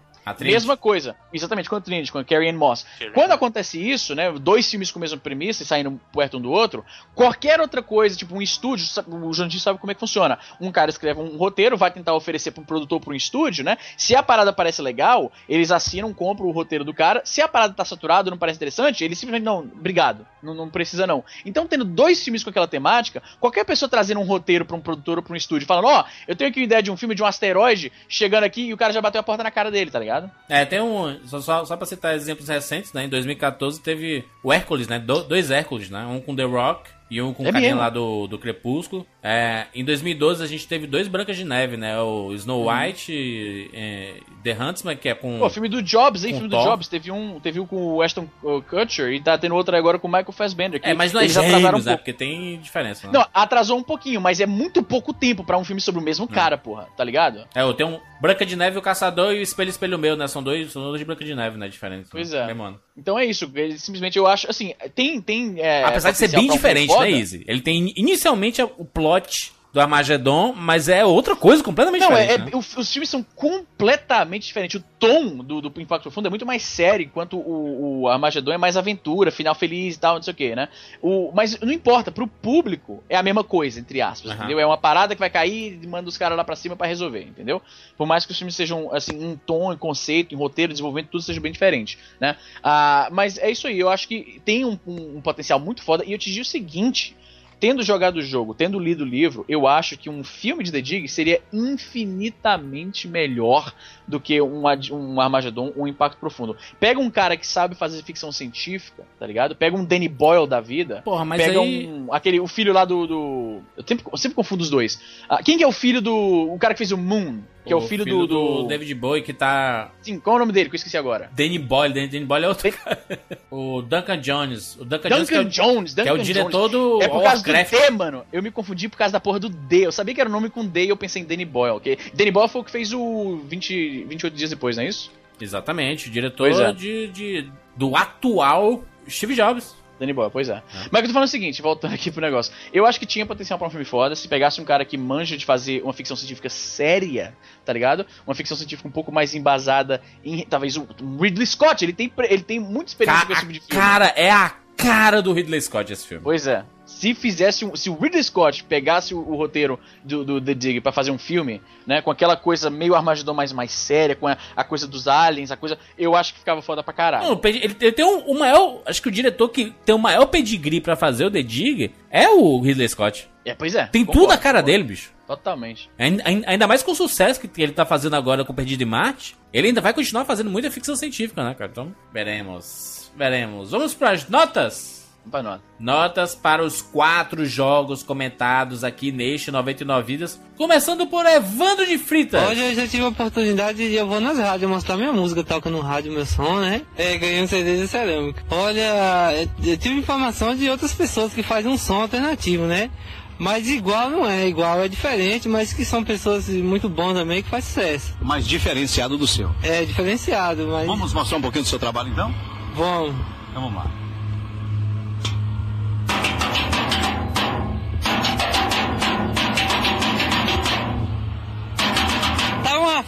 Mesma 0.52 0.76
coisa, 0.76 1.16
exatamente, 1.32 1.68
com 1.68 1.76
a 1.76 1.80
Trinity, 1.80 2.12
com 2.12 2.18
a 2.18 2.24
Carrie 2.24 2.50
Ann 2.50 2.56
Moss. 2.56 2.86
Carrie 2.98 3.12
Quando 3.12 3.32
acontece 3.32 3.80
isso, 3.80 4.14
né, 4.14 4.30
dois 4.32 4.68
filmes 4.70 4.90
com 4.90 4.98
a 4.98 5.02
mesma 5.02 5.18
premissa 5.18 5.62
e 5.62 5.66
saindo 5.66 6.00
perto 6.12 6.36
um 6.36 6.40
do 6.40 6.50
outro, 6.50 6.84
qualquer 7.14 7.60
outra 7.60 7.82
coisa, 7.82 8.16
tipo 8.16 8.34
um 8.34 8.42
estúdio, 8.42 8.86
o 9.08 9.32
Jandir 9.32 9.60
sabe 9.60 9.78
como 9.78 9.90
é 9.90 9.94
que 9.94 10.00
funciona. 10.00 10.38
Um 10.60 10.70
cara 10.70 10.90
escreve 10.90 11.20
um 11.20 11.36
roteiro, 11.36 11.76
vai 11.76 11.90
tentar 11.90 12.14
oferecer 12.14 12.50
para 12.50 12.62
um 12.62 12.66
produtor, 12.66 13.00
para 13.00 13.12
um 13.12 13.16
estúdio, 13.16 13.64
né? 13.64 13.78
Se 13.96 14.14
a 14.14 14.22
parada 14.22 14.52
parece 14.52 14.82
legal, 14.82 15.32
eles 15.48 15.70
assinam, 15.70 16.12
compram 16.12 16.46
o 16.46 16.50
roteiro 16.50 16.84
do 16.84 16.92
cara. 16.92 17.22
Se 17.24 17.40
a 17.40 17.48
parada 17.48 17.72
tá 17.72 17.84
saturada, 17.84 18.30
não 18.30 18.38
parece 18.38 18.56
interessante, 18.56 19.04
eles 19.04 19.18
simplesmente 19.18 19.44
não, 19.44 19.60
obrigado, 19.60 20.26
não, 20.42 20.54
não 20.54 20.68
precisa 20.68 21.06
não. 21.06 21.24
Então, 21.44 21.66
tendo 21.66 21.84
dois 21.84 22.22
filmes 22.22 22.44
com 22.44 22.50
aquela 22.50 22.68
temática, 22.68 23.22
qualquer 23.38 23.64
pessoa 23.64 23.88
trazendo 23.88 24.20
um 24.20 24.24
roteiro 24.24 24.64
para 24.64 24.76
um 24.76 24.80
produtor 24.80 25.18
ou 25.18 25.22
para 25.22 25.32
um 25.32 25.36
estúdio, 25.36 25.66
falando, 25.66 25.86
ó, 25.86 26.02
oh, 26.02 26.04
eu 26.28 26.36
tenho 26.36 26.50
aqui 26.50 26.60
uma 26.60 26.64
ideia 26.64 26.82
de 26.82 26.90
um 26.90 26.96
filme 26.96 27.14
de 27.14 27.22
um 27.22 27.26
asteroide 27.26 27.90
chegando 28.08 28.44
aqui 28.44 28.66
e 28.66 28.74
o 28.74 28.76
cara 28.76 28.92
já 28.92 29.00
bateu 29.00 29.20
a 29.20 29.24
porta 29.24 29.42
na 29.42 29.50
cara 29.50 29.70
dele, 29.70 29.90
tá 29.90 29.98
ligado? 29.98 30.09
Ligado? 30.10 30.30
É, 30.48 30.64
tem 30.64 30.80
um. 30.80 31.18
Só, 31.26 31.40
só, 31.40 31.64
só 31.64 31.76
pra 31.76 31.86
citar 31.86 32.14
exemplos 32.14 32.48
recentes, 32.48 32.92
né? 32.92 33.04
Em 33.04 33.08
2014 33.08 33.80
teve 33.80 34.24
o 34.42 34.52
Hércules, 34.52 34.88
né? 34.88 34.98
Do, 34.98 35.22
dois 35.22 35.50
Hércules, 35.50 35.90
né? 35.90 36.04
Um 36.06 36.20
com 36.20 36.34
The 36.34 36.44
Rock 36.44 36.90
e 37.10 37.20
um 37.20 37.34
com 37.34 37.44
é 37.44 37.50
o 37.50 37.52
carinha 37.52 37.74
lá 37.74 37.90
do, 37.90 38.28
do 38.28 38.38
Crepúsculo. 38.38 39.04
É, 39.20 39.66
em 39.74 39.84
2012 39.84 40.44
a 40.44 40.46
gente 40.46 40.66
teve 40.68 40.86
dois 40.86 41.08
Brancas 41.08 41.36
de 41.36 41.44
Neve, 41.44 41.76
né? 41.76 42.00
O 42.00 42.32
Snow 42.34 42.64
uhum. 42.64 42.72
White 42.72 43.12
e, 43.12 43.68
e 43.74 44.14
The 44.44 44.52
Huntsman, 44.52 44.96
que 44.96 45.08
é 45.08 45.14
com. 45.14 45.40
Pô, 45.40 45.50
filme 45.50 45.68
do 45.68 45.82
Jobs, 45.82 46.24
hein? 46.24 46.34
Filme 46.34 46.48
Thor. 46.48 46.62
do 46.62 46.70
Jobs. 46.70 46.86
Teve 46.86 47.10
um, 47.10 47.40
teve 47.40 47.58
um 47.58 47.66
com 47.66 47.94
o 47.94 48.02
Ashton 48.02 48.28
Kutcher 48.68 49.12
e 49.12 49.20
tá 49.20 49.36
tendo 49.36 49.56
outro 49.56 49.76
agora 49.76 49.98
com 49.98 50.06
o 50.06 50.10
Michael 50.10 50.32
Fassbender. 50.32 50.80
é, 50.84 50.94
mas 50.94 51.12
não 51.12 51.20
é 51.20 51.28
gêmeos, 51.28 51.86
um 51.86 51.90
né? 51.90 51.96
Porque 51.96 52.12
tem 52.12 52.58
diferença. 52.60 53.08
Né? 53.08 53.12
Não, 53.12 53.26
atrasou 53.34 53.76
um 53.76 53.82
pouquinho, 53.82 54.20
mas 54.20 54.40
é 54.40 54.46
muito 54.46 54.80
pouco 54.80 55.12
tempo 55.12 55.42
pra 55.42 55.58
um 55.58 55.64
filme 55.64 55.80
sobre 55.80 56.00
o 56.00 56.04
mesmo 56.04 56.28
é. 56.30 56.34
cara, 56.34 56.56
porra. 56.56 56.86
Tá 56.96 57.02
ligado? 57.02 57.44
É, 57.54 57.62
eu 57.62 57.74
tenho 57.74 57.90
um 57.90 58.00
Branca 58.20 58.44
de 58.44 58.54
Neve, 58.56 58.78
o 58.78 58.82
Caçador 58.82 59.32
e 59.32 59.38
o 59.38 59.42
Espelho 59.42 59.70
Espelho 59.70 59.98
Meu, 59.98 60.16
né? 60.16 60.28
São 60.28 60.42
dois, 60.42 60.72
são 60.72 60.82
dois 60.82 60.98
de 60.98 61.04
Branca 61.04 61.24
de 61.24 61.34
Neve, 61.34 61.56
né? 61.56 61.68
Diferentes. 61.68 62.10
Pois 62.10 62.30
né? 62.32 62.50
é. 62.50 62.54
Mano. 62.54 62.80
Então 62.96 63.18
é 63.18 63.24
isso. 63.24 63.50
Simplesmente 63.78 64.18
eu 64.18 64.26
acho, 64.26 64.48
assim, 64.50 64.74
tem. 64.94 65.20
tem 65.20 65.60
é, 65.60 65.84
Apesar 65.84 66.10
de 66.10 66.18
ser 66.18 66.28
bem 66.28 66.48
diferente, 66.48 66.92
um 66.92 67.00
né, 67.00 67.10
Easy? 67.10 67.44
Ele 67.46 67.60
tem 67.60 67.92
inicialmente 67.96 68.62
o 68.62 68.84
plot 68.84 69.52
do 69.72 69.80
Armagedon, 69.80 70.52
mas 70.52 70.88
é 70.88 71.04
outra 71.04 71.36
coisa 71.36 71.62
completamente 71.62 72.02
não, 72.02 72.08
diferente. 72.08 72.32
É, 72.32 72.38
né? 72.38 72.50
é, 72.52 72.56
os, 72.56 72.92
filmes 72.92 73.08
são 73.08 73.22
completamente 73.22 74.46
diferentes. 74.46 74.80
O 74.80 74.84
tom 74.98 75.36
do, 75.38 75.60
do 75.60 75.80
Impacto 75.80 76.02
Profundo 76.02 76.26
é 76.26 76.30
muito 76.30 76.44
mais 76.44 76.62
sério, 76.62 77.06
enquanto 77.06 77.38
o, 77.38 78.02
o 78.02 78.08
Armagedon 78.08 78.52
é 78.52 78.58
mais 78.58 78.76
aventura, 78.76 79.30
final 79.30 79.54
feliz 79.54 79.94
e 79.94 80.00
tal, 80.00 80.16
não 80.16 80.22
sei 80.22 80.32
o 80.32 80.36
que, 80.36 80.56
né? 80.56 80.68
O, 81.00 81.30
mas 81.32 81.58
não 81.60 81.72
importa, 81.72 82.10
pro 82.10 82.26
público 82.26 83.02
é 83.08 83.16
a 83.16 83.22
mesma 83.22 83.44
coisa, 83.44 83.78
entre 83.78 84.02
aspas, 84.02 84.32
uhum. 84.32 84.38
entendeu? 84.38 84.58
É 84.58 84.66
uma 84.66 84.76
parada 84.76 85.14
que 85.14 85.20
vai 85.20 85.30
cair 85.30 85.78
e 85.80 85.86
manda 85.86 86.08
os 86.08 86.18
caras 86.18 86.36
lá 86.36 86.42
pra 86.42 86.56
cima 86.56 86.74
para 86.74 86.88
resolver, 86.88 87.22
entendeu? 87.22 87.62
Por 87.96 88.06
mais 88.06 88.26
que 88.26 88.32
os 88.32 88.38
filmes 88.38 88.56
sejam, 88.56 88.92
assim, 88.92 89.14
em 89.24 89.36
tom, 89.36 89.72
em 89.72 89.76
conceito, 89.76 90.34
em 90.34 90.38
roteiro, 90.38 90.72
desenvolvimento, 90.72 91.10
tudo 91.10 91.22
seja 91.22 91.40
bem 91.40 91.52
diferente, 91.52 91.96
né? 92.18 92.36
Ah, 92.62 93.08
mas 93.12 93.38
é 93.38 93.50
isso 93.50 93.68
aí, 93.68 93.78
eu 93.78 93.88
acho 93.88 94.08
que 94.08 94.42
tem 94.44 94.64
um, 94.64 94.76
um, 94.84 95.18
um 95.18 95.20
potencial 95.20 95.60
muito 95.60 95.82
foda, 95.82 96.04
e 96.04 96.12
eu 96.12 96.18
te 96.18 96.30
digo 96.30 96.42
o 96.42 96.44
seguinte 96.44 97.16
tendo 97.60 97.82
jogado 97.82 98.16
o 98.16 98.22
jogo, 98.22 98.54
tendo 98.54 98.78
lido 98.78 99.04
o 99.04 99.06
livro, 99.06 99.44
eu 99.46 99.68
acho 99.68 99.96
que 99.96 100.08
um 100.08 100.24
filme 100.24 100.64
de 100.64 100.72
The 100.72 100.80
Dig 100.80 101.06
seria 101.08 101.42
infinitamente 101.52 103.06
melhor 103.06 103.72
do 104.08 104.18
que 104.18 104.40
um, 104.40 104.62
um 104.92 105.20
Armageddon, 105.20 105.72
um 105.76 105.86
Impacto 105.86 106.18
Profundo. 106.18 106.56
Pega 106.80 106.98
um 106.98 107.10
cara 107.10 107.36
que 107.36 107.46
sabe 107.46 107.74
fazer 107.74 108.02
ficção 108.02 108.32
científica, 108.32 109.04
tá 109.18 109.26
ligado? 109.26 109.54
Pega 109.54 109.76
um 109.76 109.84
Danny 109.84 110.08
Boyle 110.08 110.48
da 110.48 110.60
vida. 110.60 111.02
Porra, 111.04 111.24
mas 111.24 111.40
pega 111.40 111.60
aí... 111.60 111.86
um. 111.86 112.12
Aquele, 112.12 112.40
o 112.40 112.46
filho 112.46 112.72
lá 112.72 112.84
do. 112.84 113.06
do 113.06 113.60
eu, 113.76 113.84
sempre, 113.86 114.04
eu 114.10 114.18
sempre 114.18 114.34
confundo 114.34 114.62
os 114.62 114.70
dois. 114.70 115.00
Ah, 115.28 115.42
quem 115.42 115.58
que 115.58 115.62
é 115.62 115.68
o 115.68 115.72
filho 115.72 116.00
do. 116.00 116.52
O 116.52 116.58
cara 116.58 116.72
que 116.72 116.78
fez 116.78 116.90
o 116.92 116.96
Moon? 116.98 117.40
Que 117.70 117.74
o 117.74 117.78
é 117.78 117.84
o 117.84 117.86
filho, 117.86 118.04
filho 118.04 118.26
do, 118.26 118.62
do, 118.62 118.68
David 118.68 118.92
Bowie 118.94 119.22
que 119.22 119.32
tá. 119.32 119.92
Sim, 120.02 120.18
qual 120.18 120.34
é 120.34 120.36
o 120.38 120.40
nome 120.40 120.52
dele? 120.52 120.68
Que 120.68 120.74
eu 120.74 120.78
esqueci 120.78 120.96
agora. 120.96 121.30
Danny 121.32 121.58
Boyle, 121.58 121.94
Danny, 121.94 122.08
Danny 122.08 122.24
Boyle 122.24 122.44
é 122.44 122.48
outro 122.48 122.68
o 123.50 123.80
Duncan 123.82 124.18
Jones. 124.18 124.76
O 124.76 124.84
Duncan, 124.84 125.08
Duncan 125.08 125.16
Jones, 125.16 125.28
que 125.28 125.34
é 125.34 125.40
o, 125.40 125.44
Jones, 125.44 125.94
Duncan 125.94 126.02
que 126.02 126.08
é 126.08 126.12
o 126.12 126.24
diretor 126.24 126.68
Jones. 126.68 126.72
do. 126.72 127.02
É 127.02 127.08
por 127.08 127.22
causa 127.22 127.36
Warcraft. 127.36 127.70
do 127.70 127.78
D, 127.78 127.90
mano. 127.90 128.24
Eu 128.32 128.42
me 128.42 128.50
confundi 128.50 128.88
por 128.88 128.96
causa 128.96 129.12
da 129.12 129.20
porra 129.20 129.38
do 129.38 129.48
D. 129.48 129.86
Eu 129.86 129.92
sabia 129.92 130.14
que 130.14 130.20
era 130.20 130.28
o 130.28 130.32
nome 130.32 130.50
com 130.50 130.66
D 130.66 130.86
e 130.86 130.88
eu 130.88 130.96
pensei 130.96 131.22
em 131.22 131.24
Danny 131.24 131.44
Boyle. 131.44 131.76
Okay? 131.76 131.96
Danny 132.12 132.32
Boyle 132.32 132.48
foi 132.48 132.60
o 132.60 132.64
que 132.64 132.70
fez 132.72 132.92
o 132.92 133.40
20, 133.46 134.04
28 134.04 134.36
dias 134.36 134.50
depois, 134.50 134.76
não 134.76 134.82
é 134.82 134.88
isso? 134.88 135.12
Exatamente, 135.40 136.08
o 136.08 136.10
diretor 136.10 136.50
é. 136.50 136.72
de, 136.72 137.06
de, 137.08 137.50
do 137.76 137.96
atual 137.96 138.84
Steve 139.08 139.34
Jobs. 139.34 139.74
Danny 140.00 140.14
Boyle, 140.14 140.30
pois 140.30 140.48
é. 140.48 140.54
é. 140.54 140.62
Mas 140.90 141.02
eu 141.02 141.08
tô 141.08 141.12
falando 141.12 141.28
o 141.28 141.30
seguinte, 141.30 141.60
voltando 141.60 141.92
aqui 141.92 142.10
pro 142.10 142.22
negócio. 142.22 142.52
Eu 142.72 142.86
acho 142.86 142.98
que 142.98 143.04
tinha 143.04 143.26
potencial 143.26 143.58
pra 143.58 143.68
um 143.68 143.70
filme 143.70 143.84
foda 143.84 144.16
se 144.16 144.26
pegasse 144.26 144.58
um 144.58 144.64
cara 144.64 144.82
que 144.82 144.96
manja 144.96 145.36
de 145.36 145.44
fazer 145.44 145.82
uma 145.82 145.92
ficção 145.92 146.16
científica 146.16 146.48
séria, 146.48 147.36
tá 147.66 147.72
ligado? 147.72 148.06
Uma 148.26 148.34
ficção 148.34 148.56
científica 148.56 148.88
um 148.88 148.90
pouco 148.90 149.12
mais 149.12 149.34
embasada 149.34 150.00
em. 150.24 150.44
Talvez 150.46 150.76
o 150.78 150.88
Ridley 151.20 151.46
Scott, 151.46 151.84
ele 151.84 151.92
tem, 151.92 152.10
ele 152.30 152.42
tem 152.42 152.58
muita 152.58 152.90
experiência 152.90 153.26
com 153.26 153.32
esse 153.32 153.40
tipo 153.42 153.52
de 153.52 153.60
filme. 153.60 153.82
Cara, 153.82 154.06
é 154.16 154.30
a 154.30 154.54
cara 154.82 155.20
do 155.20 155.32
Ridley 155.32 155.60
Scott 155.60 155.92
esse 155.92 156.06
filme. 156.06 156.22
Pois 156.22 156.46
é 156.46 156.64
se 156.90 157.14
fizesse 157.14 157.64
um, 157.64 157.76
se 157.76 157.88
o 157.88 157.94
Ridley 157.94 158.22
Scott 158.22 158.64
pegasse 158.64 159.14
o, 159.14 159.18
o 159.18 159.36
roteiro 159.36 159.78
do, 160.02 160.24
do 160.24 160.40
The 160.40 160.54
Dig 160.54 160.80
para 160.80 160.90
fazer 160.90 161.10
um 161.10 161.18
filme, 161.18 161.62
né, 161.86 162.02
com 162.02 162.10
aquela 162.10 162.36
coisa 162.36 162.68
meio 162.68 162.94
Armagedon 162.94 163.32
mais 163.32 163.52
mais 163.52 163.70
séria, 163.70 164.16
com 164.16 164.26
a, 164.26 164.36
a, 164.56 164.64
coisa 164.64 164.86
dos 164.86 165.06
aliens, 165.06 165.50
a 165.50 165.56
coisa, 165.56 165.78
eu 165.96 166.16
acho 166.16 166.32
que 166.32 166.40
ficava 166.40 166.60
foda 166.60 166.82
pra 166.82 166.92
caralho. 166.92 167.28
Não, 167.28 167.40
ele, 167.44 167.58
ele, 167.80 167.92
tem 167.92 168.04
um, 168.04 168.18
o 168.26 168.38
maior, 168.38 168.82
acho 168.84 169.00
que 169.00 169.08
o 169.08 169.12
diretor 169.12 169.48
que 169.48 169.72
tem 169.84 169.94
o 169.94 169.98
maior 169.98 170.26
pedigree 170.26 170.80
para 170.80 170.96
fazer 170.96 171.24
o 171.24 171.30
The 171.30 171.42
Dig 171.42 171.92
é 172.10 172.28
o 172.28 172.60
Ridley 172.60 172.88
Scott. 172.88 173.30
É, 173.44 173.54
pois 173.54 173.74
é. 173.74 173.86
Tem 173.86 174.04
concordo, 174.04 174.20
tudo 174.20 174.30
na 174.30 174.36
cara 174.36 174.58
concordo. 174.58 174.66
dele, 174.66 174.84
bicho. 174.84 175.12
Totalmente. 175.26 175.88
Ainda, 175.96 176.24
ainda 176.26 176.66
mais 176.66 176.82
com 176.82 176.90
o 176.90 176.94
sucesso 176.94 177.40
que 177.40 177.62
ele 177.62 177.72
tá 177.72 177.86
fazendo 177.86 178.16
agora 178.16 178.44
com 178.44 178.52
o 178.52 178.56
Perdido 178.56 178.82
em 178.82 178.86
Marte, 178.86 179.36
ele 179.52 179.68
ainda 179.68 179.80
vai 179.80 179.94
continuar 179.94 180.24
fazendo 180.24 180.50
muita 180.50 180.70
ficção 180.70 180.96
científica, 180.96 181.42
né, 181.44 181.54
cara? 181.54 181.70
Então, 181.70 181.94
veremos. 182.12 182.99
Veremos. 183.16 183.70
Vamos 183.70 183.94
para 183.94 184.10
as 184.12 184.28
notas? 184.28 185.00
Nota. 185.26 185.60
Notas 185.78 186.34
para 186.34 186.64
os 186.64 186.82
quatro 186.82 187.44
jogos 187.44 188.02
comentados 188.02 188.82
aqui 188.82 189.12
neste 189.12 189.50
99 189.50 190.06
Vidas. 190.06 190.40
Começando 190.56 191.06
por 191.06 191.24
Evandro 191.26 191.86
de 191.86 191.98
Fritas. 191.98 192.48
Hoje 192.48 192.60
eu 192.60 192.74
já 192.74 192.88
tive 192.88 193.04
a 193.04 193.08
oportunidade 193.08 193.78
de 193.78 193.94
eu 193.94 194.06
vou 194.06 194.20
nas 194.20 194.38
rádios 194.38 194.70
mostrar 194.70 194.96
minha 194.96 195.12
música, 195.12 195.44
toca 195.44 195.70
no 195.70 195.80
rádio 195.80 196.12
meu 196.12 196.26
som, 196.26 196.58
né? 196.60 196.82
É, 196.96 197.16
ganhei 197.16 197.42
um 197.42 197.46
CD 197.46 197.76
de 197.80 197.86
cerâmica. 197.86 198.42
Olha, 198.50 199.46
eu 199.62 199.76
tive 199.76 199.94
informação 199.94 200.54
de 200.54 200.68
outras 200.68 200.92
pessoas 200.92 201.32
que 201.32 201.42
fazem 201.42 201.70
um 201.70 201.78
som 201.78 202.02
alternativo, 202.02 202.64
né? 202.64 202.90
Mas 203.38 203.68
igual 203.68 204.10
não 204.10 204.28
é, 204.28 204.48
igual 204.48 204.80
é 204.82 204.88
diferente, 204.88 205.48
mas 205.48 205.72
que 205.72 205.84
são 205.84 206.04
pessoas 206.04 206.48
muito 206.48 206.88
bons 206.90 207.14
também 207.14 207.42
que 207.42 207.48
faz 207.48 207.64
sucesso. 207.64 208.14
Mais 208.20 208.46
diferenciado 208.46 209.16
do 209.16 209.26
seu. 209.26 209.50
É, 209.62 209.84
diferenciado, 209.84 210.66
mas. 210.66 210.86
Vamos 210.86 211.14
mostrar 211.14 211.38
um 211.38 211.42
pouquinho 211.42 211.64
do 211.64 211.68
seu 211.68 211.78
trabalho 211.78 212.10
então? 212.10 212.34
Vamos. 212.74 213.14
Vamos 213.54 213.74
lá. 213.74 214.00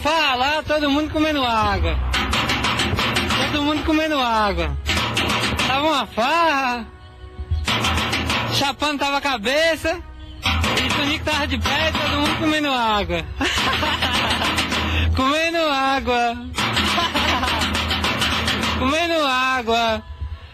farra 0.02 0.34
lá, 0.34 0.62
todo 0.62 0.90
mundo 0.90 1.10
comendo 1.10 1.44
água. 1.44 1.96
Todo 3.52 3.62
mundo 3.62 3.84
comendo 3.84 4.18
água. 4.18 4.76
Tava 5.66 5.86
uma 5.86 6.06
farra. 6.06 6.86
Chapando 8.52 8.98
tava 8.98 9.18
a 9.18 9.20
cabeça. 9.20 10.00
E 10.44 10.86
o 10.86 10.94
Tonico 10.94 11.24
tava 11.24 11.46
de 11.46 11.58
pé 11.58 11.88
e 11.88 11.92
todo 11.92 12.20
mundo 12.20 12.38
comendo 12.38 12.70
água. 12.70 13.24
comendo 15.16 15.58
água. 15.58 16.36
Comendo 18.82 19.24
água. 19.24 20.02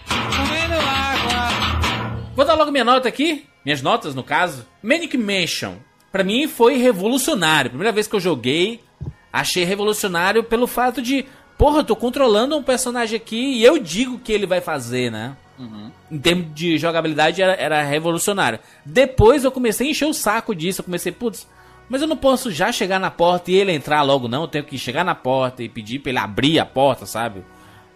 Comendo 0.06 0.74
água. 0.74 2.28
Vou 2.36 2.44
dar 2.44 2.54
logo 2.54 2.70
minha 2.70 2.84
nota 2.84 3.08
aqui. 3.08 3.46
Minhas 3.64 3.82
notas, 3.82 4.14
no 4.14 4.22
caso. 4.22 4.66
Manic 4.82 5.16
Mansion. 5.16 5.76
Pra 6.12 6.22
mim 6.22 6.46
foi 6.46 6.76
revolucionário. 6.76 7.70
Primeira 7.70 7.92
vez 7.92 8.06
que 8.06 8.14
eu 8.16 8.20
joguei, 8.20 8.80
achei 9.32 9.64
revolucionário 9.64 10.44
pelo 10.44 10.66
fato 10.66 11.02
de, 11.02 11.24
porra, 11.56 11.80
eu 11.80 11.84
tô 11.84 11.96
controlando 11.96 12.56
um 12.56 12.62
personagem 12.62 13.16
aqui 13.16 13.54
e 13.54 13.64
eu 13.64 13.78
digo 13.78 14.16
o 14.16 14.18
que 14.18 14.32
ele 14.32 14.46
vai 14.46 14.60
fazer, 14.60 15.10
né? 15.10 15.36
Uhum. 15.58 15.90
Em 16.10 16.18
termos 16.18 16.54
de 16.54 16.78
jogabilidade 16.78 17.42
era, 17.42 17.54
era 17.54 17.82
revolucionário. 17.82 18.60
Depois 18.84 19.44
eu 19.44 19.50
comecei 19.50 19.88
a 19.88 19.90
encher 19.90 20.06
o 20.06 20.14
saco 20.14 20.54
disso. 20.54 20.80
Eu 20.80 20.84
comecei, 20.84 21.12
putz, 21.12 21.46
Mas 21.88 22.02
eu 22.02 22.08
não 22.08 22.16
posso 22.16 22.50
já 22.50 22.70
chegar 22.70 22.98
na 23.00 23.10
porta 23.10 23.50
e 23.50 23.54
ele 23.54 23.72
entrar 23.72 24.02
logo, 24.02 24.28
não. 24.28 24.42
Eu 24.42 24.48
tenho 24.48 24.64
que 24.64 24.78
chegar 24.78 25.04
na 25.04 25.14
porta 25.14 25.62
e 25.62 25.68
pedir 25.68 25.98
pra 25.98 26.10
ele 26.10 26.18
abrir 26.18 26.58
a 26.58 26.64
porta, 26.64 27.04
sabe? 27.06 27.42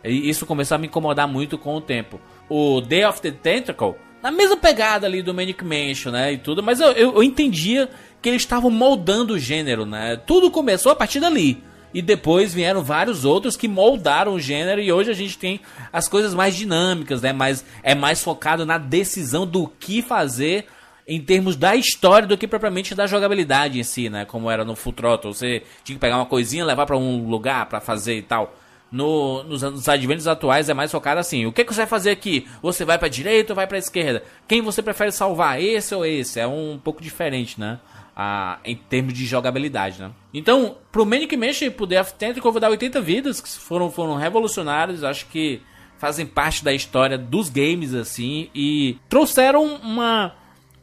E 0.05 0.29
isso 0.29 0.47
começou 0.47 0.75
a 0.75 0.79
me 0.79 0.87
incomodar 0.87 1.29
muito 1.29 1.57
com 1.57 1.77
o 1.77 1.81
tempo. 1.81 2.21
O 2.49 2.81
Day 2.81 3.05
of 3.05 3.21
the 3.21 3.31
Tentacle, 3.31 3.95
na 4.23 4.31
mesma 4.31 4.57
pegada 4.57 5.07
ali 5.07 5.23
do 5.23 5.35
Manic 5.35 5.65
Mansion, 5.65 6.13
né? 6.13 6.33
E 6.33 6.39
tudo, 6.39 6.63
mas 6.63 6.81
eu, 6.81 6.89
eu, 6.93 7.15
eu 7.15 7.23
entendia 7.23 7.89
que 8.21 8.29
eles 8.29 8.43
estavam 8.43 8.71
moldando 8.71 9.35
o 9.35 9.39
gênero, 9.39 9.85
né? 9.85 10.17
Tudo 10.27 10.51
começou 10.51 10.93
a 10.93 10.97
partir 10.97 11.21
dali. 11.21 11.63
E 11.95 12.01
depois 12.01 12.55
vieram 12.55 12.83
vários 12.83 13.25
outros 13.25 13.57
que 13.57 13.69
moldaram 13.69 14.35
o 14.35 14.41
gênero 14.41 14.81
e 14.81 14.91
hoje 14.91 15.11
a 15.11 15.15
gente 15.15 15.37
tem 15.37 15.61
as 15.93 16.09
coisas 16.09 16.33
mais 16.33 16.57
dinâmicas, 16.57 17.21
né? 17.21 17.33
Mas 17.33 17.65
é 17.83 17.95
mais 17.95 18.23
focado 18.23 18.65
na 18.65 18.79
decisão 18.79 19.47
do 19.47 19.69
que 19.69 20.01
fazer 20.01 20.67
em 21.07 21.21
termos 21.21 21.57
da 21.57 21.75
história 21.75 22.27
do 22.27 22.39
que 22.39 22.47
propriamente 22.47 22.95
da 22.95 23.07
jogabilidade 23.07 23.79
em 23.79 23.83
si, 23.83 24.09
né? 24.09 24.25
Como 24.25 24.51
era 24.51 24.65
no 24.65 24.75
Full 24.75 24.93
Throttle, 24.93 25.35
você 25.35 25.63
tinha 25.85 25.97
que 25.97 26.01
pegar 26.01 26.17
uma 26.17 26.27
coisinha, 26.27 26.65
levar 26.65 26.87
para 26.87 26.97
um 26.97 27.29
lugar 27.29 27.67
para 27.67 27.81
fazer 27.81 28.17
e 28.17 28.23
tal. 28.23 28.57
No, 28.93 29.43
nos, 29.45 29.63
nos 29.63 29.89
adventos 29.89 30.29
atuais 30.29 30.69
é 30.69 30.75
mais 30.75 30.93
focado 30.93 31.19
assim. 31.19 31.47
O 31.47 31.53
que, 31.53 31.65
que 31.65 31.73
você 31.73 31.81
vai 31.81 31.87
fazer 31.87 32.11
aqui? 32.11 32.47
Você 32.61 32.85
vai 32.85 32.99
para 32.99 33.09
direita 33.09 33.53
ou 33.53 33.57
vai 33.57 33.67
para 33.67 33.79
esquerda? 33.79 34.23
Quem 34.47 34.61
você 34.61 34.83
prefere 34.83 35.11
salvar? 35.11 35.61
Esse 35.61 35.95
ou 35.95 36.05
esse? 36.05 36.39
É 36.39 36.47
um 36.47 36.79
pouco 36.83 37.03
diferente, 37.03 37.59
né? 37.59 37.81
Ah, 38.15 38.59
em 38.63 38.77
termos 38.77 39.15
de 39.15 39.25
jogabilidade, 39.25 39.99
né? 39.99 40.11
Então, 40.35 40.77
pro 40.93 41.07
Manic 41.07 41.35
Mansion 41.35 41.69
e 41.69 41.71
pro 41.71 41.87
Death 41.87 42.13
Tentacle 42.13 42.47
eu 42.47 42.53
vou 42.53 42.61
dar 42.61 42.69
80 42.69 43.01
vidas, 43.01 43.41
que 43.41 43.49
foram, 43.49 43.91
foram 43.91 44.17
revolucionários, 44.17 45.03
acho 45.03 45.27
que 45.29 45.63
fazem 45.97 46.27
parte 46.27 46.63
da 46.63 46.75
história 46.75 47.17
dos 47.17 47.49
games, 47.49 47.95
assim, 47.95 48.51
e 48.55 48.99
trouxeram 49.09 49.77
uma, 49.77 50.35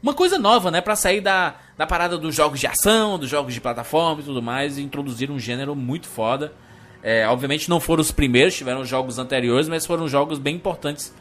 uma 0.02 0.14
coisa 0.16 0.40
nova, 0.40 0.72
né? 0.72 0.82
Pra 0.82 0.96
sair 0.96 1.22
da, 1.22 1.56
da 1.78 1.86
parada 1.86 2.18
dos 2.18 2.34
jogos 2.34 2.60
de 2.60 2.66
ação, 2.66 3.20
dos 3.20 3.30
jogos 3.30 3.54
de 3.54 3.62
plataforma 3.62 4.22
e 4.22 4.24
tudo 4.26 4.42
mais, 4.42 4.78
e 4.78 4.82
introduzir 4.82 5.30
um 5.30 5.38
gênero 5.38 5.76
muito 5.76 6.08
foda. 6.08 6.54
É, 7.02 7.28
obviamente 7.28 7.70
não 7.70 7.80
foram 7.80 8.02
os 8.02 8.12
primeiros, 8.12 8.56
tiveram 8.56 8.84
jogos 8.84 9.18
anteriores, 9.20 9.70
mas 9.70 9.86
foram 9.86 10.08
jogos 10.08 10.38
bem 10.38 10.56
importantes 10.56 11.14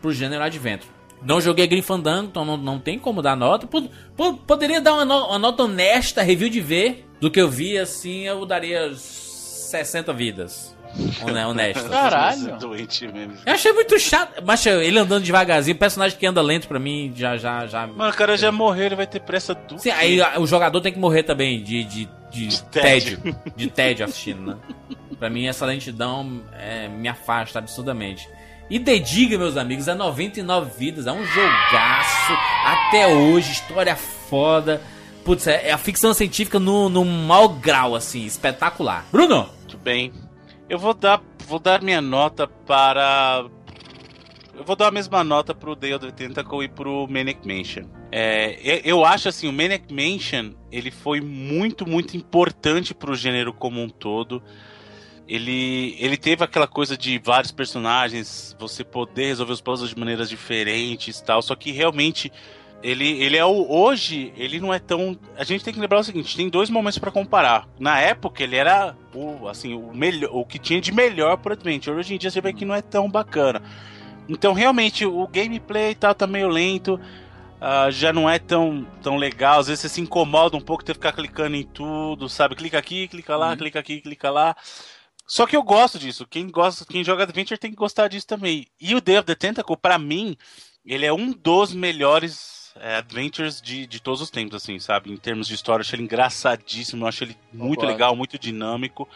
pro 0.00 0.12
gênero 0.12 0.42
Adventure. 0.42 0.90
Não 1.22 1.40
joguei 1.40 1.66
Grim 1.66 1.82
Fandango, 1.82 2.28
então 2.28 2.44
não, 2.44 2.56
não 2.56 2.78
tem 2.78 2.98
como 2.98 3.22
dar 3.22 3.36
nota. 3.36 3.66
Pod, 3.66 3.90
pod, 4.16 4.38
poderia 4.46 4.80
dar 4.80 4.94
uma, 4.94 5.04
no, 5.04 5.26
uma, 5.26 5.38
nota 5.38 5.62
honesta, 5.62 6.22
review 6.22 6.48
de 6.48 6.60
ver. 6.60 7.04
Do 7.20 7.30
que 7.30 7.40
eu 7.40 7.48
vi, 7.48 7.78
assim, 7.78 8.26
eu 8.26 8.44
daria 8.44 8.94
60 8.94 10.12
vidas. 10.12 10.75
Honesto. 11.48 11.88
Caralho. 11.88 12.58
Doente 12.58 13.06
mesmo. 13.08 13.34
Eu 13.44 13.52
achei 13.52 13.72
muito 13.72 13.98
chato. 13.98 14.42
Mas 14.44 14.64
ele 14.66 14.98
andando 14.98 15.22
devagarzinho, 15.22 15.76
personagem 15.76 16.18
que 16.18 16.26
anda 16.26 16.40
lento 16.40 16.68
pra 16.68 16.78
mim 16.78 17.12
já. 17.14 17.36
já, 17.36 17.66
já... 17.66 17.86
Mano, 17.86 18.10
o 18.10 18.14
cara 18.14 18.36
já 18.36 18.50
morreu, 18.50 18.86
ele 18.86 18.96
vai 18.96 19.06
ter 19.06 19.20
pressa 19.20 19.54
do. 19.54 19.78
Sim, 19.78 19.90
aí 19.90 20.20
o 20.38 20.46
jogador 20.46 20.80
tem 20.80 20.92
que 20.92 20.98
morrer 20.98 21.22
também 21.22 21.62
de, 21.62 21.84
de, 21.84 22.08
de, 22.30 22.46
de 22.46 22.62
tédio. 22.64 23.18
tédio. 23.18 23.36
De 23.56 23.70
tédio 23.70 24.04
assistindo, 24.04 24.46
né? 24.46 24.56
Pra 25.18 25.30
mim, 25.30 25.46
essa 25.46 25.64
lentidão 25.64 26.42
é, 26.52 26.88
me 26.88 27.08
afasta 27.08 27.58
absurdamente. 27.58 28.28
E 28.68 28.80
The 28.80 28.98
Diga, 28.98 29.38
meus 29.38 29.56
amigos, 29.56 29.86
é 29.86 29.94
99 29.94 30.70
vidas, 30.76 31.06
é 31.06 31.12
um 31.12 31.24
jogaço 31.24 32.32
até 32.64 33.06
hoje, 33.06 33.52
história 33.52 33.94
foda. 33.94 34.82
Putz, 35.24 35.46
é, 35.46 35.68
é 35.68 35.72
a 35.72 35.78
ficção 35.78 36.12
científica 36.12 36.58
no, 36.58 36.88
no 36.88 37.04
mau 37.04 37.48
grau, 37.48 37.94
assim, 37.94 38.24
espetacular. 38.24 39.04
Bruno! 39.10 39.48
Muito 39.60 39.78
bem. 39.78 40.12
Eu 40.68 40.78
vou 40.78 40.94
dar, 40.94 41.22
vou 41.46 41.58
dar 41.58 41.82
minha 41.82 42.00
nota 42.00 42.46
para. 42.46 43.46
Eu 44.54 44.64
vou 44.64 44.74
dar 44.74 44.88
a 44.88 44.90
mesma 44.90 45.22
nota 45.22 45.54
pro 45.54 45.76
Day 45.76 45.94
of 45.94 46.04
the 46.04 46.12
Tentacle 46.12 46.64
e 46.64 46.68
pro 46.68 47.06
Manic 47.08 47.46
Mansion. 47.46 47.84
É, 48.10 48.80
eu 48.84 49.04
acho 49.04 49.28
assim, 49.28 49.48
o 49.48 49.52
Manic 49.52 49.92
Mansion 49.92 50.52
ele 50.72 50.90
foi 50.90 51.20
muito, 51.20 51.86
muito 51.86 52.16
importante 52.16 52.94
pro 52.94 53.14
gênero 53.14 53.52
como 53.52 53.82
um 53.82 53.88
todo 53.88 54.42
ele, 55.28 55.96
ele 55.98 56.16
teve 56.16 56.44
aquela 56.44 56.68
coisa 56.68 56.96
de 56.96 57.18
vários 57.18 57.50
personagens, 57.50 58.56
você 58.58 58.84
poder 58.84 59.26
resolver 59.26 59.52
os 59.52 59.60
puzzles 59.60 59.90
de 59.90 59.98
maneiras 59.98 60.28
diferentes 60.28 61.20
tal, 61.20 61.42
só 61.42 61.54
que 61.56 61.72
realmente 61.72 62.32
ele, 62.86 63.20
ele 63.20 63.36
é 63.36 63.44
o. 63.44 63.68
Hoje, 63.68 64.32
ele 64.36 64.60
não 64.60 64.72
é 64.72 64.78
tão. 64.78 65.18
A 65.36 65.42
gente 65.42 65.64
tem 65.64 65.74
que 65.74 65.80
lembrar 65.80 65.98
o 65.98 66.04
seguinte: 66.04 66.36
tem 66.36 66.48
dois 66.48 66.70
momentos 66.70 67.00
para 67.00 67.10
comparar. 67.10 67.68
Na 67.80 67.98
época, 67.98 68.44
ele 68.44 68.54
era 68.54 68.96
o, 69.12 69.48
assim, 69.48 69.74
o, 69.74 69.92
melhor, 69.92 70.30
o 70.32 70.44
que 70.44 70.56
tinha 70.56 70.80
de 70.80 70.92
melhor 70.92 71.36
por 71.36 71.50
Adventure. 71.50 71.96
Hoje 71.96 72.14
em 72.14 72.18
dia, 72.18 72.30
você 72.30 72.40
vê 72.40 72.52
que 72.52 72.64
não 72.64 72.76
é 72.76 72.80
tão 72.80 73.10
bacana. 73.10 73.60
Então, 74.28 74.52
realmente, 74.52 75.04
o 75.04 75.26
gameplay 75.26 75.96
tal 75.96 76.14
tá 76.14 76.28
meio 76.28 76.46
lento. 76.46 76.94
Uh, 77.56 77.90
já 77.90 78.12
não 78.12 78.30
é 78.30 78.38
tão, 78.38 78.86
tão 79.02 79.16
legal. 79.16 79.58
Às 79.58 79.66
vezes 79.66 79.80
você 79.80 79.88
se 79.88 80.00
incomoda 80.00 80.56
um 80.56 80.60
pouco 80.60 80.84
ter 80.84 80.92
que 80.92 80.98
ficar 80.98 81.12
clicando 81.12 81.56
em 81.56 81.64
tudo, 81.64 82.28
sabe? 82.28 82.54
Clica 82.54 82.78
aqui, 82.78 83.08
clica 83.08 83.36
lá, 83.36 83.50
uhum. 83.50 83.56
clica 83.56 83.80
aqui, 83.80 84.00
clica 84.00 84.30
lá. 84.30 84.54
Só 85.26 85.44
que 85.44 85.56
eu 85.56 85.62
gosto 85.64 85.98
disso. 85.98 86.24
Quem 86.24 86.48
gosta, 86.48 86.84
quem 86.84 87.02
joga 87.02 87.24
Adventure 87.24 87.58
tem 87.58 87.72
que 87.72 87.76
gostar 87.76 88.06
disso 88.06 88.28
também. 88.28 88.64
E 88.80 88.94
o 88.94 89.00
Day 89.00 89.18
of 89.18 89.26
the 89.26 89.34
Tentacle, 89.34 89.76
para 89.76 89.98
mim, 89.98 90.36
ele 90.84 91.04
é 91.04 91.12
um 91.12 91.32
dos 91.32 91.74
melhores 91.74 92.55
é, 92.80 92.96
adventures 92.96 93.60
de, 93.60 93.86
de 93.86 94.00
todos 94.00 94.20
os 94.20 94.30
tempos, 94.30 94.56
assim, 94.56 94.78
sabe? 94.78 95.12
Em 95.12 95.16
termos 95.16 95.46
de 95.48 95.54
história, 95.54 95.82
eu 95.82 95.86
acho 95.86 95.94
ele 95.94 96.02
engraçadíssimo, 96.02 97.04
eu 97.04 97.08
acho 97.08 97.24
ele 97.24 97.36
muito 97.52 97.76
Concordo. 97.76 97.92
legal, 97.92 98.16
muito 98.16 98.38
dinâmico. 98.38 99.08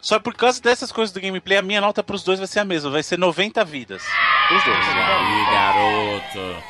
Só 0.00 0.20
por 0.20 0.34
causa 0.34 0.62
dessas 0.62 0.92
coisas 0.92 1.12
do 1.12 1.20
gameplay, 1.20 1.58
a 1.58 1.62
minha 1.62 1.80
nota 1.80 2.02
pros 2.02 2.22
dois 2.22 2.38
vai 2.38 2.46
ser 2.46 2.60
a 2.60 2.64
mesma, 2.64 2.90
vai 2.90 3.02
ser 3.02 3.18
90 3.18 3.64
vidas. 3.64 4.04
Pros 4.48 4.64
dois. 4.64 4.76
Aí, 4.78 5.52
garoto. 5.52 6.62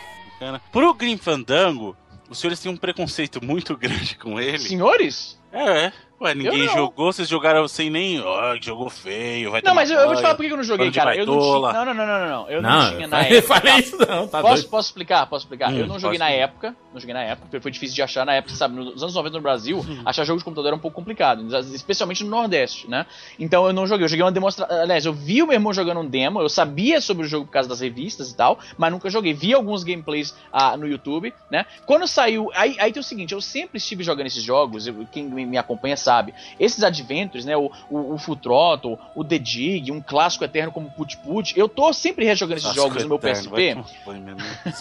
Pro 0.73 0.95
Grim 0.95 1.17
Fandango, 1.19 1.97
os 2.31 2.39
senhores 2.39 2.61
têm 2.61 2.73
um 2.73 2.77
preconceito 2.77 3.45
muito 3.45 3.77
grande 3.79 4.17
com 4.17 4.41
ele. 4.41 4.59
Senhores? 4.59 5.39
É, 5.53 5.87
é. 5.87 5.93
Ué, 6.21 6.35
ninguém 6.35 6.67
jogou, 6.69 7.13
vocês 7.13 7.29
jogaram 7.29 7.69
sem 7.69 7.89
nem. 7.89 8.21
Ó, 8.21 8.53
oh, 8.53 8.61
jogou 8.61 8.91
feio, 8.91 9.53
vai 9.53 9.63
Não, 9.65 9.73
mas 9.73 9.89
eu, 9.89 9.99
eu, 10.01 10.07
vou 10.07 10.17
te 10.17 10.23
falar 10.23 10.35
por 10.35 10.45
que 10.45 10.53
eu 10.53 10.57
não 10.57 10.65
joguei, 10.65 10.91
cara. 10.91 11.17
Eu 11.17 11.25
não 11.25 11.39
tinha. 11.39 11.73
Não, 11.73 11.85
não, 11.85 11.95
não, 11.95 12.07
não, 12.07 12.29
não. 12.29 12.51
Eu 12.51 12.61
não, 12.61 12.71
não 12.71 12.97
tinha 12.97 13.07
na 13.09 13.21
época. 13.23 13.43
Falei 13.43 13.75
isso 13.77 13.97
não, 13.99 14.27
tá 14.27 14.41
posso, 14.41 14.69
posso 14.69 14.89
explicar? 14.89 15.27
Posso 15.27 15.45
explicar? 15.45 15.73
Hum, 15.73 15.79
eu 15.79 15.87
não 15.87 15.97
joguei 15.97 16.19
na 16.19 16.29
época. 16.29 16.75
Não 16.93 17.01
joguei 17.01 17.15
na 17.15 17.23
época, 17.23 17.47
porque 17.47 17.61
foi 17.61 17.71
difícil 17.71 17.95
de 17.95 18.03
achar 18.03 18.27
na 18.27 18.35
época, 18.35 18.53
sabe? 18.55 18.75
Nos 18.75 19.01
anos 19.01 19.15
90 19.15 19.37
no 19.37 19.43
Brasil, 19.43 19.79
hum. 19.79 20.03
achar 20.05 20.25
jogos 20.25 20.41
de 20.41 20.45
computador 20.45 20.69
era 20.69 20.77
um 20.77 20.81
pouco 20.81 20.97
complicado, 20.97 21.47
especialmente 21.73 22.25
no 22.25 22.31
Nordeste, 22.31 22.91
né? 22.91 23.07
Então 23.39 23.65
eu 23.69 23.73
não 23.73 23.87
joguei. 23.87 24.05
Eu 24.05 24.09
joguei 24.09 24.25
uma 24.25 24.33
demonstração. 24.33 24.77
Aliás, 24.77 25.07
eu 25.07 25.13
vi 25.13 25.41
o 25.41 25.47
meu 25.47 25.55
irmão 25.55 25.73
jogando 25.73 26.01
um 26.01 26.07
demo, 26.07 26.41
eu 26.41 26.49
sabia 26.49 27.01
sobre 27.01 27.27
o 27.27 27.29
jogo 27.29 27.47
por 27.47 27.53
causa 27.53 27.69
das 27.69 27.79
revistas 27.79 28.33
e 28.33 28.37
tal, 28.37 28.59
mas 28.77 28.91
nunca 28.91 29.09
joguei. 29.09 29.33
Vi 29.33 29.55
alguns 29.55 29.85
gameplays 29.85 30.35
ah, 30.53 30.77
no 30.77 30.89
YouTube, 30.89 31.33
né? 31.49 31.65
Quando 31.87 32.09
saiu. 32.09 32.51
Aí, 32.55 32.77
aí 32.81 32.93
tem 32.93 33.01
o 33.01 33.05
seguinte, 33.05 33.33
eu 33.33 33.41
sempre 33.41 33.79
estive 33.79 34.03
jogando 34.03 34.27
esses 34.27 34.43
jogos, 34.43 34.89
eu, 34.89 35.07
quem 35.13 35.25
me 35.25 35.57
acompanha 35.57 35.97
sabe. 35.97 36.08
Esses 36.59 36.83
Adventures, 36.83 37.45
né? 37.45 37.57
O, 37.57 37.71
o, 37.91 38.15
o 38.15 38.19
Full 38.19 38.37
Throttle, 38.37 38.99
o 39.15 39.25
The 39.25 39.39
Dig, 39.39 39.93
um 39.93 40.01
clássico 40.01 40.45
eterno 40.45 40.73
como 40.73 40.91
Put 40.91 41.17
Put. 41.19 41.59
Eu 41.59 41.69
tô 41.69 41.93
sempre 41.93 42.25
rejogando 42.25 42.59
esses 42.59 42.75
jogos 42.75 43.03
no 43.03 43.09
meu 43.09 43.19
PSP. 43.19 43.77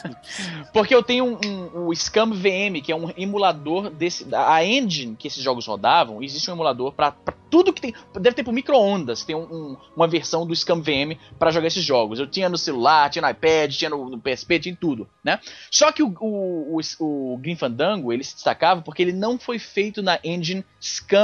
porque 0.74 0.94
eu 0.94 1.04
tenho 1.04 1.26
um, 1.26 1.40
um, 1.46 1.88
o 1.88 1.96
Scam 1.96 2.32
VM, 2.32 2.82
que 2.84 2.92
é 2.92 2.96
um 2.96 3.12
emulador 3.18 3.90
desse. 3.90 4.26
A 4.34 4.64
engine 4.64 5.16
que 5.16 5.28
esses 5.28 5.44
jogos 5.44 5.66
rodavam, 5.66 6.22
existe 6.24 6.50
um 6.50 6.54
emulador 6.54 6.94
para 6.94 7.14
tudo 7.50 7.74
que 7.74 7.82
tem. 7.82 7.94
Deve 8.14 8.36
ter 8.36 8.44
por 8.44 8.54
micro-ondas, 8.54 9.24
tem 9.24 9.36
um, 9.36 9.44
um, 9.44 9.78
uma 9.96 10.08
versão 10.08 10.46
do 10.46 10.56
Scam 10.56 10.82
VM 10.82 11.18
para 11.38 11.52
jogar 11.52 11.68
esses 11.68 11.84
jogos. 11.84 12.20
Eu 12.20 12.28
tinha 12.28 12.50
no 12.50 12.58
celular, 12.58 13.10
tinha 13.10 13.22
no 13.22 13.30
iPad, 13.30 13.74
tinha 13.74 13.90
no, 13.90 14.10
no 14.10 14.20
PSP, 14.20 14.60
tinha 14.60 14.76
tudo, 14.76 15.08
né? 15.24 15.40
Só 15.72 15.92
que 15.92 16.04
o, 16.04 16.14
o, 16.20 16.80
o, 17.00 17.34
o 17.34 17.38
Grim 17.38 17.56
Fandango, 17.56 18.12
ele 18.12 18.24
se 18.24 18.36
destacava 18.36 18.82
porque 18.82 19.02
ele 19.02 19.14
não 19.14 19.38
foi 19.38 19.60
feito 19.60 20.02
na 20.02 20.20
engine 20.24 20.66
Scam. 20.82 21.17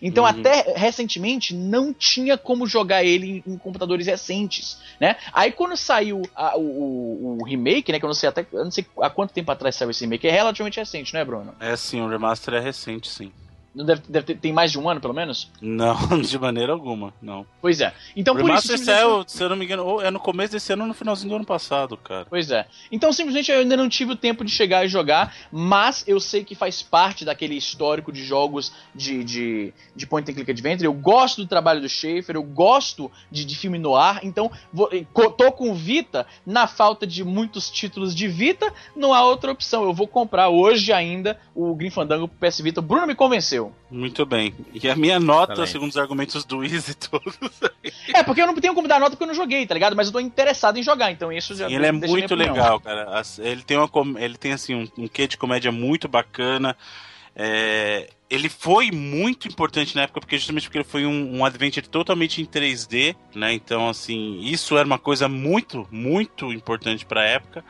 Então, 0.00 0.24
uhum. 0.24 0.30
até 0.30 0.74
recentemente, 0.76 1.54
não 1.54 1.92
tinha 1.92 2.36
como 2.36 2.66
jogar 2.66 3.04
ele 3.04 3.42
em, 3.46 3.52
em 3.52 3.58
computadores 3.58 4.06
recentes, 4.06 4.78
né? 5.00 5.16
Aí, 5.32 5.52
quando 5.52 5.76
saiu 5.76 6.22
a, 6.34 6.56
o, 6.56 7.38
o, 7.40 7.44
remake, 7.44 7.92
né? 7.92 7.98
Que 7.98 8.04
eu 8.04 8.08
não 8.08 8.14
sei 8.14 8.28
até. 8.28 8.46
Eu 8.52 8.64
não 8.64 8.70
sei 8.70 8.86
há 9.00 9.10
quanto 9.10 9.32
tempo 9.32 9.50
atrás 9.50 9.76
saiu 9.76 9.90
esse 9.90 10.04
remake. 10.04 10.26
É 10.26 10.30
relativamente 10.30 10.78
recente, 10.78 11.14
né, 11.14 11.24
Bruno? 11.24 11.54
É 11.60 11.76
sim, 11.76 12.00
o 12.00 12.08
remaster 12.08 12.54
é 12.54 12.60
recente, 12.60 13.08
sim. 13.08 13.32
Não 13.72 13.84
deve, 13.84 14.02
deve 14.08 14.26
ter, 14.26 14.36
tem 14.36 14.52
mais 14.52 14.72
de 14.72 14.78
um 14.78 14.88
ano, 14.88 15.00
pelo 15.00 15.14
menos? 15.14 15.48
Não, 15.60 15.96
de 16.20 16.38
maneira 16.38 16.72
alguma, 16.72 17.14
não. 17.22 17.46
Pois 17.60 17.80
é. 17.80 17.94
Então, 18.16 18.34
por 18.34 18.50
isso. 18.50 18.76
Saiu, 18.78 19.24
se 19.26 19.42
eu 19.42 19.48
não 19.48 19.56
me 19.56 19.64
engano, 19.64 20.00
é 20.00 20.10
no 20.10 20.18
começo 20.18 20.52
desse 20.52 20.72
ano 20.72 20.82
ou 20.82 20.88
no 20.88 20.94
finalzinho 20.94 21.30
do 21.30 21.36
ano 21.36 21.44
passado, 21.44 21.96
cara. 21.96 22.26
Pois 22.28 22.50
é. 22.50 22.66
Então, 22.90 23.12
simplesmente, 23.12 23.52
eu 23.52 23.60
ainda 23.60 23.76
não 23.76 23.88
tive 23.88 24.12
o 24.12 24.16
tempo 24.16 24.44
de 24.44 24.50
chegar 24.50 24.84
e 24.84 24.88
jogar, 24.88 25.34
mas 25.52 26.02
eu 26.08 26.18
sei 26.18 26.42
que 26.42 26.56
faz 26.56 26.82
parte 26.82 27.24
daquele 27.24 27.54
histórico 27.54 28.10
de 28.10 28.24
jogos 28.24 28.72
de, 28.92 29.22
de, 29.22 29.74
de 29.94 30.06
point 30.06 30.28
and 30.28 30.34
click 30.34 30.50
adventure. 30.50 30.84
Eu 30.84 30.92
gosto 30.92 31.42
do 31.42 31.46
trabalho 31.46 31.80
do 31.80 31.88
Schaefer, 31.88 32.34
eu 32.34 32.42
gosto 32.42 33.10
de, 33.30 33.44
de 33.44 33.56
filme 33.56 33.78
no 33.78 33.94
ar, 33.94 34.20
então 34.24 34.50
vou, 34.72 34.90
tô 35.36 35.52
com 35.52 35.74
Vita, 35.74 36.26
na 36.44 36.66
falta 36.66 37.06
de 37.06 37.22
muitos 37.22 37.70
títulos 37.70 38.14
de 38.14 38.26
Vita, 38.26 38.72
não 38.96 39.14
há 39.14 39.24
outra 39.24 39.52
opção. 39.52 39.84
Eu 39.84 39.94
vou 39.94 40.08
comprar 40.08 40.48
hoje 40.48 40.92
ainda 40.92 41.38
o 41.54 41.74
Grim 41.74 41.90
Fandango 41.90 42.26
pro 42.26 42.48
PS 42.48 42.60
Vita. 42.60 42.80
O 42.80 42.82
Bruno 42.82 43.06
me 43.06 43.14
convenceu 43.14 43.59
aconteceu. 43.60 43.72
Muito 43.90 44.24
bem. 44.24 44.54
E 44.72 44.88
a 44.88 44.96
minha 44.96 45.20
nota, 45.20 45.52
Excelente. 45.52 45.72
segundo 45.72 45.90
os 45.90 45.96
argumentos 45.96 46.44
do 46.44 46.64
Easy 46.64 46.94
todos. 46.94 47.38
é, 48.14 48.22
porque 48.22 48.40
eu 48.40 48.46
não 48.46 48.54
tenho 48.54 48.74
como 48.74 48.88
dar 48.88 48.98
nota 48.98 49.10
porque 49.10 49.24
eu 49.24 49.28
não 49.28 49.34
joguei, 49.34 49.66
tá 49.66 49.74
ligado? 49.74 49.94
Mas 49.94 50.06
eu 50.06 50.12
tô 50.12 50.20
interessado 50.20 50.78
em 50.78 50.82
jogar, 50.82 51.10
então 51.10 51.30
isso 51.32 51.54
já. 51.54 51.68
Sim, 51.68 51.74
ele 51.74 51.86
é 51.86 51.92
muito 51.92 52.34
legal, 52.34 52.80
cara. 52.80 53.22
Ele 53.38 53.62
tem, 53.62 53.76
uma, 53.76 53.90
ele 54.20 54.36
tem 54.36 54.52
assim, 54.52 54.74
um, 54.74 55.04
um 55.04 55.08
quê 55.08 55.26
de 55.26 55.36
comédia 55.36 55.70
muito 55.70 56.08
bacana. 56.08 56.76
É, 57.34 58.08
ele 58.28 58.48
foi 58.48 58.90
muito 58.90 59.48
importante 59.48 59.94
na 59.94 60.02
época, 60.02 60.20
porque 60.20 60.36
justamente 60.36 60.64
porque 60.64 60.78
ele 60.78 60.84
foi 60.84 61.06
um, 61.06 61.38
um 61.38 61.44
adventure 61.44 61.88
totalmente 61.88 62.42
em 62.42 62.46
3D, 62.46 63.14
né? 63.34 63.52
Então, 63.52 63.88
assim, 63.88 64.40
isso 64.40 64.76
era 64.76 64.86
uma 64.86 64.98
coisa 64.98 65.28
muito, 65.28 65.86
muito 65.90 66.52
importante 66.52 67.04
pra 67.04 67.24
época. 67.24 67.64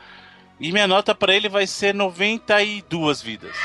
E 0.59 0.71
minha 0.71 0.87
nota 0.87 1.15
pra 1.15 1.33
ele 1.33 1.49
vai 1.49 1.65
ser 1.65 1.93
92 1.93 3.21
vidas. 3.21 3.57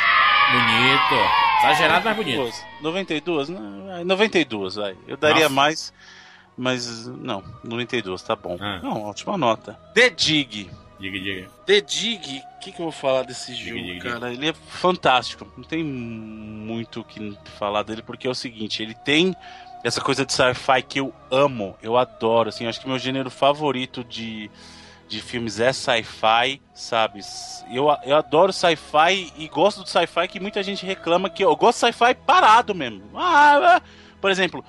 Bonito. 0.51 1.31
Exagerado, 1.70 2.05
mas 2.05 2.16
bonito. 2.16 2.52
92? 2.80 3.48
Não, 3.48 4.05
92, 4.05 4.74
vai. 4.76 4.97
Eu 5.06 5.16
daria 5.16 5.44
Nossa. 5.44 5.55
mais, 5.55 5.93
mas 6.56 7.06
não, 7.06 7.43
92, 7.64 8.22
tá 8.22 8.36
bom. 8.36 8.56
Ah. 8.60 8.80
Não, 8.82 9.02
ótima 9.02 9.36
nota. 9.36 9.78
The 9.94 10.10
Dig. 10.10 10.70
Diga, 10.98 11.18
diga. 11.20 11.51
The 11.66 11.80
Dig, 11.80 12.43
o 12.56 12.59
que, 12.60 12.72
que 12.72 12.80
eu 12.80 12.84
vou 12.84 12.93
falar 12.93 13.22
desse 13.22 13.55
jogo, 13.55 13.76
diga, 13.76 13.93
diga. 13.93 14.12
cara? 14.12 14.32
Ele 14.32 14.48
é 14.48 14.52
fantástico. 14.52 15.47
Não 15.56 15.64
tem 15.64 15.84
muito 15.84 17.01
o 17.01 17.05
que 17.05 17.36
falar 17.59 17.82
dele, 17.82 18.02
porque 18.02 18.26
é 18.26 18.30
o 18.30 18.34
seguinte, 18.34 18.82
ele 18.82 18.94
tem 18.94 19.36
essa 19.84 20.01
coisa 20.01 20.24
de 20.24 20.32
sci-fi 20.32 20.82
que 20.82 20.98
eu 20.98 21.14
amo, 21.30 21.76
eu 21.82 21.97
adoro, 21.97 22.48
assim, 22.48 22.66
acho 22.66 22.80
que 22.80 22.88
meu 22.88 22.98
gênero 22.98 23.30
favorito 23.30 24.02
de, 24.02 24.51
de 25.08 25.20
filmes 25.20 25.60
é 25.60 25.72
sci-fi, 25.72 26.60
sabe? 26.74 27.20
Eu, 27.72 27.86
eu 28.04 28.16
adoro 28.16 28.52
sci-fi 28.52 29.32
e 29.36 29.48
gosto 29.48 29.82
do 29.82 29.88
sci-fi 29.88 30.26
que 30.28 30.40
muita 30.40 30.62
gente 30.62 30.84
reclama 30.84 31.30
que 31.30 31.44
eu 31.44 31.54
gosto 31.56 31.78
de 31.86 31.92
sci-fi 31.92 32.14
parado 32.14 32.74
mesmo. 32.74 33.02
Ah, 33.14 33.76
ah. 33.76 33.82
por 34.20 34.30
exemplo, 34.30 34.64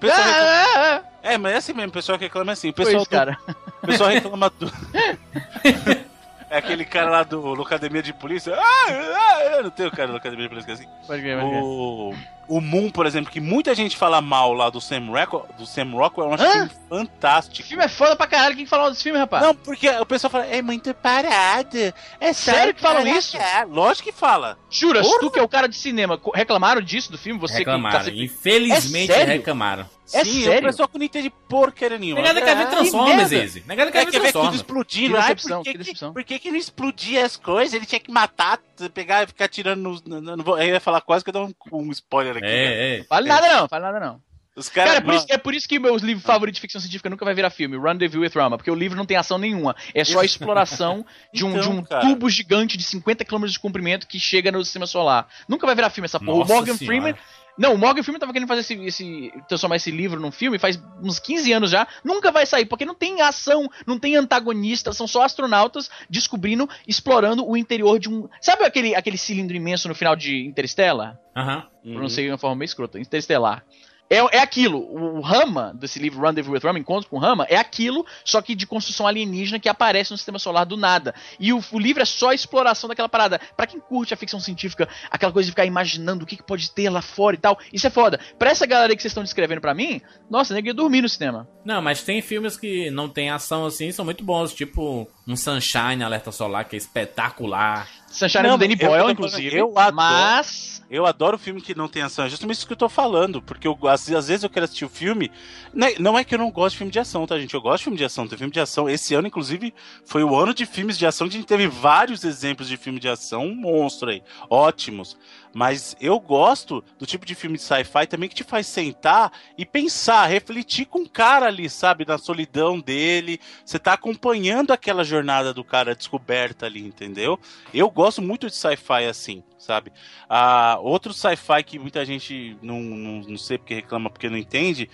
pessoal 0.00 0.22
reclama- 0.26 1.04
é, 1.22 1.38
mas 1.38 1.52
é 1.52 1.56
assim 1.56 1.72
mesmo, 1.72 1.88
o 1.90 1.92
pessoal 1.92 2.18
reclama 2.18 2.52
assim. 2.52 2.68
O 2.70 2.72
pessoal, 2.72 2.96
Pois, 2.96 3.08
do- 3.08 3.10
cara. 3.10 3.38
o 3.82 3.86
pessoal 3.86 4.10
reclama 4.10 4.50
do. 4.50 4.70
É 6.50 6.58
aquele 6.58 6.84
cara 6.84 7.10
lá 7.10 7.22
do, 7.22 7.60
Academia 7.62 8.02
de 8.02 8.12
Polícia. 8.12 8.54
Ah, 8.56 8.86
ah, 8.88 9.44
eu 9.56 9.64
não 9.64 9.70
tenho 9.70 9.90
cara 9.90 10.10
do 10.12 10.16
Academia 10.16 10.44
de 10.44 10.48
Polícia 10.48 10.74
que 10.74 10.82
é 10.82 10.84
assim. 10.86 11.06
Pode 11.06 11.20
crer, 11.22 11.38
pode. 11.38 11.54
O, 11.56 12.14
o 12.48 12.60
Moon, 12.62 12.90
por 12.90 13.04
exemplo, 13.04 13.30
que 13.30 13.38
muita 13.40 13.74
gente 13.74 13.96
fala 13.98 14.22
mal 14.22 14.54
lá 14.54 14.70
do 14.70 14.80
Sam, 14.80 15.06
Rockwell, 15.10 15.46
do 15.58 15.66
Sam 15.66 15.90
Rockwell, 15.92 16.28
eu 16.28 16.34
acho 16.34 16.44
Hã? 16.44 16.50
filme 16.52 16.70
fantástico. 16.88 17.60
O 17.66 17.68
filme 17.68 17.84
é 17.84 17.88
foda 17.88 18.16
pra 18.16 18.26
caralho. 18.26 18.56
Quem 18.56 18.64
que 18.64 18.70
falou 18.70 18.88
desse 18.90 19.02
filme, 19.02 19.18
rapaz? 19.18 19.42
Não, 19.44 19.54
porque 19.54 19.90
o 19.90 20.06
pessoal 20.06 20.30
fala, 20.30 20.46
é 20.46 20.62
muito 20.62 20.94
parado. 20.94 21.76
É 22.18 22.32
Sério 22.32 22.72
que 22.74 22.80
falam 22.80 23.06
isso? 23.06 23.36
cá." 23.36 23.66
Lógico 23.68 24.08
que 24.08 24.14
fala. 24.18 24.56
Juras, 24.70 25.06
Porra. 25.06 25.20
tu 25.20 25.30
que 25.30 25.38
é 25.38 25.42
o 25.42 25.48
cara 25.48 25.68
de 25.68 25.76
cinema, 25.76 26.18
reclamaram 26.34 26.80
disso 26.80 27.12
do 27.12 27.18
filme? 27.18 27.38
Você 27.40 27.52
que 27.52 27.58
Reclamaram. 27.58 27.98
tá 27.98 28.04
sempre- 28.04 28.24
Infelizmente 28.24 29.12
É 29.12 29.24
reclamaram. 29.24 29.86
É 30.12 30.24
Sim, 30.24 30.44
sério? 30.44 30.60
o 30.68 30.70
pessoal 30.70 30.88
que 30.88 30.98
não 30.98 31.04
entende 31.04 31.30
porcaria 31.48 31.98
nenhuma. 31.98 32.22
Negada 32.22 32.40
quer 32.42 32.56
ver 32.56 32.62
Ah, 32.62 32.66
Transformers. 32.66 33.32
Izzy. 33.32 33.64
Negada 33.66 33.90
quer 33.92 33.98
É, 33.98 34.04
ver 34.06 34.10
quer 34.10 34.20
ver 34.20 34.32
tudo 34.32 34.32
Transformers. 34.50 34.56
explodindo. 34.56 35.14
Que 35.14 35.20
decepção, 35.20 35.58
por 35.58 35.64
que, 35.64 35.72
que 35.72 35.78
decepção. 35.78 36.12
por 36.14 36.24
que, 36.24 36.38
que 36.38 36.50
não 36.50 36.58
explodia 36.58 37.24
as 37.26 37.36
coisas? 37.36 37.74
Ele 37.74 37.86
tinha 37.86 38.00
que 38.00 38.10
matar, 38.10 38.58
pegar 38.94 39.22
e 39.24 39.26
ficar 39.26 39.48
tirando 39.48 39.80
nos. 39.82 40.02
Não, 40.02 40.36
vou, 40.38 40.54
aí 40.54 40.68
eu 40.68 40.74
ia 40.74 40.80
falar 40.80 41.00
quase 41.00 41.22
que 41.24 41.30
eu 41.30 41.34
dou 41.34 41.46
um, 41.72 41.78
um 41.88 41.90
spoiler 41.92 42.36
aqui. 42.36 42.46
né? 42.46 42.52
É, 42.52 42.98
é. 43.00 43.04
Fale 43.04 43.28
nada 43.28 43.48
não, 43.56 43.68
fale 43.68 43.84
nada 43.84 44.00
não. 44.00 44.28
Os 44.56 44.68
Cara, 44.68 44.88
caras. 44.90 45.02
é, 45.02 45.04
por 45.04 45.14
isso, 45.14 45.26
é 45.30 45.38
por 45.38 45.54
isso 45.54 45.68
que 45.68 45.78
meus 45.78 46.02
livros 46.02 46.26
favoritos 46.26 46.56
de 46.56 46.60
ficção 46.62 46.80
científica 46.80 47.08
nunca 47.08 47.24
vai 47.24 47.32
virar 47.32 47.48
filme, 47.48 47.78
Rendezvous 47.78 48.20
with 48.24 48.32
Rama, 48.34 48.56
porque 48.56 48.68
o 48.72 48.74
livro 48.74 48.96
não 48.98 49.06
tem 49.06 49.16
ação 49.16 49.38
nenhuma. 49.38 49.76
É 49.94 50.02
só 50.02 50.18
a 50.18 50.24
exploração 50.24 51.06
de 51.32 51.44
um, 51.44 51.50
Então, 51.50 51.60
de 51.62 51.68
um 51.68 51.82
cara. 51.84 52.00
tubo 52.00 52.28
gigante 52.28 52.76
de 52.76 52.82
50 52.82 53.24
km 53.24 53.44
de 53.46 53.56
comprimento 53.60 54.08
que 54.08 54.18
chega 54.18 54.50
no 54.50 54.64
sistema 54.64 54.84
solar. 54.84 55.28
Nunca 55.48 55.64
vai 55.64 55.76
virar 55.76 55.90
filme 55.90 56.06
essa 56.06 56.18
porra. 56.18 56.40
Nossa 56.40 56.52
o 56.52 56.56
Morgan 56.56 56.74
Senhora. 56.76 56.86
Freeman. 56.86 57.14
Não, 57.58 57.74
o 57.74 57.78
Morgan 57.78 58.02
Freeman 58.02 58.20
tava 58.20 58.32
querendo 58.32 58.48
fazer 58.48 58.60
esse, 58.60 58.74
esse. 58.84 59.32
transformar 59.48 59.76
esse 59.76 59.90
livro 59.90 60.20
num 60.20 60.30
filme 60.30 60.58
faz 60.58 60.80
uns 61.02 61.18
15 61.18 61.52
anos 61.52 61.70
já. 61.70 61.86
Nunca 62.04 62.30
vai 62.30 62.46
sair, 62.46 62.64
porque 62.66 62.84
não 62.84 62.94
tem 62.94 63.20
ação, 63.20 63.68
não 63.84 63.98
tem 63.98 64.14
antagonista, 64.14 64.92
são 64.92 65.08
só 65.08 65.22
astronautas 65.22 65.90
descobrindo, 66.08 66.68
explorando 66.86 67.46
o 67.46 67.56
interior 67.56 67.98
de 67.98 68.08
um. 68.08 68.28
Sabe 68.40 68.64
aquele, 68.64 68.94
aquele 68.94 69.18
cilindro 69.18 69.56
imenso 69.56 69.88
no 69.88 69.94
final 69.94 70.14
de 70.14 70.46
Interstellar? 70.46 71.18
Aham. 71.36 71.66
pronunciei 71.82 72.26
de 72.26 72.32
uma 72.32 72.38
forma 72.38 72.56
meio 72.56 72.66
escrota, 72.66 72.98
interestelar. 72.98 73.64
É, 74.10 74.36
é 74.36 74.40
aquilo, 74.40 74.78
o 74.78 75.20
Rama 75.20 75.72
desse 75.74 75.98
livro 75.98 76.20
Rendezvous 76.20 76.54
with 76.54 76.66
Rama, 76.66 76.78
Encontro 76.78 77.10
com 77.10 77.18
Rama, 77.18 77.46
é 77.48 77.56
aquilo, 77.56 78.06
só 78.24 78.40
que 78.40 78.54
de 78.54 78.66
construção 78.66 79.06
alienígena 79.06 79.58
que 79.58 79.68
aparece 79.68 80.10
no 80.10 80.16
sistema 80.16 80.38
solar 80.38 80.64
do 80.64 80.76
nada. 80.76 81.14
E 81.38 81.52
o, 81.52 81.62
o 81.72 81.78
livro 81.78 82.02
é 82.02 82.06
só 82.06 82.30
a 82.30 82.34
exploração 82.34 82.88
daquela 82.88 83.08
parada. 83.08 83.40
Pra 83.56 83.66
quem 83.66 83.80
curte 83.80 84.14
a 84.14 84.16
ficção 84.16 84.40
científica, 84.40 84.88
aquela 85.10 85.32
coisa 85.32 85.46
de 85.46 85.52
ficar 85.52 85.66
imaginando 85.66 86.24
o 86.24 86.26
que, 86.26 86.36
que 86.36 86.42
pode 86.42 86.70
ter 86.70 86.88
lá 86.88 87.02
fora 87.02 87.36
e 87.36 87.38
tal, 87.38 87.58
isso 87.72 87.86
é 87.86 87.90
foda. 87.90 88.18
Pra 88.38 88.50
essa 88.50 88.66
galera 88.66 88.94
que 88.96 89.02
vocês 89.02 89.10
estão 89.10 89.22
descrevendo 89.22 89.60
pra 89.60 89.74
mim, 89.74 90.00
nossa, 90.30 90.58
eu 90.58 90.64
ia 90.64 90.74
dormir 90.74 91.02
no 91.02 91.08
cinema. 91.08 91.48
Não, 91.64 91.82
mas 91.82 92.02
tem 92.02 92.22
filmes 92.22 92.56
que 92.56 92.90
não 92.90 93.08
tem 93.08 93.30
ação 93.30 93.66
assim, 93.66 93.92
são 93.92 94.04
muito 94.04 94.24
bons, 94.24 94.54
tipo 94.54 95.08
um 95.26 95.36
Sunshine 95.36 96.02
Alerta 96.02 96.32
Solar, 96.32 96.66
que 96.66 96.76
é 96.76 96.78
espetacular. 96.78 97.88
Sunshine 98.10 98.44
Não, 98.44 98.56
do 98.56 98.60
Danny 98.60 98.76
Boyle, 98.76 99.12
inclusive. 99.12 99.56
eu 99.56 99.72
adoro. 99.78 99.96
mas. 99.96 100.78
Eu 100.90 101.04
adoro 101.04 101.36
filme 101.36 101.60
que 101.60 101.74
não 101.74 101.86
tem 101.86 102.00
ação. 102.00 102.24
É 102.24 102.30
justamente 102.30 102.56
isso 102.56 102.66
que 102.66 102.72
eu 102.72 102.76
tô 102.76 102.88
falando. 102.88 103.42
Porque 103.42 103.68
eu, 103.68 103.78
às, 103.86 104.10
às 104.10 104.28
vezes 104.28 104.42
eu 104.42 104.48
quero 104.48 104.64
assistir 104.64 104.86
o 104.86 104.88
filme. 104.88 105.30
né, 105.74 105.92
Não 105.98 106.18
é 106.18 106.24
que 106.24 106.34
eu 106.34 106.38
não 106.38 106.50
gosto 106.50 106.72
de 106.72 106.78
filme 106.78 106.90
de 106.90 106.98
ação, 106.98 107.26
tá, 107.26 107.38
gente? 107.38 107.52
Eu 107.52 107.60
gosto 107.60 107.78
de 107.78 107.84
filme 107.84 107.98
de 107.98 108.04
ação. 108.04 108.26
Tem 108.26 108.38
filme 108.38 108.52
de 108.52 108.58
ação. 108.58 108.88
Esse 108.88 109.14
ano, 109.14 109.26
inclusive, 109.28 109.74
foi 110.06 110.24
o 110.24 110.34
ano 110.34 110.54
de 110.54 110.64
filmes 110.64 110.96
de 110.96 111.06
ação. 111.06 111.28
que 111.28 111.34
A 111.34 111.38
gente 111.38 111.46
teve 111.46 111.66
vários 111.66 112.24
exemplos 112.24 112.66
de 112.68 112.78
filme 112.78 112.98
de 112.98 113.06
ação. 113.08 113.44
Um 113.44 113.54
monstro 113.54 114.08
aí. 114.08 114.22
Ótimos. 114.48 115.14
Mas 115.54 115.96
eu 116.00 116.18
gosto 116.20 116.84
do 116.98 117.06
tipo 117.06 117.24
de 117.24 117.34
filme 117.34 117.56
de 117.56 117.62
sci-fi 117.62 118.06
também 118.06 118.28
que 118.28 118.34
te 118.34 118.44
faz 118.44 118.66
sentar 118.66 119.32
e 119.56 119.64
pensar, 119.64 120.26
refletir 120.26 120.86
com 120.86 121.00
o 121.00 121.08
cara 121.08 121.46
ali, 121.46 121.68
sabe? 121.68 122.04
Na 122.06 122.18
solidão 122.18 122.78
dele. 122.80 123.40
Você 123.64 123.78
tá 123.78 123.94
acompanhando 123.94 124.72
aquela 124.72 125.04
jornada 125.04 125.52
do 125.52 125.64
cara 125.64 125.94
descoberta 125.94 126.66
ali, 126.66 126.86
entendeu? 126.86 127.38
Eu 127.72 127.90
gosto 127.90 128.22
muito 128.22 128.46
de 128.46 128.54
sci-fi 128.54 129.04
assim, 129.08 129.42
sabe? 129.58 129.92
Ah, 130.28 130.78
outro 130.80 131.12
sci-fi 131.12 131.62
que 131.64 131.78
muita 131.78 132.04
gente 132.04 132.56
não, 132.62 132.80
não, 132.80 133.20
não 133.20 133.38
sei 133.38 133.58
porque 133.58 133.74
reclama 133.74 134.10
porque 134.10 134.28
não 134.28 134.36
entende. 134.36 134.88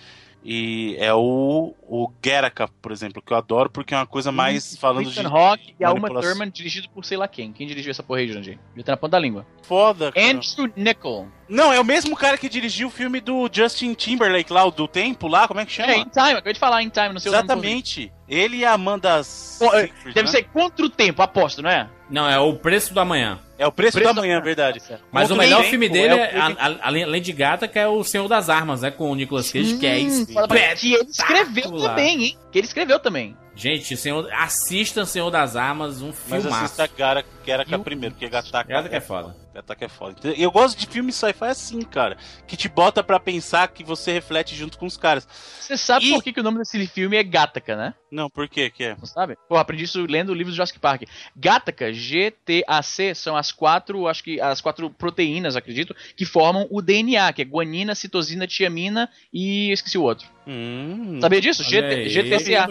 E 0.47 0.95
é 0.99 1.11
o, 1.11 1.73
o 1.81 2.07
Gattaca, 2.21 2.67
por 2.79 2.91
exemplo, 2.91 3.19
que 3.19 3.33
eu 3.33 3.37
adoro 3.37 3.67
porque 3.67 3.95
é 3.95 3.97
uma 3.97 4.05
coisa 4.05 4.31
mais 4.31 4.77
falando 4.77 5.09
de. 5.09 5.19
Ethan 5.19 5.27
Hawke 5.27 5.73
e 5.79 5.83
a 5.83 5.91
Uma. 5.91 6.07
Thurman, 6.07 6.51
dirigido 6.51 6.87
por 6.89 7.03
sei 7.03 7.17
lá 7.17 7.27
quem. 7.27 7.51
Quem 7.51 7.65
dirigiu 7.65 7.89
essa 7.89 8.03
porra 8.03 8.19
aí, 8.19 8.27
Jurandir? 8.27 8.59
Já 8.77 8.83
tá 8.83 8.91
na 8.91 8.97
ponta 8.97 9.13
da 9.13 9.19
língua. 9.19 9.43
Foda, 9.63 10.11
cara. 10.11 10.27
Andrew 10.27 10.71
Nichol. 10.75 11.27
Não, 11.47 11.71
é 11.71 11.79
o 11.79 11.83
mesmo 11.85 12.15
cara 12.15 12.37
que 12.37 12.49
dirigiu 12.49 12.87
o 12.87 12.91
filme 12.91 13.19
do 13.21 13.47
Justin 13.51 13.93
Timberlake 13.93 14.51
lá, 14.51 14.65
o 14.65 14.71
do 14.71 14.87
Tempo 14.87 15.27
lá, 15.27 15.47
como 15.47 15.59
é 15.59 15.65
que 15.65 15.71
chama? 15.71 15.91
É, 15.91 15.97
In 15.97 16.05
Time, 16.05 16.31
acabei 16.31 16.53
de 16.53 16.59
falar 16.59 16.81
In 16.81 16.89
Time, 16.89 17.09
não 17.13 17.19
sei 17.19 17.31
o 17.31 17.35
Exatamente. 17.35 18.11
Ele 18.27 18.57
e 18.57 18.65
a 18.65 18.73
Amanda 18.73 19.17
Pô, 19.59 19.65
é, 19.73 19.81
Seyfried, 19.81 20.13
Deve 20.15 20.25
né? 20.25 20.31
ser 20.31 20.43
contra 20.45 20.85
o 20.85 20.89
tempo, 20.89 21.21
aposto, 21.21 21.61
não 21.61 21.69
é? 21.69 21.87
Não, 22.09 22.27
é 22.29 22.39
o 22.39 22.55
preço 22.55 22.93
do 22.93 22.99
amanhã. 22.99 23.39
É 23.57 23.65
o 23.65 23.71
preço, 23.71 23.97
Preço 23.97 24.13
da 24.13 24.19
manhã, 24.21 24.41
verdade. 24.41 24.81
Mas 25.11 25.29
o 25.29 25.33
Contra 25.33 25.43
melhor 25.45 25.57
Tempo 25.59 25.69
filme 25.69 25.87
dele, 25.89 26.07
é 26.09 26.15
o 26.15 26.19
é, 26.19 26.27
filme- 26.29 26.55
a- 26.59 26.67
a- 26.67 26.75
além 26.87 27.03
além 27.03 27.21
de 27.21 27.31
Gata, 27.31 27.67
que 27.67 27.79
é 27.79 27.87
o 27.87 28.03
Senhor 28.03 28.27
das 28.27 28.49
Armas, 28.49 28.81
né? 28.81 28.91
Com 28.91 29.11
o 29.11 29.15
Nicolas 29.15 29.51
Cage, 29.51 29.77
que 29.77 29.85
é 29.87 29.97
Hum, 29.99 30.25
foda 30.25 30.47
pra- 30.47 30.73
espetacular. 30.73 30.75
Que 30.77 30.93
ele 30.93 31.09
escreveu 31.09 31.77
também, 31.79 32.23
hein? 32.25 32.37
Que 32.51 32.57
ele 32.59 32.67
escreveu 32.67 32.99
também. 32.99 33.37
Gente, 33.55 33.95
Senhor, 33.95 34.27
assista 34.33 35.05
Senhor 35.05 35.29
das 35.31 35.55
Armas, 35.55 36.01
um 36.01 36.11
Mas 36.27 36.43
filmaço. 36.43 36.65
assista 36.65 36.89
Gara, 36.97 37.23
Gattaca 37.45 37.79
primeiro, 37.79 38.13
porque 38.15 38.27
Gattaca 38.27 38.67
Gata 38.67 38.89
que 38.89 38.95
é 38.95 39.01
foda. 39.01 39.35
Gattaca 39.55 39.85
é 39.85 39.87
foda. 39.87 40.15
E 40.35 40.43
Eu 40.43 40.51
gosto 40.51 40.77
de 40.77 40.85
filme 40.85 41.13
sci-fi 41.13 41.45
assim, 41.45 41.81
cara, 41.81 42.17
que 42.45 42.57
te 42.57 42.67
bota 42.67 43.01
pra 43.01 43.19
pensar 43.19 43.67
que 43.69 43.85
você 43.85 44.11
reflete 44.11 44.53
junto 44.53 44.77
com 44.77 44.85
os 44.85 44.97
caras. 44.97 45.25
Você 45.59 45.77
sabe 45.77 46.09
por 46.11 46.21
que, 46.21 46.33
que 46.33 46.41
o 46.41 46.43
nome 46.43 46.57
desse 46.57 46.85
filme 46.87 47.15
é 47.15 47.23
Gattaca, 47.23 47.75
né? 47.75 47.93
Não, 48.11 48.29
por 48.29 48.49
quê 48.49 48.69
que 48.69 48.83
é? 48.83 48.95
Não 48.97 49.05
sabe? 49.05 49.37
Pô, 49.47 49.55
aprendi 49.55 49.85
isso 49.85 50.05
lendo 50.05 50.29
o 50.29 50.33
livro 50.33 50.51
do 50.51 50.55
Jurassic 50.55 50.77
Park. 50.77 51.03
Gattaca, 51.35 51.93
G-T-A-C, 51.93 53.15
são 53.15 53.37
as 53.37 53.51
quatro, 53.51 54.07
acho 54.07 54.23
que 54.23 54.41
as 54.41 54.59
quatro 54.59 54.89
proteínas, 54.89 55.55
acredito, 55.55 55.95
que 56.17 56.25
formam 56.25 56.67
o 56.69 56.81
DNA, 56.81 57.31
que 57.31 57.41
é 57.41 57.45
guanina, 57.45 57.95
citosina, 57.95 58.45
tiamina 58.45 59.09
e 59.33 59.69
eu 59.69 59.73
esqueci 59.73 59.97
o 59.97 60.03
outro. 60.03 60.27
Hum, 60.45 61.19
Sabia 61.21 61.41
disso? 61.41 61.63
GT, 61.63 62.09
GTCA. 62.09 62.67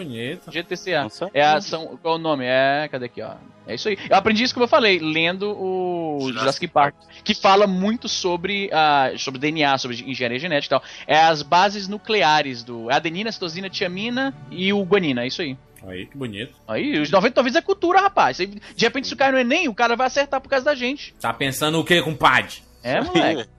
GTCA. 0.51 1.01
Não 1.03 1.09
sabia. 1.09 1.41
É 1.41 1.45
a, 1.45 1.59
são, 1.59 1.97
qual 1.97 2.15
é 2.15 2.17
o 2.17 2.21
nome? 2.21 2.45
É, 2.45 2.87
cadê 2.89 3.05
aqui, 3.05 3.21
ó? 3.21 3.33
É 3.67 3.75
isso 3.75 3.89
aí. 3.89 3.97
Eu 4.09 4.15
aprendi 4.15 4.43
isso 4.43 4.53
como 4.53 4.63
eu 4.63 4.69
falei, 4.69 4.99
lendo 4.99 5.51
o 5.51 6.19
Jurassic 6.21 6.39
Jurassic 6.39 6.67
Park, 6.67 6.95
que 7.23 7.33
fala 7.33 7.65
muito 7.67 8.07
sobre, 8.07 8.69
ah, 8.71 9.11
sobre 9.17 9.39
DNA, 9.39 9.77
sobre 9.77 10.03
engenharia 10.05 10.39
genética 10.39 10.75
e 10.75 10.79
tal. 10.79 10.89
É 11.07 11.19
as 11.19 11.41
bases 11.41 11.87
nucleares 11.87 12.63
do 12.63 12.89
é 12.89 12.95
adenina, 12.95 13.31
citosina, 13.31 13.69
tiamina 13.69 14.33
e 14.51 14.71
o 14.71 14.83
guanina, 14.83 15.23
é 15.23 15.27
isso 15.27 15.41
aí. 15.41 15.57
Aí, 15.87 16.07
que 16.07 16.17
bonito. 16.17 16.55
Aí, 16.67 16.99
os 16.99 17.11
90 17.11 17.43
vezes 17.43 17.55
é 17.57 17.61
cultura, 17.61 18.01
rapaz. 18.01 18.37
De 18.37 18.59
repente, 18.79 19.07
se 19.07 19.13
o 19.13 19.17
cara 19.17 19.33
no 19.33 19.39
Enem, 19.39 19.67
o 19.67 19.75
cara 19.75 19.95
vai 19.95 20.07
acertar 20.07 20.41
por 20.41 20.49
causa 20.49 20.65
da 20.65 20.73
gente. 20.73 21.13
Tá 21.19 21.31
pensando 21.31 21.79
o 21.79 21.83
que, 21.83 22.01
compadre? 22.01 22.55
É, 22.81 23.01
moleque. 23.01 23.49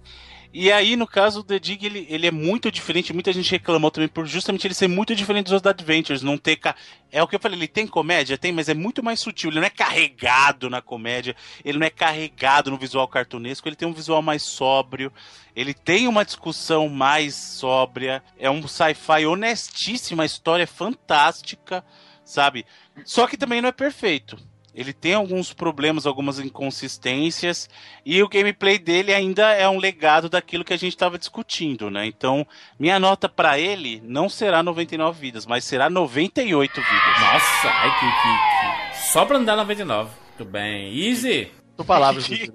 E 0.59 0.73
aí, 0.73 0.97
no 0.97 1.07
caso, 1.07 1.41
o 1.41 1.45
The 1.45 1.59
Dig, 1.59 1.85
ele, 1.85 2.07
ele 2.09 2.27
é 2.27 2.31
muito 2.31 2.71
diferente. 2.73 3.13
Muita 3.13 3.31
gente 3.31 3.51
reclamou 3.51 3.91
também 3.91 4.09
por 4.09 4.25
justamente 4.25 4.67
ele 4.67 4.73
ser 4.73 4.89
muito 4.89 5.15
diferente 5.15 5.51
dos 5.51 5.67
Adventures. 5.67 6.23
Não 6.23 6.39
ter. 6.39 6.57
ca- 6.57 6.75
É 7.13 7.23
o 7.23 7.29
que 7.29 7.37
eu 7.37 7.41
falei, 7.41 7.59
ele 7.59 7.69
tem 7.69 7.87
comédia? 7.87 8.39
Tem, 8.39 8.53
mas 8.53 8.71
é 8.71 8.73
muito 8.73 9.03
mais 9.03 9.21
sutil. 9.21 9.51
Ele 9.51 9.61
não 9.61 9.67
é 9.67 9.71
carregado 9.71 10.71
na 10.71 10.81
comédia. 10.81 11.37
Ele 11.63 11.77
não 11.79 11.87
é 11.87 11.91
carregado 11.91 12.71
no 12.71 12.79
visual 12.79 13.07
cartunesco. 13.07 13.69
Ele 13.69 13.77
tem 13.77 13.87
um 13.87 13.93
visual 13.93 14.23
mais 14.23 14.43
sóbrio. 14.45 15.13
Ele 15.55 15.75
tem 15.75 16.09
uma 16.09 16.25
discussão 16.25 16.89
mais 16.89 17.35
sóbria. 17.35 18.23
É 18.39 18.51
um 18.51 18.67
sci-fi 18.67 19.27
honestíssimo. 19.27 20.23
A 20.23 20.25
história 20.25 20.63
é 20.63 20.67
fantástica, 20.67 21.85
sabe? 22.25 22.65
Só 23.05 23.27
que 23.27 23.37
também 23.37 23.61
não 23.61 23.69
é 23.69 23.73
perfeito. 23.73 24.39
Ele 24.77 24.93
tem 24.93 25.15
alguns 25.15 25.55
problemas, 25.55 26.07
algumas 26.07 26.39
inconsistências, 26.39 27.67
e 28.05 28.23
o 28.23 28.29
gameplay 28.29 28.79
dele 28.79 29.15
ainda 29.15 29.53
é 29.53 29.67
um 29.67 29.79
legado 29.79 30.29
daquilo 30.29 30.65
que 30.65 30.75
a 30.75 30.77
gente 30.77 30.93
estava 30.93 31.19
discutindo, 31.19 31.91
né? 31.91 32.05
Então, 32.05 32.47
minha 32.79 33.01
nota 33.01 33.27
para 33.27 33.59
ele 33.59 34.03
não 34.05 34.29
será 34.29 34.63
99 34.63 35.19
vidas, 35.19 35.47
mas 35.47 35.65
será 35.65 35.89
98 35.89 36.75
vidas. 36.75 37.21
Nossa, 37.21 37.69
ai 37.69 37.91
que, 37.99 38.07
que, 38.07 38.99
que... 38.99 39.13
só 39.13 39.25
pra 39.25 39.39
andar 39.39 39.57
99. 39.57 40.11
Muito 40.39 40.45
bem. 40.45 40.95
Easy. 40.95 41.51
Tô 41.75 41.85
palavras 41.85 42.31
aí. 42.31 42.51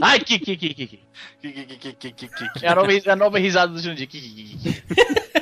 Ai, 0.00 0.20
que, 0.20 0.38
que, 0.38 0.56
que, 0.56 0.74
que, 0.74 0.86
que. 0.86 1.00
É 2.62 2.68
a 2.68 2.74
nova, 2.74 2.88
a 3.06 3.16
nova 3.16 3.38
risada 3.38 3.72
do 3.72 3.78
Jundir. 3.78 4.06
Que, 4.06 4.20
que, 4.20 4.58
que. 4.58 5.37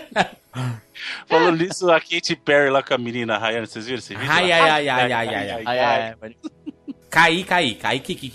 Falando 1.27 1.59
nisso, 1.59 1.91
a 1.91 2.01
Katy 2.01 2.37
Perry 2.37 2.71
lá 2.71 2.83
com 2.83 2.95
a 2.95 2.99
menina 2.99 3.39
Rayane, 3.39 3.67
vocês 3.67 3.87
viram 3.87 3.99
esse 3.99 4.15
vídeo? 4.15 4.31
Ai, 4.33 4.53
ai, 4.53 4.61
ai, 4.71 4.89
ai, 4.89 5.13
ai, 5.13 5.29
ai, 5.35 5.51
ai. 5.51 5.63
Ai, 5.67 5.79
ai. 6.23 6.37
Caí, 7.11 7.45
caí, 7.45 7.75
caí, 7.77 8.01
que, 8.01 8.15
que. 8.15 8.29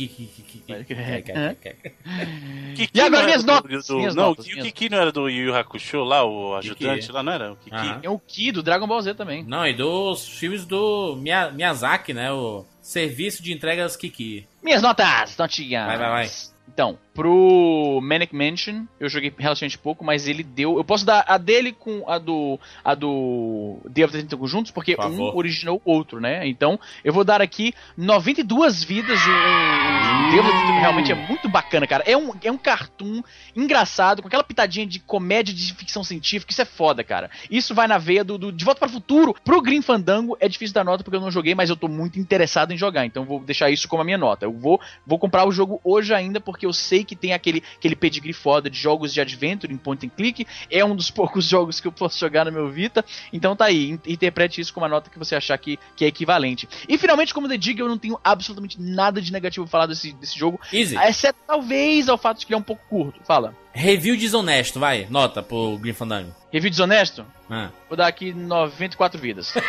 Kiki 2.76 2.90
E 2.94 3.02
agora 3.02 3.26
minhas 3.26 3.44
notas, 3.44 3.88
do- 3.88 3.98
minhas 3.98 4.16
não, 4.16 4.30
notas, 4.30 4.46
o 4.46 4.50
Kiki 4.50 4.90
não 4.90 4.98
era 5.00 5.12
do 5.12 5.30
Yu 5.30 5.48
Yu 5.48 5.56
Hakusho 5.56 6.04
lá, 6.04 6.24
o 6.24 6.56
ajudante 6.56 7.02
Kiki. 7.02 7.12
lá, 7.12 7.24
não 7.24 7.32
era? 7.34 7.52
O 7.54 7.56
Kiki. 7.58 7.76
Aham. 7.76 8.00
É 8.04 8.10
o 8.10 8.20
Ki 8.20 8.52
do 8.52 8.64
Dragon 8.64 8.88
Ball 8.88 9.02
Z 9.02 9.14
também. 9.16 9.44
Não, 9.44 9.66
e 9.68 9.74
dos 9.74 10.28
filmes 10.28 10.66
do 10.66 11.16
Mia- 11.18 11.52
Miyazaki, 11.52 12.14
né? 12.14 12.32
O 12.32 12.66
Serviço 12.82 13.44
de 13.44 13.54
Entregas 13.54 13.96
Kiki. 13.96 14.48
Minhas 14.64 14.82
notas, 14.82 15.36
notinhas. 15.38 15.86
Vai, 15.88 15.98
vai, 15.98 16.10
vai. 16.10 16.30
Então, 16.68 16.98
pro 17.14 18.00
Manic 18.02 18.36
Mansion, 18.36 18.86
eu 19.00 19.10
joguei 19.10 19.34
relativamente 19.38 19.78
pouco, 19.78 20.04
mas 20.04 20.28
ele 20.28 20.44
deu. 20.44 20.78
Eu 20.78 20.84
posso 20.84 21.06
dar 21.06 21.24
a 21.28 21.38
dele 21.38 21.72
com 21.72 22.10
a 22.10 22.18
do. 22.18 22.60
a 22.84 22.96
do 22.96 23.78
Day 23.90 24.04
of 24.04 24.14
the 24.14 24.22
Tentacle 24.22 24.48
juntos, 24.48 24.72
porque 24.72 24.96
Por 24.96 25.06
um 25.06 25.36
originou 25.36 25.82
o 25.84 25.92
outro, 25.92 26.20
né? 26.20 26.48
Então, 26.48 26.80
eu 27.04 27.14
vou 27.14 27.24
dar 27.24 27.42
aqui 27.42 27.74
92 27.98 28.84
vidas. 28.84 29.20
O, 29.20 29.30
o, 29.30 30.32
Day 30.32 30.40
of 30.40 30.50
the 30.50 30.58
Tentacle 30.58 30.80
realmente 30.80 31.12
é 31.12 31.16
muito 31.16 31.50
bacana, 31.50 31.86
cara. 31.88 32.04
É 32.06 32.18
um, 32.18 32.32
é 32.44 32.52
um 32.52 32.58
cartoon 32.58 33.22
engraçado, 33.56 34.22
com 34.22 34.28
aquela 34.28 34.44
pitadinha 34.44 34.86
de 34.86 35.00
comédia 35.00 35.54
de 35.54 35.74
ficção 35.74 36.04
científica. 36.04 36.52
Isso 36.52 36.62
é 36.62 36.66
foda, 36.66 37.04
cara. 37.04 37.30
Isso 37.50 37.76
vai 37.76 37.88
na 37.88 37.98
veia 37.98 38.24
do, 38.24 38.38
do 38.38 38.52
De 38.52 38.66
Volta 38.66 38.80
para 38.80 38.90
o 38.90 38.92
Futuro. 38.92 39.36
Pro 39.44 39.62
Green 39.62 39.82
Fandango 39.82 40.38
é 40.40 40.48
difícil 40.48 40.74
dar 40.74 40.84
nota 40.84 41.04
porque 41.04 41.18
eu 41.18 41.22
não 41.22 41.32
joguei, 41.32 41.56
mas 41.56 41.70
eu 41.70 41.76
tô 41.76 41.88
muito 41.88 42.20
interessado 42.20 42.72
em 42.72 42.78
jogar. 42.78 43.06
Então, 43.06 43.26
vou 43.26 43.40
deixar 43.40 43.70
isso 43.70 43.88
como 43.88 44.02
a 44.02 44.06
minha 44.06 44.18
nota. 44.18 44.46
Eu 44.46 44.54
vou 44.54 44.80
Vou 45.06 45.18
comprar 45.18 45.48
o 45.48 45.52
jogo 45.52 45.82
hoje 45.84 46.14
ainda, 46.14 46.40
porque 46.40 46.66
eu 46.66 46.74
sei 46.74 47.04
que 47.12 47.16
tem 47.16 47.34
aquele, 47.34 47.62
aquele 47.78 47.96
pedigree 47.96 48.32
foda 48.34 48.70
de 48.70 48.78
jogos 48.78 49.14
de 49.14 49.20
adventure 49.20 49.72
em 49.74 49.78
point 49.78 50.06
and 50.06 50.10
click. 50.10 50.48
É 50.70 50.84
um 50.86 50.96
dos 50.96 51.12
poucos 51.12 51.44
jogos 51.46 51.80
que 51.80 51.88
eu 51.88 51.92
posso 51.92 52.18
jogar 52.18 52.46
no 52.46 52.52
meu 52.52 52.70
Vita. 52.70 53.04
Então 53.34 53.56
tá 53.56 53.66
aí, 53.66 53.90
in- 53.92 54.00
interprete 54.08 54.62
isso 54.62 54.74
com 54.74 54.80
uma 54.80 54.88
nota 54.88 55.10
que 55.10 55.20
você 55.20 55.36
achar 55.36 55.58
que, 55.58 55.78
que 55.96 56.06
é 56.06 56.08
equivalente. 56.08 56.68
E 56.88 56.98
finalmente, 56.98 57.34
como 57.34 57.50
The 57.50 57.58
Dig, 57.58 57.80
eu 57.80 57.90
não 57.90 57.98
tenho 57.98 58.18
absolutamente 58.24 58.80
nada 58.82 59.22
de 59.22 59.32
negativo 59.32 59.66
pra 59.66 59.72
falar 59.72 59.86
desse, 59.88 60.14
desse 60.14 60.38
jogo. 60.40 60.60
Easy. 60.72 60.96
Exceto 60.98 61.40
talvez 61.46 62.08
ao 62.08 62.18
fato 62.18 62.40
de 62.40 62.46
que 62.46 62.54
ele 62.54 62.58
é 62.58 62.60
um 62.60 62.64
pouco 62.64 62.82
curto. 62.90 63.20
Fala. 63.26 63.54
Review 63.74 64.16
desonesto, 64.18 64.80
vai. 64.80 65.08
Nota 65.10 65.42
pro 65.44 65.78
Green 65.78 65.94
Fandango. 65.94 66.34
Review 66.52 66.70
desonesto? 66.70 67.26
Ah. 67.50 67.70
Vou 67.90 67.98
dar 67.98 68.08
aqui 68.08 68.34
94 68.34 69.20
vidas. 69.20 69.54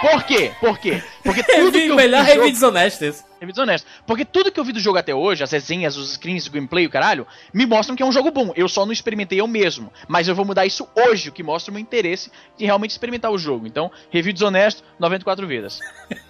Por 0.00 0.22
quê? 0.24 0.52
Por 0.60 0.78
quê? 0.78 1.02
Porque 1.22 1.42
tudo 1.42 1.72
que 1.72 1.78
Review, 1.78 1.86
eu 1.90 1.96
melhor 1.96 2.20
vi 2.20 2.26
do 2.26 2.28
jogo- 2.32 2.40
review 2.44 2.52
desonesto 2.52 3.04
esse. 3.04 3.24
Review 3.40 3.54
desonesto. 3.54 3.88
Porque 4.06 4.24
tudo 4.24 4.52
que 4.52 4.60
eu 4.60 4.64
vi 4.64 4.72
do 4.72 4.78
jogo 4.78 4.98
até 4.98 5.14
hoje, 5.14 5.42
as 5.42 5.50
resenhas, 5.50 5.96
os 5.96 6.12
screens, 6.12 6.46
o 6.46 6.50
gameplay, 6.50 6.86
o 6.86 6.90
caralho, 6.90 7.26
me 7.54 7.64
mostram 7.64 7.96
que 7.96 8.02
é 8.02 8.06
um 8.06 8.12
jogo 8.12 8.30
bom. 8.30 8.52
Eu 8.54 8.68
só 8.68 8.84
não 8.84 8.92
experimentei 8.92 9.40
eu 9.40 9.46
mesmo. 9.46 9.90
Mas 10.06 10.28
eu 10.28 10.34
vou 10.34 10.44
mudar 10.44 10.66
isso 10.66 10.86
hoje, 10.94 11.30
o 11.30 11.32
que 11.32 11.42
mostra 11.42 11.70
o 11.70 11.74
meu 11.74 11.80
interesse 11.80 12.30
de 12.58 12.66
realmente 12.66 12.90
experimentar 12.90 13.30
o 13.30 13.38
jogo. 13.38 13.66
Então, 13.66 13.90
review 14.10 14.34
desonesto, 14.34 14.84
94 14.98 15.46
vidas. 15.46 15.80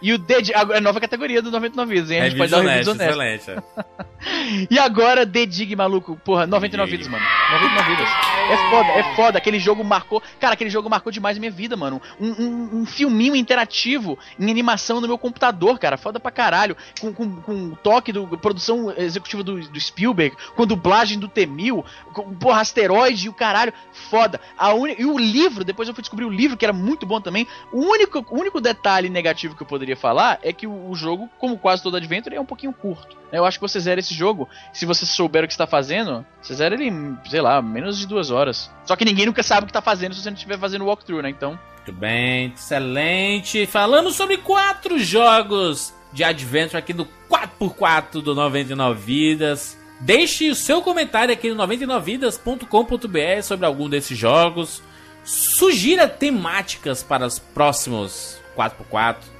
E 0.00 0.12
o 0.12 0.18
Dead, 0.18 0.50
a 0.54 0.80
nova 0.80 1.00
categoria 1.00 1.42
do 1.42 1.50
99 1.50 1.94
vidas, 1.94 2.10
hein? 2.10 2.20
A 2.20 2.28
gente 2.28 2.38
Review 2.38 2.38
pode 2.38 2.50
dar 2.50 2.58
um 2.58 2.74
review 2.74 2.94
desonesto, 2.94 3.50
excelente. 3.50 4.68
E 4.70 4.78
agora, 4.78 5.26
The 5.26 5.46
Dig, 5.46 5.74
maluco. 5.76 6.16
Porra, 6.24 6.46
99 6.46 6.90
Dig. 6.90 6.98
vidas, 6.98 7.12
mano. 7.12 7.24
99 7.52 7.90
vidas. 7.90 8.08
É 8.50 8.70
foda, 8.70 8.88
é 8.90 9.14
foda. 9.14 9.38
Aquele 9.38 9.58
jogo 9.58 9.84
marcou. 9.84 10.22
Cara, 10.40 10.54
aquele 10.54 10.70
jogo 10.70 10.88
marcou 10.90 11.12
demais 11.12 11.36
a 11.36 11.40
minha 11.40 11.52
vida, 11.52 11.76
mano. 11.76 12.00
Um, 12.20 12.30
um, 12.30 12.80
um 12.80 12.86
filminho 12.86 13.36
interativo 13.36 14.18
em 14.38 14.50
animação 14.50 15.00
no 15.00 15.06
meu 15.06 15.18
computador, 15.18 15.78
cara. 15.78 15.96
Foda 15.96 16.18
pra 16.18 16.30
caralho. 16.30 16.76
Com, 17.00 17.12
com, 17.12 17.36
com 17.40 17.70
toque 17.76 18.12
do 18.12 18.26
produção 18.38 18.92
executiva 18.96 19.42
do, 19.42 19.60
do 19.60 19.80
Spielberg, 19.80 20.36
com 20.54 20.66
dublagem 20.66 21.18
do 21.18 21.28
T-1000, 21.28 21.84
com 22.12 22.34
porra, 22.34 22.60
asteroide 22.60 23.26
e 23.26 23.28
o 23.28 23.34
caralho. 23.34 23.72
Foda. 24.10 24.40
A 24.56 24.72
uni... 24.74 24.96
E 24.98 25.04
o 25.04 25.18
livro, 25.18 25.64
depois 25.64 25.88
eu 25.88 25.94
fui 25.94 26.02
descobrir 26.02 26.24
o 26.24 26.30
livro, 26.30 26.56
que 26.56 26.64
era 26.64 26.72
muito 26.72 27.06
bom 27.06 27.20
também. 27.20 27.46
O 27.72 27.80
único, 27.80 28.24
o 28.30 28.38
único 28.38 28.60
detalhe 28.60 29.08
negativo 29.08 29.54
que 29.54 29.62
eu 29.62 29.66
poderia 29.66 29.87
falar 29.96 30.38
é 30.42 30.52
que 30.52 30.66
o, 30.66 30.94
jogo, 30.94 31.28
como 31.38 31.58
quase 31.58 31.82
todo 31.82 31.96
Adventure, 31.96 32.34
é 32.34 32.40
um 32.40 32.46
pouquinho 32.46 32.72
curto. 32.72 33.16
Eu 33.32 33.44
acho 33.44 33.58
que 33.58 33.68
você 33.68 33.78
zera 33.78 34.00
esse 34.00 34.14
jogo, 34.14 34.48
se 34.72 34.86
você 34.86 35.04
souber 35.04 35.44
o 35.44 35.46
que 35.46 35.52
está 35.52 35.66
fazendo, 35.66 36.24
você 36.40 36.54
zera 36.54 36.74
ele 36.74 36.90
sei 37.28 37.40
lá, 37.40 37.60
menos 37.60 37.98
de 37.98 38.06
duas 38.06 38.30
horas. 38.30 38.70
Só 38.84 38.96
que 38.96 39.04
ninguém 39.04 39.26
nunca 39.26 39.42
sabe 39.42 39.64
o 39.64 39.66
que 39.66 39.72
tá 39.72 39.82
fazendo 39.82 40.14
se 40.14 40.22
você 40.22 40.30
não 40.30 40.36
estiver 40.36 40.58
fazendo 40.58 40.84
walkthrough, 40.84 41.22
né? 41.22 41.30
Então. 41.30 41.58
Muito 41.76 41.92
bem, 41.92 42.52
excelente. 42.54 43.66
Falando 43.66 44.10
sobre 44.10 44.38
quatro 44.38 44.98
jogos 44.98 45.94
de 46.12 46.24
Adventure 46.24 46.76
aqui 46.76 46.92
no 46.94 47.06
4x4 47.30 48.22
do 48.22 48.34
99 48.34 49.00
Vidas. 49.00 49.78
Deixe 50.00 50.48
o 50.48 50.54
seu 50.54 50.80
comentário 50.80 51.32
aqui 51.32 51.52
no 51.52 51.56
99vidas.com.br 51.66 53.42
sobre 53.42 53.66
algum 53.66 53.88
desses 53.88 54.16
jogos. 54.16 54.82
Sugira 55.24 56.08
temáticas 56.08 57.02
para 57.02 57.26
os 57.26 57.38
próximos 57.38 58.38
4x4. 58.56 59.37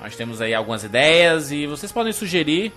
Nós 0.00 0.14
temos 0.16 0.40
aí 0.40 0.54
algumas 0.54 0.84
ideias 0.84 1.50
e 1.50 1.66
vocês 1.66 1.90
podem 1.90 2.12
sugerir, 2.12 2.72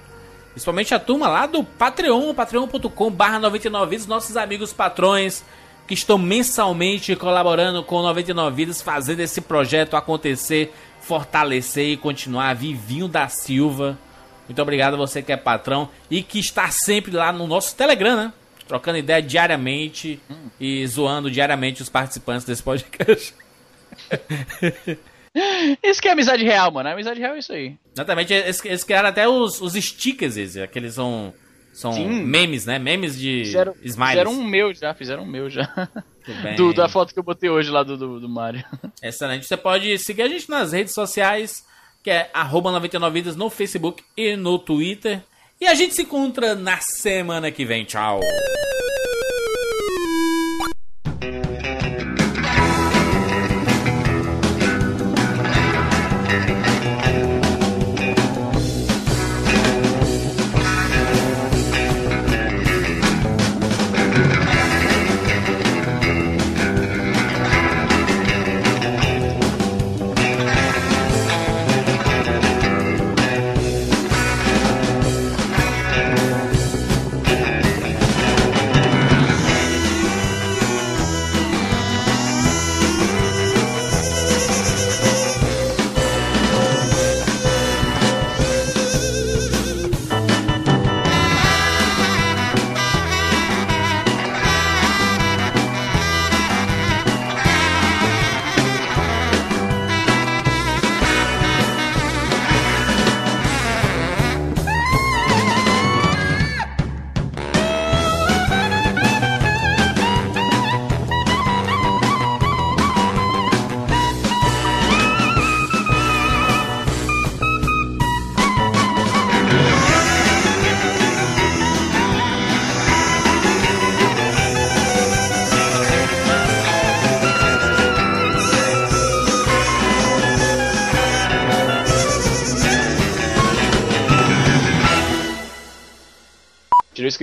principalmente 0.52 0.94
a 0.94 1.00
turma 1.00 1.28
lá 1.28 1.46
do 1.46 1.64
Patreon, 1.64 2.34
patreon.com 2.34 3.12
barra 3.12 3.40
99vidas, 3.40 4.08
nossos 4.08 4.36
amigos 4.36 4.74
patrões 4.74 5.44
que 5.88 5.94
estão 5.94 6.18
mensalmente 6.18 7.16
colaborando 7.16 7.84
com 7.84 8.02
99 8.02 8.56
Vidas, 8.56 8.82
fazendo 8.82 9.20
esse 9.20 9.42
projeto 9.42 9.96
acontecer, 9.96 10.74
fortalecer 11.02 11.90
e 11.90 11.98
continuar. 11.98 12.56
Vivinho 12.56 13.08
da 13.08 13.28
Silva, 13.28 13.98
muito 14.48 14.62
obrigado 14.62 14.96
a 14.96 14.98
você 14.98 15.22
que 15.22 15.32
é 15.32 15.38
patrão 15.38 15.90
e 16.10 16.24
que 16.24 16.40
está 16.40 16.70
sempre 16.70 17.12
lá 17.12 17.32
no 17.32 17.48
nosso 17.48 17.76
Telegram, 17.76 18.16
né? 18.16 18.34
Trocando 18.68 18.98
ideia 18.98 19.22
diariamente 19.22 20.20
e 20.60 20.86
zoando 20.88 21.30
diariamente 21.30 21.82
os 21.82 21.90
participantes 21.90 22.46
desse 22.46 22.64
podcast. 22.64 23.36
Isso 25.82 26.02
que 26.02 26.08
é 26.08 26.12
amizade 26.12 26.44
real, 26.44 26.72
mano. 26.72 26.90
A 26.90 26.94
amizade 26.94 27.20
real 27.20 27.36
é 27.36 27.40
isso 27.40 27.54
aí. 27.54 27.76
Exatamente, 27.94 28.34
eles, 28.34 28.64
eles 28.66 28.84
criaram 28.84 29.10
até 29.10 29.28
os, 29.28 29.62
os 29.62 29.74
stickers, 29.74 30.58
aqueles 30.58 30.94
são, 30.94 31.34
são 31.74 31.94
Sim. 31.94 32.08
memes, 32.08 32.66
né? 32.66 32.78
Memes 32.78 33.18
de 33.18 33.46
Fizeram, 33.46 33.74
smileys. 33.84 34.12
fizeram 34.12 34.32
um 34.32 34.44
meu 34.44 34.74
já, 34.74 34.94
fizeram 34.94 35.24
um 35.24 35.28
meu 35.28 35.50
já. 35.50 35.70
Do, 36.56 36.72
da 36.72 36.88
foto 36.88 37.14
que 37.14 37.20
eu 37.20 37.24
botei 37.24 37.50
hoje 37.50 37.72
lá 37.72 37.82
do, 37.82 37.98
do, 37.98 38.20
do 38.20 38.30
Mario. 38.30 38.64
Excelente. 39.02 39.48
Você 39.48 39.58
pode 39.58 39.98
seguir 39.98 40.22
a 40.22 40.28
gente 40.28 40.48
nas 40.48 40.72
redes 40.72 40.94
sociais, 40.94 41.66
que 42.04 42.12
é 42.12 42.30
arroba 42.32 42.72
99vidas 42.80 43.34
no 43.36 43.50
Facebook 43.50 44.04
e 44.16 44.36
no 44.36 44.60
Twitter. 44.60 45.24
E 45.60 45.66
a 45.66 45.74
gente 45.74 45.96
se 45.96 46.04
encontra 46.04 46.54
na 46.54 46.78
semana 46.80 47.50
que 47.50 47.66
vem. 47.66 47.86
Tchau. 47.86 48.20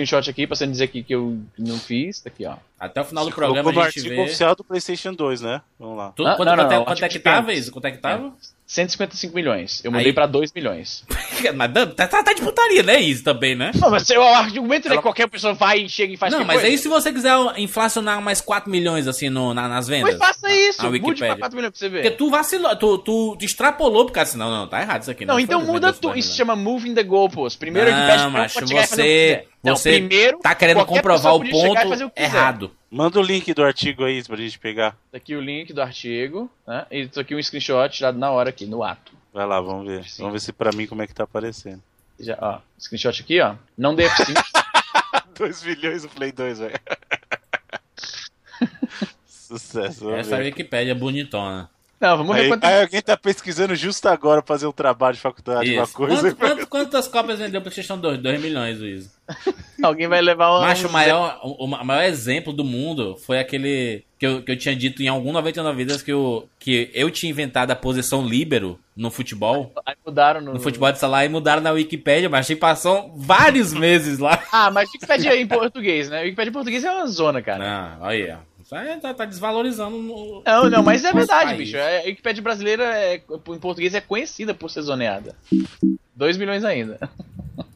Screenshot 0.07 0.31
aqui 0.31 0.47
pra 0.47 0.57
você 0.57 0.65
não 0.67 0.73
dizer 0.73 0.89
que, 0.89 1.03
que 1.03 1.15
eu 1.15 1.41
não 1.59 1.79
fiz. 1.79 2.21
Tá 2.21 2.29
aqui, 2.29 2.45
ó. 2.47 2.57
Até 2.79 3.01
o 3.01 3.05
final 3.05 3.25
do 3.25 3.33
programa 3.35 3.71
a 3.71 3.73
gente 3.73 3.83
artigo 3.85 4.09
vê. 4.09 4.21
oficial 4.23 4.55
do 4.55 4.63
PlayStation 4.65 5.13
2, 5.13 5.41
né? 5.41 5.61
Vamos 5.79 5.97
lá. 5.97 6.13
Tu- 6.13 6.27
Ah, 6.27 6.37
quanto, 6.37 6.49
não, 6.49 6.57
não, 6.57 6.63
quanto 6.65 6.73
é- 6.73 6.77
não, 6.77 6.85
quanto 6.85 7.01
é 7.01 7.05
artigo 7.05 7.23
que 7.23 7.25
tava, 7.31 7.47
500. 7.47 7.63
isso? 7.63 7.73
Quanto 7.73 7.85
é 7.87 7.91
que 7.91 7.99
tava? 7.99 8.33
155 8.69 9.35
milhões. 9.35 9.81
Eu 9.83 9.91
mudei 9.91 10.09
Aí- 10.09 10.13
pra 10.13 10.27
2 10.27 10.53
milhões. 10.53 11.03
Mas 11.57 11.73
tá, 11.73 12.07
tá, 12.07 12.23
tá 12.23 12.33
de 12.35 12.43
putaria, 12.43 12.83
né? 12.83 13.01
Isso 13.01 13.25
também, 13.25 13.55
né? 13.55 13.71
Não, 13.75 13.91
mas 13.91 14.09
o 14.11 14.21
argumento 14.21 14.93
é 14.93 14.97
que 14.97 15.03
qualquer 15.03 15.27
pessoa 15.29 15.55
vai 15.55 15.79
e 15.85 15.89
chega 15.89 16.13
e 16.13 16.17
faz 16.17 16.33
Não, 16.33 16.41
mas 16.45 16.57
coisa. 16.57 16.67
aí 16.67 16.77
se 16.77 16.89
você 16.89 17.13
quiser 17.13 17.33
inflacionar 17.57 18.21
mais 18.21 18.41
4 18.41 18.71
milhões 18.71 19.07
assim 19.07 19.31
no, 19.31 19.55
na- 19.55 19.69
nas 19.69 19.87
vendas. 19.89 20.17
Pois 20.17 20.19
faça 20.19 20.53
isso. 20.53 20.83
na 20.83 20.89
Mude 20.91 21.01
pra 21.01 21.09
Wikipédia. 21.11 21.39
4 21.39 21.57
milhões 21.57 21.71
pra 21.71 21.79
você 21.79 21.89
ver. 21.89 22.03
Porque 22.03 22.17
tu 22.17 22.29
vacilou, 22.29 22.77
tu, 22.77 22.99
tu 22.99 23.39
extrapolou 23.41 24.05
por 24.05 24.13
causa 24.13 24.31
assim, 24.31 24.39
não, 24.39 24.51
não, 24.51 24.67
tá 24.69 24.83
errado 24.83 25.03
isso 25.03 25.11
aqui. 25.11 25.25
Não, 25.25 25.35
foi 25.35 25.43
então 25.43 25.61
vendeu 25.61 25.73
muda 25.73 25.93
dois 25.93 26.27
Isso 26.27 26.37
chama 26.37 26.55
moving 26.57 26.93
the 26.95 27.03
goalpost. 27.05 27.59
Primeiro 27.59 27.89
ele 27.89 27.97
pede 28.07 28.23
Não, 28.25 28.33
pra 28.33 28.49
você. 28.49 29.45
Não, 29.63 29.77
você 29.77 29.93
primeiro, 29.93 30.39
tá 30.41 30.55
querendo 30.55 30.85
comprovar 30.85 31.35
o 31.35 31.41
ponto 31.49 32.05
o 32.07 32.13
errado. 32.17 32.71
Manda 32.91 33.19
o 33.19 33.23
link 33.23 33.53
do 33.53 33.63
artigo 33.63 34.05
aí 34.05 34.23
pra 34.25 34.37
gente 34.37 34.59
pegar. 34.59 34.93
Tá 35.11 35.19
aqui 35.19 35.37
o 35.37 35.41
link 35.41 35.73
do 35.73 35.83
artigo, 35.83 36.51
né? 36.67 36.87
E 36.91 37.03
isso 37.03 37.21
aqui 37.21 37.35
um 37.35 37.43
screenshot 37.43 37.91
tirado 37.91 38.19
na 38.19 38.31
hora 38.31 38.49
aqui, 38.49 38.65
no 38.65 38.83
ato. 38.83 39.13
Vai 39.33 39.47
lá, 39.47 39.61
vamos 39.61 39.87
ver. 39.87 40.05
Vamos 40.19 40.33
ver 40.33 40.41
se 40.41 40.53
pra 40.53 40.73
mim 40.73 40.87
como 40.87 41.03
é 41.03 41.07
que 41.07 41.15
tá 41.15 41.25
aparecendo. 41.25 41.83
Já, 42.19 42.39
ó, 42.41 42.61
screenshot 42.79 43.21
aqui, 43.21 43.41
ó. 43.41 43.57
Não 43.77 43.95
dê 43.95 44.09
F5. 44.09 44.43
2 45.39 45.63
milhões 45.65 46.05
o 46.05 46.09
Play 46.09 46.33
2, 46.33 46.59
velho. 46.61 46.81
Sucesso. 49.27 50.11
Essa 50.15 50.37
ver. 50.39 50.45
Wikipédia 50.47 50.93
é 50.93 50.95
bonitona. 50.95 51.71
Não, 52.01 52.17
vamos 52.17 52.37
ver 52.37 52.53
Aí, 52.53 52.59
aí 52.63 52.81
alguém 52.83 53.03
tá 53.03 53.17
pesquisando 53.17 53.75
justo 53.75 54.09
agora 54.09 54.41
pra 54.41 54.55
fazer 54.55 54.67
um 54.67 54.73
trabalho 54.73 55.17
de 55.17 55.21
faculdade, 55.21 55.73
uma 55.75 55.83
Isso. 55.83 55.93
coisa. 55.95 56.35
Quanto- 56.35 56.37
quanto- 56.37 56.67
quantas 56.69 57.09
cópias 57.09 57.39
vendeu 57.41 57.59
o 57.61 57.63
PlayStation 57.63 57.99
2? 57.99 58.19
2 58.19 58.41
milhões, 58.41 58.79
Luiz. 58.79 59.19
Alguém 59.83 60.07
vai 60.07 60.21
levar 60.23 60.57
um. 60.57 60.61
Macho, 60.61 60.87
o 60.89 60.93
maior, 60.93 61.41
o, 61.43 61.65
o 61.65 61.85
maior 61.85 62.05
exemplo 62.05 62.53
do 62.53 62.65
mundo 62.65 63.17
foi 63.27 63.39
aquele 63.41 64.05
que 64.19 64.27
eu, 64.27 64.43
que 64.43 64.53
eu 64.53 64.57
tinha 64.57 64.75
dito 64.75 65.03
em 65.03 65.09
algum 65.09 65.33
99 65.33 65.77
vidas 65.77 66.01
que 66.03 66.13
eu, 66.13 66.49
que 66.59 66.91
eu 66.95 67.11
tinha 67.11 67.31
inventado 67.31 67.71
a 67.71 67.77
posição 67.77 68.25
líbero 68.27 68.79
no 68.97 69.11
futebol. 69.11 69.73
Aí 69.85 69.95
mudaram 70.07 70.41
no. 70.41 70.55
No 70.55 70.61
futebol 70.61 70.91
de 70.93 70.99
sala 70.99 71.25
e 71.25 71.29
mudaram 71.29 71.61
na 71.63 71.71
Wikipédia, 71.73 72.29
mas 72.29 72.41
achei 72.41 72.57
que 72.57 72.61
passou 72.61 73.13
vários 73.17 73.73
meses 73.73 74.19
lá. 74.19 74.43
Ah, 74.53 74.71
mas 74.71 74.89
Wikipedia 74.93 75.37
em 75.37 75.47
português, 75.47 76.09
né? 76.09 76.23
Wikipedia 76.23 76.51
em 76.51 76.55
português 76.55 76.85
é 76.85 76.91
uma 76.91 77.07
zona, 77.07 77.43
cara. 77.43 77.59
Não, 77.99 78.07
olha 78.07 78.41
tá, 79.01 79.15
tá 79.15 79.25
desvalorizando. 79.25 79.97
o- 79.97 80.43
Não, 80.45 80.69
não, 80.71 80.83
mas 80.83 81.05
é 81.05 81.13
verdade, 81.13 81.47
país. 81.47 81.59
bicho. 81.59 81.77
É, 81.77 82.03
A 82.03 82.07
Wikipedia 82.07 82.43
brasileira, 82.43 82.85
é, 82.85 83.15
em 83.17 83.59
português, 83.59 83.95
é 83.95 84.01
conhecida 84.01 84.53
por 84.55 84.71
ser 84.71 84.83
zoneada. 84.83 85.35
2 86.15 86.37
milhões 86.37 86.65
ainda. 86.65 86.99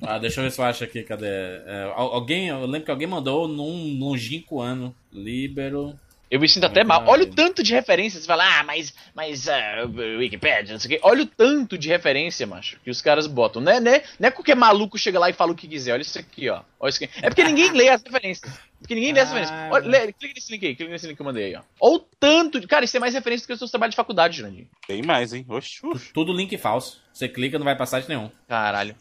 Ah, 0.01 0.19
deixa 0.19 0.40
eu 0.40 0.44
ver 0.44 0.51
se 0.51 0.60
eu 0.60 0.64
acho 0.64 0.85
aqui, 0.85 1.02
cadê? 1.02 1.27
É, 1.27 1.93
al- 1.97 2.12
alguém, 2.14 2.48
eu 2.48 2.60
lembro 2.66 2.85
que 2.85 2.90
alguém 2.90 3.06
mandou 3.06 3.48
num 3.48 3.98
longínquo 3.98 4.60
ano. 4.60 4.94
Libero. 5.12 5.94
Eu 6.31 6.40
me 6.40 6.48
sinto 6.48 6.64
até 6.64 6.82
mal. 6.82 7.05
Olha 7.06 7.24
o 7.24 7.27
tanto 7.27 7.62
de 7.62 7.74
referências. 7.74 8.23
Você 8.23 8.27
fala, 8.27 8.44
ah, 8.59 8.64
mas, 8.64 8.94
mas 9.14 9.48
ah, 9.48 9.85
Wikipedia, 10.19 10.73
não 10.73 10.81
sei 10.81 10.89
o 10.89 10.90
quê. 10.94 11.01
Olha 11.02 11.23
o 11.24 11.27
tanto 11.27 11.77
de 11.77 11.89
referência, 11.89 12.47
macho, 12.47 12.78
que 12.82 12.90
os 12.90 13.02
caras 13.02 13.27
botam. 13.27 13.60
Não 13.60 13.70
é, 13.70 13.81
não, 13.81 13.93
é, 13.93 14.02
não 14.19 14.28
é 14.28 14.31
qualquer 14.31 14.56
maluco 14.56 14.97
chega 14.97 15.19
lá 15.19 15.28
e 15.28 15.35
fala 15.35 15.52
o 15.52 15.55
que 15.55 15.69
quiser. 15.69 15.93
Olha 15.93 16.01
isso 16.02 16.19
aqui, 16.19 16.48
ó. 16.48 16.62
Olha 16.81 16.89
isso 16.90 17.05
aqui. 17.05 17.12
É 17.20 17.28
porque 17.28 17.44
ninguém 17.44 17.70
lê 17.73 17.89
as 17.90 18.02
referências. 18.02 18.51
Porque 18.82 18.94
ninguém 18.94 19.12
lê 19.12 19.20
as 19.20 19.28
referências. 19.30 19.59
Olha, 19.72 19.86
lê, 19.88 20.12
clica 20.12 20.34
nesse 20.34 20.52
link 20.52 20.66
aí, 20.66 20.74
clica 20.76 20.90
nesse 20.92 21.06
link 21.06 21.16
que 21.16 21.22
eu 21.22 21.26
mandei 21.26 21.44
aí, 21.44 21.54
ó. 21.56 21.62
Olha 21.80 21.94
o 21.96 21.98
tanto 22.00 22.60
de. 22.60 22.66
Cara, 22.66 22.84
isso 22.84 22.96
é 22.96 23.00
mais 23.00 23.14
referência 23.14 23.44
do 23.44 23.46
que 23.46 23.52
os 23.52 23.59
seus 23.59 23.70
trabalhos 23.70 23.92
de 23.92 23.96
faculdade, 23.96 24.36
Jurandir. 24.36 24.66
Tem 24.86 25.02
mais, 25.02 25.32
hein? 25.32 25.46
Oxi. 25.48 25.80
Tudo 26.12 26.32
link 26.32 26.56
falso. 26.59 27.00
Você 27.12 27.28
clica, 27.28 27.59
não 27.59 27.64
vai 27.64 27.76
passar 27.76 28.00
de 28.00 28.09
nenhum. 28.09 28.30
Caralho. 28.48 28.94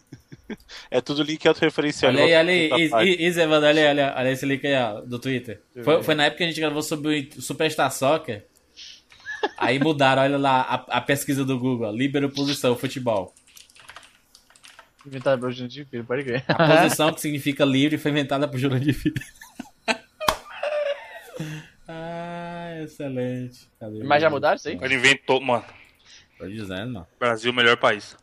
É 0.91 0.99
tudo 0.99 1.23
link 1.23 1.47
autorreferencial. 1.47 2.11
Olha 2.11 2.25
aí, 2.25 2.35
olha 2.35 2.51
aí. 2.51 2.63
Outra 2.65 2.83
Is- 2.83 2.91
parte. 2.91 3.09
Is- 3.11 3.19
Isa, 3.21 3.47
mano, 3.47 3.65
olha 3.65 3.81
aí, 3.83 3.87
olha, 3.87 4.13
olha 4.17 4.31
esse 4.31 4.45
link 4.45 4.67
aí, 4.67 4.75
ó, 4.75 4.99
do 4.99 5.17
Twitter. 5.17 5.61
Foi, 5.81 6.03
foi 6.03 6.13
na 6.13 6.25
época 6.25 6.39
que 6.39 6.43
a 6.43 6.47
gente 6.47 6.59
gravou 6.59 6.83
sobre 6.83 7.29
o 7.37 7.41
Superstar 7.41 7.89
Soccer. 7.89 8.45
Aí 9.57 9.79
mudaram, 9.79 10.23
olha 10.23 10.37
lá, 10.37 10.59
a, 10.61 10.97
a 10.97 11.01
pesquisa 11.01 11.45
do 11.45 11.57
Google. 11.57 11.87
ó, 11.87 11.91
Líbero 11.91 12.29
posição, 12.29 12.75
futebol. 12.75 13.33
Inventado 15.05 15.39
pelo 15.39 15.51
Jurandir 15.51 15.87
Filho, 15.89 16.03
pode 16.03 16.23
crer. 16.23 16.43
A 16.47 16.83
posição 16.83 17.11
que 17.13 17.21
significa 17.21 17.63
livre 17.65 17.97
foi 17.97 18.11
inventada 18.11 18.45
por 18.47 18.59
Jurandir 18.59 18.93
Filho. 18.93 19.15
Ah, 21.87 22.81
excelente. 22.83 23.69
Cadê? 23.79 24.03
Mas 24.03 24.21
já 24.21 24.29
mudaram 24.29 24.55
isso 24.55 24.67
aí? 24.67 24.77
Ele 24.81 24.95
inventou, 24.95 25.41
mano. 25.41 25.65
Tô 26.37 26.47
dizendo, 26.47 26.93
mano. 26.93 27.07
Brasil, 27.19 27.53
melhor 27.53 27.77
país. 27.77 28.15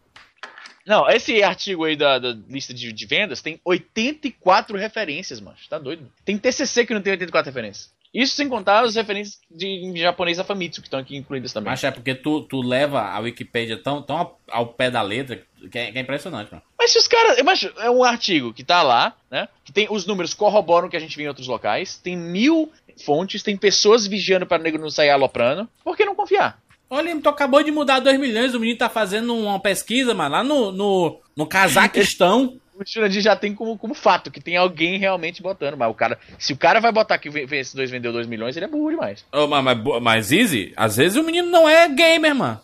Não, 0.88 1.06
esse 1.06 1.42
artigo 1.42 1.84
aí 1.84 1.94
da, 1.94 2.18
da 2.18 2.30
lista 2.48 2.72
de, 2.72 2.90
de 2.92 3.06
vendas 3.06 3.42
tem 3.42 3.60
84 3.62 4.74
referências, 4.76 5.38
mano. 5.38 5.56
Tá 5.68 5.78
doido? 5.78 6.10
Tem 6.24 6.38
TCC 6.38 6.86
que 6.86 6.94
não 6.94 7.02
tem 7.02 7.10
84 7.10 7.50
referências. 7.50 7.92
Isso 8.12 8.34
sem 8.34 8.48
contar 8.48 8.84
as 8.84 8.94
referências 8.94 9.38
de, 9.50 9.66
em 9.66 9.96
japonês 9.96 10.38
da 10.38 10.44
Famitsu, 10.44 10.80
que 10.80 10.86
estão 10.86 11.00
aqui 11.00 11.16
incluídas 11.16 11.52
também. 11.52 11.70
Mas 11.70 11.84
é 11.84 11.90
porque 11.90 12.14
tu, 12.14 12.42
tu 12.42 12.60
leva 12.60 13.02
a 13.02 13.18
Wikipédia 13.18 13.76
tão, 13.76 14.02
tão 14.02 14.16
ao, 14.16 14.40
ao 14.50 14.66
pé 14.68 14.90
da 14.90 15.02
letra 15.02 15.42
que 15.70 15.78
é, 15.78 15.92
que 15.92 15.98
é 15.98 16.00
impressionante, 16.00 16.50
mano. 16.50 16.62
Mas 16.78 16.92
se 16.92 16.98
os 16.98 17.08
caras. 17.08 17.42
Mas 17.42 17.68
é 17.78 17.90
um 17.90 18.02
artigo 18.02 18.52
que 18.52 18.64
tá 18.64 18.82
lá, 18.82 19.14
né? 19.30 19.48
Que 19.64 19.72
tem 19.72 19.86
os 19.90 20.06
números 20.06 20.32
corroboram 20.32 20.88
que 20.88 20.96
a 20.96 21.00
gente 21.00 21.16
viu 21.16 21.26
em 21.26 21.28
outros 21.28 21.46
locais. 21.46 21.98
Tem 21.98 22.16
mil 22.16 22.72
fontes, 23.04 23.42
tem 23.42 23.56
pessoas 23.56 24.06
vigiando 24.06 24.46
para 24.46 24.60
o 24.60 24.62
nego 24.62 24.78
não 24.78 24.90
sair 24.90 25.10
aloprando. 25.10 25.68
Por 25.84 25.96
que 25.96 26.04
não 26.04 26.14
confiar? 26.14 26.60
Olha, 26.90 27.14
tu 27.20 27.28
acabou 27.28 27.62
de 27.62 27.70
mudar 27.70 28.00
2 28.00 28.18
milhões, 28.18 28.54
o 28.54 28.60
menino 28.60 28.78
tá 28.78 28.88
fazendo 28.88 29.34
uma 29.34 29.60
pesquisa, 29.60 30.14
mano, 30.14 30.30
lá 30.34 30.42
no, 30.42 30.72
no, 30.72 31.20
no 31.36 31.46
Cazaquistão. 31.46 32.58
O 32.78 32.84
Jurandir 32.86 33.20
já 33.20 33.34
tem 33.34 33.54
como, 33.54 33.76
como 33.76 33.92
fato 33.94 34.30
que 34.30 34.40
tem 34.40 34.56
alguém 34.56 34.98
realmente 34.98 35.42
botando. 35.42 35.76
Mas 35.76 35.90
o 35.90 35.94
cara. 35.94 36.18
Se 36.38 36.52
o 36.52 36.56
cara 36.56 36.80
vai 36.80 36.92
botar 36.92 37.18
que 37.18 37.28
esses 37.28 37.74
dois 37.74 37.90
vendeu 37.90 38.12
2 38.12 38.26
milhões, 38.26 38.56
ele 38.56 38.66
é 38.66 38.68
burro 38.68 38.90
demais. 38.90 39.24
Ô, 39.32 39.46
mas, 39.48 39.64
mas, 39.64 40.02
mas, 40.02 40.32
Easy, 40.32 40.72
às 40.76 40.96
vezes 40.96 41.16
o 41.18 41.22
menino 41.24 41.50
não 41.50 41.68
é 41.68 41.88
gamer, 41.88 42.34
mano. 42.34 42.60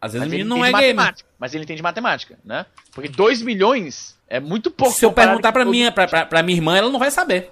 Às 0.00 0.12
vezes 0.12 0.26
Mas 0.26 0.28
o 0.28 0.36
menino 0.36 0.56
não 0.56 0.64
é 0.64 0.70
gamer. 0.72 1.14
Mas 1.38 1.54
ele 1.54 1.64
entende 1.64 1.82
matemática, 1.82 2.38
né? 2.44 2.64
Porque 2.92 3.08
2 3.08 3.42
milhões 3.42 4.16
é 4.28 4.38
muito 4.38 4.70
pouco. 4.70 4.94
Se 4.94 5.04
eu 5.04 5.12
perguntar 5.12 5.50
pra 5.52 5.62
todo- 5.64 5.70
minha, 5.72 5.90
pra, 5.90 6.06
pra, 6.06 6.24
pra 6.26 6.42
minha 6.42 6.56
irmã, 6.56 6.76
ela 6.76 6.90
não 6.90 6.98
vai 6.98 7.10
saber. 7.10 7.50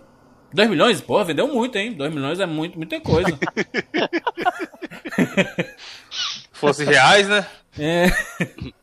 2 0.53 0.71
milhões? 0.71 1.01
Pô, 1.01 1.25
vendeu 1.25 1.49
muito, 1.49 1.77
hein? 1.77 1.93
2 1.93 2.15
milhões 2.15 2.39
é 2.39 2.47
muito, 2.47 2.77
muita 2.77 3.01
coisa. 3.01 3.29
Fosse 6.53 6.85
reais, 6.85 7.29
né? 7.29 7.47
é, 7.79 8.07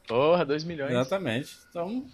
Porra, 0.08 0.44
2 0.46 0.64
milhões. 0.66 0.92
exatamente. 0.92 1.50
Então, 1.70 2.06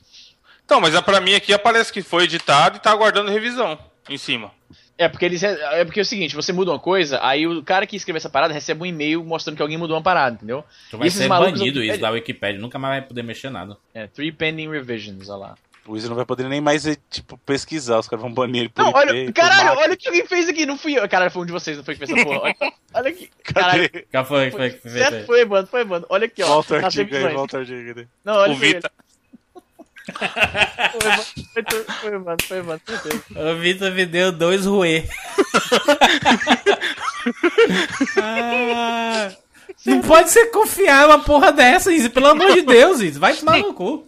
Então, 0.68 0.82
mas 0.82 0.94
é 0.94 1.02
pra 1.02 1.22
mim 1.22 1.34
aqui 1.34 1.54
aparece 1.54 1.94
que 1.94 2.02
foi 2.02 2.26
editado 2.26 2.76
e 2.76 2.80
tá 2.82 2.92
aguardando 2.92 3.32
revisão 3.32 3.80
em 4.10 4.18
cima. 4.18 4.52
É 4.98 5.08
porque 5.08 5.24
eles 5.24 5.42
é 5.42 5.86
porque 5.86 6.02
é 6.02 6.04
o 6.04 6.06
seguinte, 6.06 6.36
você 6.36 6.52
muda 6.52 6.72
uma 6.72 6.80
coisa, 6.80 7.20
aí 7.24 7.48
o 7.48 7.64
cara 7.64 7.88
que 7.88 7.96
escreveu 7.96 8.18
essa 8.18 8.30
parada 8.30 8.54
recebe 8.54 8.84
um 8.84 8.86
e-mail 8.86 9.24
mostrando 9.24 9.56
que 9.56 9.62
alguém 9.62 9.78
mudou 9.78 9.96
uma 9.96 10.04
parada, 10.04 10.36
entendeu? 10.36 10.66
tu 10.92 10.98
vai 10.98 11.10
ser 11.10 11.30
malucos 11.30 11.58
banido 11.58 11.82
isso 11.82 12.02
da 12.02 12.10
Wikipedia. 12.10 12.60
Nunca 12.60 12.78
mais 12.78 13.00
vai 13.00 13.08
poder 13.08 13.24
mexer 13.24 13.50
nada. 13.50 13.78
É, 13.94 14.08
three 14.08 14.30
pending 14.30 14.70
revisions, 14.70 15.30
olha 15.30 15.38
lá. 15.38 15.56
O 15.88 15.96
Izzy 15.96 16.10
não 16.10 16.18
vai 16.18 16.26
poder 16.26 16.50
nem 16.50 16.60
mais, 16.60 16.84
tipo, 17.10 17.38
pesquisar. 17.38 18.00
Os 18.00 18.10
caras 18.10 18.22
vão 18.22 18.34
banir 18.34 18.64
ele 18.64 18.70
por 18.70 18.82
Não, 18.82 18.90
IP, 18.90 18.98
olha, 18.98 19.26
por 19.26 19.34
caralho, 19.34 19.80
olha 19.80 19.94
o 19.94 19.98
que 19.98 20.10
alguém 20.10 20.28
fez 20.28 20.50
aqui, 20.50 20.66
não 20.66 20.78
fui 20.78 21.00
eu. 21.00 21.08
Caralho, 21.08 21.32
foi 21.32 21.44
um 21.44 21.46
de 21.46 21.54
vocês, 21.54 21.78
não 21.78 21.84
foi 21.86 21.96
que 21.96 22.06
fez 22.06 22.12
essa 22.12 22.26
porra. 22.26 22.42
Olha, 22.42 22.74
olha 22.94 23.10
aqui. 23.10 23.30
Caralho, 23.42 23.90
Cadê? 23.90 24.28
Foi, 24.28 24.52
foi, 24.52 24.52
foi, 24.52 24.70
foi, 24.72 24.92
certo, 24.92 25.26
foi, 25.26 25.46
mano, 25.46 25.68
foi, 25.68 25.84
mano. 25.86 26.06
Olha 26.10 26.26
aqui, 26.26 26.44
ó. 26.44 26.48
Volta 26.48 26.74
o 26.74 26.82
nas 26.82 26.86
artigo 26.98 27.16
aí, 27.16 27.34
volta 27.34 27.56
o 27.56 27.60
artigo 27.62 28.00
aí. 28.00 28.08
Não, 28.26 28.34
olha 28.34 28.54
O 28.54 28.58
pra 28.58 28.68
ele. 28.68 28.82
Foi, 30.92 31.10
mano, 31.10 31.24
foi, 32.02 32.12
mano, 32.18 32.38
foi, 32.44 32.62
mano, 32.62 32.82
certeza. 32.86 33.24
O 33.36 33.56
Vitor 33.58 33.92
vendeu 33.92 34.32
dois 34.32 34.66
ruê. 34.66 35.04
Ah, 38.22 39.32
não 39.86 40.02
pode 40.02 40.30
ser 40.30 40.48
confiar 40.48 41.08
uma 41.08 41.20
porra 41.24 41.52
dessa, 41.52 41.92
Izzy. 41.92 42.10
Pelo 42.10 42.28
amor 42.28 42.54
de 42.54 42.62
Deus, 42.62 43.02
Izzy. 43.02 43.20
Vai 43.20 43.36
tomar 43.36 43.58
no 43.60 43.74
cu. 43.74 44.06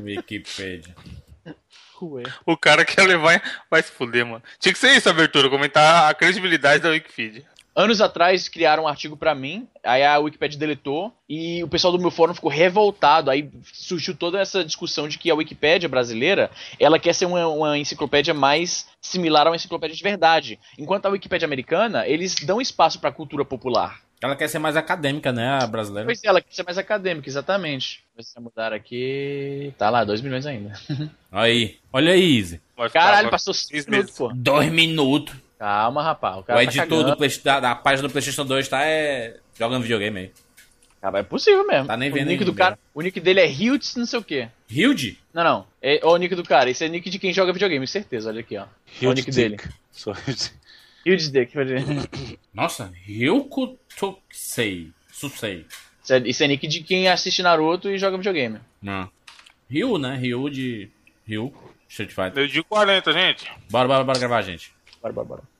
Wikipedia. 0.00 0.94
O 2.46 2.56
cara 2.56 2.84
quer 2.84 3.02
levar. 3.02 3.42
Vai 3.70 3.82
se 3.82 3.90
fuder, 3.90 4.24
mano. 4.24 4.42
Tinha 4.58 4.72
que 4.72 4.78
ser 4.78 4.96
isso 4.96 5.08
a 5.08 5.12
abertura, 5.12 5.50
comentar 5.50 6.10
a 6.10 6.14
credibilidade 6.14 6.82
da 6.82 6.90
Wikipedia. 6.90 7.44
Anos 7.78 8.00
atrás 8.00 8.48
criaram 8.48 8.82
um 8.82 8.88
artigo 8.88 9.16
pra 9.16 9.36
mim, 9.36 9.68
aí 9.84 10.04
a 10.04 10.18
Wikipedia 10.18 10.58
deletou 10.58 11.14
e 11.28 11.62
o 11.62 11.68
pessoal 11.68 11.92
do 11.92 11.98
meu 12.00 12.10
fórum 12.10 12.34
ficou 12.34 12.50
revoltado. 12.50 13.30
Aí 13.30 13.48
surgiu 13.72 14.16
toda 14.16 14.40
essa 14.40 14.64
discussão 14.64 15.06
de 15.06 15.16
que 15.16 15.30
a 15.30 15.34
Wikipédia 15.36 15.88
brasileira 15.88 16.50
ela 16.80 16.98
quer 16.98 17.12
ser 17.12 17.26
uma, 17.26 17.46
uma 17.46 17.78
enciclopédia 17.78 18.34
mais 18.34 18.88
similar 19.00 19.46
a 19.46 19.50
uma 19.50 19.54
enciclopédia 19.54 19.96
de 19.96 20.02
verdade, 20.02 20.58
enquanto 20.76 21.06
a 21.06 21.10
Wikipédia 21.10 21.46
americana 21.46 22.04
eles 22.04 22.34
dão 22.34 22.60
espaço 22.60 22.98
pra 22.98 23.12
cultura 23.12 23.44
popular. 23.44 24.00
Ela 24.20 24.34
quer 24.34 24.48
ser 24.48 24.58
mais 24.58 24.76
acadêmica, 24.76 25.30
né, 25.30 25.60
a 25.62 25.64
brasileira? 25.64 26.04
Pois 26.04 26.24
é, 26.24 26.26
ela 26.26 26.40
quer 26.40 26.52
ser 26.52 26.64
mais 26.64 26.78
acadêmica, 26.78 27.28
exatamente. 27.28 28.02
Se 28.18 28.36
eu 28.36 28.42
mudar 28.42 28.72
aqui, 28.72 29.72
tá 29.78 29.88
lá, 29.88 30.02
2 30.02 30.20
milhões 30.20 30.46
ainda. 30.46 30.72
Aí. 31.30 31.76
Olha 31.92 32.12
aí, 32.12 32.38
Izzy. 32.38 32.60
Vai 32.76 32.90
Caralho, 32.90 33.30
passou 33.30 33.54
seis 33.54 33.84
5 33.84 33.90
minutos, 33.92 34.18
pô. 34.18 34.32
Dois 34.34 34.72
minutos. 34.72 35.36
Calma, 35.58 36.02
rapaz. 36.02 36.36
O 36.36 36.40
O 36.40 36.42
cara 36.42 36.58
tá 36.58 36.62
editor 36.64 36.86
cagando. 36.88 37.10
do 37.10 37.16
Play- 37.16 37.40
da, 37.42 37.60
da 37.60 37.74
página 37.74 38.08
do 38.08 38.12
PlayStation 38.12 38.44
2 38.44 38.68
tá 38.68 38.84
é, 38.84 39.38
jogando 39.58 39.82
videogame 39.82 40.18
aí. 40.20 40.32
Cara, 41.00 41.18
é 41.20 41.22
possível 41.22 41.66
mesmo. 41.66 41.86
Tá 41.86 41.96
nem 41.96 42.10
o 42.10 42.12
vendo 42.12 42.26
nick 42.28 42.40
aí, 42.42 42.44
do 42.46 42.54
cara, 42.54 42.78
O 42.92 43.00
nick 43.02 43.20
dele 43.20 43.40
é 43.40 43.48
Hiltz 43.50 43.94
não 43.96 44.06
sei 44.06 44.18
o 44.18 44.22
quê. 44.22 44.48
Hilde? 44.68 45.18
Não, 45.32 45.44
não. 45.44 45.66
É, 45.80 46.00
ó, 46.02 46.12
o 46.14 46.16
nick 46.16 46.34
do 46.34 46.42
cara. 46.42 46.68
Esse 46.70 46.84
é 46.84 46.88
nick 46.88 47.08
de 47.08 47.18
quem 47.18 47.32
joga 47.32 47.52
videogame, 47.52 47.86
certeza. 47.86 48.30
Olha 48.30 48.40
aqui, 48.40 48.56
ó. 48.56 48.62
Olha 49.02 49.10
o 49.10 49.12
nick 49.14 49.30
dele. 49.30 49.56
Só- 49.92 50.12
Hiltz 51.06 51.30
Dick. 51.30 51.52
pode 51.52 51.72
ver. 51.74 51.84
Nossa, 52.52 52.92
Ryuko 53.04 53.78
Tokusei. 53.98 54.90
Susei. 55.12 55.64
Isso 56.02 56.12
é, 56.14 56.18
isso 56.26 56.44
é 56.44 56.48
nick 56.48 56.66
de 56.66 56.82
quem 56.82 57.08
assiste 57.08 57.42
Naruto 57.42 57.88
e 57.90 57.98
joga 57.98 58.16
videogame. 58.16 58.58
Não. 58.82 59.08
Ryu, 59.70 59.98
né? 59.98 60.16
Ryu 60.16 60.48
de. 60.50 60.90
Ryu. 61.26 61.52
Street 61.88 62.10
Fighter. 62.10 62.34
Meio 62.34 62.48
de 62.48 62.62
40, 62.62 63.12
gente. 63.12 63.50
Bora, 63.70 63.88
bora, 63.88 64.04
bora 64.04 64.18
gravar, 64.18 64.42
gente. 64.42 64.72
Bora, 65.02 65.14
bora, 65.14 65.28
bora. 65.28 65.57